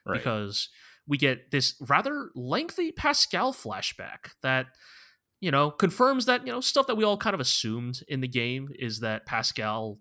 Right. 0.05 0.17
because 0.17 0.69
we 1.07 1.17
get 1.19 1.51
this 1.51 1.76
rather 1.80 2.31
lengthy 2.35 2.91
Pascal 2.91 3.53
flashback 3.53 4.31
that 4.41 4.65
you 5.39 5.51
know 5.51 5.69
confirms 5.69 6.26
that 6.26 6.47
you 6.47 6.51
know 6.51 6.59
stuff 6.61 6.88
that 6.88 6.95
we 6.95 7.03
all 7.03 7.17
kind 7.17 7.35
of 7.35 7.39
assumed 7.39 8.01
in 8.07 8.22
the 8.22 8.27
game 8.27 8.69
is 8.80 9.01
that 9.01 9.27
Pascal 9.27 9.99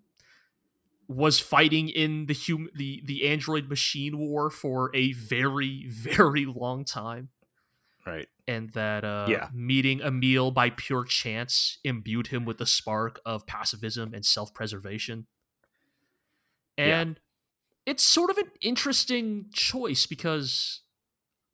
was 1.07 1.39
fighting 1.39 1.89
in 1.89 2.25
the 2.25 2.33
hum- 2.47 2.69
the 2.75 3.01
the 3.05 3.27
android 3.27 3.69
machine 3.69 4.17
war 4.17 4.49
for 4.49 4.89
a 4.95 5.11
very 5.13 5.85
very 5.89 6.45
long 6.45 6.83
time 6.83 7.29
right. 8.05 8.27
and 8.47 8.71
that 8.71 9.03
uh, 9.03 9.27
Yeah. 9.29 9.49
meeting 9.53 10.01
Emil 10.01 10.51
by 10.51 10.69
pure 10.69 11.03
chance 11.05 11.77
imbued 11.83 12.27
him 12.27 12.45
with 12.45 12.57
the 12.57 12.65
spark 12.65 13.19
of 13.25 13.45
pacifism 13.47 14.13
and 14.13 14.25
self 14.25 14.53
preservation. 14.53 15.27
Yeah. 16.77 16.99
And 17.01 17.19
it's 17.85 18.03
sort 18.03 18.29
of 18.29 18.37
an 18.37 18.51
interesting 18.61 19.45
choice 19.53 20.05
because 20.05 20.81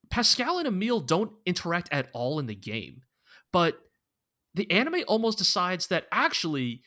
Pascal 0.09 0.57
and 0.57 0.67
Emil 0.67 0.99
don't 1.01 1.31
interact 1.45 1.89
at 1.91 2.09
all 2.13 2.39
in 2.39 2.47
the 2.47 2.55
game, 2.55 3.03
but 3.51 3.79
the 4.53 4.69
anime 4.71 5.03
almost 5.07 5.37
decides 5.37 5.87
that 5.87 6.07
actually 6.11 6.81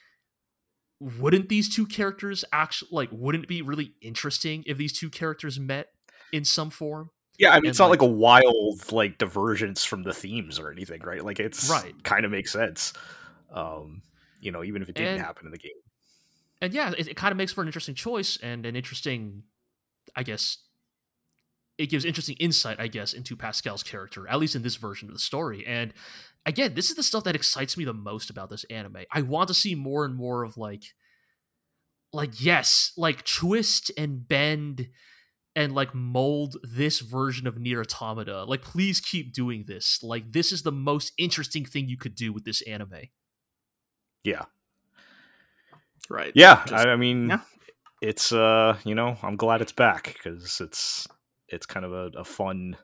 wouldn't 1.01 1.49
these 1.49 1.75
two 1.75 1.87
characters 1.87 2.45
actually 2.53 2.89
like 2.93 3.09
wouldn't 3.13 3.45
it 3.45 3.49
be 3.49 3.63
really 3.63 3.95
interesting 4.01 4.63
if 4.67 4.77
these 4.79 4.93
two 4.93 5.11
characters 5.11 5.59
met 5.61 5.89
in 6.33 6.45
some 6.45 6.71
form 6.71 7.11
Yeah, 7.39 7.51
I 7.51 7.55
mean, 7.55 7.59
And, 7.59 7.67
it's 7.69 7.79
not 7.81 7.91
like- 7.91 8.01
like 8.01 8.09
a 8.09 8.13
wild 8.13 8.93
like 8.93 9.19
divergence 9.19 9.85
from 9.85 10.05
the 10.05 10.13
themes 10.15 10.59
or 10.61 10.71
anything, 10.71 11.01
right? 11.03 11.25
Like 11.25 11.41
it's 11.41 11.69
Right. 11.69 11.95
kind 12.05 12.25
of 12.25 12.31
makes 12.31 12.53
sense. 12.53 12.93
Um, 13.53 14.03
you 14.41 14.53
know, 14.53 14.63
even 14.63 14.83
if 14.83 14.89
it 14.89 14.95
didn't 14.95 15.15
And- 15.15 15.21
happen 15.23 15.47
in 15.47 15.53
the 15.53 15.59
game. 15.59 15.73
and 16.63 16.73
yeah 16.73 16.93
it, 16.97 17.09
it 17.09 17.17
kind 17.17 17.33
of 17.33 17.37
makes 17.37 17.53
for 17.53 17.61
an 17.63 17.69
interesting 17.69 17.95
choice 17.97 18.37
and 18.43 18.65
an 18.65 18.77
interesting 18.77 19.43
i 20.17 20.23
guess 20.23 20.59
it 21.79 21.87
gives 21.91 22.05
interesting 22.05 22.37
insight 22.39 22.79
i 22.81 22.87
guess 22.87 23.13
into 23.13 23.37
pascal's 23.37 23.83
character 23.83 24.29
at 24.29 24.39
least 24.39 24.55
in 24.55 24.63
this 24.63 24.77
version 24.77 25.09
of 25.09 25.15
the 25.15 25.21
story 25.21 25.65
and 25.67 25.93
again 26.47 26.75
this 26.75 26.91
is 26.91 26.97
the 26.97 27.03
stuff 27.03 27.25
that 27.25 27.35
excites 27.35 27.77
me 27.77 27.85
the 27.85 27.93
most 27.93 28.31
about 28.31 28.51
this 28.51 28.65
anime 28.65 28.99
i 29.13 29.21
want 29.23 29.49
to 29.49 29.55
see 29.55 29.75
more 29.75 30.05
and 30.05 30.15
more 30.15 30.43
of 30.43 30.57
like 30.57 30.85
like 32.13 32.43
yes 32.43 32.93
like 32.97 33.25
twist 33.25 33.91
and 33.99 34.29
bend 34.29 34.89
and 35.57 35.75
like 35.75 35.95
mold 35.95 36.57
this 36.63 37.01
version 37.01 37.47
of 37.47 37.59
Nier 37.59 37.81
Automata. 37.81 38.45
Like, 38.45 38.63
please 38.63 39.01
keep 39.01 39.33
doing 39.33 39.65
this. 39.67 40.03
Like, 40.03 40.33
this 40.33 40.51
is 40.51 40.63
the 40.63 40.73
most 40.73 41.13
interesting 41.19 41.65
thing 41.65 41.89
you 41.89 41.97
could 41.97 42.15
do 42.15 42.33
with 42.33 42.45
this 42.45 42.61
anime. 42.63 43.03
Yeah. 44.25 44.47
Right. 46.11 46.33
Yeah, 46.35 46.65
Just- 46.67 46.87
I, 46.87 46.93
I 46.93 46.97
mean, 46.97 47.29
yeah. 47.29 47.41
it's 48.03 48.33
uh, 48.33 48.77
you 48.85 48.95
know, 48.95 49.17
I'm 49.23 49.37
glad 49.37 49.63
it's 49.63 49.73
back 49.73 50.15
because 50.15 50.61
it's 50.61 51.07
it's 51.49 51.67
kind 51.67 51.85
of 51.85 51.93
a, 51.93 52.11
a 52.19 52.25
fun 52.25 52.77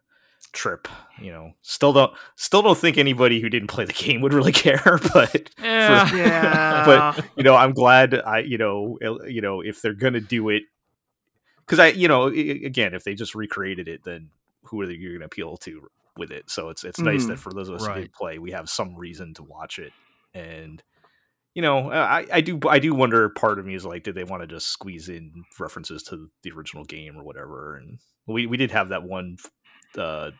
trip. 0.53 0.89
You 1.21 1.31
know, 1.33 1.53
still 1.63 1.93
don't 1.93 2.13
still 2.37 2.63
don't 2.63 2.77
think 2.79 2.99
anybody 2.99 3.41
who 3.41 3.49
didn't 3.49 3.69
play 3.69 3.85
the 3.85 3.93
game 4.05 4.21
would 4.23 4.33
really 4.35 4.53
care, 4.53 4.99
but 5.13 5.51
Yeah. 5.61 6.15
Yeah. 6.15 6.85
But- 6.87 7.25
you 7.37 7.43
know, 7.45 7.55
I'm 7.57 7.73
glad 7.73 8.15
I 8.15 8.41
you 8.41 8.59
know 8.59 8.99
you 9.27 9.41
know 9.41 9.61
if 9.61 9.81
they're 9.83 9.95
gonna 9.95 10.21
do 10.21 10.49
it 10.49 10.63
because 11.67 11.79
I 11.79 11.89
you 11.89 12.09
know 12.09 12.29
i- 12.29 12.33
i- 12.33 12.67
again 12.67 12.95
if 12.95 13.05
they 13.05 13.15
just 13.15 13.35
recreated 13.35 13.87
it 13.89 14.03
then 14.05 14.31
who 14.65 14.81
are 14.81 14.87
they 14.87 14.95
you're 14.95 15.13
gonna 15.15 15.27
appeal 15.27 15.57
to 15.59 15.89
with 16.17 16.31
it? 16.33 16.51
So 16.51 16.69
it's 16.69 16.85
it's 16.85 16.99
nice 16.99 17.25
Mhm. 17.25 17.29
that 17.29 17.39
for 17.39 17.53
those 17.53 17.69
of 17.69 17.77
us 17.77 17.87
who 17.87 17.95
did 17.95 18.13
play, 18.13 18.39
we 18.39 18.51
have 18.53 18.69
some 18.69 18.95
reason 18.97 19.33
to 19.35 19.43
watch 19.43 19.79
it 19.79 19.93
and 20.35 20.83
you 21.55 21.63
know, 21.63 21.91
I, 21.91 22.27
I 22.33 22.41
do 22.41 22.61
I 22.69 22.79
do 22.79 22.95
wonder. 22.95 23.29
Part 23.31 23.59
of 23.59 23.67
me 23.67 23.75
is 23.75 23.85
like, 23.85 24.05
did 24.05 24.15
they 24.15 24.25
want 24.25 24.43
to 24.43 24.47
just 24.47 24.69
squeeze 24.69 25.09
in 25.09 25.45
references 25.59 26.03
to 26.05 26.29
the 26.43 26.51
original 26.53 26.85
game 26.85 27.17
or 27.19 27.25
whatever? 27.25 27.77
And 27.77 27.99
we 28.27 28.47
we 28.47 28.57
did 28.57 28.71
have 28.71 28.91
that 28.91 29.03
one 29.03 29.37
uh, 29.99 30.31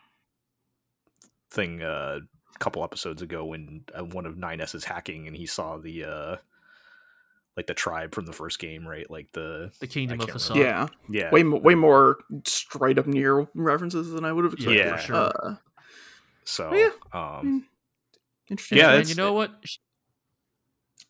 thing 1.51 1.81
uh, 1.81 2.19
a 2.55 2.59
couple 2.59 2.83
episodes 2.83 3.21
ago 3.21 3.45
when 3.45 3.83
uh, 3.97 4.03
one 4.03 4.25
of 4.25 4.35
9s 4.35 4.75
is 4.75 4.85
hacking 4.85 5.27
and 5.27 5.35
he 5.35 5.45
saw 5.45 5.77
the 5.77 6.05
uh, 6.05 6.35
like 7.57 7.67
the 7.67 7.73
tribe 7.73 8.15
from 8.15 8.25
the 8.25 8.31
first 8.33 8.59
game, 8.59 8.87
right? 8.87 9.09
Like 9.11 9.27
the 9.33 9.71
The 9.81 9.87
Kingdom 9.87 10.21
of 10.21 10.27
can't 10.27 10.33
Facade. 10.39 10.57
yeah. 10.57 10.87
yeah, 11.09 11.29
Way 11.31 11.43
mo- 11.43 11.59
way 11.59 11.75
more 11.75 12.19
straight 12.45 12.97
up 12.97 13.07
Nier 13.07 13.47
references 13.53 14.11
than 14.11 14.23
I 14.23 14.31
would 14.31 14.45
have 14.45 14.53
expected. 14.53 14.77
Yeah. 14.85 14.95
for 14.95 15.01
sure. 15.03 15.15
Uh, 15.15 15.55
So 16.45 16.73
yeah. 16.73 16.89
um, 17.13 17.65
interesting. 18.49 18.77
Yeah, 18.77 18.93
and 18.93 19.09
you 19.09 19.15
know 19.15 19.33
what? 19.33 19.51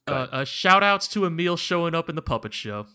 Sh- 0.07 0.11
Uh, 0.11 0.27
uh, 0.31 0.43
shout 0.45 0.83
outs 0.83 1.07
to 1.09 1.25
Emil 1.25 1.57
showing 1.57 1.93
up 1.95 2.09
in 2.09 2.15
the 2.15 2.21
puppet 2.21 2.53
show. 2.53 2.87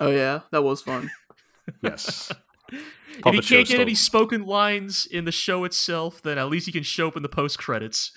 Oh 0.00 0.10
yeah, 0.10 0.40
that 0.52 0.62
was 0.62 0.82
fun. 0.82 1.10
yes, 1.82 2.32
if 2.70 2.78
he 3.16 3.22
can't 3.22 3.44
show's 3.44 3.68
get 3.68 3.80
any 3.80 3.94
spoken 3.94 4.44
lines 4.44 5.06
in 5.06 5.24
the 5.24 5.32
show 5.32 5.64
itself, 5.64 6.22
then 6.22 6.38
at 6.38 6.48
least 6.48 6.66
he 6.66 6.72
can 6.72 6.82
show 6.82 7.08
up 7.08 7.16
in 7.16 7.22
the 7.22 7.28
post 7.28 7.58
credits. 7.58 8.12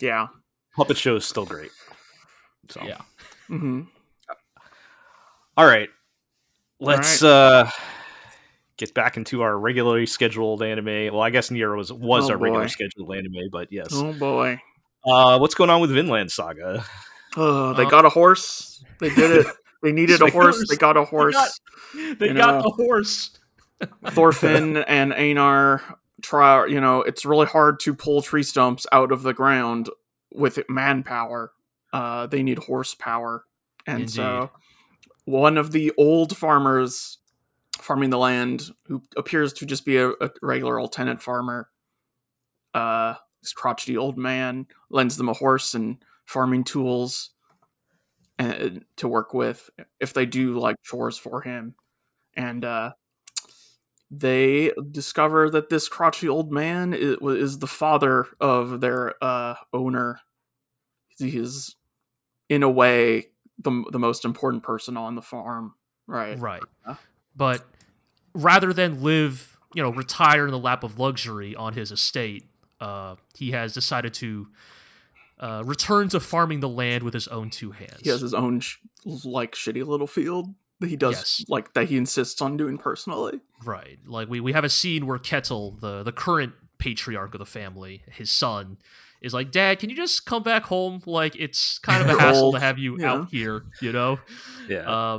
Yeah. 0.00 0.28
puppet 0.76 0.96
show 0.96 1.16
is 1.16 1.24
still 1.24 1.44
great. 1.46 1.70
So 2.68 2.82
Yeah. 2.84 2.98
hmm 3.48 3.82
All 5.56 5.66
right. 5.66 5.88
Let's 6.80 7.22
uh 7.22 7.70
get 8.76 8.94
back 8.94 9.16
into 9.16 9.42
our 9.42 9.58
regularly 9.58 10.06
scheduled 10.06 10.62
anime. 10.62 11.12
Well, 11.12 11.20
I 11.20 11.30
guess 11.30 11.50
Nier 11.50 11.74
was 11.74 11.92
was 11.92 12.28
Oh, 12.28 12.32
our 12.34 12.38
regular 12.38 12.68
scheduled 12.68 13.12
anime, 13.12 13.50
but 13.50 13.72
yes. 13.72 13.88
Oh 13.92 14.12
boy. 14.12 14.60
Uh 15.04 15.38
what's 15.38 15.54
going 15.56 15.70
on 15.70 15.80
with 15.80 15.90
Vinland 15.90 16.30
Saga? 16.30 16.84
Oh, 17.36 17.72
they 17.74 17.84
Uh, 17.84 17.90
got 17.90 18.04
a 18.04 18.08
horse. 18.10 18.84
They 19.00 19.10
did 19.14 19.46
it. 19.46 19.46
They 19.80 19.92
needed 19.92 20.20
a 20.20 20.28
horse. 20.28 20.68
They 20.68 20.74
got 20.74 20.96
a 20.96 21.04
horse. 21.04 21.60
They 21.94 22.32
got 22.34 22.56
know. 22.56 22.62
the 22.62 22.70
horse. 22.70 23.30
Thorfinn 24.08 24.76
and 24.88 25.14
Einar 25.14 25.80
try. 26.20 26.66
You 26.66 26.80
know, 26.80 27.02
it's 27.02 27.24
really 27.24 27.46
hard 27.46 27.78
to 27.80 27.94
pull 27.94 28.20
tree 28.20 28.42
stumps 28.42 28.88
out 28.90 29.12
of 29.12 29.22
the 29.22 29.32
ground 29.32 29.88
with 30.34 30.58
manpower. 30.68 31.52
Uh, 31.92 32.26
they 32.26 32.42
need 32.42 32.58
horsepower, 32.58 33.44
and 33.86 34.10
so 34.10 34.50
one 35.26 35.56
of 35.56 35.70
the 35.70 35.92
old 35.96 36.36
farmers 36.36 37.18
farming 37.80 38.10
the 38.10 38.18
land, 38.18 38.70
who 38.86 39.00
appears 39.16 39.52
to 39.52 39.64
just 39.64 39.84
be 39.84 39.96
a, 39.96 40.08
a 40.08 40.30
regular 40.42 40.80
old 40.80 40.90
tenant 40.92 41.22
farmer, 41.22 41.68
uh, 42.74 43.14
this 43.42 43.52
crotchety 43.52 43.96
old 43.96 44.18
man 44.18 44.66
lends 44.90 45.16
them 45.16 45.28
a 45.28 45.34
horse 45.34 45.74
and 45.74 45.98
farming 46.28 46.62
tools 46.62 47.30
and 48.38 48.84
to 48.96 49.08
work 49.08 49.32
with 49.32 49.70
if 49.98 50.12
they 50.12 50.26
do 50.26 50.58
like 50.58 50.76
chores 50.82 51.16
for 51.16 51.40
him 51.40 51.74
and 52.36 52.64
uh 52.64 52.92
they 54.10 54.72
discover 54.90 55.50
that 55.50 55.68
this 55.68 55.86
crotchety 55.88 56.28
old 56.28 56.50
man 56.50 56.94
is, 56.94 57.16
is 57.22 57.58
the 57.58 57.66
father 57.66 58.26
of 58.40 58.80
their 58.80 59.14
uh 59.24 59.54
owner 59.72 60.20
he 61.18 61.36
is 61.36 61.76
in 62.48 62.62
a 62.62 62.70
way 62.70 63.26
the, 63.58 63.84
the 63.90 63.98
most 63.98 64.24
important 64.24 64.62
person 64.62 64.96
on 64.96 65.14
the 65.14 65.22
farm 65.22 65.74
right 66.06 66.38
Right. 66.38 66.62
Huh? 66.84 66.94
But 67.34 67.64
rather 68.34 68.72
than 68.72 69.02
live, 69.02 69.58
you 69.74 69.82
know, 69.82 69.90
retire 69.90 70.44
in 70.44 70.50
the 70.50 70.58
lap 70.58 70.84
of 70.84 70.98
luxury 70.98 71.54
on 71.54 71.74
his 71.74 71.92
estate, 71.92 72.44
uh, 72.80 73.16
he 73.36 73.50
has 73.52 73.72
decided 73.72 74.14
to 74.14 74.48
uh, 75.40 75.62
return 75.64 76.08
to 76.10 76.20
farming 76.20 76.60
the 76.60 76.68
land 76.68 77.02
with 77.02 77.14
his 77.14 77.28
own 77.28 77.50
two 77.50 77.70
hands. 77.72 78.00
he 78.02 78.08
has 78.10 78.20
his 78.20 78.34
own 78.34 78.60
sh- 78.60 78.76
like 79.24 79.52
shitty 79.54 79.86
little 79.86 80.06
field 80.06 80.54
that 80.80 80.88
he 80.88 80.96
does 80.96 81.14
Yes. 81.16 81.44
like 81.48 81.74
that 81.74 81.88
he 81.88 81.96
insists 81.96 82.40
on 82.42 82.56
doing 82.56 82.78
personally 82.78 83.40
Right. 83.64 83.98
Like 84.06 84.28
we, 84.28 84.38
we 84.40 84.52
have 84.52 84.64
a 84.64 84.68
scene 84.68 85.06
where 85.06 85.18
Ketil, 85.18 85.80
the 85.80 86.02
the 86.04 86.12
current 86.12 86.52
patriarch 86.78 87.34
of 87.34 87.40
the 87.40 87.46
family, 87.46 88.02
his 88.12 88.30
son, 88.30 88.78
is 89.20 89.34
like, 89.34 89.50
Dad, 89.50 89.80
can 89.80 89.90
you 89.90 89.96
just 89.96 90.24
come 90.26 90.44
back 90.44 90.64
home? 90.64 91.02
Like 91.06 91.34
it's 91.34 91.78
kind 91.80 92.08
of 92.08 92.16
a 92.16 92.20
hassle 92.22 92.44
old. 92.44 92.54
to 92.54 92.60
have 92.60 92.78
you 92.78 92.96
Yeah. 93.00 93.12
out 93.14 93.30
here, 93.30 93.64
you 93.82 93.90
know? 93.92 94.18
Yeah. 94.68 94.88
Uh, 94.88 95.18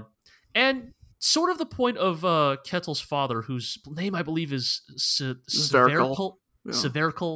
and 0.56 0.94
sort 1.20 1.50
of 1.52 1.58
the 1.58 1.66
point 1.66 1.98
of 1.98 2.24
uh, 2.24 2.56
Ketil's 2.66 3.02
father, 3.02 3.42
whose 3.42 3.78
name 3.88 4.16
I 4.16 4.22
believe 4.24 4.54
is 4.54 4.82
Se- 4.96 5.36
Sverkel. 5.50 6.36
Yeah. 6.74 6.80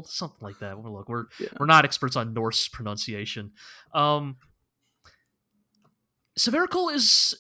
Something 0.07 0.39
like 0.41 0.59
that. 0.59 0.79
Well, 0.79 0.93
look, 0.93 1.09
we're 1.09 1.25
Yeah. 1.39 1.49
we're 1.59 1.65
not 1.65 1.85
experts 1.85 2.15
on 2.15 2.33
Norse 2.33 2.67
pronunciation. 2.67 3.51
Um, 3.93 4.37
is, 6.89 7.35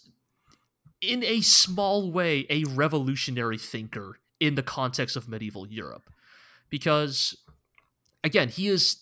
in 1.01 1.23
a 1.23 1.41
small 1.41 2.11
way, 2.11 2.45
a 2.49 2.63
revolutionary 2.65 3.57
thinker 3.57 4.19
in 4.39 4.55
the 4.55 4.63
context 4.63 5.15
of 5.15 5.27
medieval 5.27 5.67
Europe, 5.67 6.09
because, 6.69 7.37
again, 8.23 8.49
he 8.49 8.67
is. 8.67 8.97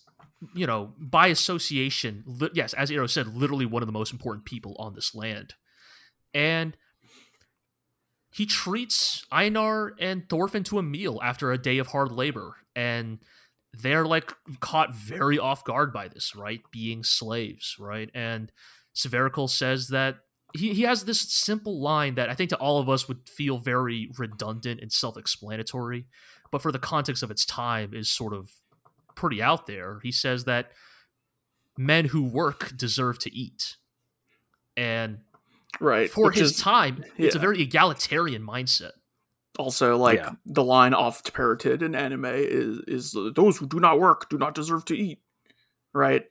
You 0.56 0.66
know, 0.66 0.96
by 0.98 1.28
association, 1.28 2.24
li- 2.26 2.50
yes, 2.56 2.74
as 2.74 2.90
Eero 2.90 3.08
said, 3.08 3.28
literally 3.28 3.68
one 3.68 3.84
of 3.84 3.88
the 3.88 3.94
most 3.94 4.12
important 4.12 4.44
people 4.44 4.76
on 4.80 4.96
this 4.96 5.14
land. 5.14 5.54
And 6.34 6.76
he 8.32 8.48
treats 8.48 9.24
Einar 9.32 9.94
and 10.00 10.28
Thorfinn 10.28 10.64
to 10.64 10.80
a 10.80 10.82
meal 10.82 11.20
after 11.22 11.52
a 11.52 11.60
day 11.60 11.78
of 11.78 11.90
hard 11.90 12.12
labor. 12.12 12.56
And 12.76 13.20
they're 13.74 14.06
like 14.06 14.34
caught 14.60 14.94
very 14.94 15.40
off 15.40 15.64
guard 15.64 15.94
by 15.94 16.08
this, 16.08 16.36
right? 16.36 16.62
Being 16.72 17.04
slaves, 17.04 17.76
right? 17.80 18.10
And 18.14 18.52
Sverkel 18.96 19.50
says 19.50 19.88
that 19.90 20.18
he, 20.54 20.74
he 20.74 20.82
has 20.84 21.06
this 21.06 21.22
simple 21.22 21.82
line 21.82 22.16
that 22.16 22.30
I 22.30 22.36
think 22.36 22.50
to 22.50 22.58
all 22.58 22.80
of 22.80 22.90
us 22.90 23.08
would 23.08 23.30
feel 23.30 23.58
very 23.58 24.10
redundant 24.18 24.82
and 24.82 24.92
self 24.92 25.18
explanatory, 25.18 26.06
but 26.52 26.62
for 26.62 26.72
the 26.72 26.80
context 26.80 27.24
of 27.24 27.32
its 27.32 27.46
time 27.46 27.94
is 27.94 28.10
sort 28.10 28.34
of 28.34 28.52
pretty 29.16 29.42
out 29.42 29.68
there. 29.68 30.00
He 30.04 30.12
says 30.12 30.46
that 30.46 30.72
men 31.78 32.06
who 32.06 32.24
work 32.24 32.76
deserve 32.76 33.20
to 33.20 33.36
eat. 33.36 33.78
And 34.76 35.20
right 35.80 36.10
for 36.10 36.32
his 36.32 36.52
is 36.52 36.60
time, 36.60 37.04
it's 37.18 37.36
a 37.36 37.40
very 37.40 37.62
egalitarian 37.62 38.46
mindset. 38.46 38.92
Also 39.60 39.98
like 39.98 40.20
Yeah. 40.20 40.32
the 40.46 40.64
line 40.64 40.94
oft 40.94 41.34
parroted 41.34 41.82
in 41.84 41.94
anime 41.96 42.26
is 42.26 42.80
is 42.88 43.16
those 43.36 43.58
who 43.58 43.68
do 43.68 43.80
not 43.80 44.00
work 44.00 44.30
do 44.30 44.38
not 44.38 44.56
deserve 44.56 44.86
to 44.86 44.98
eat 44.98 45.20
right 45.94 46.26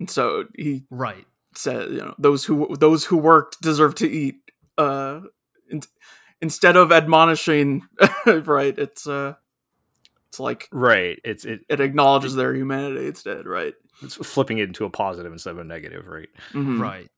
and 0.00 0.10
so 0.10 0.44
he 0.56 0.84
Right. 0.90 1.26
said 1.54 1.90
you 1.90 1.98
know 1.98 2.14
those 2.18 2.44
who 2.44 2.74
those 2.76 3.04
who 3.04 3.16
worked 3.18 3.60
deserve 3.60 3.94
to 3.96 4.10
eat 4.10 4.36
uh 4.78 5.20
in, 5.70 5.82
instead 6.40 6.76
of 6.76 6.90
admonishing 6.90 7.82
right 8.26 8.78
it's 8.78 9.06
uh 9.06 9.34
It's 10.28 10.40
like 10.40 10.68
right. 10.72 11.20
It's 11.24 11.44
it, 11.44 11.60
it 11.68 11.80
acknowledges 11.80 12.34
their 12.34 12.54
humanity 12.54 13.06
instead, 13.06 13.46
right? 13.46 13.74
it's 14.02 14.16
flipping 14.16 14.58
it 14.58 14.64
into 14.68 14.84
a 14.84 14.90
positive 14.90 15.32
instead 15.32 15.52
of 15.52 15.58
a 15.58 15.64
negative, 15.64 16.06
right? 16.08 16.28
Mhm. 16.52 16.80
Right. 16.80 17.08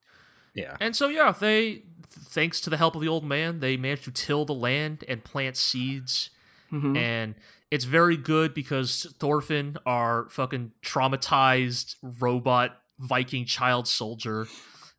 Yeah. 0.57 0.77
And 0.81 0.97
so 0.97 1.09
yeah, 1.09 1.31
they 1.33 1.85
thanks 2.09 2.61
to 2.63 2.71
the 2.71 2.77
help 2.77 2.95
of 2.97 3.03
the 3.03 3.09
old 3.09 3.25
man, 3.25 3.61
they 3.61 3.77
managed 3.77 4.05
to 4.05 4.11
till 4.11 4.45
the 4.45 4.55
land 4.55 5.05
and 5.09 5.23
plant 5.23 5.57
seeds 5.57 6.31
Mhm. 6.73 6.97
and 6.97 7.35
it's 7.71 7.85
very 7.85 8.17
good 8.17 8.55
because 8.55 9.13
Thorfinn, 9.21 9.77
our 9.87 10.29
fucking 10.31 10.73
traumatized 10.83 11.97
robot 12.03 12.81
Viking 12.99 13.45
child 13.45 13.87
soldier, 13.87 14.47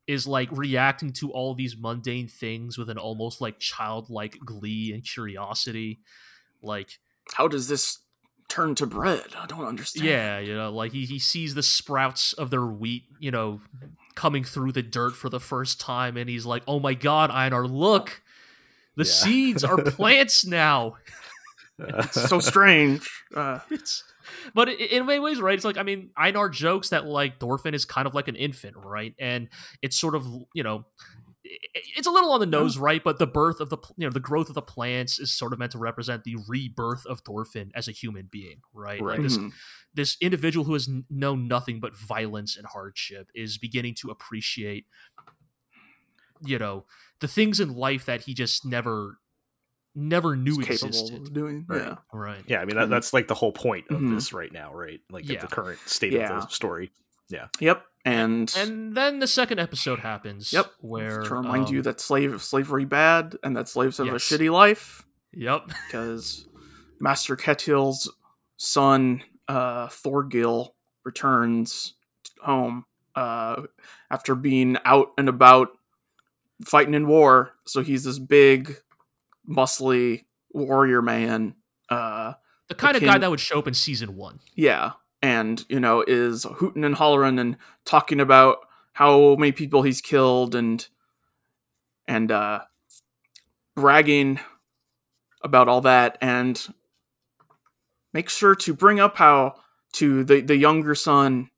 is 0.06 0.28
like 0.28 0.50
reacting 0.52 1.12
to 1.14 1.32
all 1.32 1.56
these 1.56 1.76
mundane 1.78 2.28
things 2.28 2.78
with 2.78 2.90
an 2.90 2.98
almost 2.98 3.42
like 3.42 3.60
childlike 3.60 4.38
glee 4.46 4.92
and 4.94 5.04
curiosity. 5.04 6.00
Like, 6.62 7.00
How 7.34 7.48
does 7.48 7.68
this 7.68 8.00
turn 8.50 8.76
to 8.76 8.86
bread? 8.86 9.34
I 9.38 9.46
don't 9.48 9.66
understand. 9.66 10.06
yeah, 10.08 10.40
you 10.40 10.56
know, 10.56 10.72
like 10.72 10.92
he, 10.94 11.06
he 11.06 11.20
sees 11.20 11.56
the 11.56 11.64
sprouts 11.64 12.34
of 12.34 12.50
their 12.52 12.66
wheat, 12.66 13.04
you 13.20 13.32
know, 13.32 13.62
coming 14.18 14.44
through 14.44 14.74
the 14.74 14.82
dirt 14.84 15.12
for 15.16 15.30
the 15.30 15.40
first 15.40 15.80
time, 15.80 16.18
and 16.18 16.30
he's 16.30 16.46
like, 16.46 16.64
oh 16.68 16.80
my 16.82 16.94
god, 16.94 17.32
Einar, 17.32 17.66
look! 17.68 18.22
The 18.98 19.04
Yeah. 19.06 19.12
seeds 19.12 19.64
are 19.64 19.78
plants 19.92 20.46
now. 20.46 20.98
It's 21.80 22.28
so 22.30 22.40
strange. 22.40 23.08
Uh, 23.36 23.60
It's, 23.70 24.04
but 24.56 24.68
in 24.70 25.06
many 25.06 25.20
ways, 25.20 25.40
right? 25.40 25.54
It's 25.56 25.64
like 25.66 25.78
I 25.78 25.84
mean, 25.84 26.10
Einar 26.18 26.50
jokes 26.50 26.90
that 26.90 27.06
like 27.06 27.40
Thorfinn 27.40 27.74
is 27.76 27.86
kind 27.86 28.08
of 28.08 28.16
like 28.16 28.28
an 28.28 28.36
infant, 28.36 28.76
right? 28.76 29.14
And 29.20 29.50
it's 29.82 29.96
sort 29.98 30.16
of 30.16 30.26
you 30.54 30.64
know, 30.64 30.86
i- 31.00 31.27
it's 31.96 32.08
a 32.08 32.12
little 32.12 32.32
on 32.32 32.40
the 32.40 32.46
nose, 32.46 32.78
right? 32.78 33.04
But 33.04 33.20
the 33.20 33.28
birth 33.28 33.60
of 33.60 33.70
the 33.70 33.78
you 33.98 34.06
know 34.08 34.12
the 34.12 34.20
growth 34.20 34.50
of 34.50 34.56
the 34.56 34.62
plants 34.62 35.20
is 35.20 35.32
sort 35.32 35.54
of 35.54 35.60
meant 35.60 35.72
to 35.74 35.78
represent 35.78 36.24
the 36.24 36.38
rebirth 36.48 37.06
of 37.06 37.22
Thorfinn 37.22 37.72
as 37.76 37.88
a 37.88 37.92
human 37.92 38.28
being, 38.32 38.62
right? 38.74 39.02
Right. 39.02 39.20
Like 39.20 39.22
this 39.24 39.38
mhm. 39.38 39.52
this 39.94 40.18
individual 40.22 40.66
who 40.66 40.74
has 40.74 40.90
known 41.10 41.48
nothing 41.48 41.80
but 41.80 41.96
violence 41.98 42.56
and 42.58 42.66
hardship 42.68 43.30
is 43.34 43.58
beginning 43.58 43.96
to 43.96 44.10
appreciate 44.10 44.86
you 46.46 46.60
know 46.60 46.86
the 47.20 47.28
things 47.28 47.60
in 47.60 47.74
life 47.76 48.06
that 48.06 48.22
he 48.22 48.34
just 48.34 48.66
never 48.66 49.18
never 49.96 50.36
knew 50.36 50.60
It's 50.60 50.68
capable 50.68 50.88
existed 50.90 51.22
of 51.24 51.34
doing. 51.34 51.66
Right. 51.68 51.82
Yeah. 51.82 51.96
right 52.14 52.44
Yeah, 52.46 52.60
I 52.62 52.66
mean 52.66 52.76
that, 52.76 52.90
that's 52.90 53.14
like 53.14 53.28
the 53.28 53.34
whole 53.34 53.52
point 53.52 53.86
of 53.90 53.98
Mhm. 54.00 54.14
this 54.14 54.32
right 54.32 54.52
now, 54.52 54.72
right? 54.72 55.02
Like 55.10 55.28
Yeah. 55.28 55.42
the 55.42 55.48
current 55.48 55.80
state 55.88 56.14
Yeah. 56.14 56.38
of 56.38 56.44
the 56.44 56.54
story. 56.54 56.92
Yeah. 57.30 57.48
Yep. 57.60 57.84
And, 58.08 58.54
and 58.58 58.96
then 58.96 59.20
the 59.20 59.28
second 59.28 59.60
episode 59.60 60.00
happens 60.00 60.52
Yep. 60.54 60.72
where 60.82 61.22
to 61.24 61.36
remind 61.36 61.70
you 61.70 61.80
um, 61.80 61.84
that 61.84 62.00
slave 62.00 62.42
slavery 62.42 62.86
bad 62.86 63.36
and 63.44 63.56
that 63.58 63.68
slaves 63.68 63.98
have 63.98 64.08
Yes. 64.08 64.16
a 64.32 64.38
shitty 64.38 64.52
life 64.52 65.06
yep 65.34 65.68
because 65.88 66.46
Master 67.00 67.36
Ketil's 67.36 68.12
son 68.58 69.24
uh, 69.48 69.88
Thorgil 69.88 70.72
returns 71.04 71.94
home 72.42 72.86
uh, 73.16 73.64
after 74.12 74.36
being 74.36 74.78
out 74.86 75.12
and 75.18 75.28
about 75.30 75.70
fighting 76.66 76.94
in 76.94 77.08
war. 77.08 77.54
So 77.66 77.82
he's 77.82 78.04
this 78.04 78.20
big, 78.20 78.78
muscly 79.48 80.26
warrior 80.52 81.02
man. 81.02 81.56
Uh, 81.90 82.34
the 82.68 82.76
kind 82.76 82.98
of 82.98 83.04
guy 83.04 83.18
that 83.18 83.30
would 83.30 83.40
show 83.40 83.60
up 83.60 83.68
in 83.68 83.74
season 83.74 84.16
one 84.18 84.40
yeah, 84.56 84.92
and 85.22 85.66
you 85.70 85.80
know 85.80 86.04
is 86.08 86.46
hooting 86.58 86.84
and 86.84 86.96
hollering 86.96 87.40
and 87.40 87.58
talking 87.86 88.20
about 88.20 88.60
how 88.94 89.36
many 89.36 89.52
people 89.52 89.84
he's 89.84 90.02
killed 90.02 90.56
and 90.56 90.88
and 92.08 92.32
uh, 92.32 92.62
bragging 93.76 94.40
about 95.42 95.68
all 95.68 95.82
that 95.82 96.18
and 96.22 96.74
make 98.14 98.30
sure 98.30 98.56
to 98.56 98.74
bring 98.74 99.00
up 99.00 99.18
how 99.18 99.56
to 99.94 100.24
the 100.24 100.42
the 100.42 100.58
younger 100.58 100.96
son. 100.96 101.50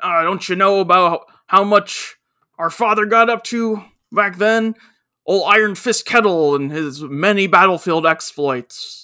Uh, 0.00 0.22
don't 0.22 0.48
you 0.48 0.56
know 0.56 0.80
about 0.80 1.26
how 1.46 1.62
much 1.62 2.16
our 2.58 2.70
father 2.70 3.06
got 3.06 3.30
up 3.30 3.44
to 3.44 3.84
back 4.10 4.36
then? 4.38 4.74
Old 5.24 5.44
Iron 5.46 5.76
Fist 5.76 6.06
Ketil 6.06 6.56
and 6.56 6.72
his 6.72 7.02
many 7.02 7.46
battlefield 7.46 8.04
exploits 8.04 9.01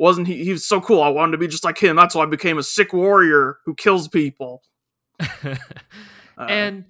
wasn't 0.00 0.26
he 0.26 0.44
he 0.44 0.52
was 0.52 0.64
so 0.64 0.80
cool. 0.80 1.02
I 1.02 1.10
wanted 1.10 1.32
to 1.32 1.38
be 1.38 1.46
just 1.46 1.62
like 1.62 1.78
him. 1.78 1.94
That's 1.94 2.14
why 2.14 2.22
i 2.22 2.26
became 2.26 2.56
a 2.56 2.62
sick 2.62 2.92
warrior 2.92 3.58
who 3.66 3.74
kills 3.74 4.08
people. 4.08 4.62
Uh, 6.38 6.46
and 6.48 6.84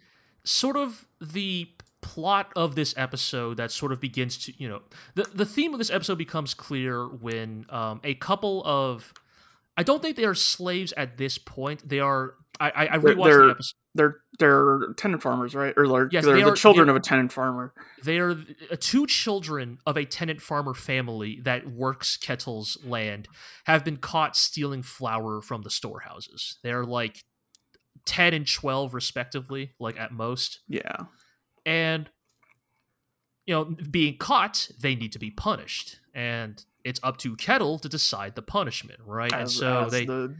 sort 0.45 0.77
of 0.77 1.09
the 1.21 1.69
plot 2.03 2.53
of 2.55 2.77
this 2.77 2.95
episode 2.97 3.57
that 3.57 3.73
sort 3.73 3.91
of 3.91 4.01
begins 4.01 4.39
to 4.39 4.53
you 4.57 4.69
know 4.69 4.81
the 5.17 5.25
the 5.35 5.45
theme 5.45 5.73
of 5.73 5.79
this 5.79 5.91
episode 5.91 6.19
becomes 6.19 6.55
clear 6.55 7.09
when 7.09 7.67
um, 7.71 8.01
a 8.05 8.15
couple 8.15 8.63
of 8.65 9.13
I 9.81 9.83
don't 9.83 10.03
think 10.03 10.17
they 10.17 10.25
are 10.25 10.35
slaves 10.35 10.93
at 10.97 11.17
this 11.17 11.39
point. 11.39 11.89
They 11.89 12.01
are. 12.01 12.35
I 12.61 12.71
I, 12.71 12.85
I 12.95 12.99
rewatched 12.99 13.25
they're- 13.25 13.45
the 13.47 13.51
episode. 13.51 13.75
they're 13.95 14.17
they're 14.39 14.81
tenant 14.97 15.23
farmers 15.23 15.55
right 15.55 15.73
or 15.77 15.89
they're, 15.89 16.09
Yes, 16.13 16.25
they're 16.25 16.35
they 16.37 16.43
the 16.43 16.51
are- 16.51 16.55
children 16.57 16.87
they- 16.87 16.91
of 16.91 16.97
a 16.97 17.01
tenant 17.01 17.33
farmer 17.33 17.73
They 18.05 18.19
are 18.19 18.33
uh, 18.33 18.77
two 18.79 19.07
children 19.07 19.79
of 19.87 19.97
a 19.97 20.05
tenant 20.05 20.41
farmer 20.43 20.75
family 20.75 21.41
that 21.45 21.71
works 21.71 22.17
Ketil's 22.19 22.79
land 22.85 23.29
have 23.65 23.85
been 23.85 23.97
caught 23.97 24.37
stealing 24.37 24.83
flour 24.83 25.41
from 25.43 25.63
the 25.63 25.71
storehouses. 25.71 26.59
They're 26.63 26.85
like 26.85 27.25
ten 28.07 28.35
and 28.35 28.47
twelve 28.47 28.93
respectively, 28.95 29.73
like 29.79 29.99
at 29.99 30.13
most. 30.13 30.61
yeah 30.69 30.97
and 31.67 32.09
you 33.47 33.55
know 33.55 33.65
being 33.91 34.17
caught 34.19 34.69
they 34.81 34.95
need 34.95 35.13
to 35.13 35.19
be 35.19 35.31
punished 35.31 35.99
and 36.15 36.65
it's 36.85 37.01
up 37.03 37.17
to 37.19 37.37
Ketil 37.37 37.81
to 37.83 37.89
decide 37.89 38.35
the 38.35 38.43
punishment 38.43 39.01
right 39.05 39.33
and 39.33 39.51
so 39.51 39.85
as 39.85 39.93
they 39.93 40.05
the 40.07 40.35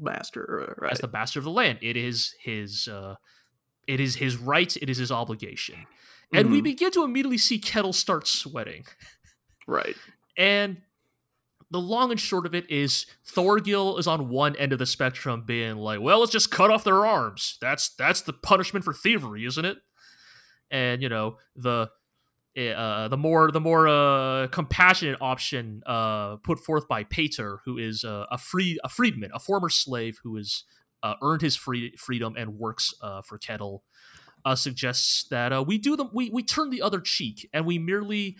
master 0.00 0.68
uh, 0.70 0.74
right 0.82 0.92
as 0.92 0.98
the 0.98 1.08
master 1.08 1.38
of 1.38 1.44
the 1.44 1.50
land 1.50 1.78
it 1.82 1.96
is 1.96 2.34
his 2.42 2.88
uh 2.88 3.14
it 3.86 4.00
is 4.00 4.16
his 4.16 4.36
right 4.36 4.76
it 4.76 4.88
is 4.90 4.98
his 4.98 5.10
obligation 5.12 5.86
and 6.32 6.50
we 6.50 6.60
Mhm. 6.60 6.64
begin 6.64 6.90
to 6.92 7.02
immediately 7.04 7.38
see 7.38 7.58
Ketil 7.60 7.94
start 7.94 8.26
sweating 8.26 8.84
right 9.66 9.96
and 10.36 10.82
the 11.72 11.80
long 11.80 12.10
and 12.10 12.18
short 12.18 12.46
of 12.46 12.54
it 12.54 12.68
is 12.68 13.06
Thorgil 13.24 13.96
is 13.98 14.08
on 14.08 14.28
one 14.28 14.56
end 14.56 14.72
of 14.72 14.80
the 14.80 14.86
spectrum 14.86 15.44
being 15.46 15.76
like, 15.76 16.00
well, 16.00 16.18
let's 16.18 16.32
just 16.32 16.50
cut 16.50 16.68
off 16.68 16.82
their 16.82 17.06
arms. 17.06 17.58
That's 17.60 17.90
that's 17.90 18.22
the 18.22 18.32
punishment 18.32 18.84
for 18.84 18.92
thievery, 18.92 19.44
isn't 19.46 19.64
it? 19.64 19.78
And 20.72 21.00
you 21.00 21.08
know, 21.08 21.36
the 21.54 21.88
uh, 22.58 23.08
the 23.08 23.16
more 23.16 23.50
the 23.50 23.60
more 23.60 23.86
uh, 23.88 24.48
compassionate 24.48 25.18
option 25.20 25.82
uh, 25.86 26.36
put 26.36 26.58
forth 26.58 26.88
by 26.88 27.04
Pater, 27.04 27.60
who 27.64 27.78
is 27.78 28.04
uh, 28.04 28.26
a 28.30 28.38
free 28.38 28.78
a 28.82 28.88
freedman, 28.88 29.30
a 29.32 29.38
former 29.38 29.68
slave 29.68 30.18
who 30.22 30.36
has 30.36 30.64
uh, 31.02 31.14
earned 31.22 31.42
his 31.42 31.56
free 31.56 31.94
freedom 31.96 32.34
and 32.36 32.58
works 32.58 32.92
uh, 33.02 33.22
for 33.22 33.38
Kettle, 33.38 33.84
uh, 34.44 34.54
suggests 34.54 35.24
that 35.30 35.52
uh, 35.52 35.62
we 35.66 35.78
do 35.78 35.96
them 35.96 36.10
we 36.12 36.28
we 36.30 36.42
turn 36.42 36.70
the 36.70 36.82
other 36.82 37.00
cheek 37.00 37.48
and 37.52 37.64
we 37.66 37.78
merely 37.78 38.36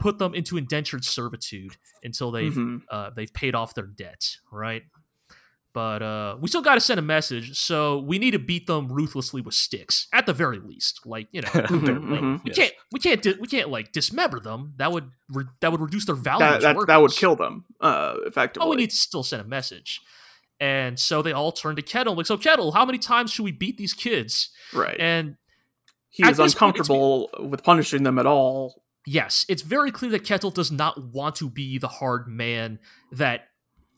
put 0.00 0.18
them 0.18 0.34
into 0.34 0.56
indentured 0.56 1.04
servitude 1.04 1.76
until 2.02 2.30
they've 2.30 2.52
Mhm. 2.54 2.82
uh, 2.90 3.10
they've 3.16 3.32
paid 3.32 3.54
off 3.54 3.74
their 3.74 3.86
debt, 3.86 4.36
right? 4.52 4.82
But 5.78 6.02
uh, 6.02 6.36
we 6.40 6.48
still 6.48 6.60
got 6.60 6.74
to 6.74 6.80
send 6.80 6.98
a 6.98 7.02
message, 7.02 7.56
so 7.56 8.00
we 8.00 8.18
need 8.18 8.32
to 8.32 8.40
beat 8.40 8.66
them 8.66 8.88
ruthlessly 8.92 9.40
with 9.42 9.54
sticks, 9.54 10.08
at 10.12 10.26
the 10.26 10.32
very 10.32 10.58
least. 10.58 11.06
Like 11.06 11.28
you 11.30 11.42
know, 11.42 11.48
Bare 11.54 11.62
Mhm, 11.68 11.82
minimum, 11.82 12.38
mhm. 12.40 12.44
we 12.44 12.50
yes. 12.50 12.56
can't 12.56 12.72
we 12.90 12.98
can't 12.98 13.22
di- 13.22 13.36
we 13.40 13.46
can't 13.46 13.68
like 13.68 13.92
dismember 13.92 14.40
them. 14.40 14.72
That 14.78 14.90
would 14.90 15.10
re- 15.32 15.44
that 15.60 15.70
would 15.70 15.80
reduce 15.80 16.04
their 16.06 16.16
value. 16.16 16.40
that, 16.40 16.62
that, 16.62 16.86
that 16.88 16.96
would 17.00 17.12
kill 17.12 17.36
them 17.36 17.64
uh 17.80 18.14
effectively 18.26 18.66
Oh, 18.66 18.70
we 18.70 18.74
need 18.76 18.90
to 18.90 18.96
still 18.96 19.22
send 19.22 19.40
a 19.40 19.44
message. 19.44 20.00
And 20.58 20.98
so 20.98 21.22
they 21.22 21.30
all 21.30 21.52
turn 21.52 21.76
to 21.76 21.82
Ketil. 21.82 22.16
Like, 22.16 22.26
so 22.26 22.36
Ketil, 22.36 22.74
how 22.74 22.84
many 22.84 22.98
times 22.98 23.30
should 23.30 23.44
we 23.44 23.52
beat 23.52 23.76
these 23.78 23.94
kids? 23.94 24.50
right 24.74 24.96
And 24.98 25.36
he 26.10 26.24
is 26.24 26.38
this 26.38 26.54
point, 26.56 26.74
uncomfortable 26.74 27.30
with 27.38 27.62
punishing 27.62 28.02
them 28.02 28.18
at 28.18 28.26
all 28.26 28.82
yes, 29.06 29.46
it's 29.48 29.62
very 29.62 29.92
clear 29.92 30.10
that 30.10 30.24
Ketil 30.24 30.52
does 30.52 30.72
not 30.72 31.12
want 31.14 31.36
to 31.36 31.48
be 31.48 31.78
the 31.78 31.86
hard 31.88 32.26
man 32.26 32.80
that 33.12 33.42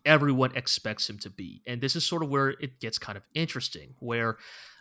everyone 0.04 0.56
expects 0.56 1.08
him 1.08 1.18
to 1.18 1.30
be. 1.30 1.62
And 1.66 1.80
this 1.80 1.96
is 1.96 2.04
sort 2.04 2.22
of 2.22 2.28
where 2.28 2.50
it 2.50 2.80
gets 2.80 2.98
kind 2.98 3.16
of 3.16 3.24
interesting, 3.34 3.94
where 3.98 4.36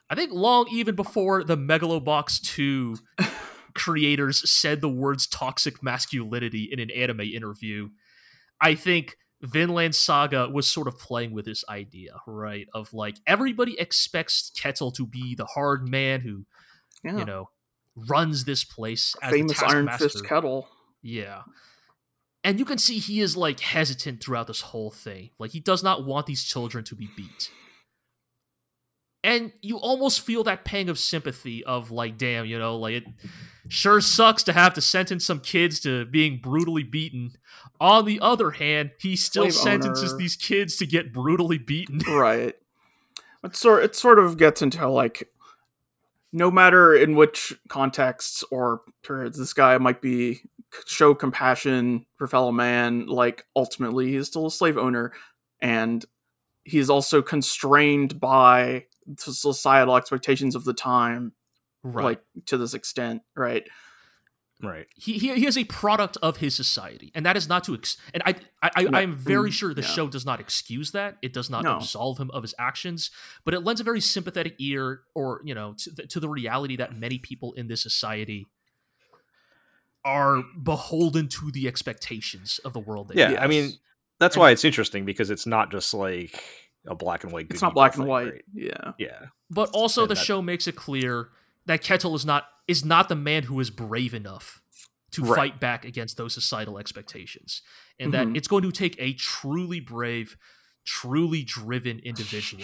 I 0.10 0.16
think 0.16 0.32
long 0.32 0.68
even 0.72 0.96
before 0.96 1.44
the 1.44 1.58
Megalobox 1.58 2.42
2 2.42 2.98
creators 3.76 4.50
said 4.50 4.82
the 4.82 4.90
words 4.90 5.28
toxic 5.28 5.84
masculinity 5.84 6.70
in 6.72 6.80
an 6.80 6.90
anime 6.92 7.22
interview, 7.22 7.90
I 8.62 8.76
think 8.76 9.18
Vinland 9.42 9.96
Saga 9.96 10.50
was 10.50 10.70
sort 10.70 10.88
of 10.88 11.00
playing 11.00 11.32
with 11.32 11.46
this 11.46 11.64
idea, 11.70 12.20
right? 12.28 12.68
Of 12.74 12.94
like 12.94 13.18
everybody 13.26 13.80
expects 13.80 14.52
Ketil 14.58 14.94
to 14.96 15.06
be 15.06 15.36
the 15.36 15.46
hard 15.46 15.88
man 15.88 16.22
who, 16.22 16.46
yeah 17.04 17.18
you 17.18 17.26
know, 17.26 17.50
runs 17.96 18.46
this 18.46 18.64
place 18.64 19.16
as 19.22 19.32
the 19.32 19.38
famous 19.38 19.64
iron 19.64 19.90
fist 19.98 20.24
Ketil 20.26 20.66
Yeah. 21.02 21.44
And 22.44 22.58
you 22.58 22.66
can 22.66 22.78
see 22.78 23.00
he 23.00 23.20
is 23.20 23.36
like 23.36 23.60
hesitant 23.60 24.24
throughout 24.24 24.48
this 24.48 24.62
whole 24.62 24.92
thing. 24.92 25.32
Like 25.40 25.52
he 25.52 25.60
does 25.60 25.84
not 25.84 26.06
want 26.06 26.26
these 26.26 26.44
children 26.44 26.84
to 26.86 26.96
be 26.96 27.10
beat. 27.16 27.52
and 29.24 29.52
you 29.62 29.78
almost 29.78 30.22
feel 30.22 30.44
that 30.46 30.64
pang 30.64 30.88
of 30.90 30.98
sympathy 30.98 31.64
of 31.66 31.92
like 31.92 32.18
damn 32.18 32.46
you 32.46 32.58
know 32.58 32.78
like 32.78 32.94
it 32.94 33.04
sure 33.68 34.00
sucks 34.00 34.44
to 34.44 34.54
have 34.54 34.74
to 34.74 34.80
sentence 34.82 35.26
some 35.26 35.42
kids 35.42 35.82
to 35.82 36.06
being 36.06 36.40
brutally 36.42 36.84
beaten 36.84 37.32
on 37.82 38.06
the 38.06 38.18
other 38.22 38.52
hand 38.52 38.92
he 39.00 39.18
still 39.18 39.52
Slave 39.52 39.54
sentences 39.54 40.12
owner. 40.14 40.18
these 40.20 40.36
kids 40.38 40.78
to 40.78 40.86
get 40.86 41.12
brutally 41.14 41.58
beaten 41.58 42.00
right. 42.08 42.56
It 43.44 43.56
sort 43.56 43.84
it 43.84 43.96
sort 43.96 44.20
of 44.20 44.38
gets 44.38 44.62
into 44.62 44.88
like 44.88 45.30
no 46.32 46.50
matter 46.50 46.94
in 46.96 47.16
which 47.16 47.54
contexts 47.68 48.44
or 48.52 48.82
periods 49.04 49.38
this 49.38 49.52
guy 49.54 49.78
might 49.78 50.02
be 50.02 50.44
show 50.86 51.14
compassion 51.16 52.06
for 52.18 52.28
fellow 52.28 52.52
man, 52.52 53.08
like 53.08 53.46
ultimately 53.56 54.12
he's 54.12 54.28
still 54.28 54.46
a 54.48 54.52
slave 54.52 54.78
owner 54.78 55.14
and 55.62 56.06
he's 56.64 56.90
also 56.90 57.22
constrained 57.22 58.20
by 58.20 58.86
societal 59.18 59.96
expectations 59.96 60.56
of 60.56 60.66
the 60.66 60.74
time, 60.74 61.34
right 61.84 62.04
like 62.04 62.22
to 62.48 62.58
this 62.58 62.74
extent, 62.74 63.22
right? 63.36 63.68
Right. 64.62 64.88
he, 64.98 65.14
he 65.14 65.34
he 65.36 65.48
is 65.48 65.58
a 65.58 65.64
product 65.64 66.18
of 66.22 66.38
his 66.38 66.54
society, 66.54 67.14
and 67.16 67.26
that 67.26 67.38
is 67.38 67.48
not 67.48 67.64
to 67.64 67.76
ex- 67.76 67.96
and 68.14 68.22
I 68.26 68.36
I, 68.62 68.70
I 68.76 69.02
I'm 69.02 69.16
very 69.16 69.52
mm, 69.52 69.54
sure 69.54 69.74
the 69.74 69.82
yeah. 69.82 69.88
show 69.88 70.10
does 70.10 70.26
not 70.26 70.42
excuse 70.42 70.92
that. 70.92 71.16
It 71.22 71.32
does 71.32 71.50
not 71.50 71.64
No. 71.64 71.78
absolve 71.78 72.18
him 72.18 72.30
of 72.32 72.44
his 72.44 72.54
actions, 72.60 73.10
but 73.46 73.54
it 73.54 73.62
lends 73.62 73.80
a 73.80 73.86
very 73.86 74.02
sympathetic 74.02 74.56
ear, 74.60 75.02
or 75.16 75.40
you 75.46 75.56
know, 75.56 75.76
to 75.78 75.92
the, 75.92 76.08
to 76.08 76.20
the 76.20 76.28
reality 76.28 76.76
that 76.76 76.94
many 76.94 77.20
people 77.20 77.54
in 77.54 77.70
this 77.70 77.82
society 77.82 78.48
are 80.06 80.44
beholden 80.64 81.28
to 81.28 81.52
the 81.52 81.68
expectations 81.68 82.60
of 82.66 82.74
the 82.74 82.80
world. 82.80 83.10
They 83.10 83.20
Yeah, 83.22 83.30
live 83.32 83.40
I 83.42 83.48
mean, 83.48 83.72
that's 84.20 84.36
And- 84.36 84.42
why 84.42 84.52
it's 84.52 84.64
interesting 84.66 85.06
because 85.06 85.30
it's 85.30 85.46
not 85.46 85.72
just 85.72 85.94
like 85.94 86.42
a 86.88 86.96
black 86.96 87.24
and 87.24 87.34
white. 87.34 87.48
It's 87.50 87.62
not 87.62 87.74
black 87.74 87.96
and 87.98 88.06
white. 88.08 88.32
right? 88.34 88.46
Yeah. 88.54 88.94
Yeah. 88.98 89.28
but 89.52 89.70
also 89.72 90.04
and 90.04 90.12
the 90.12 90.16
that- 90.16 90.24
show 90.24 90.42
makes 90.42 90.68
it 90.68 90.76
clear 90.76 91.30
that 91.66 91.82
Ketil 91.84 92.16
is 92.16 92.26
not 92.26 92.48
is 92.68 92.86
not 92.86 93.10
the 93.10 93.16
man 93.16 93.44
who 93.44 93.60
is 93.60 93.70
brave 93.72 94.14
enough 94.14 94.62
to 95.12 95.24
Right. 95.24 95.36
fight 95.36 95.60
back 95.60 95.84
against 95.86 96.18
those 96.18 96.34
societal 96.36 96.78
expectations, 96.78 97.64
and 98.00 98.14
that 98.14 98.28
Mhm. 98.28 98.38
it's 98.38 98.48
going 98.48 98.62
to 98.64 98.72
take 98.72 98.96
a 99.00 99.14
truly 99.14 99.80
brave, 99.80 100.38
truly 100.86 101.42
driven 101.44 101.98
individual 102.00 102.64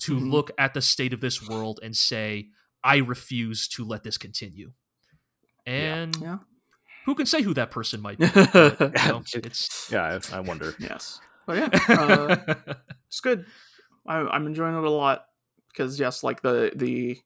to 0.00 0.16
Mhm. 0.16 0.30
look 0.30 0.50
at 0.58 0.74
the 0.74 0.82
state 0.82 1.14
of 1.14 1.22
this 1.22 1.42
world 1.42 1.80
and 1.82 1.96
say, 1.96 2.50
"I 2.84 2.96
refuse 2.98 3.66
to 3.68 3.82
let 3.84 4.02
this 4.04 4.18
continue." 4.18 4.74
And 5.64 6.14
Yeah. 6.20 6.38
Who 7.06 7.14
can 7.14 7.24
say 7.26 7.40
who 7.42 7.54
that 7.54 7.70
person 7.70 8.00
might 8.02 8.18
be? 8.18 8.26
But, 8.34 8.80
you 8.80 9.08
know, 9.08 9.22
it's 9.34 9.90
Yeah, 9.90 10.18
I, 10.32 10.36
I 10.36 10.40
wonder. 10.40 10.74
yes. 10.80 11.20
But 11.46 11.56
yeah, 11.56 11.94
uh, 11.94 12.54
it's 13.08 13.20
good. 13.20 13.46
I, 14.06 14.18
I'm 14.18 14.46
enjoying 14.46 14.76
it 14.76 14.84
a 14.84 14.90
lot 14.90 15.24
because 15.72 15.98
yes, 15.98 16.22
like 16.22 16.42
the 16.42 16.72
the 16.74 17.18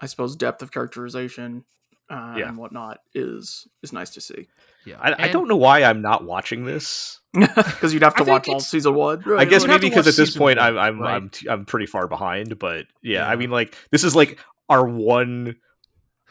I 0.00 0.06
suppose 0.06 0.36
depth 0.36 0.62
of 0.62 0.72
characterization 0.72 1.64
uh, 2.10 2.34
Yeah. 2.36 2.48
and 2.48 2.58
whatnot 2.58 2.98
is 3.14 3.66
is 3.82 3.92
nice 3.92 4.10
to 4.10 4.20
see 4.20 4.48
yeah. 4.84 4.96
I, 5.00 5.24
I 5.24 5.28
don't 5.28 5.48
know 5.48 5.56
why 5.56 5.82
I'm 5.82 6.02
not 6.02 6.24
watching 6.24 6.64
this. 6.64 7.20
because 7.32 7.92
you'd 7.94 8.02
have 8.02 8.14
to 8.16 8.24
think 8.24 8.28
watch 8.34 8.48
all 8.48 8.60
season 8.60 8.94
one. 8.94 9.22
I 9.38 9.44
guess 9.44 9.66
maybe 9.66 9.88
because 9.88 10.06
at 10.06 10.14
this 10.14 10.28
season 10.30 10.38
point 10.38 10.58
one, 10.58 10.66
I'm 10.68 10.78
I'm 10.78 11.00
right? 11.00 11.14
I'm, 11.14 11.30
t- 11.30 11.48
I'm 11.48 11.64
pretty 11.64 11.86
far 11.86 12.06
behind. 12.06 12.58
But 12.58 12.86
yeah, 13.02 13.26
I 13.26 13.36
mean, 13.36 13.50
like 13.50 13.74
this 13.90 14.04
is 14.04 14.14
like 14.14 14.38
our 14.68 14.86
one 14.86 15.56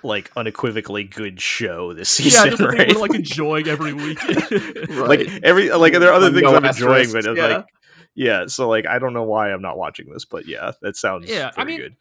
like 0.03 0.31
unequivocally 0.35 1.03
good 1.03 1.41
show 1.41 1.93
this 1.93 2.19
yeah, 2.19 2.29
season, 2.29 2.49
just 2.57 2.61
right? 2.61 2.87
we're 2.93 3.01
like 3.01 3.13
enjoying 3.15 3.67
every 3.67 3.93
week. 3.93 4.19
like 4.89 5.27
every 5.43 5.69
like 5.71 5.93
there 5.93 6.09
are 6.09 6.13
other 6.13 6.31
things 6.31 6.43
no 6.43 6.55
I'm 6.55 6.65
enjoying, 6.65 7.11
but 7.11 7.25
yeah. 7.35 7.45
like 7.47 7.65
yeah. 8.15 8.45
So 8.47 8.67
like 8.69 8.85
I 8.87 8.99
don't 8.99 9.13
know 9.13 9.23
why 9.23 9.51
I'm 9.51 9.61
not 9.61 9.77
watching 9.77 10.09
this, 10.11 10.25
but 10.25 10.45
yeah, 10.47 10.71
that 10.81 10.95
sounds 10.95 11.29
Yeah, 11.29 11.51
I 11.57 11.63
mean, 11.63 11.79
good. 11.79 11.95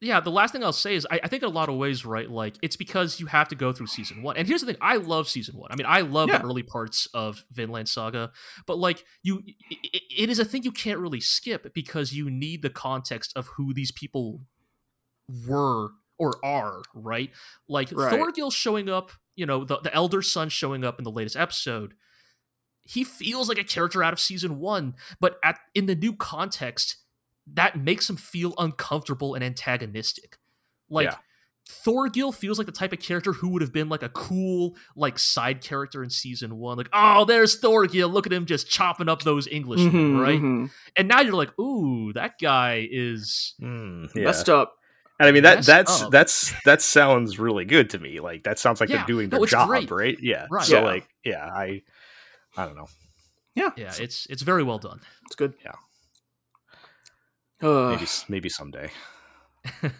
yeah, 0.00 0.20
the 0.20 0.30
last 0.30 0.52
thing 0.52 0.62
I'll 0.62 0.72
say 0.72 0.94
is 0.94 1.06
I, 1.10 1.20
I 1.24 1.28
think 1.28 1.42
in 1.42 1.48
a 1.48 1.52
lot 1.52 1.68
of 1.68 1.76
ways, 1.76 2.04
right? 2.04 2.28
Like 2.30 2.54
it's 2.62 2.76
because 2.76 3.18
you 3.20 3.26
have 3.26 3.48
to 3.48 3.54
go 3.54 3.72
through 3.72 3.86
season 3.88 4.22
one. 4.22 4.36
And 4.36 4.46
here's 4.46 4.60
the 4.60 4.66
thing: 4.66 4.76
I 4.80 4.96
love 4.96 5.28
season 5.28 5.56
one. 5.56 5.70
I 5.72 5.76
mean, 5.76 5.86
I 5.88 6.00
love 6.02 6.28
Yeah. 6.28 6.38
the 6.38 6.44
early 6.44 6.62
parts 6.62 7.06
of 7.14 7.44
Vinland 7.52 7.88
Saga, 7.88 8.30
but 8.66 8.78
like 8.78 9.04
you, 9.22 9.42
i 9.70 9.76
i- 9.94 10.00
it 10.18 10.28
is 10.30 10.38
a 10.38 10.44
thing 10.44 10.62
you 10.64 10.72
can't 10.72 10.98
really 10.98 11.20
skip 11.20 11.72
because 11.74 12.12
you 12.12 12.30
need 12.30 12.62
the 12.62 12.70
context 12.70 13.32
of 13.36 13.46
who 13.56 13.72
these 13.74 13.90
people 13.92 14.40
were 15.46 15.90
or 16.22 16.44
are, 16.44 16.82
right? 16.94 17.30
Like 17.68 17.90
Right. 17.92 18.12
Thorgil 18.12 18.52
showing 18.52 18.88
up, 18.88 19.10
you 19.36 19.44
know, 19.46 19.64
the, 19.64 19.78
the 19.80 19.92
elder 19.94 20.22
son 20.22 20.48
showing 20.48 20.84
up 20.84 20.98
in 20.98 21.04
the 21.04 21.10
latest 21.10 21.36
episode. 21.36 21.94
He 22.84 23.04
feels 23.04 23.48
like 23.48 23.58
a 23.58 23.64
character 23.64 24.02
out 24.02 24.12
of 24.12 24.20
season 24.20 24.58
one, 24.58 24.94
but 25.20 25.38
at 25.44 25.58
in 25.74 25.86
the 25.86 25.94
new 25.94 26.12
context, 26.14 26.96
that 27.54 27.76
makes 27.78 28.08
him 28.08 28.16
feel 28.16 28.54
uncomfortable 28.58 29.34
and 29.34 29.42
antagonistic. 29.44 30.38
Like 30.88 31.06
Yeah. 31.06 31.16
Thorgil 31.86 32.34
feels 32.34 32.58
like 32.58 32.66
the 32.66 32.72
type 32.72 32.92
of 32.92 32.98
character 32.98 33.32
who 33.32 33.48
would 33.50 33.62
have 33.62 33.72
been 33.72 33.88
like 33.88 34.02
a 34.02 34.08
cool 34.08 34.76
like 34.96 35.16
side 35.16 35.60
character 35.62 36.02
in 36.02 36.10
season 36.10 36.56
one. 36.58 36.76
Like, 36.76 36.88
oh, 36.92 37.24
there's 37.24 37.60
Thorgil. 37.60 38.12
Look 38.12 38.26
at 38.26 38.32
him 38.32 38.46
just 38.46 38.68
chopping 38.68 39.08
up 39.08 39.22
those 39.22 39.46
Englishmen, 39.46 39.92
Mhm, 40.16 40.20
right? 40.20 40.40
mhm. 40.40 40.70
And 40.96 41.06
now 41.06 41.20
you're 41.20 41.34
like, 41.34 41.56
ooh, 41.60 42.12
that 42.14 42.34
guy 42.40 42.88
is 42.90 43.54
Mm, 43.62 44.12
yeah. 44.14 44.24
messed 44.24 44.48
up. 44.48 44.74
And 45.22 45.28
I 45.28 45.32
mean 45.32 45.44
that 45.44 45.58
messed 45.58 45.66
that's 45.68 46.02
up. 46.02 46.10
that's 46.10 46.52
that 46.64 46.82
sounds 46.82 47.38
really 47.38 47.64
good 47.64 47.90
to 47.90 47.98
me. 48.00 48.18
Like 48.18 48.42
that 48.42 48.58
sounds 48.58 48.80
like 48.80 48.88
Yeah, 48.88 48.96
they're 48.96 49.06
doing 49.06 49.28
no, 49.28 49.36
their 49.36 49.44
it's 49.44 49.52
job, 49.52 49.68
great. 49.68 49.88
right? 49.90 50.18
Yeah. 50.20 50.48
Right. 50.50 50.64
So 50.64 50.78
Yeah. 50.80 50.84
like 50.84 51.08
yeah, 51.24 51.46
I 51.46 51.82
I 52.56 52.66
don't 52.66 52.74
know. 52.74 52.88
Yeah, 53.54 53.70
yeah, 53.76 53.92
it's 54.00 54.26
it's 54.26 54.42
very 54.42 54.64
well 54.64 54.78
done. 54.78 55.00
it's 55.26 55.36
good. 55.36 55.54
Yeah. 55.64 55.72
Uh, 57.62 57.90
Maybe 57.90 58.02
s- 58.02 58.24
maybe 58.28 58.48
someday. 58.48 58.90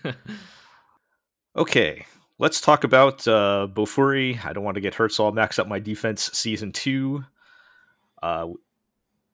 Okay, 1.55 2.07
let's 2.39 2.61
talk 2.61 2.82
about 2.85 3.28
uh, 3.28 3.69
Bofuri. 3.70 4.43
I 4.44 4.53
don't 4.55 4.65
want 4.65 4.77
to 4.77 4.81
get 4.81 4.94
hurt, 4.94 5.12
so 5.12 5.27
I'll 5.27 5.32
max 5.32 5.59
up 5.59 5.69
my 5.69 5.78
defense 5.78 6.31
season 6.32 6.73
two. 6.73 7.24
Uh, 8.23 8.49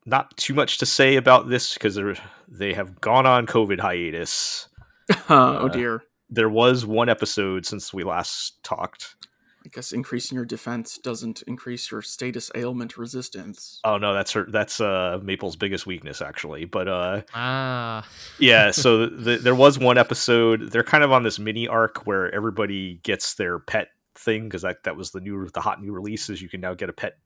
not 0.04 0.36
too 0.36 0.52
much 0.54 0.78
to 0.78 0.86
say 0.86 1.16
about 1.16 1.48
this 1.48 1.74
because 1.74 1.94
they're 1.94 2.16
they 2.48 2.72
have 2.74 3.00
gone 3.00 3.24
on 3.26 3.46
COVID 3.46 3.78
hiatus. 3.78 4.67
oh 5.28 5.66
uh, 5.66 5.68
dear. 5.68 6.02
There 6.30 6.50
was 6.50 6.84
one 6.84 7.08
episode 7.08 7.64
since 7.64 7.92
we 7.94 8.04
last 8.04 8.62
talked. 8.62 9.16
I 9.64 9.70
guess 9.70 9.92
increasing 9.92 10.36
your 10.36 10.44
defense 10.44 10.98
doesn't 10.98 11.42
increase 11.42 11.90
your 11.90 12.00
status 12.00 12.50
ailment 12.54 12.96
resistance. 12.96 13.80
Oh 13.84 13.98
no, 13.98 14.14
that's 14.14 14.32
her. 14.32 14.46
That's 14.48 14.80
uh, 14.80 15.18
Maple's 15.22 15.56
biggest 15.56 15.86
weakness, 15.86 16.22
actually. 16.22 16.64
But 16.64 16.88
uh, 16.88 17.22
ah, 17.34 18.06
yeah 18.38 18.70
so 18.70 19.06
the, 19.06 19.36
there 19.36 19.54
was 19.54 19.78
one 19.78 19.98
episode 19.98 20.70
they're 20.70 20.82
kind 20.82 21.04
of 21.04 21.12
on 21.12 21.22
this 21.22 21.38
mini 21.38 21.66
arc 21.66 22.06
where 22.06 22.32
everybody 22.34 23.00
gets 23.02 23.34
their 23.34 23.58
pet 23.58 23.88
thing 24.14 24.44
because 24.44 24.62
that, 24.62 24.82
that 24.84 24.96
was 24.96 25.10
the 25.10 25.20
new 25.20 25.48
the 25.52 25.60
hot 25.60 25.82
new 25.82 25.92
release 25.92 26.28
is 26.30 26.42
you 26.42 26.48
can 26.48 26.60
now 26.60 26.74
get 26.74 26.88
a 26.88 26.92
pet 26.92 27.18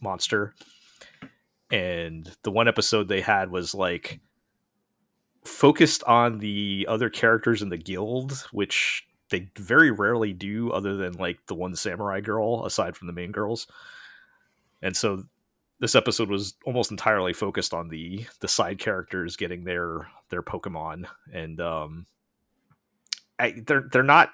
monster 0.00 0.54
and 1.70 2.30
the 2.42 2.50
one 2.50 2.68
episode 2.68 3.08
they 3.08 3.20
had 3.20 3.50
was 3.50 3.74
like 3.74 4.20
focused 5.44 6.02
on 6.04 6.38
the 6.38 6.86
other 6.88 7.10
characters 7.10 7.62
in 7.62 7.68
the 7.68 7.76
guild 7.76 8.46
which 8.52 9.06
they 9.30 9.50
very 9.58 9.90
rarely 9.90 10.32
do 10.32 10.70
other 10.70 10.96
than 10.96 11.12
like 11.14 11.38
the 11.46 11.54
one 11.54 11.74
samurai 11.74 12.20
girl 12.20 12.64
aside 12.64 12.96
from 12.96 13.06
the 13.06 13.12
main 13.12 13.32
girls 13.32 13.66
and 14.82 14.96
so 14.96 15.24
this 15.80 15.94
episode 15.94 16.30
was 16.30 16.54
almost 16.64 16.90
entirely 16.90 17.32
focused 17.32 17.74
on 17.74 17.88
the 17.88 18.24
the 18.40 18.48
side 18.48 18.78
characters 18.78 19.36
getting 19.36 19.64
their 19.64 20.08
their 20.30 20.42
Pokemon, 20.42 21.06
and 21.32 21.60
um, 21.60 22.06
I, 23.38 23.54
they're 23.66 23.88
they're 23.90 24.02
not 24.02 24.30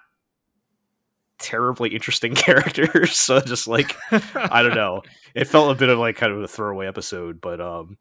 terribly 1.38 1.90
interesting 1.90 2.34
characters. 2.36 3.16
So 3.16 3.40
just 3.40 3.66
like 3.66 3.96
I 4.34 4.62
don't 4.62 4.74
know, 4.74 5.02
it 5.34 5.46
felt 5.46 5.74
a 5.74 5.78
bit 5.78 5.88
of 5.88 5.98
like 5.98 6.16
kind 6.16 6.32
of 6.32 6.42
a 6.42 6.48
throwaway 6.48 6.86
episode. 6.86 7.40
But 7.40 7.60
um, 7.60 7.96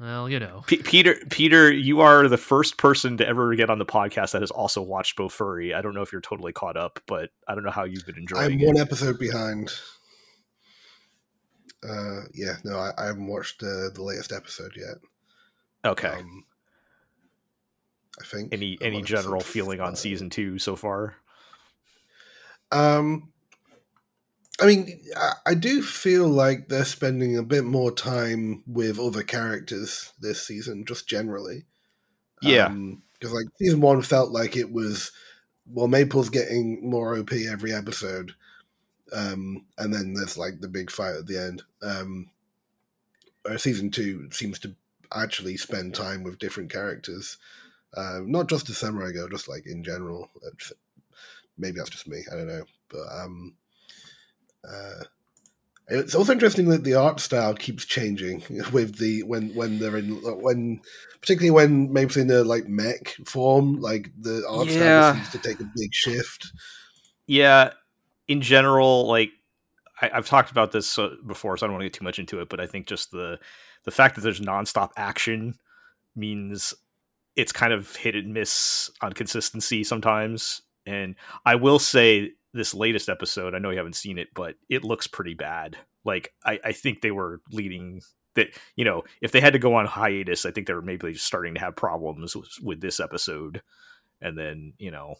well, 0.00 0.28
you 0.28 0.38
know, 0.38 0.62
P- 0.66 0.82
Peter 0.82 1.16
Peter, 1.30 1.72
you 1.72 2.00
are 2.00 2.28
the 2.28 2.36
first 2.36 2.78
person 2.78 3.16
to 3.16 3.26
ever 3.26 3.54
get 3.54 3.70
on 3.70 3.78
the 3.78 3.86
podcast 3.86 4.32
that 4.32 4.42
has 4.42 4.50
also 4.50 4.80
watched 4.80 5.18
Bofuri. 5.18 5.74
I 5.74 5.80
don't 5.80 5.94
know 5.94 6.02
if 6.02 6.12
you're 6.12 6.20
totally 6.20 6.52
caught 6.52 6.76
up, 6.76 7.00
but 7.06 7.30
I 7.46 7.54
don't 7.54 7.64
know 7.64 7.70
how 7.70 7.84
you've 7.84 8.06
been 8.06 8.18
enjoying. 8.18 8.44
I'm 8.44 8.60
it. 8.60 8.66
one 8.66 8.78
episode 8.78 9.18
behind. 9.18 9.72
Uh, 11.82 12.22
yeah, 12.34 12.56
no, 12.64 12.76
I, 12.78 12.92
I 12.98 13.06
haven't 13.06 13.26
watched 13.26 13.62
uh, 13.62 13.90
the 13.94 14.02
latest 14.02 14.32
episode 14.32 14.72
yet. 14.76 14.96
Okay. 15.84 16.08
Um, 16.08 16.44
I 18.20 18.24
think 18.24 18.52
any 18.52 18.78
I'm 18.80 18.86
any 18.86 19.02
general 19.02 19.40
feeling 19.40 19.80
on 19.80 19.96
season 19.96 20.30
two 20.30 20.58
so 20.58 20.76
far? 20.76 21.16
Um, 22.72 23.32
I 24.60 24.66
mean, 24.66 25.00
I, 25.46 25.54
do 25.54 25.82
feel 25.82 26.26
like 26.26 26.68
they're 26.68 26.84
spending 26.84 27.36
a 27.36 27.44
bit 27.44 27.64
more 27.64 27.92
time 27.92 28.64
with 28.66 28.98
other 28.98 29.22
characters 29.22 30.12
this 30.20 30.44
season, 30.44 30.84
just 30.84 31.08
generally. 31.08 31.64
Yeah. 32.42 32.68
because 32.68 33.32
like 33.32 33.46
season 33.56 33.80
one 33.80 34.02
felt 34.02 34.30
like 34.30 34.56
it 34.56 34.72
was 34.72 35.12
well, 35.70 35.88
Maple's 35.88 36.30
getting 36.30 36.88
more 36.88 37.16
OP 37.16 37.32
every 37.32 37.72
episode, 37.72 38.32
um, 39.12 39.66
and 39.76 39.92
then 39.92 40.14
there's 40.14 40.38
like 40.38 40.60
the 40.60 40.68
big 40.68 40.90
fight 40.90 41.16
at 41.16 41.26
the 41.26 41.38
end. 41.38 41.62
Um, 41.82 42.30
whereas 43.42 43.62
season 43.62 43.90
two 43.90 44.30
seems 44.30 44.58
to 44.60 44.74
actually 45.14 45.56
spend 45.56 45.94
time 45.94 46.22
with 46.22 46.38
different 46.38 46.72
characters. 46.72 47.36
Um, 47.96 48.30
not 48.30 48.48
just 48.48 48.66
the 48.66 48.74
Samurai 48.74 49.12
Girl, 49.12 49.28
just 49.28 49.48
like 49.48 49.66
in 49.66 49.84
general. 49.84 50.30
Maybe 51.56 51.78
that's 51.78 51.90
just 51.90 52.08
me. 52.08 52.22
I 52.30 52.36
don't 52.36 52.48
know, 52.48 52.64
but 52.88 53.06
um, 53.12 53.54
uh, 54.68 55.04
it's 55.90 56.14
also 56.14 56.32
interesting 56.32 56.68
that 56.68 56.84
the 56.84 56.94
art 56.94 57.18
style 57.18 57.54
keeps 57.54 57.84
changing 57.86 58.42
with 58.72 58.98
the 58.98 59.22
when 59.22 59.54
when 59.54 59.78
they're 59.78 59.96
in 59.96 60.10
when 60.42 60.80
particularly 61.20 61.50
when 61.50 61.92
maybe 61.92 62.20
in 62.20 62.26
the 62.28 62.44
like 62.44 62.68
mech 62.68 63.16
form, 63.26 63.80
like 63.80 64.10
the 64.20 64.44
art 64.48 64.68
Yeah. 64.68 65.12
style 65.12 65.14
seems 65.14 65.30
to 65.30 65.38
take 65.48 65.60
a 65.60 65.70
big 65.76 65.92
shift. 65.92 66.52
yeah 67.26 67.72
in 68.26 68.40
general 68.42 69.06
like 69.06 69.30
I, 70.02 70.10
i've 70.14 70.26
talked 70.28 70.50
about 70.50 70.72
this 70.72 70.98
uh, 70.98 71.14
before 71.26 71.56
so 71.56 71.64
i 71.64 71.66
don't 71.66 71.74
want 71.74 71.82
to 71.82 71.86
get 71.88 71.94
too 71.94 72.04
much 72.04 72.18
into 72.18 72.40
it 72.40 72.48
but 72.50 72.60
i 72.60 72.66
think 72.66 72.86
just 72.86 73.10
the 73.10 73.38
the 73.84 73.90
fact 73.90 74.14
that 74.14 74.20
there's 74.20 74.40
nonstop 74.40 74.90
action 74.96 75.54
means 76.14 76.74
it's 77.36 77.52
kind 77.52 77.72
of 77.72 77.94
hit 77.96 78.14
and 78.14 78.34
miss 78.34 78.90
on 79.00 79.12
consistency 79.14 79.82
sometimes 79.84 80.60
and 80.86 81.14
i 81.46 81.54
will 81.54 81.78
say 81.78 82.32
this 82.54 82.74
latest 82.74 83.08
episode 83.08 83.54
i 83.54 83.58
know 83.58 83.70
you 83.70 83.78
haven't 83.78 83.96
seen 83.96 84.18
it 84.18 84.28
but 84.34 84.54
it 84.68 84.84
looks 84.84 85.06
pretty 85.06 85.34
bad 85.34 85.76
like 86.04 86.32
i, 86.44 86.58
I 86.64 86.72
think 86.72 87.00
they 87.00 87.10
were 87.10 87.40
leading 87.50 88.00
that 88.34 88.48
you 88.76 88.84
know 88.84 89.04
if 89.20 89.32
they 89.32 89.40
had 89.40 89.52
to 89.52 89.58
go 89.58 89.74
on 89.74 89.86
hiatus 89.86 90.46
i 90.46 90.50
think 90.50 90.66
they 90.66 90.74
were 90.74 90.82
maybe 90.82 91.14
starting 91.14 91.54
to 91.54 91.60
have 91.60 91.76
problems 91.76 92.34
with, 92.34 92.50
with 92.62 92.80
this 92.80 93.00
episode 93.00 93.62
and 94.20 94.36
then 94.36 94.72
you 94.78 94.90
know 94.90 95.16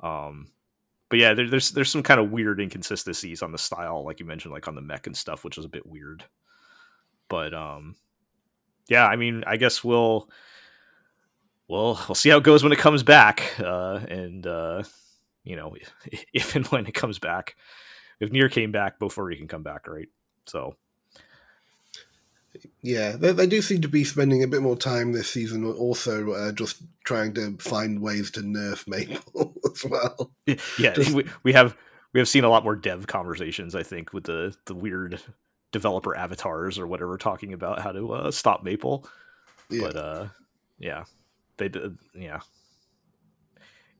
um 0.00 0.46
but 1.08 1.18
yeah, 1.18 1.34
there, 1.34 1.48
there's 1.48 1.70
there's 1.70 1.90
some 1.90 2.02
kind 2.02 2.18
of 2.18 2.30
weird 2.30 2.60
inconsistencies 2.60 3.42
on 3.42 3.52
the 3.52 3.58
style, 3.58 4.04
like 4.04 4.18
you 4.18 4.26
mentioned, 4.26 4.52
like 4.52 4.66
on 4.66 4.74
the 4.74 4.80
mech 4.80 5.06
and 5.06 5.16
stuff, 5.16 5.44
which 5.44 5.58
is 5.58 5.64
a 5.64 5.68
bit 5.68 5.86
weird. 5.86 6.24
But 7.28 7.54
um, 7.54 7.94
yeah, 8.88 9.06
I 9.06 9.16
mean, 9.16 9.44
I 9.46 9.56
guess 9.56 9.84
we'll 9.84 10.28
we'll 11.68 11.98
we'll 12.08 12.16
see 12.16 12.30
how 12.30 12.38
it 12.38 12.44
goes 12.44 12.62
when 12.62 12.72
it 12.72 12.78
comes 12.78 13.04
back, 13.04 13.54
uh, 13.60 14.00
and 14.08 14.46
uh, 14.46 14.82
you 15.46 15.56
know, 15.56 15.74
if 16.32 16.54
and 16.54 16.66
when 16.66 16.86
it 16.86 16.94
comes 16.94 17.18
back. 17.18 17.56
If 18.18 18.32
Nier 18.32 18.48
came 18.48 18.72
back 18.72 18.98
before 18.98 19.28
he 19.30 19.36
can 19.36 19.46
come 19.46 19.62
back, 19.62 19.86
right? 19.86 20.08
So 20.46 20.76
Yeah, 22.80 23.12
they, 23.12 23.32
they 23.32 23.46
do 23.46 23.60
seem 23.60 23.82
to 23.82 23.88
be 23.88 24.04
spending 24.04 24.42
a 24.42 24.46
bit 24.48 24.62
more 24.62 24.76
time 24.76 25.12
this 25.12 25.28
season, 25.28 25.64
also 25.66 26.32
uh, 26.32 26.52
just 26.52 26.82
trying 27.04 27.34
to 27.34 27.56
find 27.58 28.00
ways 28.00 28.30
to 28.32 28.40
nerf 28.40 28.86
Maple 28.88 29.54
as 29.70 29.84
well. 29.84 30.32
yeah, 30.78 30.94
Just- 30.94 31.12
we, 31.12 31.26
we 31.42 31.52
have 31.52 31.76
we 32.12 32.20
have 32.20 32.28
seen 32.28 32.44
a 32.44 32.48
lot 32.48 32.64
more 32.64 32.74
dev 32.76 33.06
conversations, 33.06 33.74
I 33.74 33.82
think, 33.82 34.12
with 34.14 34.24
the 34.24 34.54
the 34.64 34.74
weird 34.74 35.20
developer 35.72 36.16
avatars 36.16 36.78
or 36.78 36.86
whatever 36.86 37.18
talking 37.18 37.52
about 37.52 37.80
how 37.80 37.92
to 37.92 38.12
uh, 38.12 38.30
stop 38.30 38.64
Maple. 38.64 39.06
Yeah. 39.68 39.80
but 39.80 39.96
uh 39.96 40.26
yeah 40.78 41.04
they 41.56 41.68
did 41.68 41.98
yeah 42.14 42.38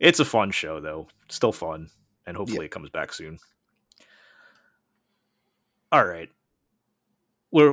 it's 0.00 0.20
a 0.20 0.24
fun 0.24 0.50
show 0.50 0.80
though 0.80 1.06
still 1.28 1.52
fun 1.52 1.88
and 2.26 2.36
hopefully 2.36 2.60
Yeah. 2.60 2.64
it 2.66 2.70
comes 2.70 2.90
back 2.90 3.12
soon 3.12 3.38
all 5.92 6.04
right 6.04 6.28
we're 7.50 7.72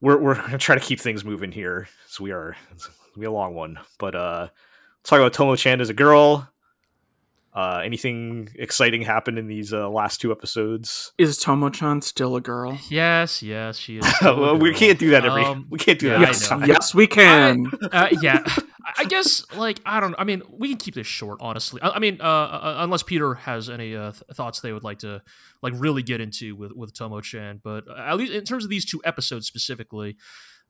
we're 0.00 0.18
we're 0.18 0.34
gonna 0.34 0.58
try 0.58 0.74
to 0.74 0.80
keep 0.80 1.00
things 1.00 1.24
moving 1.24 1.50
here 1.52 1.88
so 2.06 2.22
we 2.24 2.30
are 2.30 2.56
it's 2.72 2.86
gonna 2.86 2.96
be 3.18 3.26
a 3.26 3.30
long 3.30 3.54
one 3.54 3.78
but 3.98 4.14
uh 4.14 4.48
let's 5.00 5.10
talk 5.10 5.18
about 5.18 5.32
tomo 5.32 5.56
chan 5.56 5.80
as 5.80 5.88
a 5.88 5.94
girl 5.94 6.48
uh 7.54 7.80
anything 7.84 8.48
exciting 8.56 9.00
happened 9.02 9.38
in 9.38 9.46
these 9.46 9.72
uh, 9.72 9.88
last 9.88 10.20
two 10.20 10.30
episodes 10.32 11.12
Is 11.18 11.38
Tomo-chan 11.38 12.02
still 12.02 12.34
a 12.36 12.40
girl? 12.40 12.76
Yes, 12.90 13.42
yes, 13.44 13.78
she 13.78 13.98
is. 13.98 14.06
well, 14.22 14.56
we 14.58 14.74
can't 14.74 14.98
do 14.98 15.10
that 15.10 15.24
every 15.24 15.44
Um, 15.44 15.66
we 15.70 15.78
can't 15.78 15.98
do 16.00 16.08
yeah, 16.08 16.18
that 16.18 16.26
I 16.26 16.30
every 16.30 16.40
know. 16.42 16.48
time. 16.48 16.68
Yes, 16.68 16.94
we 16.94 17.06
can. 17.06 17.66
uh, 17.92 18.08
yeah, 18.20 18.44
I- 18.98 19.04
guess 19.04 19.44
like 19.56 19.80
I 19.84 20.00
don't. 20.00 20.14
I 20.18 20.24
mean, 20.24 20.42
we 20.50 20.68
can 20.68 20.78
keep 20.78 20.94
this 20.94 21.06
short, 21.06 21.38
honestly. 21.40 21.80
I, 21.82 21.90
I 21.90 21.98
mean, 21.98 22.18
uh, 22.20 22.24
uh, 22.24 22.76
unless 22.78 23.02
Peter 23.02 23.34
has 23.34 23.70
any 23.70 23.96
uh, 23.96 24.12
th- 24.12 24.22
thoughts 24.34 24.60
they 24.60 24.72
would 24.72 24.84
like 24.84 24.98
to 25.00 25.22
like 25.62 25.72
really 25.76 26.02
get 26.02 26.20
into 26.20 26.56
with 26.56 26.72
with 26.72 26.94
Tomo 26.94 27.20
Chan, 27.20 27.60
but 27.62 27.88
uh, 27.88 27.94
at 27.96 28.16
least 28.16 28.32
in 28.32 28.44
terms 28.44 28.64
of 28.64 28.70
these 28.70 28.84
two 28.84 29.00
episodes 29.04 29.46
specifically, 29.46 30.16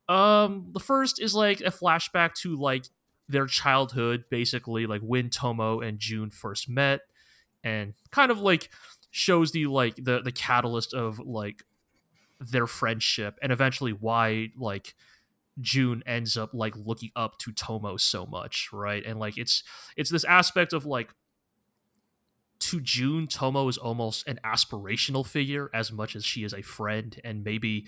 um, 0.08 0.70
the 0.72 0.80
first 0.80 1.20
is 1.20 1.34
like 1.34 1.60
a 1.60 1.70
flashback 1.70 2.34
to 2.42 2.56
like 2.56 2.86
their 3.28 3.46
childhood, 3.46 4.24
basically 4.30 4.86
like 4.86 5.00
when 5.00 5.30
Tomo 5.30 5.80
and 5.80 5.98
Jun 5.98 6.30
first 6.30 6.68
met, 6.68 7.00
and 7.62 7.94
kind 8.10 8.30
of 8.30 8.40
like 8.40 8.70
shows 9.10 9.52
the 9.52 9.66
like 9.66 9.96
the 9.96 10.20
the 10.22 10.32
catalyst 10.32 10.92
of 10.92 11.18
like 11.20 11.62
their 12.40 12.66
friendship 12.66 13.38
and 13.42 13.52
eventually 13.52 13.92
why 13.92 14.48
like 14.56 14.94
Jun 15.60 16.02
ends 16.06 16.36
up 16.36 16.52
like 16.52 16.74
looking 16.76 17.10
up 17.14 17.38
to 17.38 17.52
Tomo 17.52 17.96
so 17.96 18.26
much, 18.26 18.70
right? 18.72 19.04
And 19.04 19.18
like 19.18 19.38
it's 19.38 19.62
it's 19.96 20.10
this 20.10 20.24
aspect 20.24 20.72
of 20.72 20.84
like 20.84 21.10
to 22.60 22.80
Jun, 22.80 23.26
Tomo 23.26 23.68
is 23.68 23.76
almost 23.76 24.26
an 24.26 24.40
aspirational 24.44 25.26
figure 25.26 25.70
as 25.74 25.92
much 25.92 26.16
as 26.16 26.24
she 26.24 26.44
is 26.44 26.52
a 26.52 26.62
friend 26.62 27.20
and 27.22 27.44
maybe 27.44 27.86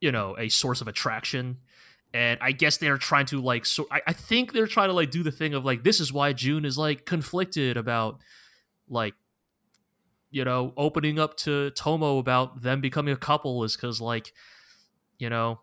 you 0.00 0.12
know 0.12 0.36
a 0.38 0.48
source 0.48 0.80
of 0.80 0.88
attraction. 0.88 1.58
And 2.14 2.38
I 2.40 2.52
guess 2.52 2.78
they're 2.78 2.98
trying 2.98 3.26
to 3.26 3.40
like 3.40 3.66
so 3.66 3.86
I, 3.90 4.00
I 4.08 4.12
think 4.12 4.52
they're 4.52 4.66
trying 4.66 4.88
to 4.88 4.94
like 4.94 5.10
do 5.10 5.22
the 5.22 5.32
thing 5.32 5.54
of 5.54 5.64
like 5.64 5.84
this 5.84 6.00
is 6.00 6.12
why 6.12 6.32
Jun 6.32 6.64
is 6.64 6.76
like 6.76 7.04
conflicted 7.06 7.76
about 7.76 8.20
like 8.88 9.14
you 10.30 10.44
know 10.44 10.72
opening 10.76 11.18
up 11.18 11.36
to 11.38 11.70
Tomo 11.70 12.18
about 12.18 12.62
them 12.62 12.80
becoming 12.80 13.14
a 13.14 13.18
couple 13.18 13.64
is 13.64 13.76
because 13.76 14.00
like 14.00 14.32
you 15.18 15.30
know 15.30 15.60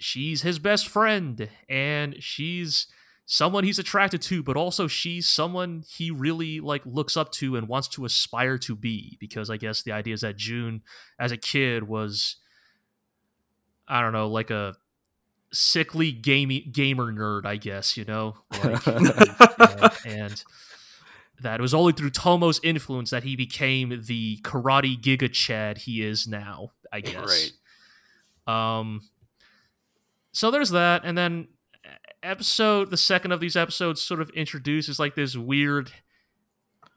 she's 0.00 0.42
his 0.42 0.58
best 0.58 0.88
friend 0.88 1.48
and 1.68 2.16
she's 2.22 2.86
someone 3.26 3.62
he's 3.62 3.78
attracted 3.78 4.20
to 4.20 4.42
but 4.42 4.56
also 4.56 4.88
she's 4.88 5.28
someone 5.28 5.84
he 5.86 6.10
really 6.10 6.58
like 6.58 6.82
looks 6.84 7.16
up 7.16 7.30
to 7.30 7.54
and 7.54 7.68
wants 7.68 7.86
to 7.86 8.04
aspire 8.04 8.58
to 8.58 8.74
be 8.74 9.16
because 9.20 9.50
i 9.50 9.56
guess 9.56 9.82
the 9.82 9.92
idea 9.92 10.14
is 10.14 10.22
that 10.22 10.36
Jun 10.36 10.80
as 11.18 11.30
a 11.30 11.36
kid 11.36 11.86
was 11.86 12.36
i 13.86 14.00
don't 14.00 14.12
know 14.12 14.26
like 14.26 14.50
a 14.50 14.74
sickly 15.52 16.12
gamey 16.12 16.60
gamer 16.60 17.12
nerd 17.12 17.44
i 17.44 17.56
guess 17.56 17.96
you 17.96 18.04
know? 18.04 18.36
Like, 18.64 18.88
uh, 18.88 19.90
and 20.06 20.42
that 21.42 21.60
it 21.60 21.62
was 21.62 21.74
only 21.74 21.92
through 21.92 22.10
tomo's 22.10 22.58
influence 22.64 23.10
that 23.10 23.22
he 23.22 23.36
became 23.36 24.02
the 24.06 24.38
karate 24.38 25.00
giga 25.00 25.30
chad 25.30 25.78
he 25.78 26.02
is 26.02 26.26
now 26.26 26.70
i 26.90 27.00
guess. 27.00 27.52
Right. 28.48 28.72
um 28.80 29.02
so 30.32 30.50
there's 30.50 30.70
that 30.70 31.02
and 31.04 31.16
then 31.16 31.48
episode 32.22 32.90
the 32.90 32.96
second 32.96 33.32
of 33.32 33.40
these 33.40 33.56
episodes 33.56 34.00
sort 34.00 34.20
of 34.20 34.28
introduces 34.30 34.98
like 34.98 35.14
this 35.14 35.36
weird 35.36 35.90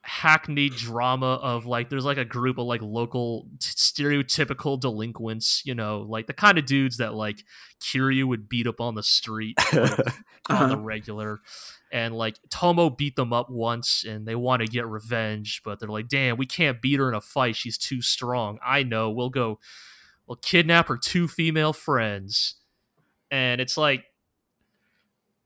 hackneyed 0.05 0.73
drama 0.76 1.35
of 1.35 1.65
like 1.65 1.89
there's 1.89 2.03
like 2.03 2.18
a 2.18 2.26
group 2.26 2.57
of 2.57 2.65
like 2.65 2.81
local 2.81 3.47
t- 3.60 3.69
stereotypical 3.69 4.77
delinquents 4.77 5.61
you 5.64 5.73
know 5.73 6.01
like 6.10 6.27
the 6.27 6.34
kind 6.34 6.57
of 6.57 6.65
dudes 6.65 6.97
that 6.97 7.14
like 7.14 7.41
Kiryu 7.81 8.26
would 8.26 8.49
beat 8.49 8.68
up 8.68 8.81
on 8.81 8.95
the 8.95 9.03
street 9.03 9.57
like, 9.73 9.91
on 10.49 10.68
the 10.69 10.76
Uh-huh. 10.76 10.77
regular. 10.77 11.39
And 11.91 12.14
like 12.15 12.38
Tomo 12.49 12.89
beat 12.89 13.15
them 13.15 13.31
up 13.31 13.49
once 13.49 14.03
and 14.03 14.27
they 14.27 14.35
want 14.35 14.61
to 14.61 14.68
get 14.68 14.85
revenge 14.88 15.61
but 15.64 15.80
they're 15.80 15.88
like 15.88 16.10
damn 16.10 16.35
we 16.35 16.45
can't 16.47 16.81
beat 16.81 16.99
her 16.99 17.07
in 17.07 17.15
a 17.15 17.22
fight. 17.22 17.55
She's 17.55 17.77
too 17.77 18.01
strong. 18.01 18.60
I 18.65 18.84
know. 18.84 19.10
We'll 19.10 19.30
go 19.30 19.60
we'll 20.27 20.35
kidnap 20.35 20.89
her 20.89 20.97
two 20.97 21.30
female 21.30 21.72
friends 21.72 22.55
and 23.34 23.60
it's 23.60 23.76
like 23.76 24.05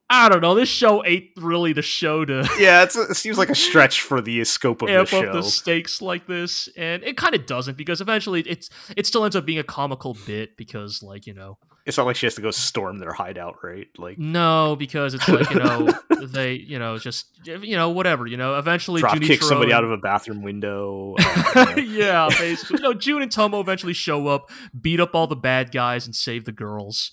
I 0.09 0.29
don't 0.29 0.39
know. 0.39 0.55
This 0.55 0.69
show 0.69 1.03
ain't 1.03 1.25
really 1.35 1.73
the 1.73 1.81
show 1.81 2.23
to 2.23 2.47
yeah, 2.59 2.83
it's, 2.83 2.95
it 2.95 3.15
seems 3.15 3.37
like 3.37 3.49
a 3.49 3.55
stretch 3.55 4.01
for 4.01 4.21
the 4.21 4.43
scope 4.45 4.81
of 4.81 4.87
the 4.87 5.05
show. 5.05 5.25
up 5.25 5.33
the 5.33 5.43
stakes 5.43 6.01
like 6.01 6.27
this, 6.27 6.69
and 6.77 7.03
it 7.03 7.17
kind 7.17 7.35
of 7.35 7.45
doesn't 7.45 7.77
because 7.77 7.99
eventually 7.99 8.41
it's 8.41 8.69
it 8.95 9.05
still 9.05 9.25
ends 9.25 9.35
up 9.35 9.45
being 9.45 9.59
a 9.59 9.63
comical 9.63 10.15
bit 10.25 10.55
because 10.55 11.03
like 11.03 11.27
you 11.27 11.33
know 11.33 11.57
It's 11.85 11.97
not 11.97 12.05
like 12.05 12.15
she 12.15 12.25
has 12.25 12.35
to 12.35 12.41
go 12.41 12.51
storm 12.51 12.99
their 12.99 13.11
hideout, 13.11 13.55
right? 13.63 13.87
Like 13.97 14.17
no 14.17 14.77
because 14.77 15.13
it's 15.13 15.27
like 15.27 15.49
you 15.49 15.59
know 15.59 15.89
they 16.25 16.53
you 16.53 16.79
know 16.79 16.97
just 16.97 17.25
you 17.45 17.75
know 17.75 17.89
whatever 17.89 18.27
you 18.27 18.37
know 18.37 18.57
eventually 18.57 19.01
drop 19.01 19.19
kick 19.19 19.41
Junichiro 19.41 19.43
somebody 19.43 19.73
out 19.73 19.83
of 19.83 19.91
a 19.91 19.97
bathroom 19.97 20.41
window. 20.41 21.15
uh, 21.19 21.73
you 21.75 21.81
know. 21.81 21.81
yeah, 21.81 22.29
basically. 22.39 22.81
No, 22.81 22.93
Jun 22.93 23.23
and 23.23 23.31
Tomo 23.31 23.59
eventually 23.59 23.93
show 23.93 24.27
up, 24.27 24.49
beat 24.79 25.01
up 25.01 25.15
all 25.15 25.27
the 25.27 25.35
bad 25.35 25.73
guys, 25.73 26.05
and 26.05 26.15
save 26.15 26.45
the 26.45 26.53
girls. 26.53 27.11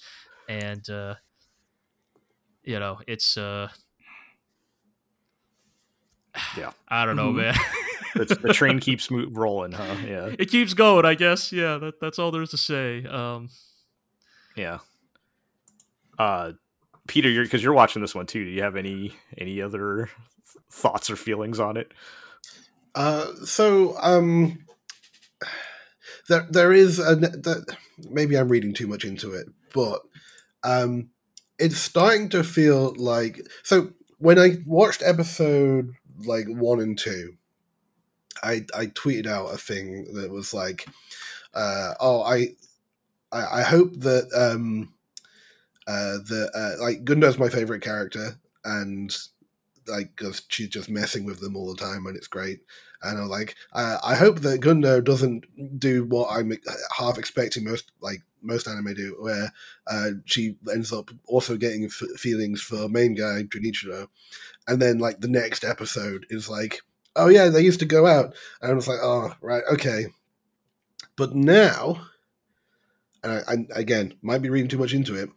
And 0.49 0.89
uh 0.91 1.15
you 2.63 2.79
know, 2.79 2.99
it's 3.07 3.37
uh 3.37 3.69
Yeah. 6.57 6.73
I 6.89 7.05
don't 7.07 7.17
know, 7.17 7.33
Mhm. 7.33 7.37
man. 7.37 7.55
the, 8.15 8.25
the 8.43 8.53
train 8.53 8.79
keeps 8.81 9.11
mo- 9.11 9.29
rolling, 9.31 9.73
huh? 9.73 9.97
Yeah, 10.07 10.35
it 10.39 10.51
keeps 10.51 10.75
going, 10.75 11.05
I 11.05 11.15
guess. 11.15 11.53
Yeah, 11.53 11.79
that, 11.79 12.01
that's 12.01 12.19
all 12.19 12.31
there 12.31 12.43
is 12.43 12.51
to 12.51 12.57
say. 12.59 13.05
Um 13.07 13.49
yeah. 14.57 14.79
Uh, 16.19 16.53
Peter, 17.09 17.29
you're 17.29 17.43
because 17.45 17.63
you're 17.63 17.73
watching 17.73 18.01
this 18.01 18.15
one 18.15 18.27
too. 18.27 18.45
Do 18.45 18.51
you 18.51 18.63
have 18.63 18.77
any 18.77 19.15
any 19.37 19.61
other 19.61 20.09
thoughts 20.71 21.11
or 21.11 21.17
feelings 21.17 21.59
on 21.59 21.77
it? 21.77 21.93
Uh, 22.95 23.27
so 23.45 23.97
um, 24.01 24.65
there 26.29 26.47
there 26.51 26.73
is 26.73 27.01
a 27.01 27.17
that 27.17 27.77
maybe 28.11 28.37
I'm 28.37 28.49
reading 28.49 28.73
too 28.75 28.87
much 28.87 29.05
into 29.05 29.33
it, 29.35 29.49
but 29.75 30.03
um, 30.65 31.11
it's 31.59 31.79
starting 31.79 32.29
to 32.31 32.45
feel 32.45 32.95
like 32.97 33.41
so 33.63 33.93
when 34.19 34.39
I 34.39 34.59
watched 34.67 35.03
episode 35.05 35.93
like 36.25 36.47
one 36.49 36.81
and 36.81 36.99
two, 36.99 37.37
I 38.43 38.65
I 38.75 38.87
tweeted 38.87 39.27
out 39.27 39.55
a 39.55 39.59
thing 39.59 40.15
that 40.15 40.31
was 40.31 40.53
like, 40.53 40.87
uh, 41.55 41.95
"Oh, 42.01 42.23
I, 42.23 42.57
I 43.33 43.61
I 43.61 43.63
hope 43.63 43.95
that 44.01 44.31
um, 44.35 44.93
uh, 45.87 46.19
the 46.29 46.51
uh, 46.55 46.83
like 46.83 47.05
Gundo's 47.05 47.39
my 47.39 47.49
favorite 47.49 47.83
character, 47.83 48.39
and 48.65 49.17
like 49.87 50.17
because 50.17 50.43
she's 50.49 50.69
just 50.69 50.89
messing 50.91 51.25
with 51.25 51.41
them 51.41 51.57
all 51.57 51.75
the 51.75 51.83
time, 51.83 52.07
and 52.07 52.17
it's 52.17 52.29
great. 52.29 52.61
And 53.05 53.19
I'm 53.19 53.29
like, 53.29 53.55
I, 53.73 53.97
I 54.03 54.15
hope 54.15 54.41
that 54.41 54.61
Gundo 54.61 55.03
doesn't 55.03 55.79
do 55.79 56.05
what 56.05 56.31
I'm 56.31 56.53
half 56.97 57.19
expecting 57.19 57.65
most 57.65 57.93
like 58.01 58.23
most 58.43 58.69
anime 58.69 58.95
do, 58.95 59.17
where 59.19 59.53
uh, 59.87 60.11
she 60.25 60.57
ends 60.73 60.93
up 60.93 61.11
also 61.27 61.57
getting 61.57 61.85
f- 61.85 62.19
feelings 62.19 62.61
for 62.61 62.89
main 62.89 63.15
guy 63.15 63.43
Junichiro, 63.43 64.09
and 64.69 64.81
then 64.81 64.99
like 64.99 65.21
the 65.21 65.29
next 65.29 65.65
episode 65.65 66.27
is 66.31 66.49
like, 66.49 66.81
oh 67.17 67.29
yeah, 67.29 67.49
they 67.49 67.63
used 67.63 67.81
to 67.81 67.87
go 67.87 68.07
out, 68.07 68.35
and 68.61 68.71
I 68.71 68.75
was 68.75 68.89
like, 68.89 69.01
oh 69.03 69.35
right, 69.41 69.63
okay. 69.73 70.07
But 71.17 71.35
now, 71.35 72.07
and 73.23 73.69
I 73.75 73.79
again 73.81 74.15
might 74.23 74.43
be 74.43 74.51
reading 74.51 74.69
too 74.69 74.79
much 74.79 74.95
into 74.95 75.15
it. 75.15 75.31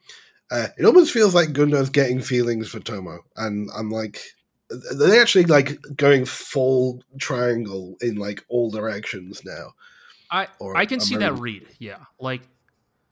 Uh, 0.49 0.67
it 0.77 0.85
almost 0.85 1.11
feels 1.11 1.35
like 1.35 1.49
Gundo's 1.49 1.89
getting 1.89 2.21
feelings 2.21 2.69
for 2.69 2.79
Tomo, 2.79 3.19
and 3.35 3.69
I'm 3.77 3.89
like, 3.89 4.21
they're 4.69 5.21
actually 5.21 5.45
like 5.45 5.79
going 5.95 6.25
full 6.25 7.03
triangle 7.19 7.97
in 8.01 8.15
like 8.15 8.43
all 8.49 8.69
directions 8.69 9.43
now. 9.45 9.73
I 10.29 10.47
Or 10.59 10.75
I 10.75 10.85
can 10.85 10.99
see 10.99 11.15
that 11.17 11.37
read. 11.39 11.67
Yeah, 11.79 11.99
like 12.19 12.41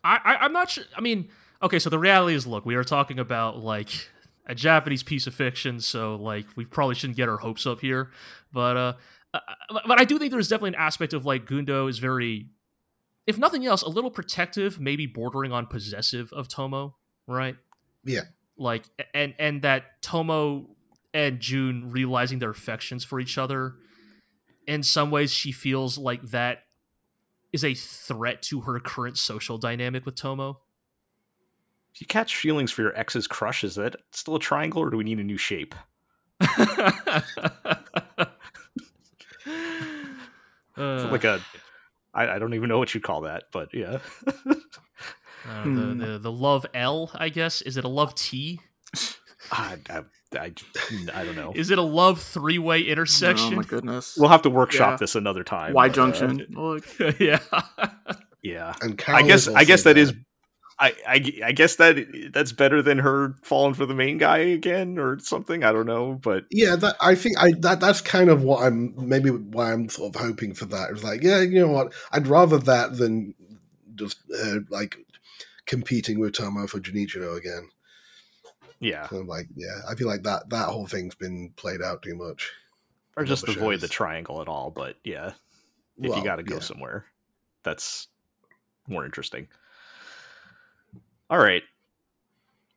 I, 0.03 0.19
I 0.23 0.35
I'm 0.45 0.53
not 0.53 0.69
sure. 0.69 0.83
I 0.95 1.01
mean, 1.01 1.29
okay, 1.61 1.79
so 1.79 1.89
the 1.89 1.99
reality 1.99 2.35
is, 2.35 2.45
look, 2.45 2.65
we 2.65 2.75
are 2.75 2.83
talking 2.83 3.19
about 3.19 3.57
like 3.57 4.09
a 4.45 4.55
Japanese 4.55 5.03
piece 5.03 5.27
of 5.27 5.33
fiction, 5.33 5.79
so 5.79 6.15
like 6.15 6.45
we 6.55 6.65
probably 6.65 6.95
shouldn't 6.95 7.17
get 7.17 7.29
our 7.29 7.37
hopes 7.37 7.65
up 7.65 7.79
here. 7.79 8.11
But 8.51 8.77
uh, 8.77 8.93
uh, 9.33 9.39
but 9.87 9.99
I 9.99 10.03
do 10.03 10.19
think 10.19 10.31
there's 10.31 10.47
definitely 10.47 10.69
an 10.69 10.75
aspect 10.75 11.13
of 11.13 11.25
like 11.25 11.45
Gundo 11.45 11.89
is 11.89 11.99
very, 11.99 12.47
if 13.27 13.37
nothing 13.37 13.65
else, 13.65 13.81
a 13.81 13.89
little 13.89 14.11
protective, 14.11 14.79
maybe 14.79 15.05
bordering 15.05 15.51
on 15.51 15.67
possessive 15.67 16.31
of 16.33 16.47
Tomo, 16.47 16.95
right? 17.27 17.55
Yeah. 18.03 18.21
Like 18.57 18.83
and 19.13 19.33
and 19.39 19.61
that 19.61 20.01
Tomo 20.01 20.74
and 21.15 21.39
Jun 21.39 21.89
realizing 21.91 22.39
their 22.39 22.49
affections 22.49 23.05
for 23.05 23.19
each 23.21 23.37
other. 23.37 23.75
In 24.67 24.83
some 24.83 25.09
ways, 25.11 25.31
she 25.31 25.51
feels 25.53 25.97
like 25.97 26.21
that 26.23 26.63
is 27.53 27.63
a 27.63 27.73
threat 27.73 28.41
to 28.43 28.61
her 28.61 28.79
current 28.81 29.17
social 29.17 29.57
dynamic 29.57 30.05
with 30.05 30.15
Tomo. 30.15 30.59
If 31.93 32.01
you 32.01 32.07
catch 32.07 32.35
feelings 32.35 32.71
for 32.71 32.81
your 32.81 32.93
ex's 32.97 33.27
crush, 33.27 33.63
is 33.63 33.75
that 33.75 33.95
still 34.11 34.35
a 34.35 34.39
triangle, 34.39 34.81
or 34.81 34.89
do 34.89 34.97
we 34.97 35.05
need 35.05 35.19
a 35.19 35.23
new 35.23 35.37
shape? 35.37 35.73
Uh, 40.77 41.07
like 41.09 41.23
a, 41.23 41.39
I, 42.13 42.27
I 42.35 42.39
don't 42.39 42.53
even 42.53 42.67
know 42.67 42.77
what 42.77 42.93
you 42.93 42.99
call 42.99 43.21
that, 43.21 43.43
but 43.53 43.73
yeah. 43.73 43.99
uh, 44.27 44.53
Hmm. 45.45 45.75
the, 45.75 46.05
the 46.05 46.19
the 46.19 46.31
love 46.31 46.65
L, 46.73 47.11
I 47.15 47.29
guess. 47.29 47.61
Is 47.61 47.77
it 47.77 47.85
a 47.85 47.87
love 47.87 48.13
T? 48.15 48.59
I, 49.53 49.77
I, 49.89 50.01
I, 50.33 50.51
I 51.13 51.23
don't 51.23 51.35
know. 51.35 51.53
Is 51.55 51.69
it 51.69 51.77
a 51.77 51.81
love 51.83 52.21
three 52.21 52.59
way 52.59 52.81
intersection? 52.81 53.53
Oh 53.53 53.57
my 53.57 53.63
goodness. 53.63 54.17
We'll 54.17 54.29
have 54.29 54.41
to 54.43 54.49
workshop 54.49 54.91
Yeah. 54.91 54.97
this 54.97 55.15
another 55.15 55.43
time. 55.43 55.73
Y 55.73 55.87
but, 55.87 55.91
uh, 55.91 55.93
junction. 55.93 56.45
Look. 56.49 56.85
yeah. 57.19 57.39
yeah. 58.41 58.73
And 58.81 59.01
I 59.07 59.21
guess 59.21 59.47
I 59.47 59.63
guess 59.63 59.81
also 59.81 59.93
that 59.93 59.97
is. 59.97 60.13
I, 60.77 60.93
I 61.07 61.31
I 61.45 61.51
guess 61.53 61.77
that 61.77 62.31
that's 62.33 62.51
better 62.51 62.81
than 62.81 62.97
her 62.97 63.35
falling 63.43 63.75
for 63.75 63.85
the 63.85 63.93
main 63.95 64.17
guy 64.17 64.39
again 64.39 64.99
or 64.99 65.19
something. 65.19 65.63
I 65.63 65.71
don't 65.71 65.85
know, 65.85 66.19
but 66.21 66.43
Yeah, 66.51 66.75
that 66.75 66.97
I 66.99 67.15
think 67.15 67.37
I 67.41 67.53
that 67.59 67.79
that's 67.79 68.01
kind 68.01 68.29
of 68.29 68.43
what 68.43 68.61
I'm 68.61 68.93
maybe 68.97 69.29
why 69.29 69.71
I'm 69.71 69.87
sort 69.87 70.13
of 70.13 70.21
hoping 70.21 70.53
for 70.53 70.65
that. 70.65 70.89
It's 70.91 71.01
like, 71.03 71.23
yeah, 71.23 71.39
you 71.39 71.61
know 71.61 71.69
what? 71.71 71.93
I'd 72.11 72.27
rather 72.27 72.57
that 72.57 72.97
than 72.97 73.33
just 73.95 74.17
uh, 74.37 74.55
like 74.69 74.97
competing 75.65 76.19
with 76.19 76.33
Tomo 76.33 76.67
for 76.67 76.79
Junichiro 76.81 77.37
again. 77.37 77.69
Yeah, 78.79 79.07
So 79.09 79.17
I'm 79.17 79.27
like, 79.27 79.47
yeah, 79.55 79.81
I 79.89 79.95
feel 79.95 80.07
like 80.07 80.23
that 80.23 80.49
that 80.49 80.67
whole 80.69 80.87
thing's 80.87 81.15
been 81.15 81.51
played 81.55 81.81
out 81.81 82.01
too 82.01 82.15
much. 82.15 82.51
or 83.17 83.23
just 83.23 83.43
Other 83.47 83.57
avoid 83.57 83.79
the 83.81 83.87
triangle 83.87 84.41
at 84.41 84.47
all. 84.47 84.71
But 84.71 84.97
yeah, 85.03 85.33
if 85.97 86.09
Well, 86.09 86.17
you 86.19 86.23
got 86.23 86.35
to 86.37 86.43
go 86.43 86.55
yeah. 86.55 86.61
somewhere, 86.61 87.05
that's 87.63 88.07
more 88.87 89.05
interesting. 89.05 89.47
All 91.29 91.39
right, 91.39 91.63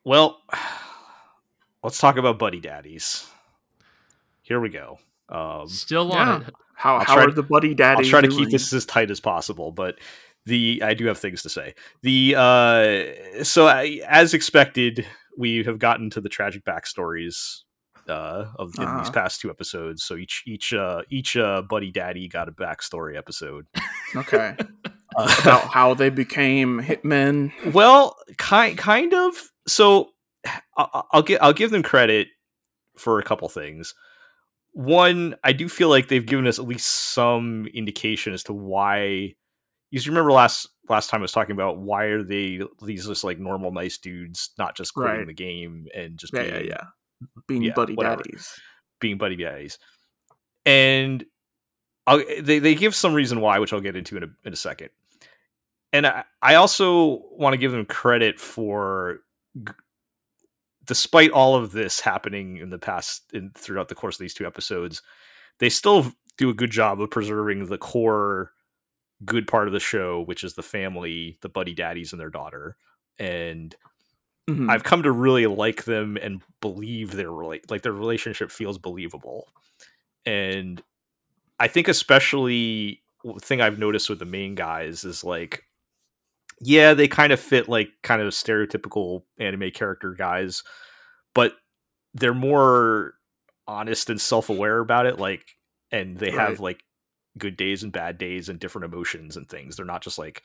well, 0.05 0.41
let's 1.83 1.99
talk 1.99 2.17
about 2.17 2.39
buddy 2.39 2.61
daddies. 2.61 3.29
Here 4.43 4.61
we 4.61 4.71
go. 4.71 4.99
Um, 5.29 5.69
Still 5.69 6.11
on 6.13 6.43
it. 6.43 6.55
How 6.75 6.97
I'll 6.97 7.05
how 7.05 7.19
are 7.19 7.27
to- 7.27 7.33
the 7.33 7.43
buddy 7.43 7.75
daddies? 7.75 8.13
I'll 8.13 8.21
daddies? 8.21 8.35
try 8.35 8.45
to 8.45 8.45
keep 8.45 8.51
this 8.51 8.73
as 8.73 8.87
tight 8.87 9.11
as 9.11 9.21
possible, 9.21 9.73
but 9.73 9.99
the 10.47 10.81
I 10.83 10.95
do 10.95 11.07
have 11.07 11.19
things 11.19 11.43
to 11.43 11.51
say. 11.51 11.75
The 12.03 12.35
uh, 12.39 13.45
so 13.45 13.67
I, 13.67 14.01
as 14.09 14.33
expected, 14.33 15.05
we 15.39 15.63
have 15.65 15.79
gotten 15.79 16.11
to 16.11 16.21
the 16.21 16.29
tragic 16.29 16.65
backstories 16.65 17.61
uh, 18.09 18.47
of 18.59 18.75
in 18.77 18.81
these 18.81 19.09
Uh-huh. 19.09 19.11
past 19.13 19.41
two 19.41 19.51
episodes. 19.51 20.03
So 20.03 20.17
each 20.17 20.43
each 20.47 20.73
uh, 20.75 21.03
each 21.11 21.37
uh, 21.37 21.63
buddy 21.63 21.91
daddy 21.93 22.27
got 22.29 22.49
a 22.49 22.53
backstory 22.53 23.17
episode. 23.17 23.67
Okay. 24.17 24.57
Uh, 25.17 25.35
About 25.41 25.63
how 25.63 25.95
they 25.95 26.11
became 26.11 26.81
hitmen. 26.83 27.51
well, 27.73 28.15
kind 28.37 28.77
kind 28.77 29.15
of. 29.15 29.35
So 29.67 30.11
I'll, 30.77 31.09
I'll 31.13 31.23
give 31.23 31.39
I'll 31.41 31.55
give 31.55 31.71
them 31.71 31.83
credit 31.83 32.29
for 32.99 33.19
a 33.19 33.23
couple 33.25 33.49
things. 33.49 33.95
One, 34.75 35.35
I 35.43 35.55
do 35.55 35.69
feel 35.69 35.89
like 35.89 36.09
they've 36.09 36.25
given 36.25 36.47
us 36.47 36.59
at 36.59 36.67
least 36.69 36.87
some 37.15 37.67
indication 37.75 38.33
as 38.35 38.45
to 38.45 38.53
why. 38.53 39.35
You 39.91 40.01
remember 40.07 40.33
last 40.33 40.69
last 40.89 41.09
time 41.11 41.21
I 41.21 41.23
was 41.23 41.33
talking 41.33 41.53
about 41.53 41.79
why 41.79 42.05
are 42.07 42.23
they 42.23 42.61
these 42.85 43.07
just 43.07 43.25
like 43.25 43.39
normal 43.39 43.73
nice 43.73 43.99
dudes, 43.99 44.51
not 44.59 44.77
just 44.77 44.95
quitting 44.95 45.19
Right. 45.19 45.27
the 45.27 45.33
game 45.35 45.87
and 45.95 46.19
just 46.19 46.33
Yeah, 46.35 46.43
yeah, 46.43 46.53
being, 46.59 46.67
yeah. 46.67 46.85
Being 47.47 47.63
yeah, 47.63 47.73
buddy 47.75 47.95
whatever. 47.95 48.23
daddies. 48.23 48.61
being 49.01 49.17
buddy 49.19 49.37
daddies, 49.37 49.79
and 50.67 51.25
I'll, 52.07 52.23
they 52.41 52.59
they 52.59 52.75
give 52.75 52.95
some 52.95 53.15
reason 53.15 53.41
why, 53.41 53.59
which 53.59 53.73
I'll 53.73 53.81
get 53.81 53.97
into 53.97 54.17
in 54.17 54.23
a 54.25 54.29
in 54.45 54.53
a 54.53 54.57
second. 54.57 54.91
And 55.93 56.07
I, 56.07 56.25
I 56.43 56.55
also 56.57 57.23
want 57.33 57.55
to 57.55 57.59
give 57.59 57.73
them 57.73 57.87
credit 57.87 58.39
for, 58.39 59.21
g- 59.67 59.73
despite 60.85 61.31
all 61.31 61.57
of 61.57 61.73
this 61.73 61.99
happening 61.99 62.59
in 62.59 62.69
the 62.69 62.79
past 62.79 63.23
in 63.33 63.51
throughout 63.57 63.89
the 63.89 63.95
course 63.95 64.17
of 64.17 64.21
these 64.21 64.35
two 64.35 64.47
episodes, 64.47 65.01
they 65.61 65.71
still 65.71 66.13
do 66.37 66.51
a 66.51 66.55
good 66.55 66.71
job 66.71 67.01
of 67.01 67.11
preserving 67.11 67.67
the 67.67 67.79
core 67.79 68.53
good 69.25 69.47
part 69.47 69.67
of 69.67 69.73
the 69.73 69.81
show, 69.81 70.21
which 70.23 70.45
is 70.45 70.55
the 70.55 70.63
family, 70.63 71.39
the 71.43 71.49
buddy 71.49 71.75
daddies, 71.75 72.13
and 72.13 72.21
their 72.21 72.31
daughter. 72.31 72.77
And 73.19 73.75
Mhm. 74.49 74.71
I've 74.71 74.85
come 74.85 75.03
to 75.03 75.13
really 75.13 75.47
like 75.47 75.85
them 75.85 76.17
and 76.17 76.43
believe 76.61 77.13
their 77.13 77.29
rela- 77.29 77.71
like 77.71 77.83
their 77.83 77.93
relationship 77.93 78.51
feels 78.51 78.79
believable. 78.79 79.49
And 80.25 80.83
I 81.61 81.69
think 81.69 81.89
especially 81.89 83.03
the 83.25 83.41
thing 83.41 83.61
I've 83.61 83.79
noticed 83.79 84.09
with 84.09 84.19
the 84.21 84.25
main 84.25 84.55
guys 84.55 85.05
is 85.05 85.25
like 85.25 85.65
yeah, 86.61 86.93
they 86.95 87.07
kind 87.07 87.33
of 87.33 87.39
fit 87.41 87.69
like 87.69 87.91
kind 88.03 88.21
of 88.21 88.29
stereotypical 88.33 89.23
anime 89.39 89.71
character 89.71 90.13
guys, 90.13 90.65
but 91.35 91.55
they're 92.15 92.35
more 92.35 93.15
honest 93.69 94.11
and 94.11 94.21
self-aware 94.21 94.81
about 94.81 95.07
it 95.07 95.19
like 95.19 95.45
and 95.93 96.19
they 96.19 96.31
have 96.31 96.59
like 96.59 96.83
good 97.39 97.57
days 97.57 97.83
and 97.83 97.93
bad 97.93 98.19
days 98.19 98.49
and 98.49 98.59
different 98.59 98.85
emotions 98.85 99.37
and 99.37 99.49
things. 99.49 99.77
They're 99.77 99.87
not 99.87 100.03
just 100.03 100.19
like 100.19 100.43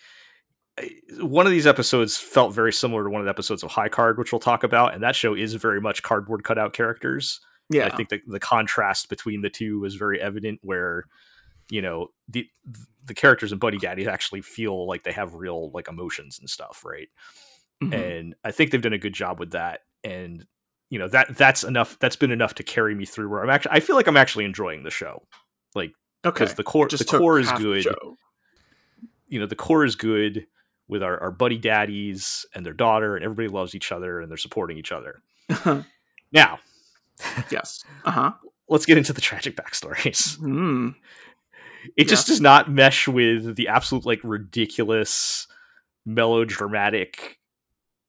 one 1.19 1.45
of 1.45 1.51
these 1.51 1.67
episodes 1.67 2.17
felt 2.17 2.53
very 2.53 2.73
similar 2.73 3.03
to 3.03 3.09
one 3.09 3.21
of 3.21 3.25
the 3.25 3.29
episodes 3.29 3.63
of 3.63 3.71
High 3.71 3.89
Card, 3.89 4.17
which 4.17 4.31
we'll 4.31 4.39
talk 4.39 4.63
about, 4.63 4.93
and 4.93 5.03
that 5.03 5.15
show 5.15 5.35
is 5.35 5.53
very 5.53 5.79
much 5.79 6.01
cardboard 6.01 6.43
cutout 6.43 6.73
characters. 6.73 7.39
yeah. 7.69 7.85
I 7.85 7.95
think 7.95 8.09
the, 8.09 8.21
the 8.27 8.39
contrast 8.39 9.09
between 9.09 9.41
the 9.41 9.49
two 9.49 9.79
was 9.79 9.95
very 9.95 10.19
evident, 10.19 10.59
where 10.63 11.05
you 11.69 11.81
know 11.81 12.07
the 12.27 12.47
the 13.05 13.13
characters 13.13 13.51
in 13.51 13.59
Buddy 13.59 13.77
Daddy 13.77 14.07
actually 14.07 14.41
feel 14.41 14.87
like 14.87 15.03
they 15.03 15.11
have 15.11 15.35
real 15.35 15.71
like 15.71 15.87
emotions 15.87 16.39
and 16.39 16.49
stuff, 16.49 16.83
right? 16.83 17.09
Mhm. 17.83 17.93
And 17.93 18.35
I 18.43 18.51
think 18.51 18.71
they've 18.71 18.81
done 18.81 18.93
a 18.93 18.97
good 18.97 19.13
job 19.13 19.39
with 19.39 19.51
that, 19.51 19.81
and 20.03 20.45
you 20.89 20.97
know 20.97 21.07
that 21.09 21.37
that's 21.37 21.63
enough. 21.63 21.99
That's 21.99 22.15
been 22.15 22.31
enough 22.31 22.55
to 22.55 22.63
carry 22.63 22.95
me 22.95 23.05
through. 23.05 23.29
Where 23.29 23.43
I'm 23.43 23.49
actually, 23.51 23.73
I 23.73 23.79
feel 23.79 23.95
like 23.95 24.07
I'm 24.07 24.17
actually 24.17 24.45
enjoying 24.45 24.83
the 24.83 24.91
show 24.91 25.21
okay. 25.75 25.93
Because 26.23 26.53
the 26.55 26.63
core 26.63 26.87
Just 26.87 27.09
the 27.09 27.17
core 27.17 27.39
is 27.39 27.51
good 27.53 27.85
you 29.27 29.39
know 29.39 29.45
the 29.45 29.55
core 29.55 29.83
is 29.85 29.95
good 29.95 30.45
with 30.87 31.01
our, 31.03 31.19
our 31.19 31.31
buddy 31.31 31.57
daddies 31.57 32.45
and 32.53 32.65
their 32.65 32.73
daughter 32.73 33.15
and 33.15 33.23
everybody 33.23 33.47
loves 33.47 33.73
each 33.75 33.91
other 33.91 34.19
and 34.21 34.29
they're 34.29 34.37
supporting 34.37 34.77
each 34.77 34.91
other 34.91 35.21
now 36.31 36.59
yes. 37.51 37.83
Uh 38.05 38.11
huh. 38.11 38.31
let's 38.69 38.85
get 38.85 38.97
into 38.97 39.13
the 39.13 39.21
tragic 39.21 39.55
backstories 39.55 40.37
Mm. 40.39 40.95
it 41.97 42.07
just 42.07 42.27
does 42.27 42.41
not 42.41 42.69
mesh 42.71 43.07
with 43.07 43.55
the 43.55 43.67
absolute 43.67 44.05
like 44.05 44.19
ridiculous 44.23 45.47
melodramatic 46.05 47.39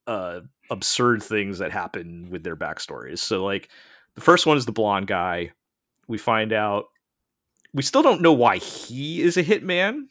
uh 0.07 0.41
absurd 0.71 1.23
things 1.23 1.59
that 1.59 1.71
happen 1.73 2.29
with 2.31 2.43
their 2.43 2.57
backstories. 2.57 3.19
So 3.19 3.45
like 3.45 3.69
the 4.15 4.21
first 4.23 4.47
one 4.47 4.57
is 4.57 4.65
the 4.65 4.73
blonde 4.73 5.07
guy. 5.07 5.53
We 6.09 6.17
find 6.19 6.53
out 6.55 6.87
we 7.75 7.83
still 7.83 8.03
don't 8.03 8.23
know 8.23 8.33
why 8.33 8.57
he 8.57 9.21
is 9.21 9.37
a 9.37 9.43
hitman 9.45 10.05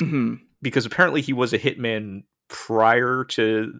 hmm 0.00 0.34
because 0.60 0.84
apparently 0.86 1.20
he 1.22 1.32
was 1.32 1.52
a 1.52 1.58
hitman 1.58 2.24
prior 2.48 3.24
to 3.24 3.78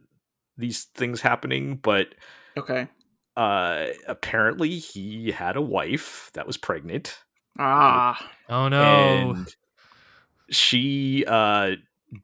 these 0.56 0.84
things 0.94 1.20
happening, 1.20 1.76
but 1.76 2.08
Okay. 2.56 2.88
uh 3.36 3.86
apparently 4.06 4.78
he 4.78 5.30
had 5.32 5.56
a 5.56 5.60
wife 5.62 6.30
that 6.34 6.46
was 6.46 6.56
pregnant 6.56 7.18
Ah. 7.58 8.30
Oh 8.48 8.68
no. 8.68 8.78
and 8.82 9.54
she 10.50 11.24
uh 11.26 11.72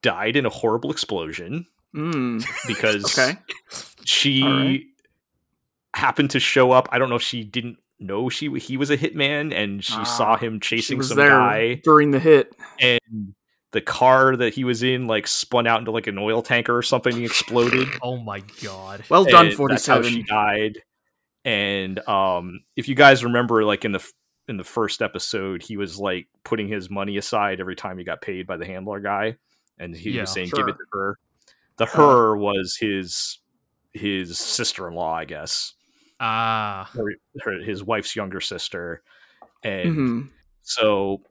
died 0.03 0.37
in 0.37 0.47
a 0.47 0.51
horrible 0.51 0.91
explosion 0.91 1.67
Mm. 1.97 2.47
because 2.69 3.05
Okay. 3.19 3.37
she 4.05 4.45
All 4.45 4.51
right. 4.55 4.83
happened 5.95 6.31
to 6.31 6.39
show 6.41 6.71
up. 6.71 6.89
I 6.93 6.99
don't 6.99 7.09
know 7.11 7.17
if 7.17 7.23
she 7.23 7.43
didn't 7.43 7.79
know 8.01 8.29
she 8.29 8.51
he 8.59 8.77
was 8.77 8.91
a 8.91 8.97
hitman 8.97 9.55
and 9.55 9.85
she 9.85 10.05
saw 10.05 10.33
Ah, 10.33 10.37
him 10.37 10.61
chasing 10.61 11.03
some 11.03 11.19
guy 11.19 11.75
during 11.85 12.11
the 12.11 12.19
hit. 12.19 12.55
and 12.81 13.35
the 13.73 13.81
car 13.81 14.35
that 14.37 14.55
he 14.55 14.65
was 14.65 14.83
in 14.83 15.07
like 15.07 15.27
spun 15.27 15.67
out 15.67 15.79
into 15.79 15.91
like 15.93 16.07
an 16.09 16.19
oil 16.19 16.43
tanker 16.43 16.77
or 16.77 16.83
something 16.83 17.15
and 17.15 17.25
exploded. 17.25 17.87
oh 18.03 18.17
my 18.17 18.43
god. 18.63 19.05
Well 19.09 19.25
done, 19.25 19.47
and 19.47 19.71
That's 19.71 19.87
how 19.87 20.03
she 20.03 20.23
died. 20.23 20.79
And 21.45 21.99
um, 22.09 22.61
if 22.77 22.89
you 22.89 22.95
guys 22.95 23.25
remember, 23.25 23.65
like 23.65 23.85
in 23.85 23.93
the 23.93 24.05
in 24.49 24.57
the 24.57 24.65
first 24.65 25.01
episode, 25.03 25.63
he 25.63 25.77
was 25.77 25.99
like 25.99 26.27
putting 26.45 26.69
his 26.69 26.91
money 26.91 27.17
aside 27.17 27.61
every 27.61 27.77
time 27.77 27.97
he 27.99 28.05
got 28.05 28.21
paid 28.21 28.47
by 28.47 28.57
the 28.57 28.67
handler 28.67 29.01
guy, 29.01 29.37
and 29.79 29.95
he 29.95 30.11
Yeah, 30.11 30.23
was 30.23 30.31
saying, 30.31 30.49
sure. 30.49 30.59
"Give 30.59 30.69
it 30.69 30.73
to 30.79 30.85
her." 30.93 31.19
The 31.77 31.87
her 31.87 32.37
was 32.37 32.77
his 32.79 33.39
his 33.93 34.39
sister 34.39 34.87
in 34.89 34.95
law, 34.95 35.15
I 35.15 35.25
guess, 35.25 35.75
Ah. 36.21 36.91
or 36.99 37.13
her, 37.43 37.59
his 37.61 37.83
wife's 37.85 38.15
younger 38.17 38.41
sister, 38.41 39.03
and 39.65 39.95
hmm 39.95 40.21
so 40.63 41.23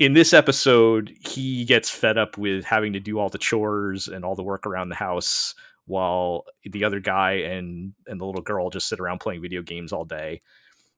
in 0.00 0.14
this 0.14 0.32
episode, 0.32 1.12
he 1.20 1.64
gets 1.64 1.90
fed 1.90 2.18
up 2.18 2.38
with 2.38 2.64
having 2.64 2.92
to 2.94 3.00
do 3.00 3.18
all 3.18 3.28
the 3.28 3.38
chores 3.38 4.08
and 4.08 4.24
all 4.24 4.34
the 4.36 4.42
work 4.42 4.66
around 4.66 4.88
the 4.88 4.94
house 4.96 5.54
while 5.86 6.44
the 6.64 6.84
other 6.84 7.00
guy 7.00 7.32
and 7.32 7.92
and 8.06 8.20
the 8.20 8.24
little 8.26 8.42
girl 8.42 8.70
just 8.70 8.88
sit 8.88 9.00
around 9.00 9.20
playing 9.20 9.42
video 9.42 9.62
games 9.62 9.92
all 9.92 10.04
day. 10.04 10.40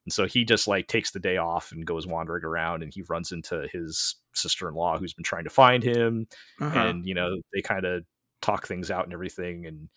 And 0.06 0.12
so 0.12 0.27
he 0.27 0.44
just 0.44 0.68
like 0.68 0.86
takes 0.89 1.10
the 1.12 1.20
day 1.20 1.36
off 1.39 1.72
and 1.72 1.86
goes 1.86 2.06
wandering 2.06 2.44
around 2.44 2.82
and 2.82 2.93
he 2.94 3.02
runs 3.02 3.32
into 3.32 3.68
his 3.72 4.16
sister-in-law 4.35 4.98
who's 4.98 5.14
been 5.14 5.24
trying 5.24 5.44
to 5.44 5.51
find 5.51 5.82
him 5.82 6.27
Uh-huh. 6.60 6.78
and 6.89 7.06
you 7.06 7.14
know, 7.14 7.36
they 7.52 7.60
kind 7.62 7.85
of 7.86 8.05
talk 8.43 8.66
things 8.66 8.90
out 8.90 9.05
and 9.05 9.12
everything 9.12 9.66
and 9.66 9.89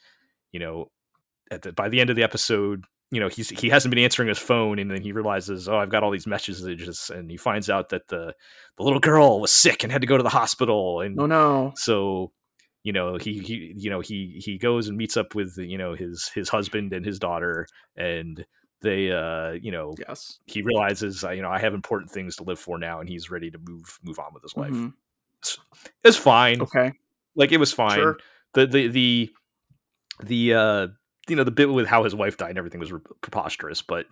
you 0.52 0.60
know, 0.60 0.90
at 1.52 1.62
the 1.64 1.74
by 1.74 1.90
the 1.90 2.02
end 2.02 2.10
of 2.10 2.16
the 2.16 2.24
episode, 2.24 2.86
you 3.14 3.20
know, 3.20 3.30
he's 3.30 3.50
he 3.50 3.70
hasn't 3.70 3.94
been 3.94 4.04
answering 4.04 4.28
his 4.30 4.40
phone 4.40 4.80
and 4.80 4.90
then 4.90 5.02
he 5.02 5.12
realizes, 5.12 5.68
"Oh, 5.70 5.78
I've 5.78 5.90
got 5.90 6.04
all 6.04 6.12
these 6.12 6.28
messages." 6.28 7.12
And 7.14 7.30
he 7.30 7.38
finds 7.38 7.70
out 7.70 7.90
that 7.90 8.08
the 8.08 8.34
the 8.78 8.84
little 8.84 9.00
girl 9.00 9.40
was 9.40 9.54
sick 9.54 9.84
and 9.84 9.92
had 9.92 10.02
to 10.02 10.08
go 10.08 10.18
to 10.18 10.24
the 10.24 10.30
hospital 10.30 11.02
and 11.02 11.20
oh 11.20 11.26
no. 11.26 11.74
so 11.76 12.32
you 12.84 12.92
know 12.92 13.18
he, 13.18 13.40
he 13.40 13.74
you 13.78 13.90
know 13.90 14.00
he 14.02 14.42
he 14.44 14.58
goes 14.58 14.88
and 14.90 14.98
meets 14.98 15.16
up 15.16 15.36
with 15.36 15.58
you 15.58 15.78
know 15.78 15.94
his 15.96 16.30
his 16.36 16.50
husband 16.50 16.92
and 16.92 17.06
his 17.06 17.18
daughter 17.20 17.66
and 17.96 18.46
they 18.82 19.10
uh 19.12 19.52
you 19.52 19.72
know 19.72 19.94
Yes. 19.98 20.40
he 20.48 20.62
realizes 20.64 21.24
uh, 21.24 21.30
you 21.30 21.42
know 21.42 21.50
i 21.50 21.60
have 21.60 21.74
important 21.74 22.12
things 22.12 22.36
to 22.36 22.44
live 22.44 22.60
for 22.60 22.78
now 22.78 23.00
and 23.00 23.08
he's 23.08 23.32
ready 23.32 23.50
to 23.52 23.58
move 23.60 23.98
move 24.04 24.20
on 24.20 24.34
with 24.34 24.44
his 24.44 24.58
life 24.58 24.72
Mhm. 24.74 24.94
it's 26.04 26.18
fine 26.18 26.62
Okay. 26.62 26.92
like 27.36 27.52
it 27.54 27.58
was 27.58 27.72
fine 27.72 27.96
Sure. 28.00 28.18
the 28.54 28.66
the 28.68 28.88
the 28.88 29.30
the 30.24 30.54
uh 30.54 30.88
you 31.30 31.36
know 31.36 31.44
the 31.44 31.52
bit 31.52 31.72
with 31.72 31.88
how 31.88 32.04
his 32.04 32.14
wife 32.14 32.38
died 32.38 32.50
and 32.50 32.58
everything 32.58 32.80
was 32.80 32.92
re- 32.92 33.00
preposterous 33.22 33.82
but 33.82 34.08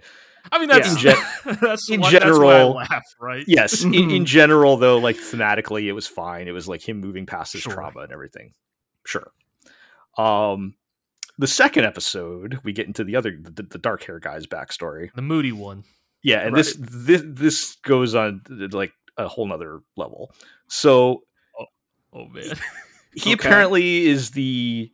I 0.52 0.60
mean 0.60 0.70
that's 0.70 0.94
In 0.94 0.98
gen- 0.98 1.16
that's 1.62 1.90
in 1.90 2.02
why, 2.02 2.12
that's 2.12 2.40
why 2.40 2.60
I 2.60 2.64
laugh, 2.64 3.04
right? 3.20 3.44
yes 3.48 3.84
in, 3.86 3.94
in 4.12 4.26
general 4.26 4.78
though 4.78 4.98
like 4.98 5.18
thematically 5.18 5.84
it 5.86 5.92
was 5.94 6.08
fine 6.08 6.48
it 6.48 6.52
was 6.52 6.68
like 6.68 6.88
him 6.88 7.00
moving 7.00 7.26
past 7.26 7.54
his 7.54 7.62
Sure. 7.64 7.74
trauma 7.74 8.02
and 8.02 8.12
everything 8.12 8.54
sure 9.06 9.32
um 10.18 10.76
the 11.38 11.48
second 11.48 11.86
episode 11.86 12.60
we 12.64 12.72
get 12.74 12.88
into 12.88 13.04
the 13.04 13.16
other 13.16 13.38
the, 13.42 13.64
the 13.64 13.78
dark 13.78 14.04
hair 14.04 14.20
guy's 14.20 14.46
backstory 14.48 15.10
The 15.16 15.22
moody 15.22 15.52
one. 15.52 15.84
yeah 16.24 16.40
and 16.40 16.56
this 16.56 16.76
this 16.80 17.22
this 17.26 17.76
goes 17.84 18.16
on 18.16 18.42
like 18.72 18.94
a 19.18 19.28
whole 19.28 19.48
nother 19.48 19.82
level 19.98 20.34
so 20.68 21.24
Oh 22.14 22.26
man. 22.28 22.44
he 23.16 23.32
Okay. 23.34 23.48
apparently 23.48 24.06
is 24.08 24.32
the 24.32 24.92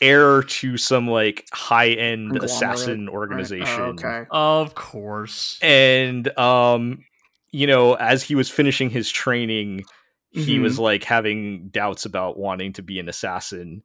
heir 0.00 0.42
to 0.42 0.76
some 0.76 1.08
like 1.08 1.46
high-end 1.52 2.30
Conglomerate, 2.30 2.44
assassin 2.44 3.06
Right. 3.06 3.14
organization 3.14 3.66
Oh, 3.68 3.84
okay. 4.06 4.26
of 4.30 4.74
course. 4.74 5.58
and 5.62 6.36
um 6.38 7.04
you 7.52 7.66
know 7.66 7.94
as 7.94 8.22
he 8.22 8.34
was 8.34 8.50
finishing 8.50 8.90
his 8.90 9.10
training 9.10 9.84
he 10.30 10.58
Mhm. 10.58 10.62
was 10.62 10.78
like 10.78 11.04
having 11.04 11.68
doubts 11.70 12.04
about 12.04 12.38
wanting 12.38 12.72
to 12.74 12.82
be 12.82 12.98
an 13.00 13.08
assassin 13.08 13.82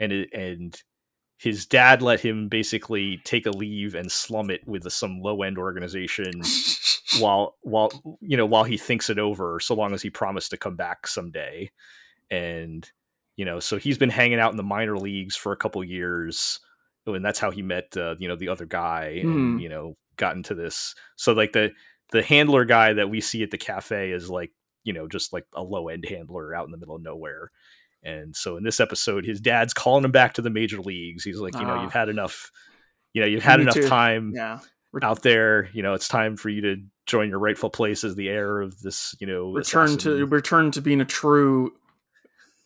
and 0.00 0.12
it, 0.12 0.32
and 0.32 0.82
his 1.38 1.66
dad 1.66 2.02
let 2.02 2.20
him 2.20 2.48
basically 2.48 3.18
take 3.24 3.46
a 3.46 3.50
leave 3.50 3.94
and 3.94 4.10
slum 4.10 4.50
it 4.50 4.66
with 4.66 4.90
some 4.92 5.20
low 5.20 5.42
end 5.42 5.58
organization 5.58 6.40
while 7.20 7.56
while 7.62 8.18
you 8.20 8.36
know 8.36 8.46
while 8.46 8.64
he 8.64 8.76
thinks 8.76 9.08
it 9.10 9.18
over 9.18 9.60
so 9.60 9.74
long 9.74 9.92
as 9.94 10.02
he 10.02 10.10
promised 10.10 10.50
to 10.50 10.56
come 10.56 10.76
back 10.76 11.06
someday 11.06 11.70
and 12.30 12.90
you 13.36 13.44
know 13.44 13.60
so 13.60 13.76
he's 13.76 13.98
been 13.98 14.10
hanging 14.10 14.38
out 14.40 14.50
in 14.52 14.56
the 14.56 14.62
minor 14.62 14.96
leagues 14.96 15.36
for 15.36 15.52
a 15.52 15.56
couple 15.56 15.82
years 15.84 16.60
and 17.06 17.24
that's 17.24 17.38
how 17.38 17.50
he 17.50 17.62
met 17.62 17.94
uh, 17.96 18.14
you 18.18 18.28
know 18.28 18.36
the 18.36 18.48
other 18.48 18.64
guy 18.66 19.18
and 19.22 19.60
you 19.60 19.68
know 19.68 19.96
got 20.16 20.36
into 20.36 20.54
this 20.54 20.94
so 21.16 21.32
like 21.32 21.52
the 21.52 21.70
the 22.12 22.22
handler 22.22 22.64
guy 22.64 22.92
that 22.92 23.10
we 23.10 23.20
see 23.20 23.42
at 23.42 23.50
the 23.50 23.58
cafe 23.58 24.10
is 24.12 24.30
like 24.30 24.50
you 24.84 24.92
know 24.92 25.08
just 25.08 25.32
like 25.32 25.44
a 25.54 25.62
low 25.62 25.88
end 25.88 26.04
handler 26.08 26.54
out 26.54 26.66
in 26.66 26.70
the 26.70 26.78
middle 26.78 26.96
of 26.96 27.02
nowhere 27.02 27.50
and 28.02 28.34
so 28.36 28.56
in 28.56 28.62
this 28.64 28.80
episode 28.80 29.24
his 29.24 29.40
dad's 29.40 29.74
calling 29.74 30.04
him 30.04 30.12
back 30.12 30.34
to 30.34 30.42
the 30.42 30.50
major 30.50 30.80
leagues 30.80 31.24
he's 31.24 31.38
like 31.40 31.54
you 31.54 31.62
know 31.62 31.74
Ah. 31.74 31.82
you've 31.82 31.92
had 31.92 32.08
enough 32.08 32.50
you 33.12 33.20
know 33.20 33.26
you've 33.26 33.42
had 33.42 33.58
Me 33.58 33.62
enough 33.64 33.74
too. 33.74 33.88
time 33.88 34.32
yeah. 34.34 34.60
out 35.02 35.22
there 35.22 35.68
you 35.72 35.82
know 35.82 35.94
it's 35.94 36.08
time 36.08 36.36
for 36.36 36.48
you 36.48 36.60
to 36.62 36.76
join 37.06 37.28
your 37.28 37.38
rightful 37.38 37.68
place 37.70 38.04
as 38.04 38.14
the 38.14 38.28
heir 38.28 38.60
of 38.60 38.80
this 38.80 39.14
you 39.20 39.26
know 39.26 39.52
Return 39.52 39.98
to 39.98 40.24
return 40.26 40.70
to 40.70 40.80
being 40.80 41.00
a 41.00 41.04
true 41.04 41.72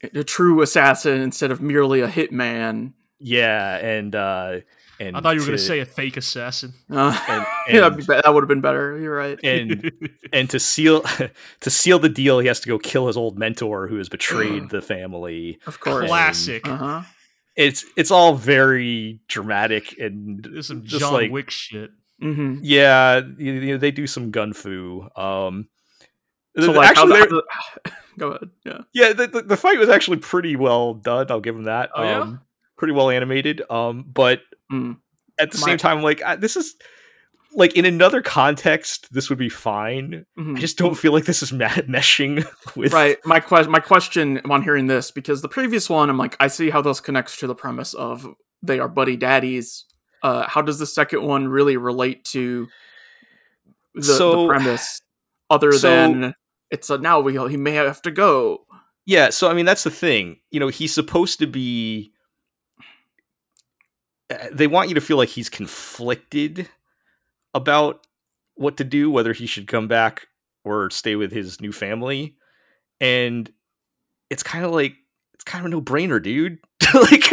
a 0.03 0.25
true 0.25 0.63
assassin 0.63 1.21
instead 1.21 1.51
of 1.51 1.61
merely 1.61 2.01
a 2.01 2.09
hitman. 2.09 2.93
yeah 3.19 3.77
and 3.79 4.15
uh 4.15 4.61
and 5.01 5.17
I 5.17 5.21
thought 5.21 5.35
you 5.37 5.41
were 5.43 5.47
going 5.47 5.59
to- 5.59 5.63
to 5.63 5.69
say 5.69 5.79
a 5.79 5.87
fake 5.87 6.17
assassin. 6.17 6.73
Uh, 6.91 7.17
and, 7.29 7.47
yeah, 7.69 7.75
and, 7.75 7.79
that'd 7.85 7.99
be 7.99 8.03
be- 8.03 8.21
that 8.21 8.35
would 8.35 8.43
have 8.43 8.49
been 8.49 8.61
better. 8.61 8.99
You're 8.99 9.15
right. 9.15 9.39
and 9.45 9.93
and 10.33 10.51
to 10.51 10.59
seal 10.59 11.03
to 11.61 11.71
seal 11.71 11.99
the 12.01 12.09
deal 12.09 12.41
he 12.41 12.49
has 12.49 12.59
to 12.61 12.69
go 12.69 12.79
kill 12.81 13.07
his 13.07 13.17
old 13.17 13.39
mentor 13.39 13.87
who 13.87 13.97
has 13.99 14.09
betrayed 14.09 14.71
the 14.71 14.81
family 14.83 15.59
Of 15.67 15.79
course. 15.81 16.07
Classic. 16.09 16.67
Uh 16.69 16.77
huh. 16.77 17.03
it's 17.57 17.85
it's 17.97 18.11
all 18.11 18.35
very 18.35 19.21
dramatic 19.29 19.97
and 20.01 20.45
There's 20.45 20.67
some 20.67 20.85
just 20.85 21.01
John 21.01 21.13
like 21.13 21.31
Wick 21.31 21.51
shit. 21.51 21.91
hmm 22.21 22.59
yeah 22.63 23.21
you, 23.39 23.53
you 23.53 23.73
know, 23.75 23.79
they 23.79 23.93
do 23.93 24.07
some 24.09 24.33
gun 24.33 24.53
fu 24.53 25.09
um 25.17 25.69
So 26.67 26.73
like, 26.73 26.91
actually 26.91 27.19
how, 27.19 27.27
they're- 27.27 27.43
how, 27.49 27.93
go 28.19 28.29
ahead. 28.33 28.51
Yeah. 28.65 28.79
yeah 28.93 29.13
the, 29.13 29.27
the, 29.29 29.43
the 29.43 29.57
fight 29.57 29.79
was 29.79 29.89
actually 29.89 30.17
pretty 30.19 30.57
well 30.57 30.95
done 30.95 31.27
i'll 31.31 31.41
give 31.41 31.55
him 31.57 31.65
that 31.65 31.91
Oh, 31.95 32.03
yeah? 32.03 32.21
um 32.21 32.41
pretty 32.77 32.93
well 32.93 33.11
animated 33.11 33.63
um 33.71 34.05
but 34.13 34.41
Mm. 34.73 34.97
at 35.41 35.51
the 35.53 35.59
My- 35.59 35.67
same 35.67 35.79
time 35.79 36.03
like 36.03 36.23
I, 36.23 36.37
this 36.37 36.57
is 36.57 36.75
like 37.55 37.75
in 37.77 37.85
another 37.87 38.21
context 38.21 39.09
this 39.15 39.31
would 39.31 39.39
be 39.39 39.49
fine 39.49 40.27
Mhm. 40.39 40.57
i 40.57 40.61
just 40.61 40.77
don't 40.77 40.95
feel 40.97 41.13
like 41.13 41.25
this 41.25 41.43
is 41.43 41.53
ma- 41.53 41.69
meshing 41.89 42.45
with 42.77 42.93
right 42.93 43.17
my 43.25 43.41
question 43.41 43.71
my 43.73 43.81
question 43.81 44.41
on 44.51 44.63
hearing 44.63 44.87
this 44.89 45.11
because 45.11 45.41
the 45.41 45.49
previous 45.49 45.89
one 45.89 46.11
i'm 46.11 46.19
like 46.19 46.37
i 46.41 46.49
see 46.49 46.69
how 46.71 46.83
this 46.83 47.01
connects 47.01 47.39
to 47.39 47.47
the 47.47 47.55
premise 47.55 47.95
of 47.95 48.27
they 48.63 48.79
are 48.79 48.89
buddy 48.89 49.17
daddies 49.17 49.87
uh 50.23 50.47
how 50.47 50.61
does 50.61 50.79
the 50.79 50.87
second 50.87 51.23
one 51.23 51.49
really 51.49 51.77
relate 51.79 52.25
to 52.25 52.67
the, 53.95 54.03
So- 54.03 54.43
the 54.43 54.49
premise 54.49 55.01
other 55.49 55.73
so- 55.73 55.89
than 55.89 56.35
it's 56.71 56.91
a 56.91 56.99
now 56.99 57.21
we 57.21 57.33
he 57.49 57.57
may 57.57 57.73
have 57.73 58.03
to 58.03 58.11
go. 58.11 58.65
Yeah 59.07 59.31
so 59.31 59.49
i 59.49 59.55
mean 59.55 59.65
that's 59.67 59.85
the 59.85 59.91
thing. 59.91 60.39
You 60.51 60.61
know 60.61 60.69
he's 60.69 60.93
supposed 60.93 61.39
to 61.41 61.47
be 61.47 62.13
uh, 64.31 64.37
they 64.53 64.67
want 64.67 64.89
you 64.89 64.95
to 64.95 65.01
feel 65.01 65.17
like 65.17 65.31
he's 65.31 65.49
conflicted 65.49 66.69
about 67.55 68.07
what 68.55 68.77
to 68.77 68.85
do 68.85 69.11
whether 69.11 69.33
he 69.33 69.47
should 69.47 69.67
come 69.67 69.89
back 69.89 70.27
or 70.65 70.91
stay 70.91 71.17
with 71.17 71.33
his 71.33 71.61
new 71.61 71.73
family. 71.73 72.37
And 73.01 73.51
it's 74.29 74.43
kind 74.43 74.65
of 74.65 74.73
like 74.73 74.95
it's 75.35 75.45
kind 75.45 75.63
of 75.63 75.67
a 75.67 75.71
no-brainer 75.71 76.23
dude. 76.23 76.59
Like 76.95 77.25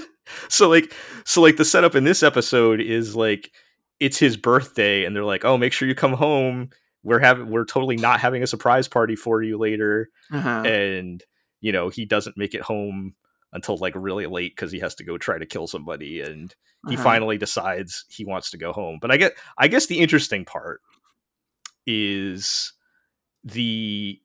so 0.50 0.68
like 0.68 0.92
so 1.24 1.40
like 1.40 1.56
the 1.56 1.64
setup 1.64 1.94
in 1.94 2.04
this 2.04 2.22
episode 2.22 2.78
is 2.78 3.16
like 3.16 3.52
it's 4.00 4.18
his 4.18 4.36
birthday 4.36 5.06
and 5.06 5.16
they're 5.16 5.24
like 5.24 5.46
oh 5.46 5.56
make 5.56 5.72
sure 5.72 5.88
you 5.88 5.94
come 5.94 6.12
home 6.12 6.68
we're 7.08 7.18
having 7.18 7.50
we're 7.50 7.64
totally 7.64 7.96
not 7.96 8.20
having 8.20 8.42
a 8.42 8.46
surprise 8.46 8.86
party 8.86 9.16
for 9.16 9.42
you 9.42 9.58
later 9.58 10.08
uh-huh. 10.32 10.62
and 10.64 11.24
you 11.60 11.72
know 11.72 11.88
he 11.88 12.04
doesn't 12.04 12.36
make 12.36 12.54
it 12.54 12.62
home 12.62 13.14
until 13.52 13.76
like 13.78 13.94
really 13.96 14.26
late 14.26 14.54
because 14.54 14.70
he 14.70 14.78
has 14.78 14.94
to 14.94 15.04
go 15.04 15.16
try 15.16 15.38
to 15.38 15.46
kill 15.46 15.66
somebody, 15.66 16.20
and 16.20 16.54
he 16.86 16.94
Uh-huh. 16.94 17.02
finally 17.02 17.38
decides 17.38 18.04
he 18.10 18.24
wants 18.24 18.50
to 18.50 18.58
go 18.58 18.72
home. 18.74 18.98
But 19.00 19.10
I 19.10 19.16
get, 19.16 19.32
I 19.56 19.68
guess 19.68 19.86
the 19.86 19.98
interesting 19.98 20.44
part 20.44 20.82
is 21.86 22.74
the, 23.44 24.20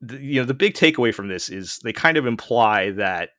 the 0.00 0.16
you 0.16 0.40
know 0.40 0.46
the 0.46 0.54
big 0.54 0.72
takeaway 0.74 1.14
from 1.14 1.28
this 1.28 1.50
is 1.50 1.78
they 1.84 1.92
kind 1.92 2.16
of 2.16 2.24
imply 2.26 2.90
that 2.92 3.30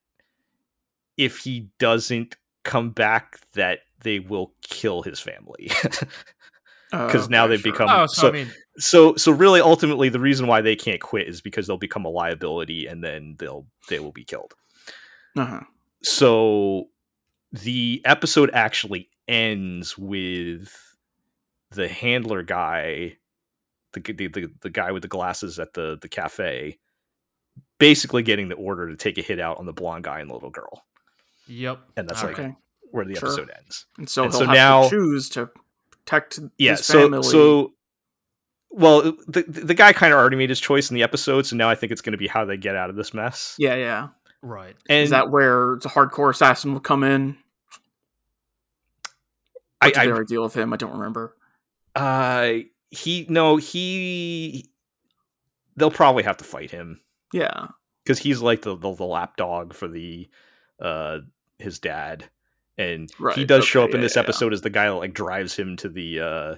if 1.18 1.40
he 1.40 1.70
doesn't 1.80 2.36
come 2.64 2.92
back, 2.92 3.40
that 3.54 3.80
they 4.04 4.20
will 4.20 4.54
kill 4.62 5.02
his 5.02 5.20
family. 5.20 5.72
Oh, 6.96 7.08
because 7.08 7.28
now 7.30 7.48
they've 7.48 7.60
sure. 7.60 7.72
become 7.72 7.90
oh, 7.90 8.06
so, 8.06 8.22
so, 8.22 8.28
I 8.30 8.32
mean, 8.32 8.52
so 8.78 9.16
so 9.16 9.32
really 9.32 9.60
ultimately 9.62 10.10
the 10.10 10.20
reason 10.20 10.46
why 10.48 10.62
they 10.62 10.76
can't 10.76 11.02
quit 11.02 11.28
is 11.28 11.42
because 11.42 11.66
they'll 11.68 11.78
become 11.78 12.06
a 12.06 12.10
liability 12.10 12.86
and 12.86 13.04
then 13.04 13.36
they'll 13.40 13.66
they 13.90 14.00
will 14.00 14.12
be 14.12 14.24
killed 14.24 14.54
Uh-huh. 15.36 15.62
so 16.04 16.86
the 17.52 18.02
episode 18.06 18.52
actually 18.54 19.10
ends 19.28 19.98
with 19.98 20.72
the 21.72 21.88
handler 21.88 22.44
guy 22.44 23.18
the, 23.94 24.00
the 24.02 24.28
the 24.28 24.48
the 24.62 24.70
guy 24.70 24.92
with 24.92 25.02
the 25.02 25.08
glasses 25.08 25.58
at 25.60 25.74
the 25.74 25.98
the 26.02 26.10
cafe 26.10 26.78
basically 27.80 28.24
getting 28.24 28.50
the 28.50 28.56
order 28.56 28.90
to 28.90 28.96
take 28.96 29.18
a 29.18 29.22
hit 29.22 29.40
out 29.40 29.58
on 29.58 29.66
the 29.66 29.74
blonde 29.74 30.04
guy 30.04 30.20
and 30.20 30.30
the 30.30 30.34
little 30.34 30.50
girl 30.50 30.84
yep. 31.48 31.80
and 31.98 32.08
that's 32.08 32.22
All 32.24 32.30
like 32.32 32.56
where 32.92 33.06
the 33.06 33.16
Sure. 33.16 33.30
episode 33.30 33.52
ends 33.58 33.88
And 33.98 34.08
so 34.10 34.26
And 34.26 34.34
so 34.34 34.46
now- 34.46 34.88
choose 34.90 35.30
to 35.30 35.50
protect 36.06 36.40
yeah 36.58 36.72
his 36.72 36.86
so 36.86 37.02
family. 37.10 37.24
so 37.24 37.74
well 38.72 39.02
the 39.28 39.44
the 39.48 39.74
guy 39.74 39.94
kind 39.94 40.14
of 40.14 40.20
already 40.20 40.36
made 40.36 40.50
his 40.50 40.60
choice 40.60 40.90
in 40.90 40.96
the 40.96 41.04
episode 41.04 41.46
so 41.46 41.56
now 41.56 41.70
i 41.70 41.76
think 41.76 41.92
it's 41.92 42.02
going 42.02 42.12
to 42.12 42.18
be 42.18 42.28
how 42.28 42.44
they 42.46 42.58
get 42.58 42.76
out 42.76 42.90
of 42.90 42.96
this 42.96 43.14
mess 43.14 43.56
yeah, 43.60 43.76
yeah. 43.76 44.08
Right. 44.42 44.76
and 44.90 45.04
Is 45.04 45.12
that 45.12 45.32
where 45.32 45.78
the 45.82 45.88
hardcore 45.88 46.30
assassin 46.30 46.74
will 46.74 46.82
come 46.82 47.04
in? 47.06 47.38
I, 49.80 49.88
What 49.88 49.94
did 49.94 50.04
I 50.04 50.08
already 50.08 50.26
deal 50.26 50.44
with 50.44 50.54
him? 50.54 50.74
I 50.74 50.78
don't 50.78 50.92
remember. 50.94 51.36
uh 51.96 52.50
he 52.92 53.26
no 53.30 53.58
he 53.58 54.70
they'll 55.76 55.92
probably 55.92 56.24
have 56.24 56.38
to 56.38 56.44
fight 56.44 56.72
him 56.72 57.00
Yeah. 57.32 57.68
because 58.04 58.20
he's 58.20 58.42
like 58.42 58.62
the, 58.64 58.76
the 58.76 58.94
the 58.94 59.06
lapdog 59.06 59.74
for 59.74 59.88
the 59.88 60.30
uh 60.82 61.20
his 61.60 61.80
dad 61.80 62.26
and 62.78 63.10
he 63.18 63.24
Right, 63.24 63.48
does 63.48 63.66
show 63.66 63.82
okay, 63.84 63.92
up 63.92 63.96
in 63.96 64.02
this 64.02 64.16
yeah, 64.16 64.22
episode 64.24 64.54
as 64.54 64.62
the 64.62 64.70
guy 64.70 64.86
that 64.86 64.96
like 64.96 65.14
drives 65.14 65.56
him 65.56 65.76
to 65.78 65.90
the 65.90 66.20
uh 66.20 66.56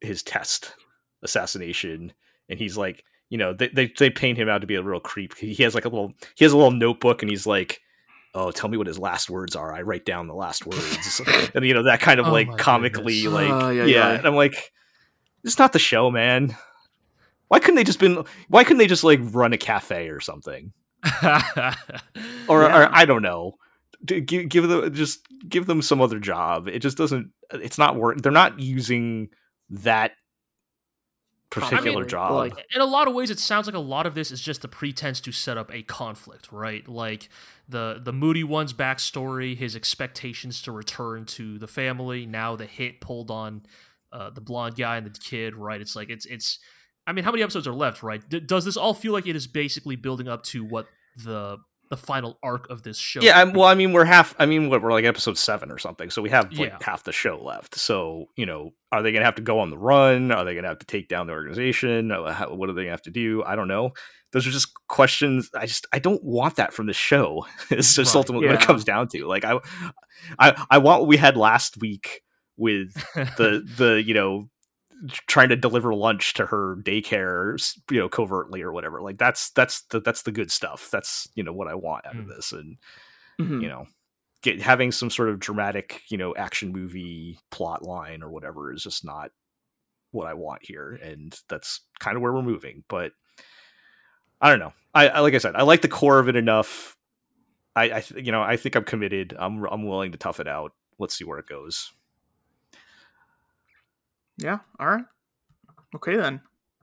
his 0.00 0.22
test 0.22 0.74
assassination 1.22 2.12
and 2.48 2.58
he's 2.58 2.76
like 2.76 3.04
you 3.28 3.38
know 3.38 3.52
they, 3.52 3.68
they 3.68 3.92
they 3.98 4.10
paint 4.10 4.38
him 4.38 4.48
out 4.48 4.60
to 4.60 4.66
be 4.66 4.74
a 4.74 4.82
real 4.82 5.00
creep 5.00 5.36
he 5.36 5.62
has 5.62 5.74
like 5.74 5.84
a 5.84 5.88
little 5.88 6.12
he 6.34 6.44
has 6.44 6.52
a 6.52 6.56
little 6.56 6.70
notebook 6.72 7.22
and 7.22 7.30
he's 7.30 7.46
like 7.46 7.80
oh 8.34 8.50
tell 8.50 8.68
me 8.70 8.76
what 8.76 8.86
his 8.86 8.98
last 8.98 9.28
words 9.30 9.54
are 9.56 9.72
i 9.72 9.82
write 9.82 10.04
down 10.04 10.26
the 10.26 10.34
last 10.34 10.66
words 10.66 11.20
and 11.54 11.64
you 11.64 11.74
know 11.74 11.82
that 11.84 12.00
kind 12.00 12.18
of 12.20 12.26
Oh 12.26 12.32
like 12.32 12.56
comically 12.58 13.22
goodness. 13.22 13.50
like 13.50 13.50
Uh, 13.64 13.68
yeah, 13.70 13.84
yeah, 13.84 14.08
yeah. 14.08 14.10
and 14.18 14.26
i'm 14.26 14.34
like 14.36 14.72
it's 15.44 15.58
not 15.58 15.72
the 15.72 15.78
show 15.78 16.10
man 16.10 16.56
why 17.48 17.58
couldn't 17.58 17.76
they 17.76 17.84
just 17.84 17.98
been 17.98 18.24
why 18.48 18.62
couldn't 18.64 18.78
they 18.78 18.86
just 18.86 19.04
like 19.04 19.20
run 19.22 19.52
a 19.52 19.58
cafe 19.58 20.08
or 20.08 20.20
something 20.20 20.72
or, 21.22 22.62
Yeah. 22.62 22.82
or 22.88 22.88
I 22.94 23.04
don't 23.06 23.22
know. 23.22 23.54
Give, 24.04 24.48
give 24.48 24.68
them 24.68 24.94
just 24.94 25.26
give 25.48 25.66
them 25.66 25.82
some 25.82 26.00
other 26.00 26.18
job. 26.18 26.68
It 26.68 26.78
just 26.78 26.96
doesn't. 26.96 27.30
It's 27.52 27.78
not 27.78 27.96
work. 27.96 28.22
They're 28.22 28.32
not 28.32 28.58
using 28.58 29.28
that 29.68 30.12
particular 31.50 32.00
mean, 32.00 32.08
job. 32.08 32.32
like- 32.32 32.66
in 32.74 32.80
a 32.80 32.86
lot 32.86 33.08
of 33.08 33.14
ways 33.14 33.28
it 33.28 33.40
sounds 33.40 33.66
like 33.66 33.74
a 33.74 33.78
lot 33.78 34.06
of 34.06 34.14
this 34.14 34.30
is 34.30 34.40
just 34.40 34.64
a 34.64 34.68
pretense 34.68 35.20
to 35.20 35.32
set 35.32 35.58
up 35.58 35.72
a 35.74 35.82
conflict 35.82 36.52
right 36.52 36.86
like 36.86 37.28
the 37.68 38.00
the 38.02 38.12
moody 38.12 38.44
one's 38.44 38.72
backstory 38.72 39.56
his 39.56 39.74
expectations 39.74 40.62
to 40.62 40.70
return 40.70 41.24
to 41.24 41.58
the 41.58 41.66
family 41.66 42.24
now 42.24 42.54
the 42.54 42.66
hit 42.66 43.00
pulled 43.00 43.32
on 43.32 43.62
uh, 44.12 44.30
the 44.30 44.40
blonde 44.40 44.76
guy 44.76 44.96
and 44.96 45.06
the 45.06 45.10
kid 45.10 45.56
right 45.56 45.80
it's 45.80 45.96
like 45.96 46.08
it's 46.08 46.24
it's 46.26 46.60
i 47.08 47.12
mean 47.12 47.24
how 47.24 47.32
many 47.32 47.42
episodes 47.42 47.66
are 47.66 47.74
left 47.74 48.02
right 48.04 48.28
D- 48.28 48.38
does 48.38 48.64
this 48.64 48.76
all 48.76 48.94
feel 48.94 49.12
like 49.12 49.26
it 49.26 49.34
is 49.34 49.48
basically 49.48 49.96
building 49.96 50.28
up 50.28 50.44
to 50.44 50.64
what 50.64 50.86
the 51.16 51.58
the 51.90 51.96
final 51.96 52.38
arc 52.42 52.70
of 52.70 52.82
this 52.84 52.96
show 52.96 53.20
yeah, 53.20 53.38
I'm, 53.40 53.52
well, 53.52 53.66
I 53.66 53.74
mean, 53.74 53.92
we're 53.92 54.04
half. 54.04 54.34
I 54.38 54.46
mean, 54.46 54.70
what, 54.70 54.80
we're 54.80 54.92
like 54.92 55.04
episode 55.04 55.36
seven 55.36 55.70
or 55.70 55.78
something, 55.78 56.08
so 56.10 56.22
we 56.22 56.30
have 56.30 56.46
like 56.52 56.70
Yeah. 56.70 56.78
half 56.80 57.02
the 57.04 57.12
show 57.12 57.42
left. 57.42 57.74
So 57.74 58.26
you 58.36 58.46
know, 58.46 58.70
are 58.92 59.02
they 59.02 59.10
going 59.12 59.20
to 59.20 59.26
have 59.26 59.34
to 59.34 59.42
go 59.42 59.58
on 59.60 59.70
the 59.70 59.78
run? 59.78 60.30
Are 60.32 60.44
they 60.44 60.54
going 60.54 60.62
to 60.62 60.68
have 60.68 60.78
to 60.78 60.86
take 60.86 61.08
down 61.08 61.26
the 61.26 61.32
organization? 61.32 62.10
Uh, 62.12 62.32
how- 62.32 62.54
What 62.54 62.68
are 62.70 62.72
they 62.72 62.82
going 62.82 62.86
to 62.86 62.92
have 62.92 63.02
to 63.02 63.10
do? 63.10 63.42
I 63.44 63.56
don't 63.56 63.68
know. 63.68 63.90
Those 64.32 64.46
are 64.46 64.50
just 64.52 64.70
questions. 64.86 65.50
I 65.54 65.66
just 65.66 65.86
I 65.92 65.98
don't 65.98 66.22
want 66.22 66.56
that 66.56 66.72
from 66.72 66.86
the 66.86 66.92
show. 66.92 67.46
it's 67.70 67.94
just 67.94 68.14
Right, 68.14 68.18
ultimately 68.18 68.46
what 68.46 68.62
it 68.62 68.66
comes 68.66 68.84
down 68.84 69.08
to. 69.08 69.26
Like 69.26 69.44
I, 69.44 69.58
I 70.38 70.64
I 70.70 70.78
want 70.78 71.00
what 71.00 71.08
we 71.08 71.16
had 71.16 71.36
last 71.36 71.78
week 71.80 72.22
with 72.56 72.94
the 73.14 73.66
the 73.76 74.02
you 74.06 74.14
know 74.14 74.48
trying 75.26 75.48
to 75.48 75.56
deliver 75.56 75.94
lunch 75.94 76.34
to 76.34 76.46
her 76.46 76.76
daycare 76.82 77.56
you 77.90 77.98
know 77.98 78.08
covertly 78.08 78.60
or 78.62 78.70
whatever 78.72 79.00
like 79.00 79.16
that's 79.18 79.50
that's 79.50 79.82
the, 79.90 80.00
that's 80.00 80.22
the 80.22 80.32
good 80.32 80.50
stuff. 80.50 80.88
That's 80.92 81.26
you 81.34 81.42
know 81.42 81.52
what 81.52 81.68
i 81.68 81.74
want 81.74 82.06
out 82.06 82.16
of 82.16 82.26
Mm. 82.26 82.28
this 82.28 82.52
and 82.52 82.76
Mhm. 83.40 83.62
you 83.62 83.68
know 83.68 83.86
get 84.42 84.60
having 84.60 84.92
some 84.92 85.08
sort 85.10 85.28
of 85.30 85.38
dramatic 85.38 86.02
you 86.08 86.18
know 86.18 86.34
action 86.34 86.72
movie 86.72 87.38
plot 87.50 87.82
line 87.82 88.22
or 88.22 88.30
whatever 88.30 88.72
is 88.72 88.82
just 88.82 89.04
not 89.04 89.30
what 90.12 90.26
i 90.26 90.34
want 90.34 90.60
here 90.64 90.98
and 91.02 91.38
that's 91.48 91.80
kind 91.98 92.16
of 92.16 92.22
where 92.22 92.32
we're 92.32 92.42
moving 92.42 92.84
but 92.88 93.12
i 94.40 94.50
don't 94.50 94.58
know. 94.58 94.72
I, 94.94 95.08
I 95.08 95.20
like 95.20 95.34
i 95.34 95.38
said 95.38 95.56
i 95.56 95.62
like 95.62 95.82
the 95.82 95.88
core 95.88 96.18
of 96.18 96.28
it 96.28 96.36
enough. 96.36 96.96
I 97.76 97.84
i 97.84 98.00
th- 98.00 98.24
you 98.26 98.32
know 98.32 98.42
i 98.42 98.56
think 98.56 98.74
i'm 98.74 98.84
committed. 98.84 99.34
I'm 99.38 99.64
i'm 99.64 99.86
willing 99.86 100.12
to 100.12 100.18
tough 100.18 100.40
it 100.40 100.48
out. 100.48 100.72
Let's 100.98 101.14
see 101.14 101.24
where 101.24 101.38
it 101.38 101.46
goes 101.46 101.92
Yeah. 104.40 104.58
All 104.78 104.86
right. 104.88 105.04
Okay 105.94 106.16
then. 106.16 106.40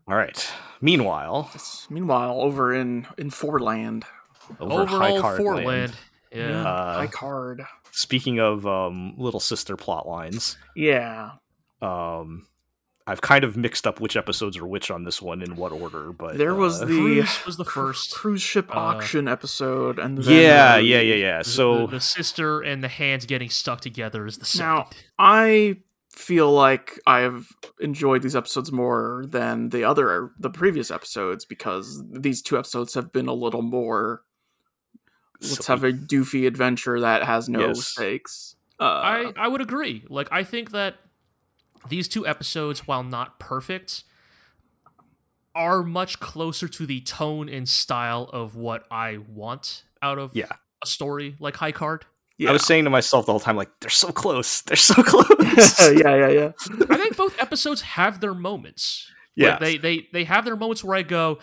all 0.07 0.15
right 0.15 0.49
meanwhile 0.81 1.49
Yes. 1.53 1.87
Meanwhile, 1.89 2.39
over 2.41 2.73
in 2.73 3.07
in 3.17 3.29
Fourland, 3.29 4.03
over, 4.59 4.83
at 4.83 4.87
High 4.89 5.09
overall 5.11 5.21
Card 5.21 5.37
four 5.37 5.55
land. 5.55 5.67
land 5.67 5.93
yeah 6.31 6.61
Uh, 6.63 6.93
high 6.95 7.07
card. 7.07 7.65
speaking 7.91 8.39
of 8.39 8.65
um 8.67 9.15
little 9.17 9.39
sister 9.39 9.75
plot 9.77 10.07
lines 10.07 10.57
Yeah. 10.75 11.31
um 11.81 12.47
i've 13.07 13.21
kind 13.21 13.43
of 13.45 13.55
mixed 13.55 13.87
up 13.87 14.01
which 14.01 14.17
episodes 14.17 14.57
are 14.57 14.67
which 14.67 14.91
on 14.91 15.03
this 15.05 15.21
one 15.21 15.41
in 15.41 15.55
what 15.55 15.71
order 15.71 16.11
but 16.11 16.37
There 16.37 16.53
was 16.55 16.81
uh, 16.81 16.85
the 16.85 16.93
Cruise 16.97 17.45
was 17.45 17.55
the 17.57 17.63
first. 17.65 18.13
cruise 18.13 18.41
ship 18.41 18.69
Uh, 18.75 18.79
auction 18.79 19.27
episode, 19.29 19.99
and 19.99 20.17
then 20.17 20.41
yeah 20.45 20.73
uh, 20.73 20.77
yeah 20.77 20.99
yeah 20.99 21.15
yeah 21.15 21.41
so 21.41 21.87
the, 21.87 21.93
the 21.97 22.01
sister 22.01 22.61
and 22.61 22.83
the 22.83 22.89
hands 22.89 23.25
getting 23.25 23.49
stuck 23.49 23.79
together 23.81 24.25
is 24.27 24.37
the 24.37 24.45
second. 24.45 24.67
Now, 24.67 24.89
I 25.17 25.77
feel 26.17 26.51
like 26.51 26.99
I've 27.05 27.47
enjoyed 27.79 28.21
these 28.23 28.35
episodes 28.35 28.71
more 28.71 29.25
than 29.27 29.69
the 29.69 29.83
other 29.83 30.31
the 30.39 30.49
previous 30.49 30.89
episodes 30.91 31.45
because 31.45 32.03
these 32.09 32.41
two 32.41 32.57
episodes 32.57 32.93
have 32.95 33.11
been 33.11 33.27
a 33.27 33.33
little 33.33 33.61
more 33.61 34.23
let's 35.41 35.65
so- 35.65 35.73
have 35.73 35.83
a 35.83 35.91
doofy 35.91 36.47
adventure 36.47 36.99
that 36.99 37.23
has 37.23 37.47
no 37.47 37.67
Yes. 37.67 37.87
stakes. 37.87 38.55
Uh, 38.79 38.83
I 38.83 39.33
I 39.37 39.47
would 39.47 39.61
agree. 39.61 40.03
Like 40.09 40.27
I 40.31 40.43
think 40.43 40.71
that 40.71 40.95
these 41.89 42.07
two 42.07 42.25
episodes, 42.27 42.87
while 42.87 43.03
not 43.03 43.39
perfect, 43.39 44.03
are 45.55 45.83
much 45.83 46.19
closer 46.19 46.67
to 46.67 46.85
the 46.85 47.01
tone 47.01 47.49
and 47.49 47.67
style 47.67 48.29
of 48.33 48.55
what 48.55 48.85
I 48.91 49.17
want 49.17 49.83
out 50.01 50.17
of 50.19 50.35
Yeah. 50.35 50.51
a 50.83 50.87
story 50.87 51.35
like 51.39 51.55
High 51.57 51.71
Card. 51.71 52.05
Yeah. 52.37 52.49
i 52.49 52.53
was 52.53 52.65
saying 52.65 52.83
to 52.83 52.89
myself 52.89 53.25
the 53.25 53.31
whole 53.31 53.39
time 53.39 53.55
like 53.57 53.69
they're 53.81 53.89
so 53.89 54.11
close 54.11 54.61
they're 54.67 54.77
so 54.77 54.93
close 55.03 55.25
yeah, 55.99 56.15
yeah, 56.15 56.29
yeah. 56.29 56.51
I 56.89 56.97
think 56.97 57.17
both 57.17 57.39
episodes 57.41 57.81
have 57.81 58.19
their 58.21 58.33
moments. 58.33 59.09
yeah 59.35 59.51
Like, 59.51 59.59
they 59.59 59.77
they 59.77 60.07
they 60.13 60.23
have 60.25 60.45
their 60.45 60.55
moments 60.55 60.83
where 60.83 60.95
I 60.97 61.01
go, 61.03 61.39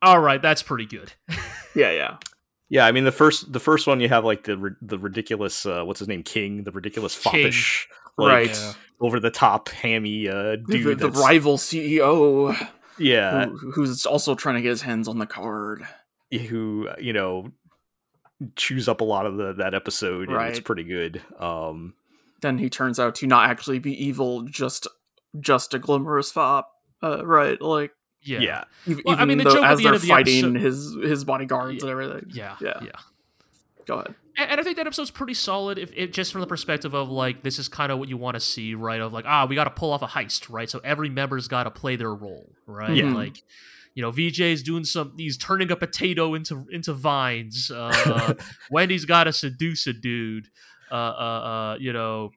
all 0.00 0.18
right, 0.20 0.40
that's 0.40 0.62
pretty 0.62 0.86
good. 0.86 1.12
Yeah, 1.74 1.90
yeah. 1.90 2.16
yeah 2.68 2.84
i 2.84 2.92
mean 2.92 3.04
the 3.04 3.12
first 3.12 3.50
the 3.50 3.58
first 3.60 3.86
one 3.86 3.98
you 4.00 4.08
have 4.10 4.26
like 4.26 4.44
the 4.44 4.76
the 4.82 4.98
ridiculous 4.98 5.64
uh 5.64 5.84
what's 5.84 6.00
his 6.00 6.08
name 6.08 6.22
king 6.22 6.64
the 6.64 6.70
ridiculous 6.70 7.18
King. 7.18 7.44
foppish 7.46 7.88
like 8.18 8.28
Right. 8.48 8.50
Yeah. 8.60 8.72
over 9.00 9.18
the 9.20 9.30
top 9.30 9.70
hammy 9.70 10.28
uh 10.28 10.56
The, 10.56 10.64
dude 10.68 10.98
the, 10.98 11.08
the 11.08 11.18
rival 11.18 11.56
CEO 11.56 12.54
yeah 12.98 13.46
who, 13.46 13.70
who's 13.72 14.04
also 14.04 14.34
trying 14.34 14.56
to 14.56 14.60
get 14.60 14.68
his 14.68 14.82
hands 14.82 15.08
on 15.08 15.18
the 15.18 15.24
card. 15.26 15.86
who 16.30 16.90
you 17.00 17.14
know 17.14 17.50
chews 18.56 18.88
up 18.88 19.00
a 19.00 19.04
lot 19.04 19.26
of 19.26 19.36
the 19.36 19.52
that 19.54 19.74
episode 19.74 20.28
and 20.30 20.48
it's 20.48 20.60
pretty 20.60 20.84
good 20.84 21.22
um 21.38 21.94
Then 22.40 22.58
he 22.58 22.68
turns 22.70 22.98
out 23.00 23.14
to 23.16 23.26
not 23.26 23.48
actually 23.50 23.78
be 23.78 23.92
evil, 24.04 24.42
just 24.42 24.86
just 25.40 25.74
a 25.74 25.78
glimmerous 25.78 26.30
fop. 26.32 26.70
Uh, 27.02 27.24
right, 27.26 27.60
like 27.60 27.92
Yeah. 28.22 28.40
yeah 28.40 28.64
ev- 28.88 29.00
Well, 29.04 29.16
I 29.18 29.24
mean, 29.24 29.38
the 29.38 29.44
though 29.44 29.54
joke 29.54 29.64
at 29.64 29.72
as 29.72 29.78
the 29.78 29.84
they're 29.84 29.92
end 29.94 29.96
of 29.96 30.02
the 30.02 30.08
fighting 30.08 30.44
episode- 30.56 30.60
his 30.60 30.96
his 31.02 31.24
bodyguards 31.24 31.82
and 31.82 31.90
everything. 31.90 32.26
Yeah. 32.34 32.56
Yeah. 32.60 32.80
Yeah. 32.82 32.90
Go 33.86 33.94
ahead. 33.96 34.14
And, 34.38 34.50
and 34.52 34.60
I 34.60 34.62
think 34.62 34.76
that 34.76 34.86
episode's 34.86 35.10
pretty 35.10 35.34
solid, 35.34 35.76
if 35.78 35.92
it 35.94 36.12
just 36.12 36.32
from 36.32 36.40
the 36.40 36.46
perspective 36.46 36.94
of 36.94 37.10
like 37.10 37.42
this 37.42 37.58
is 37.58 37.68
kind 37.68 37.90
of 37.92 37.98
what 37.98 38.08
you 38.08 38.16
want 38.16 38.34
to 38.34 38.40
see, 38.40 38.74
right? 38.74 39.00
Of 39.00 39.12
like, 39.12 39.24
ah, 39.26 39.46
we 39.46 39.54
got 39.54 39.64
to 39.64 39.70
pull 39.70 39.92
off 39.92 40.02
a 40.02 40.06
heist, 40.06 40.48
right? 40.50 40.70
So 40.70 40.80
every 40.84 41.08
member's 41.10 41.48
got 41.48 41.64
to 41.64 41.70
play 41.70 41.96
their 41.96 42.14
role, 42.14 42.50
right? 42.66 42.94
Yeah. 42.96 43.12
Like 43.12 43.42
you 43.94 44.02
know, 44.02 44.10
Vijay's 44.12 44.62
doing 44.62 44.84
some. 44.84 45.14
He's 45.16 45.36
turning 45.36 45.70
a 45.70 45.76
potato 45.76 46.34
into 46.34 46.66
into 46.70 46.92
vines. 46.92 47.70
Uh, 47.70 48.34
Wendy's 48.70 49.04
got 49.04 49.24
to 49.24 49.32
seduce 49.32 49.86
a 49.86 49.92
dude. 49.92 50.48
Uh, 50.90 50.94
uh, 50.94 50.96
uh, 51.74 51.76
you 51.80 51.92
know, 51.92 52.30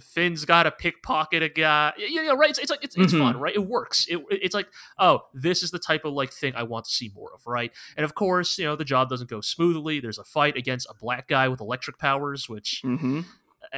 Finn's 0.00 0.44
got 0.44 0.62
to 0.64 0.70
pickpocket 0.70 1.42
a 1.42 1.48
guy. 1.48 1.92
You 1.98 2.22
know, 2.24 2.36
right? 2.36 2.50
It's, 2.50 2.58
it's 2.58 2.70
like 2.70 2.84
it's, 2.84 2.96
it's 2.96 3.12
Mhm. 3.12 3.18
fun, 3.18 3.36
right? 3.38 3.54
It 3.54 3.66
works. 3.66 4.06
It, 4.08 4.20
it's 4.30 4.54
like, 4.54 4.68
oh, 4.98 5.22
this 5.34 5.62
is 5.62 5.70
the 5.70 5.78
type 5.78 6.04
of 6.04 6.12
like 6.12 6.32
thing 6.32 6.54
I 6.54 6.62
want 6.62 6.84
to 6.86 6.90
see 6.90 7.10
more 7.14 7.30
of, 7.34 7.46
right? 7.46 7.72
And 7.96 8.04
of 8.04 8.14
course, 8.14 8.56
you 8.58 8.64
know, 8.66 8.76
the 8.76 8.84
job 8.84 9.08
doesn't 9.08 9.28
go 9.28 9.40
smoothly. 9.40 10.00
There's 10.00 10.18
a 10.18 10.24
fight 10.24 10.56
against 10.56 10.86
a 10.88 10.94
black 10.94 11.28
guy 11.28 11.48
with 11.48 11.60
electric 11.60 11.98
powers, 11.98 12.48
which 12.48 12.80
hmm 12.82 13.22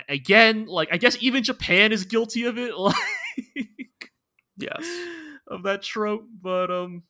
again, 0.08 0.66
like 0.66 0.88
I 0.92 0.96
guess 0.98 1.16
even 1.20 1.42
Japan 1.42 1.92
is 1.92 2.04
guilty 2.04 2.44
of 2.44 2.58
it, 2.58 2.76
like 2.78 2.94
Yes. 4.58 4.84
Of 5.48 5.62
that 5.64 5.82
trope. 5.82 6.26
But 6.42 6.70
um, 6.70 7.02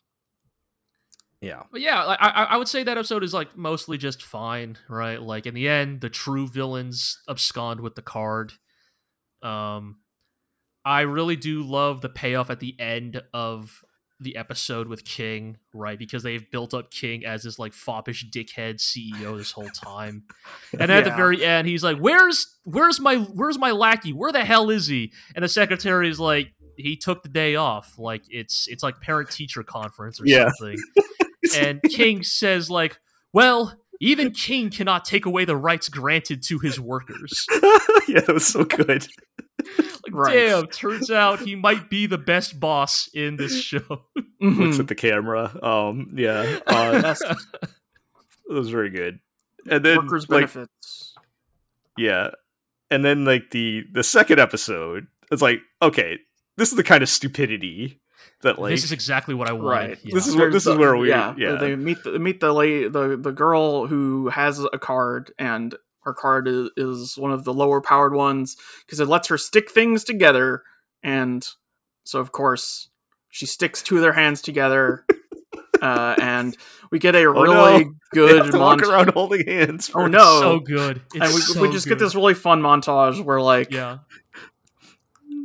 Yeah. 1.41 1.65
but 1.71 1.81
yeah, 1.81 2.03
I, 2.05 2.15
I 2.15 2.45
I 2.45 2.57
would 2.57 2.69
say 2.69 2.83
that 2.83 2.97
episode 2.99 3.23
is 3.23 3.35
like 3.35 3.57
mostly 3.57 3.99
just 3.99 4.23
fine, 4.23 4.79
right? 4.89 5.21
Like 5.21 5.47
in 5.47 5.55
the 5.55 5.69
end, 5.69 6.01
the 6.01 6.11
true 6.11 6.49
villains 6.49 7.21
abscond 7.29 7.81
with 7.81 7.95
the 7.95 8.03
card. 8.03 8.53
Um, 9.43 9.99
I 10.85 11.03
really 11.03 11.37
do 11.37 11.63
love 11.63 12.01
the 12.01 12.09
payoff 12.09 12.49
at 12.51 12.61
the 12.61 12.75
end 12.81 13.23
of 13.35 13.85
the 14.21 14.37
episode 14.37 14.89
with 14.89 15.05
King, 15.05 15.59
right? 15.75 15.99
Because 15.99 16.23
they've 16.23 16.51
built 16.51 16.73
up 16.73 16.91
King 16.91 17.25
as 17.27 17.43
this 17.43 17.59
like 17.59 17.73
foppish 17.75 18.25
dickhead 18.31 18.77
CEO 18.81 19.37
this 19.37 19.53
whole 19.53 19.69
time, 19.69 20.25
and 20.79 20.91
at 20.91 21.05
the 21.05 21.11
very 21.11 21.45
end, 21.45 21.69
he's 21.69 21.85
like, 21.85 21.99
"Where's 21.99 22.57
where's 22.65 22.99
my 22.99 23.17
where's 23.17 23.59
my 23.59 23.73
lackey? 23.73 24.13
Where 24.13 24.33
the 24.33 24.45
hell 24.45 24.71
is 24.71 24.87
he?" 24.87 25.13
And 25.35 25.45
the 25.45 25.49
secretary 25.49 26.09
is 26.09 26.19
like, 26.19 26.53
"He 26.77 26.97
took 26.97 27.23
the 27.23 27.29
day 27.29 27.57
off. 27.57 27.95
Like 27.99 28.23
it's 28.31 28.67
it's 28.69 28.83
like 28.83 29.01
parent 29.01 29.31
teacher 29.31 29.63
conference 29.63 30.21
or 30.21 30.25
Yeah. 30.27 30.49
something." 30.59 30.79
and 31.57 31.83
King 31.83 32.23
says 32.23 32.71
like, 32.71 32.99
"Well, 33.33 33.79
even 34.01 34.31
King 34.31 34.71
cannot 34.71 35.05
take 35.05 35.27
away 35.27 35.45
the 35.45 35.57
rights 35.57 35.89
granted 35.91 36.43
to 36.45 36.59
his 36.59 36.81
workers." 36.81 37.45
yeah, 38.09 38.21
that 38.21 38.33
was 38.33 38.47
so 38.47 38.65
good. 38.65 39.07
Like, 40.07 40.15
Right. 40.15 40.35
damn, 40.35 40.67
turns 40.69 41.11
out 41.11 41.41
he 41.41 41.55
might 41.57 41.91
be 41.91 42.07
the 42.07 42.19
best 42.19 42.59
boss 42.61 43.09
in 43.15 43.37
this 43.37 43.61
show. 43.63 44.05
Looks 44.41 44.79
at 44.79 44.89
the 44.89 44.95
camera. 44.95 45.57
Um, 45.63 46.13
yeah, 46.17 46.59
uh, 46.67 47.01
Yes. 47.05 47.19
that 47.21 47.39
was 48.49 48.69
very 48.71 48.91
good. 48.91 49.19
And 49.69 49.85
then, 49.85 49.97
Workers' 49.99 50.29
like, 50.29 50.53
benefits. 50.53 51.15
yeah, 51.99 52.31
and 52.91 53.05
then 53.05 53.25
like 53.25 53.51
the 53.51 53.85
the 53.93 54.05
second 54.05 54.39
episode, 54.39 55.07
it's 55.33 55.43
like, 55.43 55.61
okay, 55.83 56.19
this 56.57 56.71
is 56.71 56.77
the 56.77 56.85
kind 56.85 57.03
of 57.03 57.09
stupidity 57.09 58.01
that 58.43 58.59
like 58.61 58.71
this 58.71 58.85
is 58.85 58.93
exactly 58.93 59.35
what 59.35 59.49
I 59.49 59.53
wanted. 59.53 59.69
Right. 59.69 59.99
Yeah. 60.05 60.15
This 60.15 60.27
is 60.29 60.37
where- 60.37 60.51
There's 60.51 60.65
this 60.65 60.73
is 60.73 60.79
where 60.79 60.97
we- 60.97 61.09
yeah, 61.09 61.35
yeah. 61.37 61.57
they 61.57 61.75
meet 61.75 62.03
the 62.05 62.19
meet 62.19 62.39
the 62.41 62.53
lady, 62.53 62.87
the 62.89 63.17
the 63.17 63.33
girl 63.33 63.87
who 63.89 64.29
has 64.29 64.61
a 64.73 64.79
card 64.79 65.33
and 65.39 65.75
her 66.07 66.15
card 66.15 66.49
is, 66.49 66.71
is 66.77 67.19
one 67.19 67.33
of 67.33 67.45
the 67.45 67.53
lower 67.53 67.81
powered 67.83 68.15
ones 68.15 68.57
because 68.87 69.01
it 69.01 69.09
lets 69.09 69.29
her 69.29 69.37
stick 69.37 69.71
things 69.71 70.05
together 70.05 70.63
and 71.03 71.47
so 72.05 72.21
of 72.21 72.33
course 72.33 72.89
she 73.29 73.45
sticks 73.45 73.83
two 73.83 73.97
of 73.97 74.03
their 74.03 74.13
hands 74.15 74.41
together 74.41 75.05
uh, 75.83 76.15
and 76.23 76.57
we 76.91 76.99
get 76.99 77.15
a 77.15 77.25
Oh, 77.27 77.33
really 77.43 77.85
no. 77.85 77.93
Good 78.15 78.45
have 78.47 78.55
walk 78.55 78.79
montage 78.79 78.89
around 78.89 79.11
holding 79.11 79.47
hands. 79.47 79.91
Oh, 79.91 79.93
for- 80.05 80.09
no. 80.09 80.41
so 80.41 80.61
good. 80.61 81.03
It's 81.13 81.25
and 81.27 81.35
we, 81.35 81.41
so 81.41 81.61
we 81.61 81.71
just 81.71 81.87
get 81.89 81.99
this 81.99 82.15
really 82.15 82.33
fun 82.35 82.63
montage 82.63 83.23
where 83.23 83.41
like 83.43 83.71
Yeah. 83.73 83.99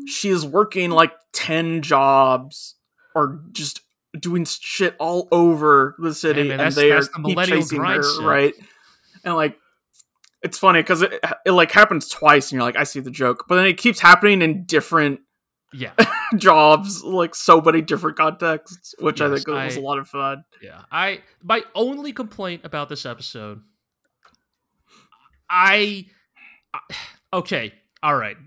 she 0.05 0.29
is 0.29 0.45
working 0.45 0.91
like 0.91 1.11
10 1.33 1.81
jobs 1.81 2.75
or 3.15 3.41
just 3.51 3.81
doing 4.17 4.45
shit 4.45 4.95
all 4.99 5.27
over 5.31 5.95
the 5.99 6.13
city 6.13 6.47
man, 6.49 6.59
and 6.59 6.75
they 6.75 6.89
that's 6.89 7.07
are 7.09 7.21
the 7.21 7.27
keep 7.29 7.39
chasing 7.45 7.79
grind 7.79 7.97
her 7.97 8.03
set. 8.03 8.23
right 8.25 8.53
and 9.23 9.35
like 9.35 9.57
it's 10.43 10.57
funny 10.57 10.81
because 10.81 11.01
it, 11.01 11.19
it 11.45 11.51
like 11.51 11.71
happens 11.71 12.07
twice 12.07 12.51
and 12.51 12.57
you're 12.57 12.63
like 12.63 12.75
i 12.75 12.83
see 12.83 12.99
the 12.99 13.11
joke 13.11 13.45
but 13.47 13.55
then 13.55 13.65
it 13.65 13.77
keeps 13.77 13.99
happening 13.99 14.41
in 14.41 14.63
different 14.65 15.19
Yeah. 15.73 15.91
jobs 16.37 17.03
like 17.03 17.35
so 17.35 17.61
many 17.61 17.81
different 17.81 18.17
contexts 18.17 18.95
which 18.99 19.21
i 19.21 19.33
think 19.33 19.47
was 19.47 19.77
I- 19.77 19.79
a 19.79 19.83
lot 19.83 19.97
of 19.99 20.07
fun 20.07 20.43
Yeah. 20.61 20.81
I 20.91 21.21
my 21.43 21.63
only 21.75 22.11
complaint 22.13 22.61
about 22.63 22.89
this 22.89 23.05
episode 23.05 23.61
I 25.49 26.05
I- 26.73 26.95
okay, 27.33 27.73
all 28.01 28.15
right. 28.15 28.37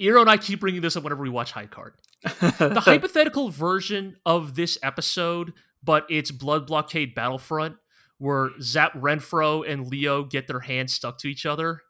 Eero 0.00 0.20
and 0.20 0.30
I 0.30 0.36
keep 0.36 0.60
bringing 0.60 0.80
this 0.80 0.96
up 0.96 1.04
whenever 1.04 1.22
we 1.22 1.28
watch 1.28 1.52
High 1.52 1.66
Card. 1.66 1.94
The 2.22 2.80
hypothetical 2.84 3.50
version 3.50 4.16
of 4.26 4.54
this 4.56 4.78
episode, 4.82 5.52
but 5.84 6.06
it's 6.10 6.30
Blood 6.30 6.66
Blockade 6.66 7.14
Battlefront, 7.14 7.76
where 8.20 8.50
Zapp 8.60 8.92
Renfro 8.92 9.68
and 9.68 9.86
Leo 9.88 10.22
get 10.22 10.46
their 10.46 10.60
hands 10.60 10.92
stuck 10.94 11.18
to 11.18 11.26
each 11.28 11.44
other. 11.46 11.80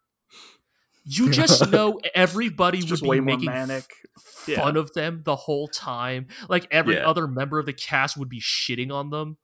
You 1.05 1.31
just 1.33 1.71
know 1.71 1.99
everybody 2.15 2.79
it's 2.79 2.85
would 2.85 2.89
just 2.91 3.03
be 3.03 3.09
way 3.09 3.21
more 3.21 3.37
making 3.37 3.51
manic 3.51 3.85
fun 4.55 4.77
of 4.77 4.93
them 4.93 5.23
the 5.25 5.35
whole 5.37 5.67
time. 5.69 6.29
Like 6.49 6.67
every 6.71 6.95
Yeah. 6.95 7.07
other 7.09 7.27
member 7.27 7.59
of 7.59 7.67
the 7.67 7.73
cast 7.73 8.17
would 8.17 8.29
be 8.29 8.41
shitting 8.41 8.93
on 8.93 9.11
them. 9.11 9.37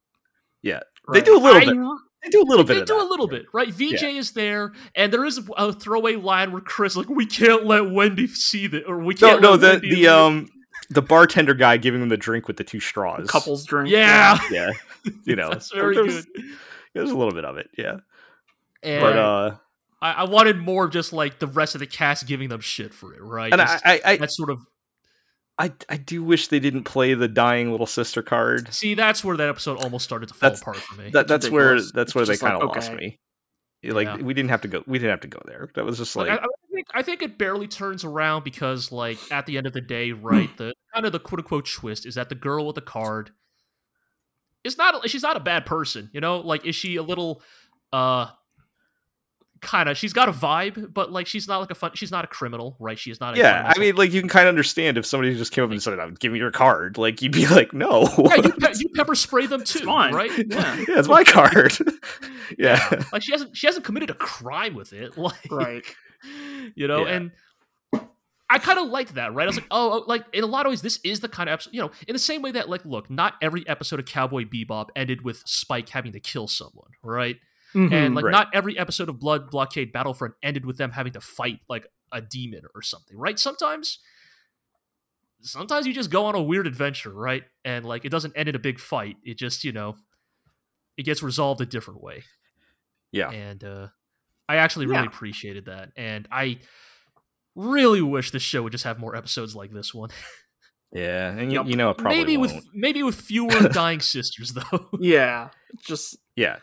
Yeah. 0.62 0.80
They 1.12 1.20
do 1.20 1.36
a 1.36 1.40
little 1.40 1.60
I- 1.60 1.64
bit. 1.64 1.76
They 2.22 2.30
do 2.30 2.42
a 2.42 2.48
little 2.48 2.64
bit. 2.64 2.74
They 2.74 2.80
do 2.84 2.96
that. 2.98 3.04
a 3.04 3.08
little 3.08 3.28
bit, 3.28 3.46
right? 3.52 3.68
Vijay 3.68 4.16
is 4.16 4.32
there, 4.32 4.72
and 4.96 5.12
there 5.12 5.24
is 5.24 5.38
a 5.56 5.72
throwaway 5.72 6.16
line 6.16 6.50
where 6.50 6.60
Chris 6.62 6.96
like, 6.96 7.08
"We 7.08 7.24
can't 7.24 7.64
let 7.66 7.88
Wendy 7.90 8.26
see 8.26 8.66
that," 8.68 8.84
or 8.88 8.98
"We 8.98 9.14
can't." 9.14 9.40
no, 9.40 9.52
let 9.52 9.60
the 9.60 9.66
Wendy 9.68 9.90
the 9.90 9.96
leave." 9.96 10.08
um 10.08 10.48
the 10.90 11.02
bartender 11.02 11.54
guy 11.54 11.76
giving 11.76 12.00
them 12.00 12.08
the 12.08 12.16
drink 12.16 12.48
with 12.48 12.56
the 12.56 12.64
two 12.64 12.80
straws. 12.80 13.28
couples 13.30 13.64
drink 13.64 13.90
yeah, 13.90 14.38
Yeah, 14.50 14.70
you 15.24 15.36
know, 15.36 15.50
that's 15.50 15.70
very 15.72 15.94
good. 15.94 16.24
There's 16.96 17.10
a 17.10 17.16
little 17.16 17.34
bit 17.34 17.44
of 17.44 17.56
it. 17.58 17.68
Yeah, 17.76 17.98
And 18.82 19.00
but 19.00 19.16
uh, 19.18 19.56
I, 20.02 20.12
I 20.12 20.24
wanted 20.24 20.58
more, 20.58 20.84
of 20.86 20.90
just 20.92 21.12
like 21.12 21.38
the 21.38 21.46
rest 21.46 21.74
of 21.74 21.80
the 21.80 21.86
cast 21.86 22.26
giving 22.26 22.48
them 22.48 22.60
shit 22.60 22.92
for 22.94 23.14
it, 23.14 23.22
right? 23.22 23.52
and 23.52 23.60
I, 23.62 23.64
Just- 23.66 23.86
I, 23.86 24.00
I, 24.04 24.16
that's 24.16 24.36
sort 24.36 24.50
of 24.50 24.60
I, 25.58 25.72
I 25.88 25.96
do 25.96 26.22
wish 26.22 26.48
they 26.48 26.60
didn't 26.60 26.84
play 26.84 27.14
the 27.14 27.28
dying 27.28 27.70
little 27.70 27.86
sister 27.86 28.22
card. 28.22 28.72
see. 28.74 28.92
That's 28.94 29.24
where 29.24 29.38
that 29.38 29.48
episode 29.48 29.82
almost 29.82 30.04
started 30.04 30.28
to 30.28 30.34
fall 30.34 30.50
That's- 30.50 30.60
apart 30.60 30.76
for 30.76 31.00
me. 31.00 31.10
That 31.10 31.28
that's 31.28 31.48
where 31.48 31.70
ridiculous. 31.70 31.92
that's 31.92 32.08
It's 32.10 32.14
where 32.14 32.26
they 32.26 32.36
kind 32.36 32.62
of 32.62 32.68
lost 32.68 32.90
okay. 32.90 33.18
me. 33.82 33.90
Like 33.90 34.06
Yeah. 34.06 34.16
we 34.16 34.34
didn't 34.34 34.50
have 34.50 34.60
to 34.62 34.68
go. 34.68 34.82
We 34.86 34.98
didn't 34.98 35.12
have 35.12 35.20
to 35.20 35.28
go 35.28 35.40
there. 35.46 35.70
That 35.76 35.84
was 35.86 35.96
just 35.96 36.14
Like, 36.16 36.28
like 36.28 36.40
I, 36.40 36.44
I 36.44 36.74
think 36.74 36.86
I 36.94 37.02
think 37.02 37.22
it 37.22 37.38
barely 37.38 37.68
turns 37.68 38.04
around 38.04 38.44
because, 38.44 38.92
like, 38.92 39.18
at 39.30 39.46
the 39.46 39.56
end 39.56 39.66
of 39.66 39.72
the 39.72 39.80
day, 39.80 40.12
right? 40.12 40.54
the 40.58 40.74
kind 40.92 41.06
of 41.06 41.12
the 41.12 41.20
quote 41.20 41.38
unquote 41.40 41.66
twist 41.66 42.04
is 42.04 42.16
that 42.16 42.28
the 42.28 42.34
girl 42.34 42.66
with 42.66 42.74
the 42.74 42.82
card 42.82 43.30
is 44.66 44.76
not. 44.76 45.08
She's 45.08 45.22
not 45.22 45.36
a 45.36 45.40
bad 45.40 45.64
person, 45.66 46.10
you 46.12 46.20
know. 46.20 46.38
Like, 46.40 46.66
is 46.66 46.74
she 46.74 46.96
a 46.96 47.02
little, 47.02 47.42
uh, 47.92 48.26
kind 49.62 49.88
of? 49.88 49.96
She's 49.96 50.12
got 50.12 50.28
a 50.28 50.32
vibe, 50.32 50.92
but 50.92 51.10
like, 51.10 51.26
she's 51.26 51.48
not 51.48 51.58
like 51.58 51.70
a 51.70 51.74
fun. 51.74 51.92
She's 51.94 52.10
not 52.10 52.24
a 52.24 52.28
criminal, 52.28 52.76
right? 52.78 52.98
She 52.98 53.10
is 53.10 53.20
not. 53.20 53.34
A 53.34 53.38
yeah. 53.38 53.72
I 53.74 53.78
mean, 53.78 53.96
like 53.96 54.12
you 54.12 54.20
can 54.20 54.28
kind 54.28 54.46
of 54.46 54.50
understand 54.50 54.98
if 54.98 55.06
somebody 55.06 55.34
just 55.34 55.52
came 55.52 55.64
up 55.64 55.70
and 55.70 55.82
said, 55.82 55.98
"I'm 55.98 56.14
giving 56.14 56.38
your 56.38 56.50
card." 56.50 56.98
Like 56.98 57.22
you'd 57.22 57.32
be 57.32 57.46
like, 57.46 57.72
"No, 57.72 58.02
yeah, 58.18 58.36
you, 58.36 58.52
pe- 58.60 58.72
you 58.78 58.88
pepper 58.94 59.14
spray 59.14 59.46
them 59.46 59.64
too, 59.64 59.84
fine. 59.84 60.12
right? 60.14 60.30
Yeah. 60.36 60.76
yeah, 60.88 60.98
it's 60.98 61.08
my 61.08 61.24
card." 61.24 61.72
yeah. 62.58 63.02
like 63.12 63.22
she 63.22 63.32
hasn't 63.32 63.56
she 63.56 63.66
hasn't 63.66 63.84
committed 63.84 64.10
a 64.10 64.14
crime 64.14 64.74
with 64.74 64.92
it, 64.92 65.16
like 65.16 65.50
right 65.50 65.84
you 66.74 66.88
know, 66.88 67.06
Yeah. 67.06 67.14
and 67.14 67.30
I 68.48 68.58
kind 68.58 68.78
of 68.78 68.88
liked 68.88 69.14
that, 69.14 69.34
right? 69.34 69.42
I 69.44 69.46
was 69.46 69.56
like, 69.56 69.66
oh, 69.72 69.92
oh, 70.00 70.04
like 70.06 70.24
in 70.32 70.44
a 70.44 70.46
lot 70.46 70.66
of 70.66 70.70
ways, 70.70 70.80
this 70.82 71.00
is 71.04 71.18
the 71.20 71.28
kind 71.28 71.48
of 71.48 71.54
episode, 71.54 71.74
you 71.74 71.80
know, 71.80 71.90
in 72.06 72.12
the 72.12 72.18
same 72.18 72.42
way 72.42 72.52
that, 72.52 72.68
like, 72.68 72.84
look, 72.84 73.10
not 73.10 73.34
every 73.42 73.66
episode 73.68 73.98
of 73.98 74.06
Cowboy 74.06 74.44
Bebop 74.44 74.88
ended 74.94 75.22
with 75.22 75.42
Spike 75.46 75.88
having 75.88 76.12
to 76.12 76.20
kill 76.20 76.46
someone, 76.46 76.90
right? 77.02 77.36
And 77.74 77.90
Mhm. 77.90 78.14
like, 78.14 78.24
Right. 78.26 78.30
not 78.30 78.48
every 78.54 78.78
episode 78.78 79.08
of 79.08 79.18
Blood 79.18 79.50
Blockade 79.50 79.92
Battlefront 79.92 80.34
ended 80.42 80.64
with 80.64 80.78
them 80.78 80.92
having 80.92 81.12
to 81.14 81.20
fight 81.20 81.58
like 81.68 81.86
a 82.12 82.20
demon 82.20 82.62
or 82.74 82.82
something, 82.82 83.16
right? 83.18 83.36
Sometimes, 83.38 83.98
sometimes 85.42 85.86
you 85.86 85.92
just 85.92 86.10
go 86.10 86.24
on 86.26 86.34
a 86.34 86.42
weird 86.42 86.66
adventure, 86.66 87.10
right? 87.12 87.44
And 87.64 87.84
like, 87.84 88.04
it 88.04 88.10
doesn't 88.10 88.32
end 88.36 88.48
in 88.48 88.54
a 88.54 88.58
big 88.60 88.78
fight. 88.78 89.16
It 89.24 89.38
just, 89.38 89.64
you 89.64 89.72
know, 89.72 89.96
it 90.96 91.02
gets 91.02 91.22
resolved 91.22 91.60
a 91.60 91.66
different 91.66 92.00
way 92.02 92.22
Yeah. 93.12 93.30
and 93.30 93.62
uh, 93.62 93.88
I 94.48 94.56
actually 94.56 94.86
really 94.86 95.00
Yeah. 95.02 95.06
appreciated 95.08 95.66
that. 95.66 95.90
And 95.96 96.26
I 96.30 96.60
really 97.56 98.02
wish 98.02 98.30
this 98.30 98.42
show 98.42 98.62
would 98.62 98.72
just 98.72 98.84
have 98.84 99.00
more 99.00 99.16
episodes 99.16 99.56
like 99.56 99.72
this 99.72 99.92
one. 99.92 100.10
Yeah, 100.92 101.30
and 101.30 101.52
you, 101.52 101.62
you 101.64 101.76
know 101.76 101.92
probably 101.92 102.18
maybe 102.18 102.36
won't. 102.36 102.54
with 102.54 102.64
maybe 102.72 103.02
with 103.02 103.16
fewer 103.16 103.50
dying 103.72 104.00
sisters 104.00 104.52
though. 104.52 104.86
yeah 105.00 105.48
just 105.84 106.16
Yeah, 106.36 106.58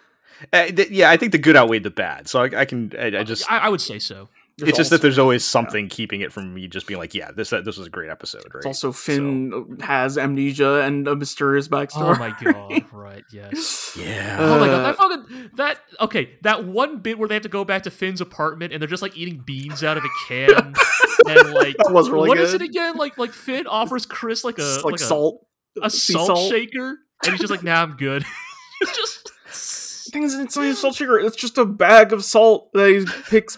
uh, 0.53 0.67
th- 0.67 0.89
yeah. 0.89 1.11
I 1.11 1.17
think 1.17 1.33
the 1.33 1.37
good 1.37 1.57
outweighed 1.57 1.83
the 1.83 1.91
bad, 1.91 2.29
so 2.29 2.41
I, 2.41 2.61
I 2.61 2.65
can. 2.65 2.93
I, 2.97 3.07
I 3.19 3.23
just. 3.23 3.51
I, 3.51 3.59
I 3.59 3.69
would 3.69 3.81
say 3.81 3.99
so. 3.99 4.29
There's 4.57 4.69
it's 4.69 4.77
just 4.77 4.89
that 4.91 5.01
there's 5.01 5.17
always 5.17 5.43
something 5.45 5.89
keeping 5.89 6.21
it 6.21 6.31
from 6.31 6.53
me 6.53 6.67
just 6.67 6.85
being 6.85 6.99
like, 6.99 7.13
yeah, 7.15 7.31
this 7.31 7.49
this 7.49 7.77
was 7.77 7.87
a 7.87 7.89
great 7.89 8.09
episode, 8.11 8.43
right? 8.53 8.57
It's 8.57 8.65
also 8.67 8.91
Finn 8.91 9.77
has 9.81 10.17
amnesia 10.17 10.81
and 10.81 11.07
a 11.07 11.15
mysterious 11.15 11.67
backstory. 11.67 12.15
Oh 12.15 12.19
my 12.19 12.35
god! 12.41 12.85
Right? 12.93 13.23
Yes. 13.31 13.97
yeah. 13.99 14.37
Oh 14.39 14.59
my 14.59 14.67
god! 14.67 14.79
Uh, 14.79 14.83
That 14.83 14.97
fucking 14.97 15.49
that 15.55 15.79
okay. 16.01 16.37
That 16.43 16.65
one 16.65 16.99
bit 16.99 17.17
where 17.19 17.27
they 17.27 17.33
have 17.35 17.43
to 17.43 17.49
go 17.49 17.65
back 17.65 17.83
to 17.83 17.91
Finn's 17.91 18.21
apartment 18.21 18.71
and 18.73 18.81
they're 18.81 18.87
just 18.89 19.01
like 19.01 19.17
eating 19.17 19.41
beans 19.45 19.83
out 19.83 19.97
of 19.97 20.03
a 20.05 20.09
can 20.27 20.49
and 21.27 21.53
like 21.53 21.75
That 21.77 21.91
was 21.91 22.09
really 22.09 22.29
what 22.29 22.37
good. 22.37 22.43
is 22.45 22.53
it 22.53 22.61
again? 22.61 22.95
Like 22.95 23.17
like 23.17 23.31
Finn 23.33 23.67
offers 23.67 24.05
Chris 24.05 24.43
like 24.43 24.57
a 24.59 24.63
like, 24.83 24.83
like 24.93 24.99
salt. 24.99 25.45
a 25.81 25.89
sea 25.89 26.13
salt, 26.13 26.27
salt. 26.27 26.51
shaker, 26.51 26.97
and 27.23 27.31
he's 27.31 27.39
just 27.39 27.51
like, 27.51 27.63
"Nah, 27.63 27.81
I'm 27.83 27.95
good." 27.97 28.23
just 28.81 29.31
Things 30.11 30.33
it's 30.35 30.55
not 30.55 30.63
even 30.63 30.75
salt 30.75 30.95
shaker. 30.95 31.19
It's 31.19 31.35
just 31.35 31.57
a 31.57 31.65
bag 31.65 32.13
of 32.13 32.23
salt 32.23 32.71
that 32.73 32.89
he 32.89 33.05
picks 33.29 33.57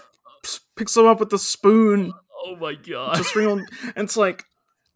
picks 0.76 0.94
them 0.94 1.06
up 1.06 1.20
with 1.20 1.32
a 1.34 1.40
spoon. 1.40 2.14
oh 2.46 2.56
my 2.58 2.76
god. 2.76 3.16
Just 3.16 3.30
sprinkle. 3.30 3.60
And 3.96 4.06
it's 4.06 4.18
like, 4.18 4.44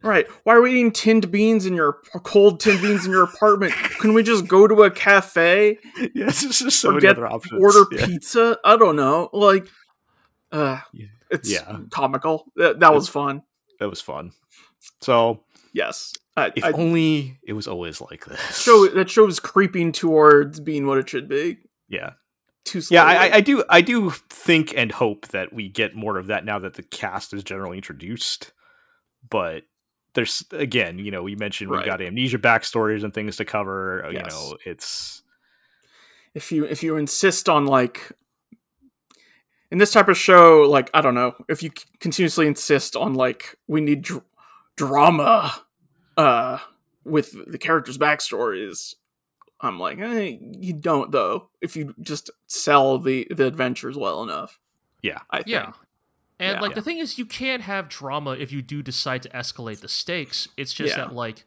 right? 0.02 0.26
Why 0.44 0.54
are 0.54 0.62
we 0.62 0.70
eating 0.72 0.92
tinned 0.92 1.30
beans 1.30 1.66
in 1.66 1.74
your 1.74 1.98
cold 2.22 2.60
tinned 2.60 2.80
beans 2.82 3.04
in 3.06 3.10
your 3.12 3.24
apartment? 3.24 3.72
Can 4.00 4.14
we 4.14 4.22
just 4.22 4.46
go 4.46 4.66
to 4.66 4.82
a 4.82 4.90
cafe, 4.90 5.78
yes, 6.14 6.42
there's 6.42 6.58
just 6.60 6.80
so 6.80 6.88
Or 6.90 6.92
many 6.92 7.02
get- 7.02 7.16
other 7.16 7.26
options. 7.26 7.62
order 7.62 7.84
Yeah. 7.92 8.06
pizza? 8.06 8.58
I 8.64 8.76
don't 8.76 8.96
know. 8.96 9.28
Like, 9.32 9.66
uh, 10.52 10.78
it's 11.30 11.50
Yeah. 11.50 11.78
comical. 11.90 12.50
That, 12.56 12.80
that 12.80 12.92
was 12.94 13.08
fun. 13.08 13.42
That 13.78 13.88
was 13.90 14.00
fun. 14.00 14.32
So 15.00 15.44
Yes. 15.72 16.12
I, 16.36 16.52
if 16.56 16.64
I, 16.64 16.72
only 16.72 17.38
it 17.46 17.52
was 17.52 17.66
always 17.68 18.00
like 18.00 18.24
this. 18.26 18.40
show 18.62 18.86
that 18.88 19.10
show 19.10 19.26
is 19.26 19.38
creeping 19.40 19.92
towards 19.92 20.58
being 20.60 20.86
what 20.86 20.98
it 20.98 21.08
should 21.08 21.28
be. 21.28 21.58
Yeah. 21.88 22.12
Too 22.64 22.78
Yeah, 22.90 23.02
slowly. 23.02 23.16
I, 23.16 23.26
I- 23.28 23.34
I 23.36 23.40
do. 23.40 23.64
I 23.68 23.80
do 23.80 24.10
think 24.28 24.74
and 24.76 24.92
hope 24.92 25.28
that 25.28 25.52
we 25.52 25.68
get 25.68 25.94
more 25.94 26.18
of 26.18 26.26
that 26.28 26.44
now 26.44 26.58
that 26.58 26.74
the 26.74 26.82
cast 26.82 27.32
is 27.32 27.42
generally 27.42 27.78
introduced. 27.78 28.52
But 29.28 29.64
there's 30.14 30.44
again, 30.52 30.98
you 30.98 31.10
know, 31.10 31.22
we 31.22 31.36
mentioned 31.36 31.70
Right. 31.70 31.78
we've 31.78 31.86
got 31.86 32.00
amnesia 32.00 32.38
backstories 32.38 33.04
and 33.04 33.12
things 33.14 33.36
to 33.36 33.44
cover. 33.44 34.04
uh, 34.04 34.10
You 34.10 34.22
know, 34.22 34.56
it's 34.64 35.22
if 36.34 36.52
you 36.52 36.64
if 36.64 36.82
you 36.82 36.96
insist 36.96 37.48
on 37.48 37.66
like 37.66 38.12
in 39.70 39.78
this 39.78 39.92
type 39.92 40.08
of 40.08 40.16
show 40.16 40.62
like 40.62 40.90
i 40.94 41.00
don't 41.00 41.14
know 41.14 41.32
if 41.48 41.62
you 41.62 41.70
continuously 42.00 42.46
insist 42.46 42.94
on 42.96 43.14
like 43.14 43.56
we 43.68 43.80
need 43.80 44.02
dr- 44.02 44.22
drama 44.76 45.52
uh 46.16 46.58
with 47.04 47.34
the 47.50 47.58
characters 47.58 47.98
backstories 47.98 48.94
i'm 49.62 49.78
like 49.78 49.98
eh, 49.98 50.36
you 50.40 50.72
don't 50.72 51.10
though 51.12 51.50
if 51.60 51.76
you 51.76 51.94
just 52.00 52.30
sell 52.46 52.98
the 52.98 53.26
the 53.30 53.46
adventures 53.46 53.96
well 53.96 54.22
enough 54.22 54.58
Yeah. 55.02 55.18
i 55.30 55.38
think 55.38 55.48
Yeah. 55.48 55.72
And 56.38 56.54
Yeah. 56.56 56.60
like 56.62 56.74
the 56.74 56.80
thing 56.80 56.96
is, 56.96 57.18
you 57.18 57.26
can't 57.26 57.60
have 57.62 57.90
drama 57.90 58.30
if 58.32 58.50
you 58.50 58.62
do 58.62 58.82
decide 58.82 59.20
to 59.24 59.28
escalate 59.28 59.80
the 59.80 59.88
stakes. 59.90 60.48
It's 60.56 60.72
just 60.72 60.96
Yeah. 60.96 61.04
that 61.04 61.12
like 61.14 61.44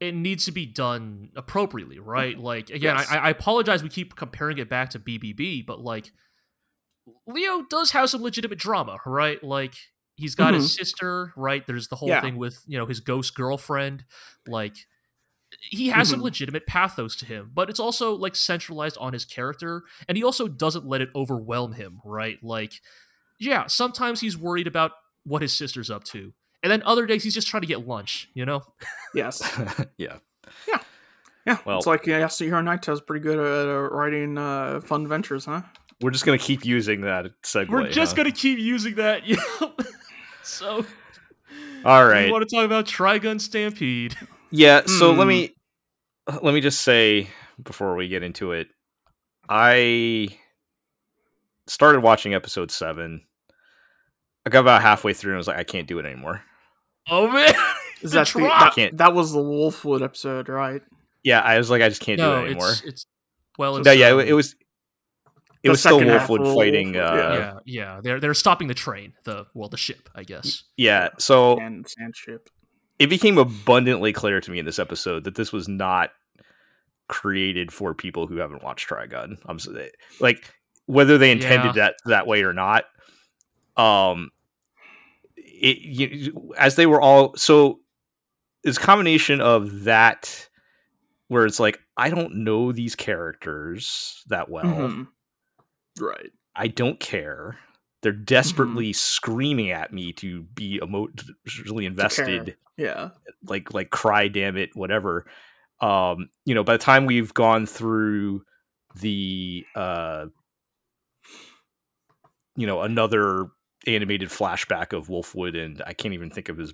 it 0.00 0.14
needs 0.14 0.46
to 0.46 0.52
be 0.52 0.64
done 0.64 1.28
appropriately, 1.36 1.98
right? 1.98 2.38
Like 2.52 2.70
again, 2.70 2.96
Yes. 2.96 3.10
I, 3.10 3.18
I 3.18 3.28
apologize. 3.30 3.82
We 3.82 3.90
keep 3.90 4.16
comparing 4.16 4.56
it 4.56 4.70
back 4.70 4.88
to 4.90 4.98
BBB, 4.98 5.66
but 5.66 5.80
like 5.80 6.10
Leo 7.26 7.62
does 7.68 7.90
have 7.90 8.08
some 8.10 8.22
legitimate 8.22 8.58
drama, 8.58 8.96
right? 9.04 9.42
Like 9.42 9.74
he's 10.16 10.34
got 10.34 10.54
his 10.54 10.74
sister, 10.74 11.32
right? 11.36 11.66
There's 11.66 11.88
the 11.88 11.96
whole 11.96 12.08
Mm-hmm. 12.08 12.14
Yeah. 12.14 12.20
thing 12.30 12.36
with 12.38 12.62
you 12.66 12.78
know 12.78 12.86
his 12.86 13.00
ghost 13.00 13.34
girlfriend, 13.34 14.04
like. 14.46 14.76
He 15.70 15.88
has 15.88 16.10
some 16.10 16.20
Mhm. 16.20 16.24
legitimate 16.24 16.66
pathos 16.66 17.16
to 17.16 17.26
him, 17.26 17.50
but 17.54 17.70
it's 17.70 17.80
also 17.80 18.12
like 18.14 18.36
centralized 18.36 18.96
on 18.98 19.12
his 19.12 19.24
character, 19.24 19.82
and 20.06 20.16
he 20.16 20.22
also 20.24 20.46
doesn't 20.48 20.84
let 20.86 21.00
it 21.00 21.08
overwhelm 21.14 21.72
him, 21.72 22.00
right? 22.04 22.38
Like, 22.42 22.74
yeah, 23.38 23.66
sometimes 23.66 24.20
he's 24.20 24.36
worried 24.36 24.66
about 24.66 24.92
what 25.24 25.42
his 25.42 25.56
sister's 25.56 25.90
up 25.90 26.04
to. 26.04 26.32
And 26.62 26.70
then 26.72 26.82
other 26.84 27.06
days 27.06 27.22
he's 27.24 27.34
just 27.34 27.48
trying 27.48 27.60
to 27.62 27.66
get 27.66 27.86
lunch, 27.86 28.28
you 28.34 28.44
know? 28.44 28.62
yes 29.14 29.40
yeah. 29.96 30.18
yeah 30.66 30.78
Yeah. 31.46 31.58
Well- 31.64 31.78
it's 31.78 31.86
like 31.86 32.04
yeah 32.06 32.20
Yasuhiro 32.20 32.62
Naito's 32.62 33.00
pretty 33.00 33.22
good 33.22 33.38
at 33.38 33.68
uh, 33.68 33.80
writing 33.90 34.36
uh, 34.36 34.80
fun 34.80 35.02
adventures 35.02 35.44
huh 35.46 35.62
We're 36.00 36.10
just 36.10 36.26
gonna 36.26 36.36
keep 36.38 36.64
using 36.64 37.02
that 37.02 37.26
segue. 37.42 37.68
We're 37.68 37.88
just 37.90 38.12
huh? 38.12 38.22
going 38.22 38.32
to 38.32 38.38
keep 38.38 38.58
using 38.58 38.96
that. 38.96 39.22
You 39.26 39.36
know? 39.60 39.74
so, 40.42 40.84
All 41.84 42.04
right. 42.06 42.26
we 42.26 42.32
want 42.32 42.48
to 42.48 42.54
talk 42.54 42.64
about 42.64 42.86
Trigun 42.86 43.40
Stampede. 43.40 44.16
Yeah, 44.50 44.82
so 44.86 45.10
let 45.12 45.22
Hmm. 45.24 45.28
me 45.28 45.54
let 46.42 46.52
me 46.54 46.60
just 46.60 46.82
say 46.82 47.28
before 47.62 47.94
we 47.96 48.08
get 48.08 48.22
into 48.22 48.52
it, 48.52 48.68
I 49.48 50.28
started 51.66 52.00
watching 52.00 52.34
episode 52.34 52.70
seven. 52.70 53.22
I 54.46 54.50
got 54.50 54.60
about 54.60 54.82
halfway 54.82 55.12
through 55.12 55.32
and 55.32 55.36
I 55.36 55.38
was 55.38 55.48
like, 55.48 55.58
I 55.58 55.64
can't 55.64 55.86
do 55.86 55.98
it 55.98 56.06
anymore. 56.06 56.42
Oh, 57.10 57.28
man. 57.30 57.52
is 58.02 58.12
The 58.12 58.18
that 58.18 58.26
the, 58.28 58.38
drop. 58.40 58.60
that, 58.60 58.74
Can't- 58.74 58.96
that 58.98 59.14
was 59.14 59.32
the 59.32 59.38
Wolfwood 59.40 60.02
episode 60.02 60.48
right 60.48 60.82
Yeah, 61.24 61.40
I 61.40 61.58
was 61.58 61.68
like, 61.70 61.82
I 61.82 61.88
just 61.88 62.00
can't 62.02 62.18
do 62.18 62.30
it 62.32 62.44
anymore. 62.46 62.70
it's, 62.70 62.82
it's, 62.84 63.06
well, 63.58 63.76
it's, 63.78 63.86
No, 63.86 63.92
yeah, 63.92 64.08
um, 64.10 64.20
it, 64.20 64.28
it 64.28 64.32
was 64.34 64.54
it 65.62 65.70
was 65.70 65.80
still 65.80 65.98
Wolfwood 66.00 66.54
fighting. 66.54 66.92
Wolfwood, 66.92 66.96
uh, 66.96 67.16
yeah. 67.16 67.32
yeah. 67.32 67.38
yeah, 67.38 67.54
yeah. 67.64 68.00
They're, 68.02 68.20
they're 68.20 68.34
stopping 68.34 68.68
the 68.68 68.74
train, 68.74 69.14
the, 69.24 69.46
well, 69.54 69.68
the 69.68 69.76
ship, 69.76 70.08
I 70.14 70.22
guess. 70.22 70.62
Yeah, 70.76 71.08
so 71.18 71.58
and 71.58 71.84
Sandship. 71.86 72.46
It 72.98 73.08
became 73.08 73.38
abundantly 73.38 74.12
clear 74.12 74.40
to 74.40 74.50
me 74.50 74.58
in 74.58 74.66
this 74.66 74.78
episode 74.78 75.24
that 75.24 75.34
this 75.36 75.52
was 75.52 75.68
not 75.68 76.10
created 77.08 77.72
for 77.72 77.94
people 77.94 78.26
who 78.26 78.36
haven't 78.36 78.62
watched 78.62 78.88
Trigun. 78.88 79.38
I'm 79.46 79.58
like 80.20 80.52
whether 80.86 81.18
they 81.18 81.30
intended 81.30 81.74
that 81.74 81.94
that 82.06 82.26
way 82.26 82.42
or 82.42 82.52
not. 82.52 82.84
Um, 83.76 84.30
it 85.36 85.78
you, 85.78 86.52
as 86.58 86.76
they 86.76 86.86
were 86.86 87.00
all 87.00 87.36
so 87.36 87.80
it's 88.64 88.78
combination 88.78 89.40
of 89.40 89.84
that 89.84 90.48
where 91.28 91.46
it's 91.46 91.60
like 91.60 91.78
I 91.96 92.10
don't 92.10 92.36
know 92.44 92.72
these 92.72 92.94
characters 92.94 94.22
that 94.28 94.48
well. 94.48 94.64
Mhm. 94.64 95.08
Right. 96.00 96.30
I 96.54 96.68
don't 96.68 96.98
care. 96.98 97.58
They're 98.02 98.12
desperately 98.12 98.92
screaming 98.92 99.70
at 99.70 99.92
me 99.92 100.12
to 100.14 100.42
be 100.54 100.76
emotionally 100.82 101.84
invested 101.86 102.56
Yeah. 102.76 103.10
like 103.44 103.72
like 103.74 103.90
cry 103.90 104.28
damn 104.28 104.56
it 104.56 104.70
whatever 104.74 105.26
um 105.80 106.28
you 106.44 106.54
know 106.54 106.62
by 106.64 106.72
the 106.76 106.82
time 106.82 107.06
we've 107.06 107.32
gone 107.34 107.66
through 107.66 108.42
the 109.00 109.64
uh 109.74 110.26
you 112.56 112.66
know 112.66 112.82
another 112.82 113.46
animated 113.86 114.28
flashback 114.28 114.92
of 114.92 115.08
wolfwood 115.08 115.54
and 115.56 115.82
i 115.86 115.92
can't 115.92 116.14
even 116.14 116.30
think 116.30 116.48
of 116.48 116.58
his 116.58 116.72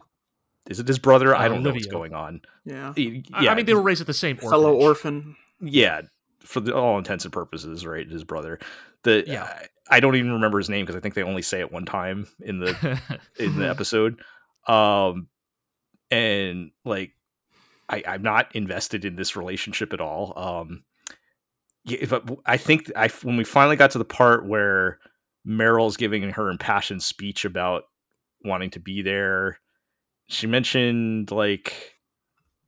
is 0.68 0.80
it 0.80 0.88
his 0.88 0.98
brother 0.98 1.34
i 1.34 1.44
Uh, 1.46 1.48
don't 1.48 1.62
know 1.62 1.72
what's 1.72 1.86
going 1.86 2.14
on 2.14 2.40
Yeah. 2.64 2.92
Y- 2.96 3.22
I- 3.34 3.42
yeah 3.44 3.52
I 3.52 3.54
mean, 3.54 3.66
they 3.66 3.74
were 3.74 3.82
raised 3.82 4.00
at 4.00 4.06
the 4.06 4.14
same 4.14 4.36
Fellow 4.36 4.74
orphan. 4.74 5.36
yeah 5.60 6.02
for 6.40 6.60
the, 6.60 6.74
all 6.74 6.98
intents 6.98 7.24
and 7.24 7.32
purposes 7.32 7.86
right 7.86 8.08
his 8.08 8.24
brother 8.24 8.58
the 9.02 9.24
Yeah. 9.26 9.44
I, 9.44 9.66
I 9.90 10.00
don't 10.00 10.16
even 10.16 10.32
remember 10.32 10.58
his 10.58 10.70
name 10.70 10.84
because 10.84 10.96
i 10.96 11.00
think 11.00 11.14
they 11.14 11.22
only 11.22 11.42
say 11.42 11.60
it 11.60 11.72
one 11.72 11.84
time 11.84 12.26
in 12.40 12.58
the 12.58 13.00
in 13.38 13.58
the 13.58 13.68
episode. 13.68 14.20
Um, 14.66 15.28
and 16.10 16.70
like, 16.84 17.12
I, 17.88 18.02
I'm 18.06 18.22
not 18.22 18.54
invested 18.54 19.04
in 19.04 19.16
this 19.16 19.36
relationship 19.36 19.92
at 19.92 20.00
all. 20.00 20.32
Um, 20.36 20.84
yeah, 21.84 22.06
but 22.08 22.38
I 22.46 22.56
think 22.56 22.90
I 22.96 23.08
when 23.22 23.36
we 23.36 23.44
finally 23.44 23.76
got 23.76 23.90
to 23.90 23.98
the 23.98 24.04
part 24.04 24.46
where 24.46 24.98
Meryl's 25.46 25.96
giving 25.96 26.22
her 26.30 26.50
impassioned 26.50 27.02
speech 27.02 27.44
about 27.44 27.84
wanting 28.44 28.70
to 28.70 28.80
be 28.80 29.02
there, 29.02 29.60
she 30.28 30.46
mentioned 30.46 31.30
like 31.30 31.94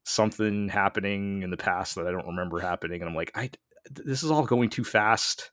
something 0.04 0.68
happening 0.68 1.42
in 1.42 1.50
the 1.50 1.56
past 1.56 1.94
that 1.94 2.06
I 2.06 2.10
don't 2.10 2.26
remember 2.26 2.60
happening, 2.60 3.00
and 3.00 3.08
I'm 3.08 3.16
like, 3.16 3.32
I 3.34 3.50
this 3.90 4.22
is 4.22 4.30
all 4.30 4.44
going 4.44 4.68
too 4.68 4.84
fast. 4.84 5.50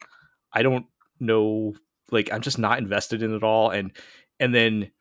I 0.51 0.61
don't 0.61 0.85
know, 1.23 1.73
like 2.11 2.31
I'm 2.31 2.41
just 2.41 2.59
not 2.59 2.77
invested 2.77 3.23
in 3.23 3.33
it 3.33 3.43
all, 3.43 3.69
and 3.71 3.91
and 4.39 4.53
then 4.53 4.91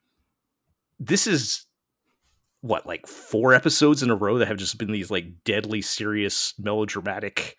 this 0.98 1.26
is 1.26 1.66
what 2.60 2.86
like 2.86 3.06
four 3.06 3.54
episodes 3.54 4.02
in 4.02 4.10
a 4.10 4.14
row 4.14 4.38
that 4.38 4.46
have 4.46 4.56
just 4.56 4.78
been 4.78 4.92
these 4.92 5.10
like 5.10 5.42
deadly 5.44 5.82
serious 5.82 6.54
melodramatic 6.58 7.56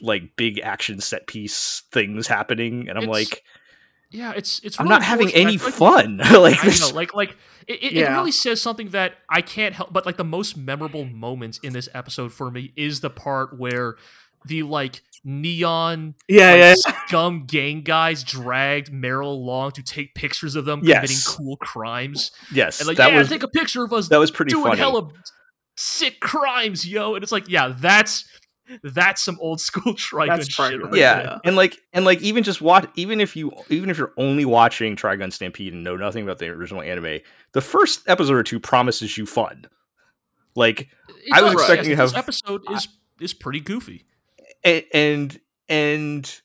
like 0.00 0.34
big 0.36 0.58
action 0.60 1.00
set 1.00 1.26
piece 1.26 1.82
things 1.92 2.26
happening 2.26 2.88
and 2.88 2.96
i'm 2.96 3.04
It's- 3.04 3.30
like 3.30 3.44
yeah, 4.14 4.32
it's 4.36 4.58
it's. 4.60 4.78
i'm 4.78 4.88
not 4.88 5.02
having 5.02 5.30
any 5.32 5.54
I 5.54 5.56
fun 5.56 6.18
like- 6.18 6.30
like 6.62 6.64
I 6.64 6.76
know, 6.80 6.94
like 6.94 7.14
like 7.14 7.36
it, 7.66 7.82
it, 7.82 7.92
it 7.96 8.08
really 8.10 8.32
says 8.32 8.60
something 8.60 8.90
that 8.90 9.14
I 9.28 9.40
can't 9.40 9.74
help 9.74 9.90
but 9.90 10.04
like 10.04 10.18
the 10.18 10.24
most 10.24 10.54
memorable 10.56 11.04
moments 11.06 11.58
in 11.62 11.72
this 11.72 11.88
episode 11.94 12.30
for 12.32 12.50
me 12.50 12.74
is 12.76 13.00
the 13.00 13.08
part 13.08 13.58
where 13.58 13.96
the 14.46 14.62
like 14.64 15.02
neon 15.24 16.14
Yeah, 16.28 16.50
like, 16.50 16.58
yeah. 16.58 16.74
scum 17.06 17.44
gang 17.46 17.82
guys 17.82 18.24
dragged 18.24 18.90
Meryl 18.92 19.26
along 19.32 19.72
to 19.72 19.82
take 19.82 20.14
pictures 20.14 20.56
of 20.56 20.64
them 20.64 20.80
Yes. 20.82 20.96
committing 20.98 21.16
cool 21.46 21.56
crimes. 21.58 22.32
yes 22.52 22.80
And 22.80 22.88
like, 22.88 22.96
that 22.96 23.12
yeah, 23.12 23.18
was 23.18 23.28
take 23.28 23.42
a 23.42 23.48
picture 23.48 23.84
of 23.84 23.92
us 23.92 24.08
that 24.08 24.18
was 24.18 24.30
pretty 24.30 24.50
doing 24.50 24.64
funny 24.64 24.78
hella 24.78 25.08
sick 25.76 26.20
crimes, 26.20 26.86
yo. 26.86 27.14
And 27.14 27.22
it's 27.22 27.32
like, 27.32 27.48
yeah, 27.48 27.74
that's 27.78 28.24
that's 28.84 29.22
some 29.22 29.36
old 29.40 29.60
school 29.60 29.94
Trigun 29.94 30.28
That's 30.28 30.48
shit. 30.48 30.82
Right 30.82 30.94
yeah. 30.94 31.22
there. 31.22 31.40
And 31.44 31.56
like 31.56 31.78
and 31.92 32.04
like 32.04 32.20
even 32.22 32.42
just 32.42 32.60
watch 32.60 32.88
even 32.94 33.20
if 33.20 33.36
you 33.36 33.52
even 33.68 33.90
if 33.90 33.98
you're 33.98 34.12
only 34.16 34.44
watching 34.44 34.96
trigun 34.96 35.32
stampede 35.32 35.72
and 35.72 35.82
know 35.84 35.96
nothing 35.96 36.22
about 36.24 36.38
the 36.38 36.48
original 36.48 36.80
anime 36.82 37.18
the 37.52 37.60
first 37.60 38.02
episode 38.08 38.34
or 38.34 38.42
two 38.42 38.60
promises 38.60 39.18
you 39.18 39.26
fun 39.26 39.66
like 40.54 40.82
It 41.08 41.32
I 41.32 41.42
was 41.42 41.52
does, 41.52 41.60
expecting 41.62 41.90
yes, 41.90 41.98
to 41.98 42.02
this 42.04 42.12
have- 42.12 42.24
episode 42.24 42.62
is 42.72 42.88
is 43.20 43.34
pretty 43.34 43.60
goofy. 43.60 44.04
And 44.64 44.84
and, 44.92 45.40
and 45.68 46.40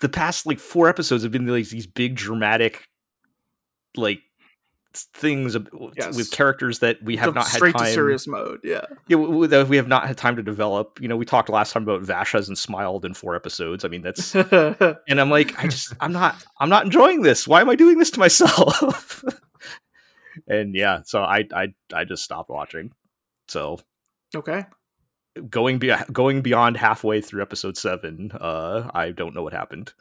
the 0.00 0.08
past 0.08 0.46
like 0.46 0.58
four 0.58 0.88
episodes 0.88 1.22
have 1.22 1.32
been 1.32 1.46
like 1.46 1.68
these 1.68 1.86
big 1.86 2.14
dramatic 2.16 2.88
like 3.96 4.20
things 4.92 5.56
Yes. 5.96 6.16
with 6.16 6.30
characters 6.30 6.78
that 6.78 7.02
we 7.02 7.16
have 7.16 7.34
The 7.34 7.40
not 7.40 7.48
had 7.48 7.56
straight 7.56 7.74
time 7.74 7.86
to 7.86 7.92
serious 7.92 8.26
mode. 8.28 8.60
Yeah. 8.62 8.82
yeah, 9.08 9.16
w- 9.16 9.28
w- 9.28 9.46
that 9.48 9.66
we 9.68 9.76
have 9.76 9.88
not 9.88 10.06
had 10.06 10.16
time 10.16 10.36
to 10.36 10.42
develop. 10.42 11.00
You 11.00 11.08
know, 11.08 11.16
we 11.16 11.24
talked 11.24 11.48
last 11.48 11.72
time 11.72 11.82
about 11.82 12.02
Vash 12.02 12.30
hasn't 12.32 12.58
smiled 12.58 13.04
in 13.04 13.12
four 13.14 13.34
episodes. 13.34 13.84
I 13.84 13.88
mean, 13.88 14.02
that's 14.02 14.34
and 14.36 15.20
I'm 15.20 15.30
like, 15.30 15.58
I 15.58 15.66
just, 15.66 15.94
I'm 16.00 16.12
not, 16.12 16.36
I'm 16.60 16.68
not 16.68 16.84
enjoying 16.84 17.22
this. 17.22 17.48
Why 17.48 17.60
am 17.60 17.68
I 17.70 17.74
doing 17.74 17.98
this 17.98 18.10
to 18.12 18.20
myself? 18.20 19.24
and 20.48 20.74
yeah, 20.76 21.00
so 21.04 21.22
I, 21.22 21.44
I, 21.52 21.74
I 21.92 22.04
just 22.04 22.22
stopped 22.22 22.50
watching. 22.50 22.92
So 23.48 23.80
okay. 24.34 24.64
Going 25.50 25.78
be 25.78 25.92
going 26.12 26.42
beyond 26.42 26.76
halfway 26.76 27.20
through 27.20 27.42
episode 27.42 27.76
seven, 27.76 28.32
uh, 28.32 28.90
I 28.94 29.10
don't 29.10 29.34
know 29.34 29.42
what 29.42 29.52
happened. 29.52 29.92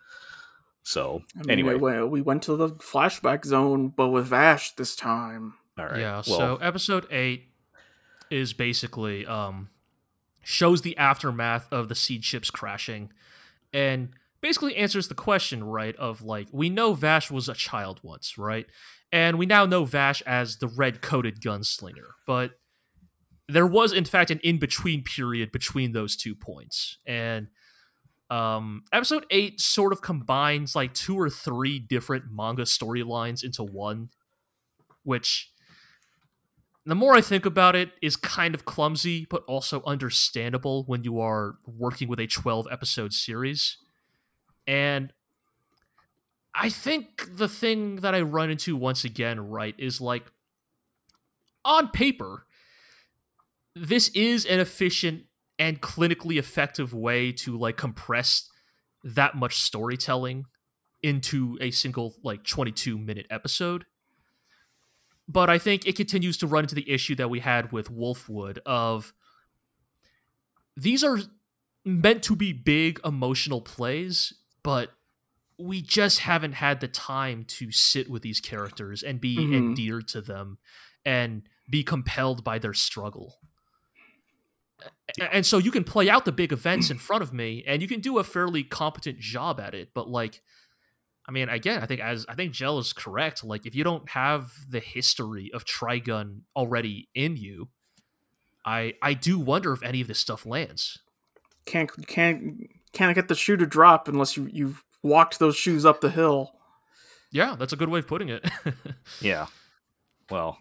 So 0.84 1.24
I 1.36 1.40
mean, 1.40 1.52
anyway, 1.52 1.76
we 1.76 1.80
went, 1.80 2.10
we 2.10 2.22
went 2.22 2.44
to 2.44 2.56
the 2.56 2.70
flashback 2.70 3.46
zone, 3.46 3.94
but 3.96 4.10
with 4.10 4.28
Vash 4.28 4.76
this 4.76 4.96
time. 4.96 5.56
all 5.78 5.86
right. 5.86 6.00
Yeah. 6.00 6.22
well, 6.28 6.38
so 6.38 6.56
episode 6.58 7.08
eight 7.12 7.50
is 8.30 8.54
basically 8.54 9.26
um 9.26 9.70
shows 10.44 10.82
the 10.82 10.98
aftermath 10.98 11.72
of 11.72 11.88
the 11.88 11.96
seed 11.96 12.24
ships 12.24 12.52
crashing, 12.52 13.12
and 13.72 14.10
basically 14.42 14.76
answers 14.76 15.08
the 15.08 15.16
question 15.16 15.64
right 15.64 15.96
of 15.96 16.22
like 16.22 16.48
we 16.52 16.70
know 16.70 16.94
Vash 16.94 17.32
was 17.32 17.50
a 17.50 17.54
child 17.54 18.00
once, 18.04 18.38
right? 18.38 18.68
And 19.12 19.38
we 19.38 19.46
now 19.46 19.66
know 19.66 19.86
Vash 19.86 20.22
as 20.24 20.58
the 20.58 20.68
red 20.68 21.02
coated 21.02 21.40
gunslinger, 21.40 22.10
but 22.28 22.52
there 23.48 23.68
was 23.68 23.92
in 23.94 24.06
fact 24.06 24.32
an 24.32 24.40
in 24.44 24.58
between 24.58 25.04
period 25.04 25.52
between 25.52 25.92
those 25.92 26.16
two 26.16 26.36
points, 26.36 26.98
and 27.06 27.48
um, 28.30 28.84
episode 28.92 29.26
eight 29.30 29.60
sort 29.60 29.94
of 29.94 30.02
combines 30.02 30.76
like 30.76 30.94
two 30.94 31.20
or 31.20 31.30
three 31.30 31.80
different 31.80 32.26
manga 32.32 32.64
storylines 32.64 33.44
into 33.44 33.64
one, 33.64 34.10
which 35.04 35.52
the 36.86 36.96
more 36.96 37.14
I 37.14 37.22
think 37.22 37.46
about 37.46 37.76
it 37.76 37.92
is 38.02 38.16
kind 38.16 38.54
of 38.54 38.66
clumsy, 38.66 39.26
but 39.30 39.44
also 39.46 39.82
understandable 39.86 40.84
when 40.86 41.04
you 41.04 41.20
are 41.20 41.56
working 41.66 42.08
with 42.08 42.20
a 42.20 42.28
12 42.28 42.68
episode 42.70 43.14
series. 43.14 43.78
And 44.68 45.14
I 46.54 46.70
think 46.70 47.38
the 47.38 47.48
thing 47.48 47.98
that 47.98 48.14
I 48.14 48.22
run 48.22 48.50
into 48.50 48.76
once 48.76 49.06
again, 49.06 49.40
right, 49.40 49.76
is 49.78 50.02
like 50.02 50.32
on 51.64 51.90
paper, 51.90 52.46
this 53.76 54.10
is 54.10 54.46
an 54.46 54.60
efficient 54.60 55.24
and 55.60 55.82
clinically 55.82 56.38
effective 56.38 56.94
way 56.94 57.32
to 57.32 57.58
like 57.58 57.78
compress 57.78 58.50
that 59.04 59.36
much 59.36 59.60
storytelling 59.62 60.46
into 61.02 61.58
a 61.60 61.72
single 61.72 62.16
like 62.24 62.44
22 62.44 62.98
minute 62.98 63.26
episode 63.30 63.86
but 65.28 65.50
i 65.50 65.58
think 65.58 65.86
it 65.86 65.96
continues 65.96 66.38
to 66.38 66.48
run 66.48 66.64
into 66.64 66.76
the 66.76 66.90
issue 66.90 67.14
that 67.16 67.30
we 67.30 67.40
had 67.42 67.72
with 67.72 67.90
wolfwood 67.92 68.60
of 68.66 69.14
these 70.78 71.04
are 71.04 71.20
meant 71.86 72.24
to 72.24 72.36
be 72.36 72.54
big 72.54 73.00
emotional 73.04 73.62
plays 73.62 74.34
but 74.64 74.92
we 75.60 75.82
just 75.82 76.20
haven't 76.20 76.54
had 76.54 76.80
the 76.80 76.88
time 76.88 77.44
to 77.46 77.70
sit 77.72 78.10
with 78.10 78.22
these 78.24 78.40
characters 78.40 79.04
and 79.04 79.20
be 79.22 79.38
Mhm. 79.38 79.54
endeared 79.54 80.08
to 80.10 80.22
them 80.22 80.58
and 81.06 81.44
be 81.70 81.84
compelled 81.84 82.44
by 82.44 82.58
their 82.58 82.74
struggle 82.74 83.40
and 85.32 85.46
so 85.46 85.58
you 85.58 85.72
can 85.72 85.84
play 85.84 86.10
out 86.10 86.26
the 86.26 86.32
big 86.32 86.52
events 86.52 86.90
in 86.90 86.98
front 86.98 87.22
of 87.24 87.34
me 87.34 87.64
and 87.68 87.82
you 87.82 87.88
can 87.88 88.00
do 88.00 88.18
a 88.18 88.24
fairly 88.24 88.64
competent 88.64 89.20
job 89.20 89.60
at 89.60 89.74
it 89.74 89.90
but 89.94 90.10
like 90.10 90.42
i 91.28 91.32
mean 91.32 91.50
again 91.50 91.82
i 91.82 91.86
think 91.86 92.02
as 92.02 92.26
i 92.30 92.36
think 92.36 92.52
Jel 92.54 92.78
is 92.80 92.94
correct 92.94 93.44
like 93.44 93.66
if 93.66 93.76
you 93.76 93.84
don't 93.84 94.10
have 94.10 94.52
the 94.70 94.80
history 94.80 95.52
of 95.54 95.66
trigun 95.66 96.42
already 96.56 97.10
in 97.14 97.38
you 97.38 97.70
i 98.66 98.94
i 99.02 99.14
do 99.14 99.40
wonder 99.40 99.74
if 99.74 99.84
any 99.84 100.02
of 100.02 100.08
this 100.08 100.20
stuff 100.20 100.46
lands 100.46 101.00
Can't 101.66 101.90
can't 102.08 102.68
can't 102.94 103.16
get 103.16 103.28
the 103.28 103.36
shoe 103.36 103.58
to 103.58 103.66
drop 103.66 104.08
unless 104.08 104.38
you 104.38 104.50
you've 104.52 104.84
walked 105.02 105.40
those 105.40 105.56
shoes 105.56 105.86
up 105.86 106.00
the 106.02 106.10
hill. 106.10 106.52
yeah 107.32 107.56
that's 107.58 107.74
a 107.74 107.78
good 107.78 107.90
way 107.90 108.00
of 108.00 108.08
putting 108.08 108.30
it 108.30 108.46
yeah. 109.22 109.48
Well, 110.30 110.58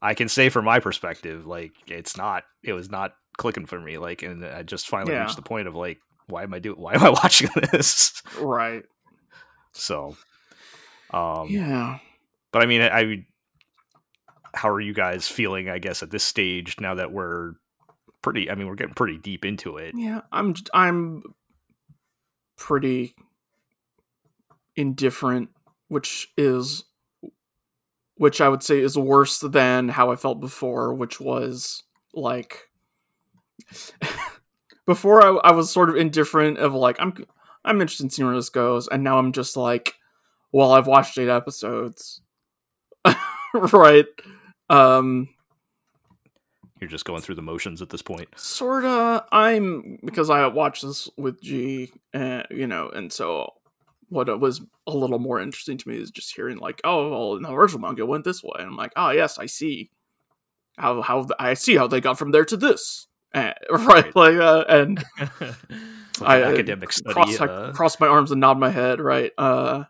I 0.00 0.14
can 0.14 0.28
say 0.28 0.48
from 0.48 0.64
my 0.64 0.80
perspective, 0.80 1.46
like 1.46 1.72
it's 1.86 2.16
not, 2.16 2.44
it 2.62 2.72
was 2.72 2.90
not 2.90 3.14
clicking 3.38 3.64
for 3.66 3.80
me. 3.80 3.96
Like, 3.96 4.22
and 4.22 4.44
I 4.44 4.62
just 4.62 4.86
finally 4.88 5.14
Yeah. 5.14 5.22
reached 5.22 5.36
the 5.36 5.42
point 5.42 5.66
of 5.68 5.74
like, 5.74 5.98
why 6.26 6.42
am 6.42 6.52
I 6.52 6.58
doing? 6.58 6.78
Why 6.78 6.92
am 6.94 7.02
I 7.02 7.08
watching 7.22 7.48
this? 7.72 8.22
Right. 8.38 8.82
So, 9.72 10.16
um, 11.10 11.46
yeah. 11.48 11.98
but 12.52 12.62
I 12.62 12.66
mean, 12.66 12.82
I, 12.82 12.88
I, 13.00 13.26
how 14.54 14.68
are 14.68 14.80
you 14.80 14.92
guys 14.92 15.26
feeling? 15.26 15.70
I 15.70 15.78
guess 15.78 16.02
at 16.02 16.10
this 16.10 16.24
stage 16.24 16.76
now 16.80 16.94
that 16.96 17.12
we're 17.12 17.52
pretty. 18.22 18.50
I 18.50 18.54
mean, 18.56 18.66
we're 18.66 18.74
getting 18.74 18.94
pretty 18.94 19.16
deep 19.18 19.44
into 19.46 19.76
it. 19.78 19.94
Yeah. 19.96 20.20
I'm 20.32 20.54
I'm 20.74 21.22
pretty 22.56 23.14
indifferent, 24.76 25.50
which 25.88 26.28
is 26.36 26.84
which 28.16 28.40
I 28.40 28.48
would 28.48 28.62
say 28.64 28.80
is 28.80 28.98
worse 28.98 29.38
than 29.38 29.88
how 29.90 30.10
I 30.10 30.16
felt 30.16 30.40
before, 30.40 30.92
which 30.92 31.20
was 31.20 31.84
like 32.12 32.67
before 34.86 35.24
I, 35.24 35.50
I 35.50 35.52
was 35.52 35.70
sort 35.70 35.90
of 35.90 35.96
indifferent 35.96 36.58
of 36.58 36.74
like 36.74 36.96
I'm 36.98 37.14
I'm 37.64 37.80
interested 37.80 38.04
in 38.04 38.10
seeing 38.10 38.26
where 38.26 38.36
this 38.36 38.48
goes, 38.50 38.88
and 38.88 39.04
now 39.04 39.18
I'm 39.18 39.32
just 39.32 39.56
like, 39.56 39.94
well, 40.52 40.72
I've 40.72 40.86
watched 40.86 41.18
eight 41.18 41.28
episodes, 41.28 42.22
right? 43.54 44.06
Um, 44.70 45.28
You're 46.80 46.88
just 46.88 47.04
going 47.04 47.20
through 47.20 47.34
the 47.34 47.42
motions 47.42 47.82
at 47.82 47.90
this 47.90 48.02
point. 48.02 48.28
sorta. 48.36 49.24
I'm 49.32 49.98
because 50.04 50.30
I 50.30 50.46
watched 50.46 50.82
this 50.82 51.08
with 51.16 51.40
G, 51.42 51.92
and, 52.12 52.46
you 52.50 52.66
know, 52.66 52.88
and 52.88 53.12
so 53.12 53.52
what 54.08 54.40
was 54.40 54.62
a 54.86 54.92
little 54.92 55.18
more 55.18 55.38
interesting 55.40 55.76
to 55.76 55.88
me 55.88 55.98
is 55.98 56.10
just 56.10 56.34
hearing 56.34 56.56
like, 56.58 56.80
oh, 56.84 57.10
well, 57.10 57.36
in 57.36 57.42
the 57.42 57.52
original 57.52 57.80
manga 57.80 58.02
it 58.02 58.08
went 58.08 58.24
this 58.24 58.42
way, 58.42 58.52
and 58.58 58.68
I'm 58.68 58.76
like, 58.76 58.92
oh 58.96 59.10
yes, 59.10 59.36
I 59.38 59.46
see 59.46 59.90
how 60.78 61.02
how 61.02 61.22
th- 61.22 61.32
I 61.38 61.54
see 61.54 61.76
how 61.76 61.88
they 61.88 62.00
got 62.00 62.18
from 62.18 62.30
there 62.30 62.44
to 62.46 62.56
this, 62.56 63.07
uh, 63.34 63.52
right? 63.70 64.14
Like, 64.16 64.36
uh, 64.36 64.64
and 64.68 65.04
like 65.20 66.22
I 66.22 66.36
an 66.38 66.44
uh, 66.44 66.52
academic 66.52 66.92
study. 66.92 67.14
cross, 67.14 67.40
I 67.40 67.46
uh, 67.46 67.72
cross 67.72 68.00
my 68.00 68.06
arms 68.06 68.30
and 68.30 68.40
nod 68.40 68.58
my 68.58 68.70
head, 68.70 69.00
right? 69.00 69.32
Uh, 69.36 69.84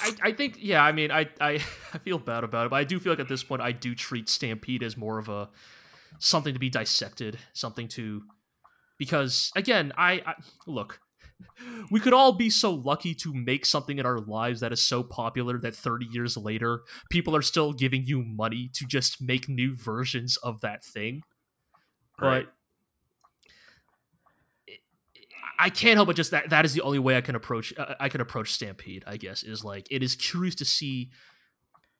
I, 0.00 0.12
I 0.22 0.32
think 0.32 0.58
yeah 0.58 0.82
i 0.82 0.92
mean 0.92 1.10
I, 1.10 1.28
I 1.40 1.50
i 1.92 1.98
feel 1.98 2.18
bad 2.18 2.44
about 2.44 2.66
it 2.66 2.70
but 2.70 2.76
i 2.76 2.84
do 2.84 2.98
feel 2.98 3.12
like 3.12 3.20
at 3.20 3.28
this 3.28 3.42
point 3.42 3.62
i 3.62 3.72
do 3.72 3.94
treat 3.94 4.28
stampede 4.28 4.82
as 4.82 4.96
more 4.96 5.18
of 5.18 5.28
a 5.28 5.48
something 6.18 6.54
to 6.54 6.60
be 6.60 6.70
dissected 6.70 7.38
something 7.52 7.88
to 7.88 8.22
because 8.98 9.50
again 9.56 9.92
i, 9.96 10.22
I 10.24 10.34
look 10.66 11.00
we 11.90 12.00
could 12.00 12.12
all 12.12 12.32
be 12.32 12.50
so 12.50 12.72
lucky 12.72 13.14
to 13.14 13.32
make 13.32 13.64
something 13.64 13.98
in 13.98 14.06
our 14.06 14.18
lives 14.18 14.60
that 14.60 14.72
is 14.72 14.82
so 14.82 15.02
popular 15.02 15.58
that 15.58 15.74
30 15.74 16.06
years 16.06 16.36
later 16.36 16.82
people 17.10 17.34
are 17.34 17.42
still 17.42 17.72
giving 17.72 18.04
you 18.06 18.22
money 18.22 18.70
to 18.74 18.86
just 18.86 19.20
make 19.20 19.48
new 19.48 19.76
versions 19.76 20.36
of 20.38 20.60
that 20.60 20.84
thing 20.84 21.22
Right. 22.20 22.46
but 22.46 22.54
I 25.58 25.70
can't 25.70 25.96
help 25.96 26.06
but 26.06 26.16
just 26.16 26.30
that 26.30 26.50
that 26.50 26.64
is 26.64 26.72
the 26.74 26.82
only 26.82 26.98
way 26.98 27.16
I 27.16 27.20
can 27.20 27.34
approach 27.34 27.72
uh, 27.76 27.94
I 27.98 28.08
can 28.08 28.20
approach 28.20 28.52
Stampede, 28.52 29.04
I 29.06 29.16
guess, 29.16 29.42
is 29.42 29.64
like 29.64 29.86
it 29.90 30.02
is 30.02 30.14
curious 30.14 30.54
to 30.56 30.64
see 30.64 31.10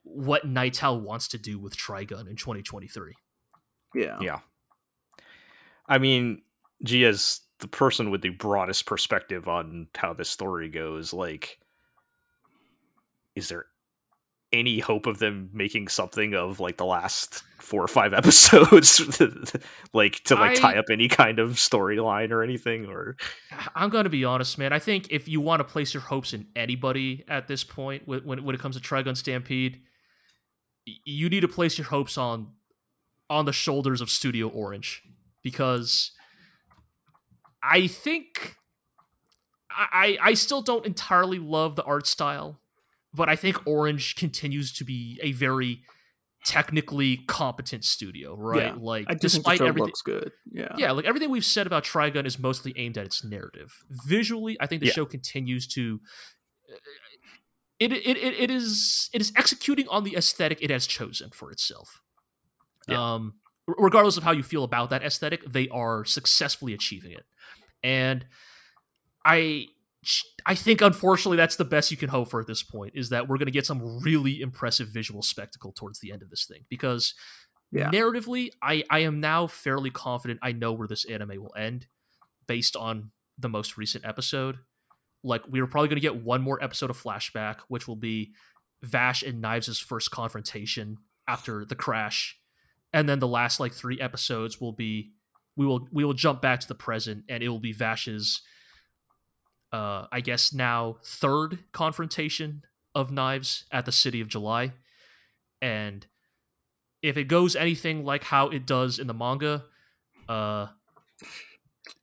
what 0.02 0.47
Nightow 0.47 1.01
wants 1.01 1.28
to 1.28 1.39
do 1.39 1.59
with 1.59 1.77
Trigun 1.77 2.28
in 2.28 2.36
2023. 2.36 3.15
yeah, 3.94 4.19
Yeah. 4.20 4.39
I 5.86 5.98
mean, 5.98 6.43
G 6.85 7.05
as 7.05 7.40
the 7.60 7.69
person 7.69 8.10
with 8.10 8.23
the 8.23 8.31
broadest 8.31 8.86
perspective 8.86 9.48
on 9.48 9.89
how 9.97 10.12
this 10.12 10.28
story 10.28 10.69
goes, 10.69 11.12
like 11.12 11.59
is 13.35 13.48
there 13.48 13.66
any 14.53 14.79
hope 14.79 15.07
of 15.07 15.19
them 15.19 15.51
making 15.53 15.89
something 15.89 16.35
of 16.35 16.59
like 16.61 16.77
the 16.77 16.85
last 16.87 17.43
four 17.59 17.83
or 17.83 17.89
five 17.89 18.15
episodes 18.15 19.01
like 19.93 20.23
to 20.25 20.35
like 20.35 20.53
I- 20.53 20.55
tie 20.55 20.79
up 20.79 20.87
any 20.91 21.09
kind 21.09 21.39
of 21.39 21.53
storyline 21.53 22.31
or 22.31 22.43
anything 22.43 22.87
or 22.87 23.16
I'm 23.75 23.91
going 23.91 24.05
to 24.05 24.11
be 24.11 24.25
honest, 24.25 24.59
man. 24.59 24.73
I 24.73 24.79
think 24.79 25.09
if 25.11 25.29
you 25.29 25.41
want 25.41 25.61
to 25.61 25.65
place 25.65 25.93
your 25.93 26.03
hopes 26.03 26.33
in 26.33 26.47
anybody 26.57 27.25
at 27.29 27.49
this 27.49 27.65
point 27.65 28.07
when 28.07 28.45
when, 28.45 28.55
it 28.55 28.61
comes 28.61 28.77
to 28.77 28.83
Trigun 28.83 29.16
Stampede, 29.16 29.81
you 31.05 31.29
need 31.29 31.41
to 31.41 31.49
place 31.49 31.79
your 31.79 31.87
hopes 31.87 32.16
on 32.16 32.53
on 33.31 33.45
the 33.45 33.53
shoulders 33.53 34.01
of 34.01 34.11
Studio 34.11 34.49
Orange 34.49 35.03
because 35.43 36.12
I 37.62 37.87
think 37.87 38.57
I 39.70 40.16
I 40.20 40.35
still 40.35 40.62
don't 40.62 40.87
entirely 40.87 41.39
love 41.39 41.77
the 41.77 41.85
art 41.85 42.07
style, 42.07 42.61
but 43.15 43.29
I 43.29 43.37
think 43.37 43.67
Orange 43.67 44.17
continues 44.17 44.73
to 44.75 44.85
be 44.85 45.19
a 45.23 45.33
very 45.33 45.83
technically 46.45 47.19
competent 47.27 47.85
studio, 47.85 48.35
right? 48.35 48.67
Yeah, 48.67 48.75
like 48.79 49.19
despite 49.21 49.61
everything 49.61 49.87
looks 49.87 50.03
good. 50.03 50.31
Yeah, 50.51 50.75
yeah, 50.77 50.93
like 50.93 51.05
everything 51.05 51.31
we've 51.31 51.45
said 51.45 51.67
about 51.67 51.85
Trigun 51.85 52.27
is 52.27 52.39
mostly 52.39 52.73
aimed 52.77 52.97
at 52.97 53.07
its 53.07 53.25
narrative. 53.25 53.73
Visually, 54.07 54.57
I 54.61 54.67
think 54.67 54.81
the 54.81 54.87
Yeah. 54.89 54.93
show 54.93 55.05
continues 55.05 55.67
to. 55.69 56.01
it, 57.81 57.93
it, 57.93 58.17
it, 58.17 58.41
it 58.41 58.51
is 58.51 59.11
it 59.13 59.21
is 59.21 59.33
executing 59.37 59.89
on 59.89 60.05
the 60.05 60.15
aesthetic 60.17 60.59
it 60.61 60.71
has 60.71 60.87
chosen 60.87 61.31
for 61.31 61.51
itself. 61.51 62.01
Yeah. 62.89 63.15
Um, 63.15 63.35
regardless 63.67 64.17
of 64.17 64.23
how 64.23 64.33
you 64.33 64.43
feel 64.43 64.65
about 64.65 64.91
that 64.91 65.03
aesthetic, 65.03 65.45
they 65.51 65.69
are 65.69 66.05
successfully 66.05 66.73
achieving 66.73 67.13
it, 67.13 67.25
and 67.83 68.27
I 69.25 69.67
I 70.47 70.55
think 70.55 70.81
unfortunately 70.81 71.37
that's 71.37 71.57
the 71.57 71.65
best 71.65 71.91
you 71.91 71.97
can 71.97 72.09
hope 72.09 72.31
for 72.31 72.41
at 72.41 72.47
this 72.47 72.62
point 72.62 72.93
is 72.95 73.09
that 73.11 73.29
we're 73.29 73.37
going 73.37 73.47
to 73.47 73.53
get 73.53 73.66
some 73.66 74.01
really 74.03 74.41
impressive 74.41 74.89
visual 74.89 75.23
spectacle 75.23 75.73
towards 75.73 75.99
the 76.01 76.12
end 76.12 76.23
of 76.23 76.31
this 76.31 76.47
thing 76.47 76.65
because 76.69 77.15
Yeah. 77.73 77.91
narratively 77.91 78.51
I 78.62 78.85
I 78.91 79.01
am 79.01 79.20
now 79.20 79.47
fairly 79.49 79.91
confident 79.91 80.39
I 80.43 80.53
know 80.53 80.73
where 80.73 80.89
this 80.89 81.05
anime 81.05 81.41
will 81.43 81.55
end 81.57 81.87
based 82.47 82.77
on 82.77 83.11
the 83.39 83.49
most 83.49 83.77
recent 83.77 84.05
episode. 84.05 84.59
Like 85.25 85.43
we 85.51 85.61
are 85.61 85.66
probably 85.66 85.89
going 85.89 86.01
to 86.01 86.09
get 86.09 86.23
one 86.23 86.43
more 86.43 86.62
episode 86.62 86.91
of 86.91 87.03
flashback 87.03 87.57
which 87.69 87.89
will 87.89 87.97
be 87.97 88.33
Vash 88.83 89.23
and 89.23 89.41
Knives' 89.41 89.81
first 89.81 90.11
confrontation 90.12 90.99
after 91.27 91.65
the 91.65 91.75
crash 91.75 92.39
and 92.93 93.09
then 93.09 93.19
the 93.19 93.29
last 93.29 93.59
like 93.61 93.73
3 93.75 94.01
episodes 94.01 94.61
will 94.61 94.73
be 94.73 95.11
we 95.57 95.66
will 95.66 95.89
we 95.93 96.05
will 96.05 96.15
jump 96.15 96.41
back 96.41 96.61
to 96.61 96.69
the 96.69 96.75
present 96.77 97.25
and 97.29 97.43
it 97.43 97.49
will 97.49 97.59
be 97.59 97.73
Vash's 97.73 98.41
uh, 99.73 100.07
I 100.11 100.20
guess 100.20 100.53
now 100.53 100.97
third 101.05 101.59
confrontation 101.73 102.65
of 102.95 103.11
knives 103.11 103.65
at 103.70 103.85
the 103.85 103.93
city 103.93 104.20
of 104.20 104.28
July. 104.28 104.73
And 105.61 106.07
if 107.03 107.16
it 107.16 107.24
goes 107.24 107.55
anything 107.55 108.05
like 108.05 108.24
how 108.24 108.49
it 108.49 108.66
does 108.66 108.99
in 108.99 109.07
the 109.07 109.15
manga, 109.15 109.65
uh, 110.28 110.69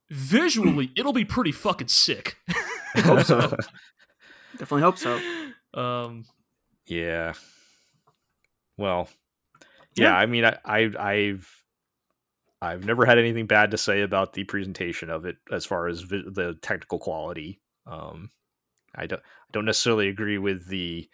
visually 0.09 0.91
it'll 0.95 1.13
be 1.13 1.25
pretty 1.25 1.51
fucking 1.51 1.87
sick. 1.87 2.37
Hope 2.97 3.25
so. 3.25 3.55
Definitely 4.57 4.83
hope 4.83 4.97
so. 4.97 5.19
um, 5.73 6.23
Yeah. 6.85 7.33
Well, 8.77 9.09
yeah. 9.95 10.11
Yeah. 10.11 10.15
I 10.15 10.25
mean, 10.27 10.45
I, 10.45 10.57
I, 10.63 10.91
I've, 10.97 11.64
I've 12.61 12.85
never 12.85 13.05
had 13.05 13.17
anything 13.19 13.47
bad 13.47 13.71
to 13.71 13.77
say 13.77 14.01
about 14.01 14.33
the 14.33 14.43
presentation 14.45 15.09
of 15.09 15.25
it 15.25 15.37
as 15.51 15.65
far 15.65 15.87
as 15.87 16.01
vi- 16.01 16.23
the 16.25 16.55
technical 16.61 16.99
quality. 16.99 17.61
Um, 17.85 18.31
I 18.95 19.07
don't, 19.07 19.21
I 19.21 19.51
don't 19.51 19.65
necessarily 19.65 20.09
agree 20.09 20.37
with 20.37 20.67
the 20.67 21.09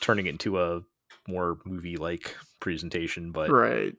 turning 0.00 0.26
it 0.26 0.30
into 0.30 0.60
a 0.60 0.82
more 1.28 1.58
movie-like 1.64 2.36
presentation, 2.60 3.32
but 3.32 3.50
Right. 3.50 3.94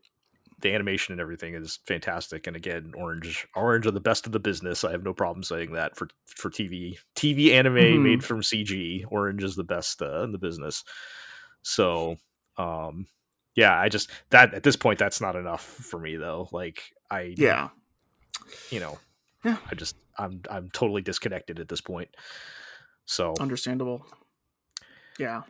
the 0.62 0.74
animation 0.74 1.12
and 1.14 1.22
everything 1.22 1.56
is 1.56 1.80
fantastic. 1.88 2.48
And 2.48 2.56
again, 2.56 2.94
Orange, 2.96 3.48
Orange 3.56 3.88
are 3.88 3.92
the 3.92 4.00
best 4.00 4.26
of 4.26 4.32
the 4.32 4.40
business. 4.40 4.84
I 4.84 4.92
have 4.92 5.04
no 5.04 5.14
problem 5.14 5.44
saying 5.44 5.74
that 5.74 5.96
for 5.98 6.08
for 6.26 6.50
TV, 6.50 6.98
TV 7.16 7.52
anime 7.54 7.76
Mhm. 7.76 8.02
made 8.02 8.24
from 8.24 8.42
CG. 8.44 9.06
Orange 9.10 9.44
is 9.44 9.56
the 9.56 9.64
best 9.64 10.02
uh, 10.02 10.24
in 10.24 10.32
the 10.32 10.38
business. 10.38 10.84
So, 11.64 12.18
um, 12.58 13.08
yeah, 13.56 13.78
I 13.78 13.90
just 13.90 14.10
that 14.30 14.54
at 14.54 14.64
this 14.64 14.76
point 14.76 15.00
that's 15.00 15.22
not 15.22 15.36
enough 15.36 15.64
for 15.66 16.00
me 16.00 16.16
though. 16.18 16.48
Like 16.52 16.82
I, 17.10 17.34
Yeah. 17.38 17.70
you 18.70 18.80
know, 18.80 19.00
Yeah. 19.44 19.58
I 19.70 19.76
just 19.76 19.96
I'm 20.18 20.42
I'm 20.50 20.70
totally 20.72 21.02
disconnected 21.02 21.60
at 21.60 21.68
this 21.70 21.82
point. 21.82 22.10
So 23.06 23.34
Understandable. 23.40 24.06
Yeah. 25.20 25.42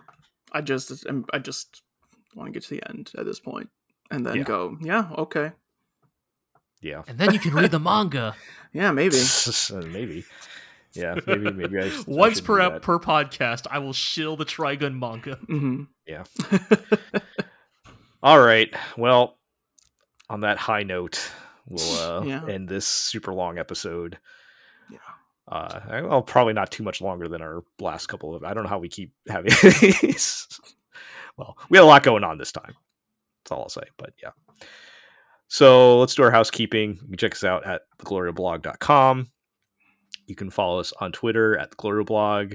I 0.52 0.62
just 0.62 1.06
I'm- 1.08 1.26
I 1.34 1.40
just 1.40 1.82
want 2.36 2.48
to 2.48 2.52
get 2.54 2.64
to 2.64 2.70
the 2.76 2.90
end 2.90 3.12
at 3.18 3.26
this 3.26 3.40
point 3.40 3.70
and 4.10 4.26
then 4.26 4.38
Yeah. 4.38 4.44
go, 4.44 4.78
yeah, 4.82 5.10
okay. 5.18 5.52
yeah, 6.82 7.04
and 7.08 7.18
then 7.20 7.34
you 7.34 7.40
can 7.40 7.54
read 7.54 7.72
the 7.72 7.80
manga 7.92 8.36
Yeah, 8.74 8.92
maybe. 8.92 9.16
maybe, 9.92 10.26
yeah, 10.94 11.16
maybe 11.28 11.52
maybe 11.52 11.78
I, 11.80 11.90
sh- 11.90 12.08
once 12.08 12.38
should 12.38 12.46
per 12.46 12.58
do 12.62 12.70
that. 12.70 12.82
per 12.82 13.00
podcast. 13.00 13.68
I 13.70 13.80
will 13.80 13.94
shill 13.94 14.36
the 14.38 14.46
Trigun 14.46 14.98
manga. 15.00 15.36
hmm 15.36 15.84
Yeah. 16.08 16.24
All 18.24 18.40
right. 18.40 18.74
Well, 18.98 19.38
on 20.30 20.42
that 20.42 20.58
high 20.58 20.84
note, 20.84 21.32
we'll 21.68 21.94
uh, 22.00 22.24
Yeah. 22.24 22.46
end 22.48 22.68
this 22.70 22.88
super 22.88 23.34
long 23.34 23.58
episode. 23.58 24.18
Yeah. 24.90 24.98
Uh, 25.48 25.80
well, 26.08 26.22
probably 26.22 26.54
not 26.54 26.72
too 26.72 26.84
much 26.84 27.02
longer 27.02 27.28
than 27.28 27.42
our 27.42 27.64
last 27.80 28.08
couple 28.08 28.36
of. 28.36 28.44
I 28.44 28.54
don't 28.54 28.64
know 28.64 28.70
how 28.70 28.80
we 28.80 28.90
keep 28.90 29.12
having 29.28 29.52
these. 29.82 30.48
well, 31.38 31.58
we 31.70 31.78
had 31.78 31.84
a 31.84 31.88
lot 31.88 32.04
going 32.04 32.24
on 32.24 32.38
this 32.38 32.52
time. 32.52 32.74
That's 33.44 33.52
all 33.52 33.64
I'll 33.64 33.70
say. 33.70 33.84
But 33.98 34.14
yeah. 34.22 34.32
So 35.48 36.00
let's 36.00 36.16
do 36.16 36.24
our 36.24 36.32
housekeeping. 36.32 36.92
You 37.02 37.08
can 37.10 37.18
check 37.18 37.34
us 37.34 37.44
out 37.44 37.66
at 37.66 37.82
theglorioblog.com. 38.00 39.30
You 40.28 40.36
can 40.36 40.50
follow 40.50 40.80
us 40.80 40.94
on 41.02 41.12
Twitter 41.12 41.58
at 41.58 41.72
the 41.72 42.04
Blog 42.06 42.54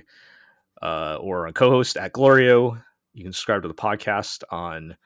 uh, 0.81 1.17
or 1.21 1.47
on 1.47 1.53
co-host 1.53 1.99
at 1.99 2.13
Glorio. 2.15 2.81
You 3.13 3.25
can 3.25 3.33
subscribe 3.35 3.63
to 3.63 3.69
the 3.69 3.75
podcast 3.75 4.45
on 4.51 4.97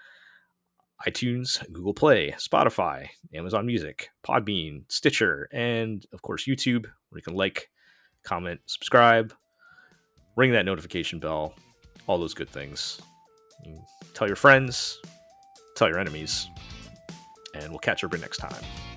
iTunes, 1.06 1.62
Google 1.72 1.94
Play, 1.94 2.32
Spotify, 2.32 3.08
Amazon 3.34 3.66
Music, 3.66 4.10
Podbean, 4.26 4.82
Stitcher, 4.88 5.48
and 5.52 6.04
of 6.12 6.22
course 6.22 6.46
YouTube, 6.46 6.84
where 7.08 7.18
you 7.18 7.22
can 7.22 7.34
like, 7.34 7.70
comment, 8.22 8.60
subscribe, 8.66 9.32
ring 10.36 10.52
that 10.52 10.66
notification 10.66 11.18
bell, 11.18 11.54
all 12.06 12.18
those 12.18 12.34
good 12.34 12.50
things. 12.50 13.00
Tell 14.14 14.26
your 14.26 14.36
friends, 14.36 15.00
tell 15.76 15.88
your 15.88 15.98
enemies, 15.98 16.48
and 17.54 17.70
we'll 17.70 17.78
catch 17.78 18.02
you 18.02 18.08
next 18.08 18.38
time. 18.38 18.89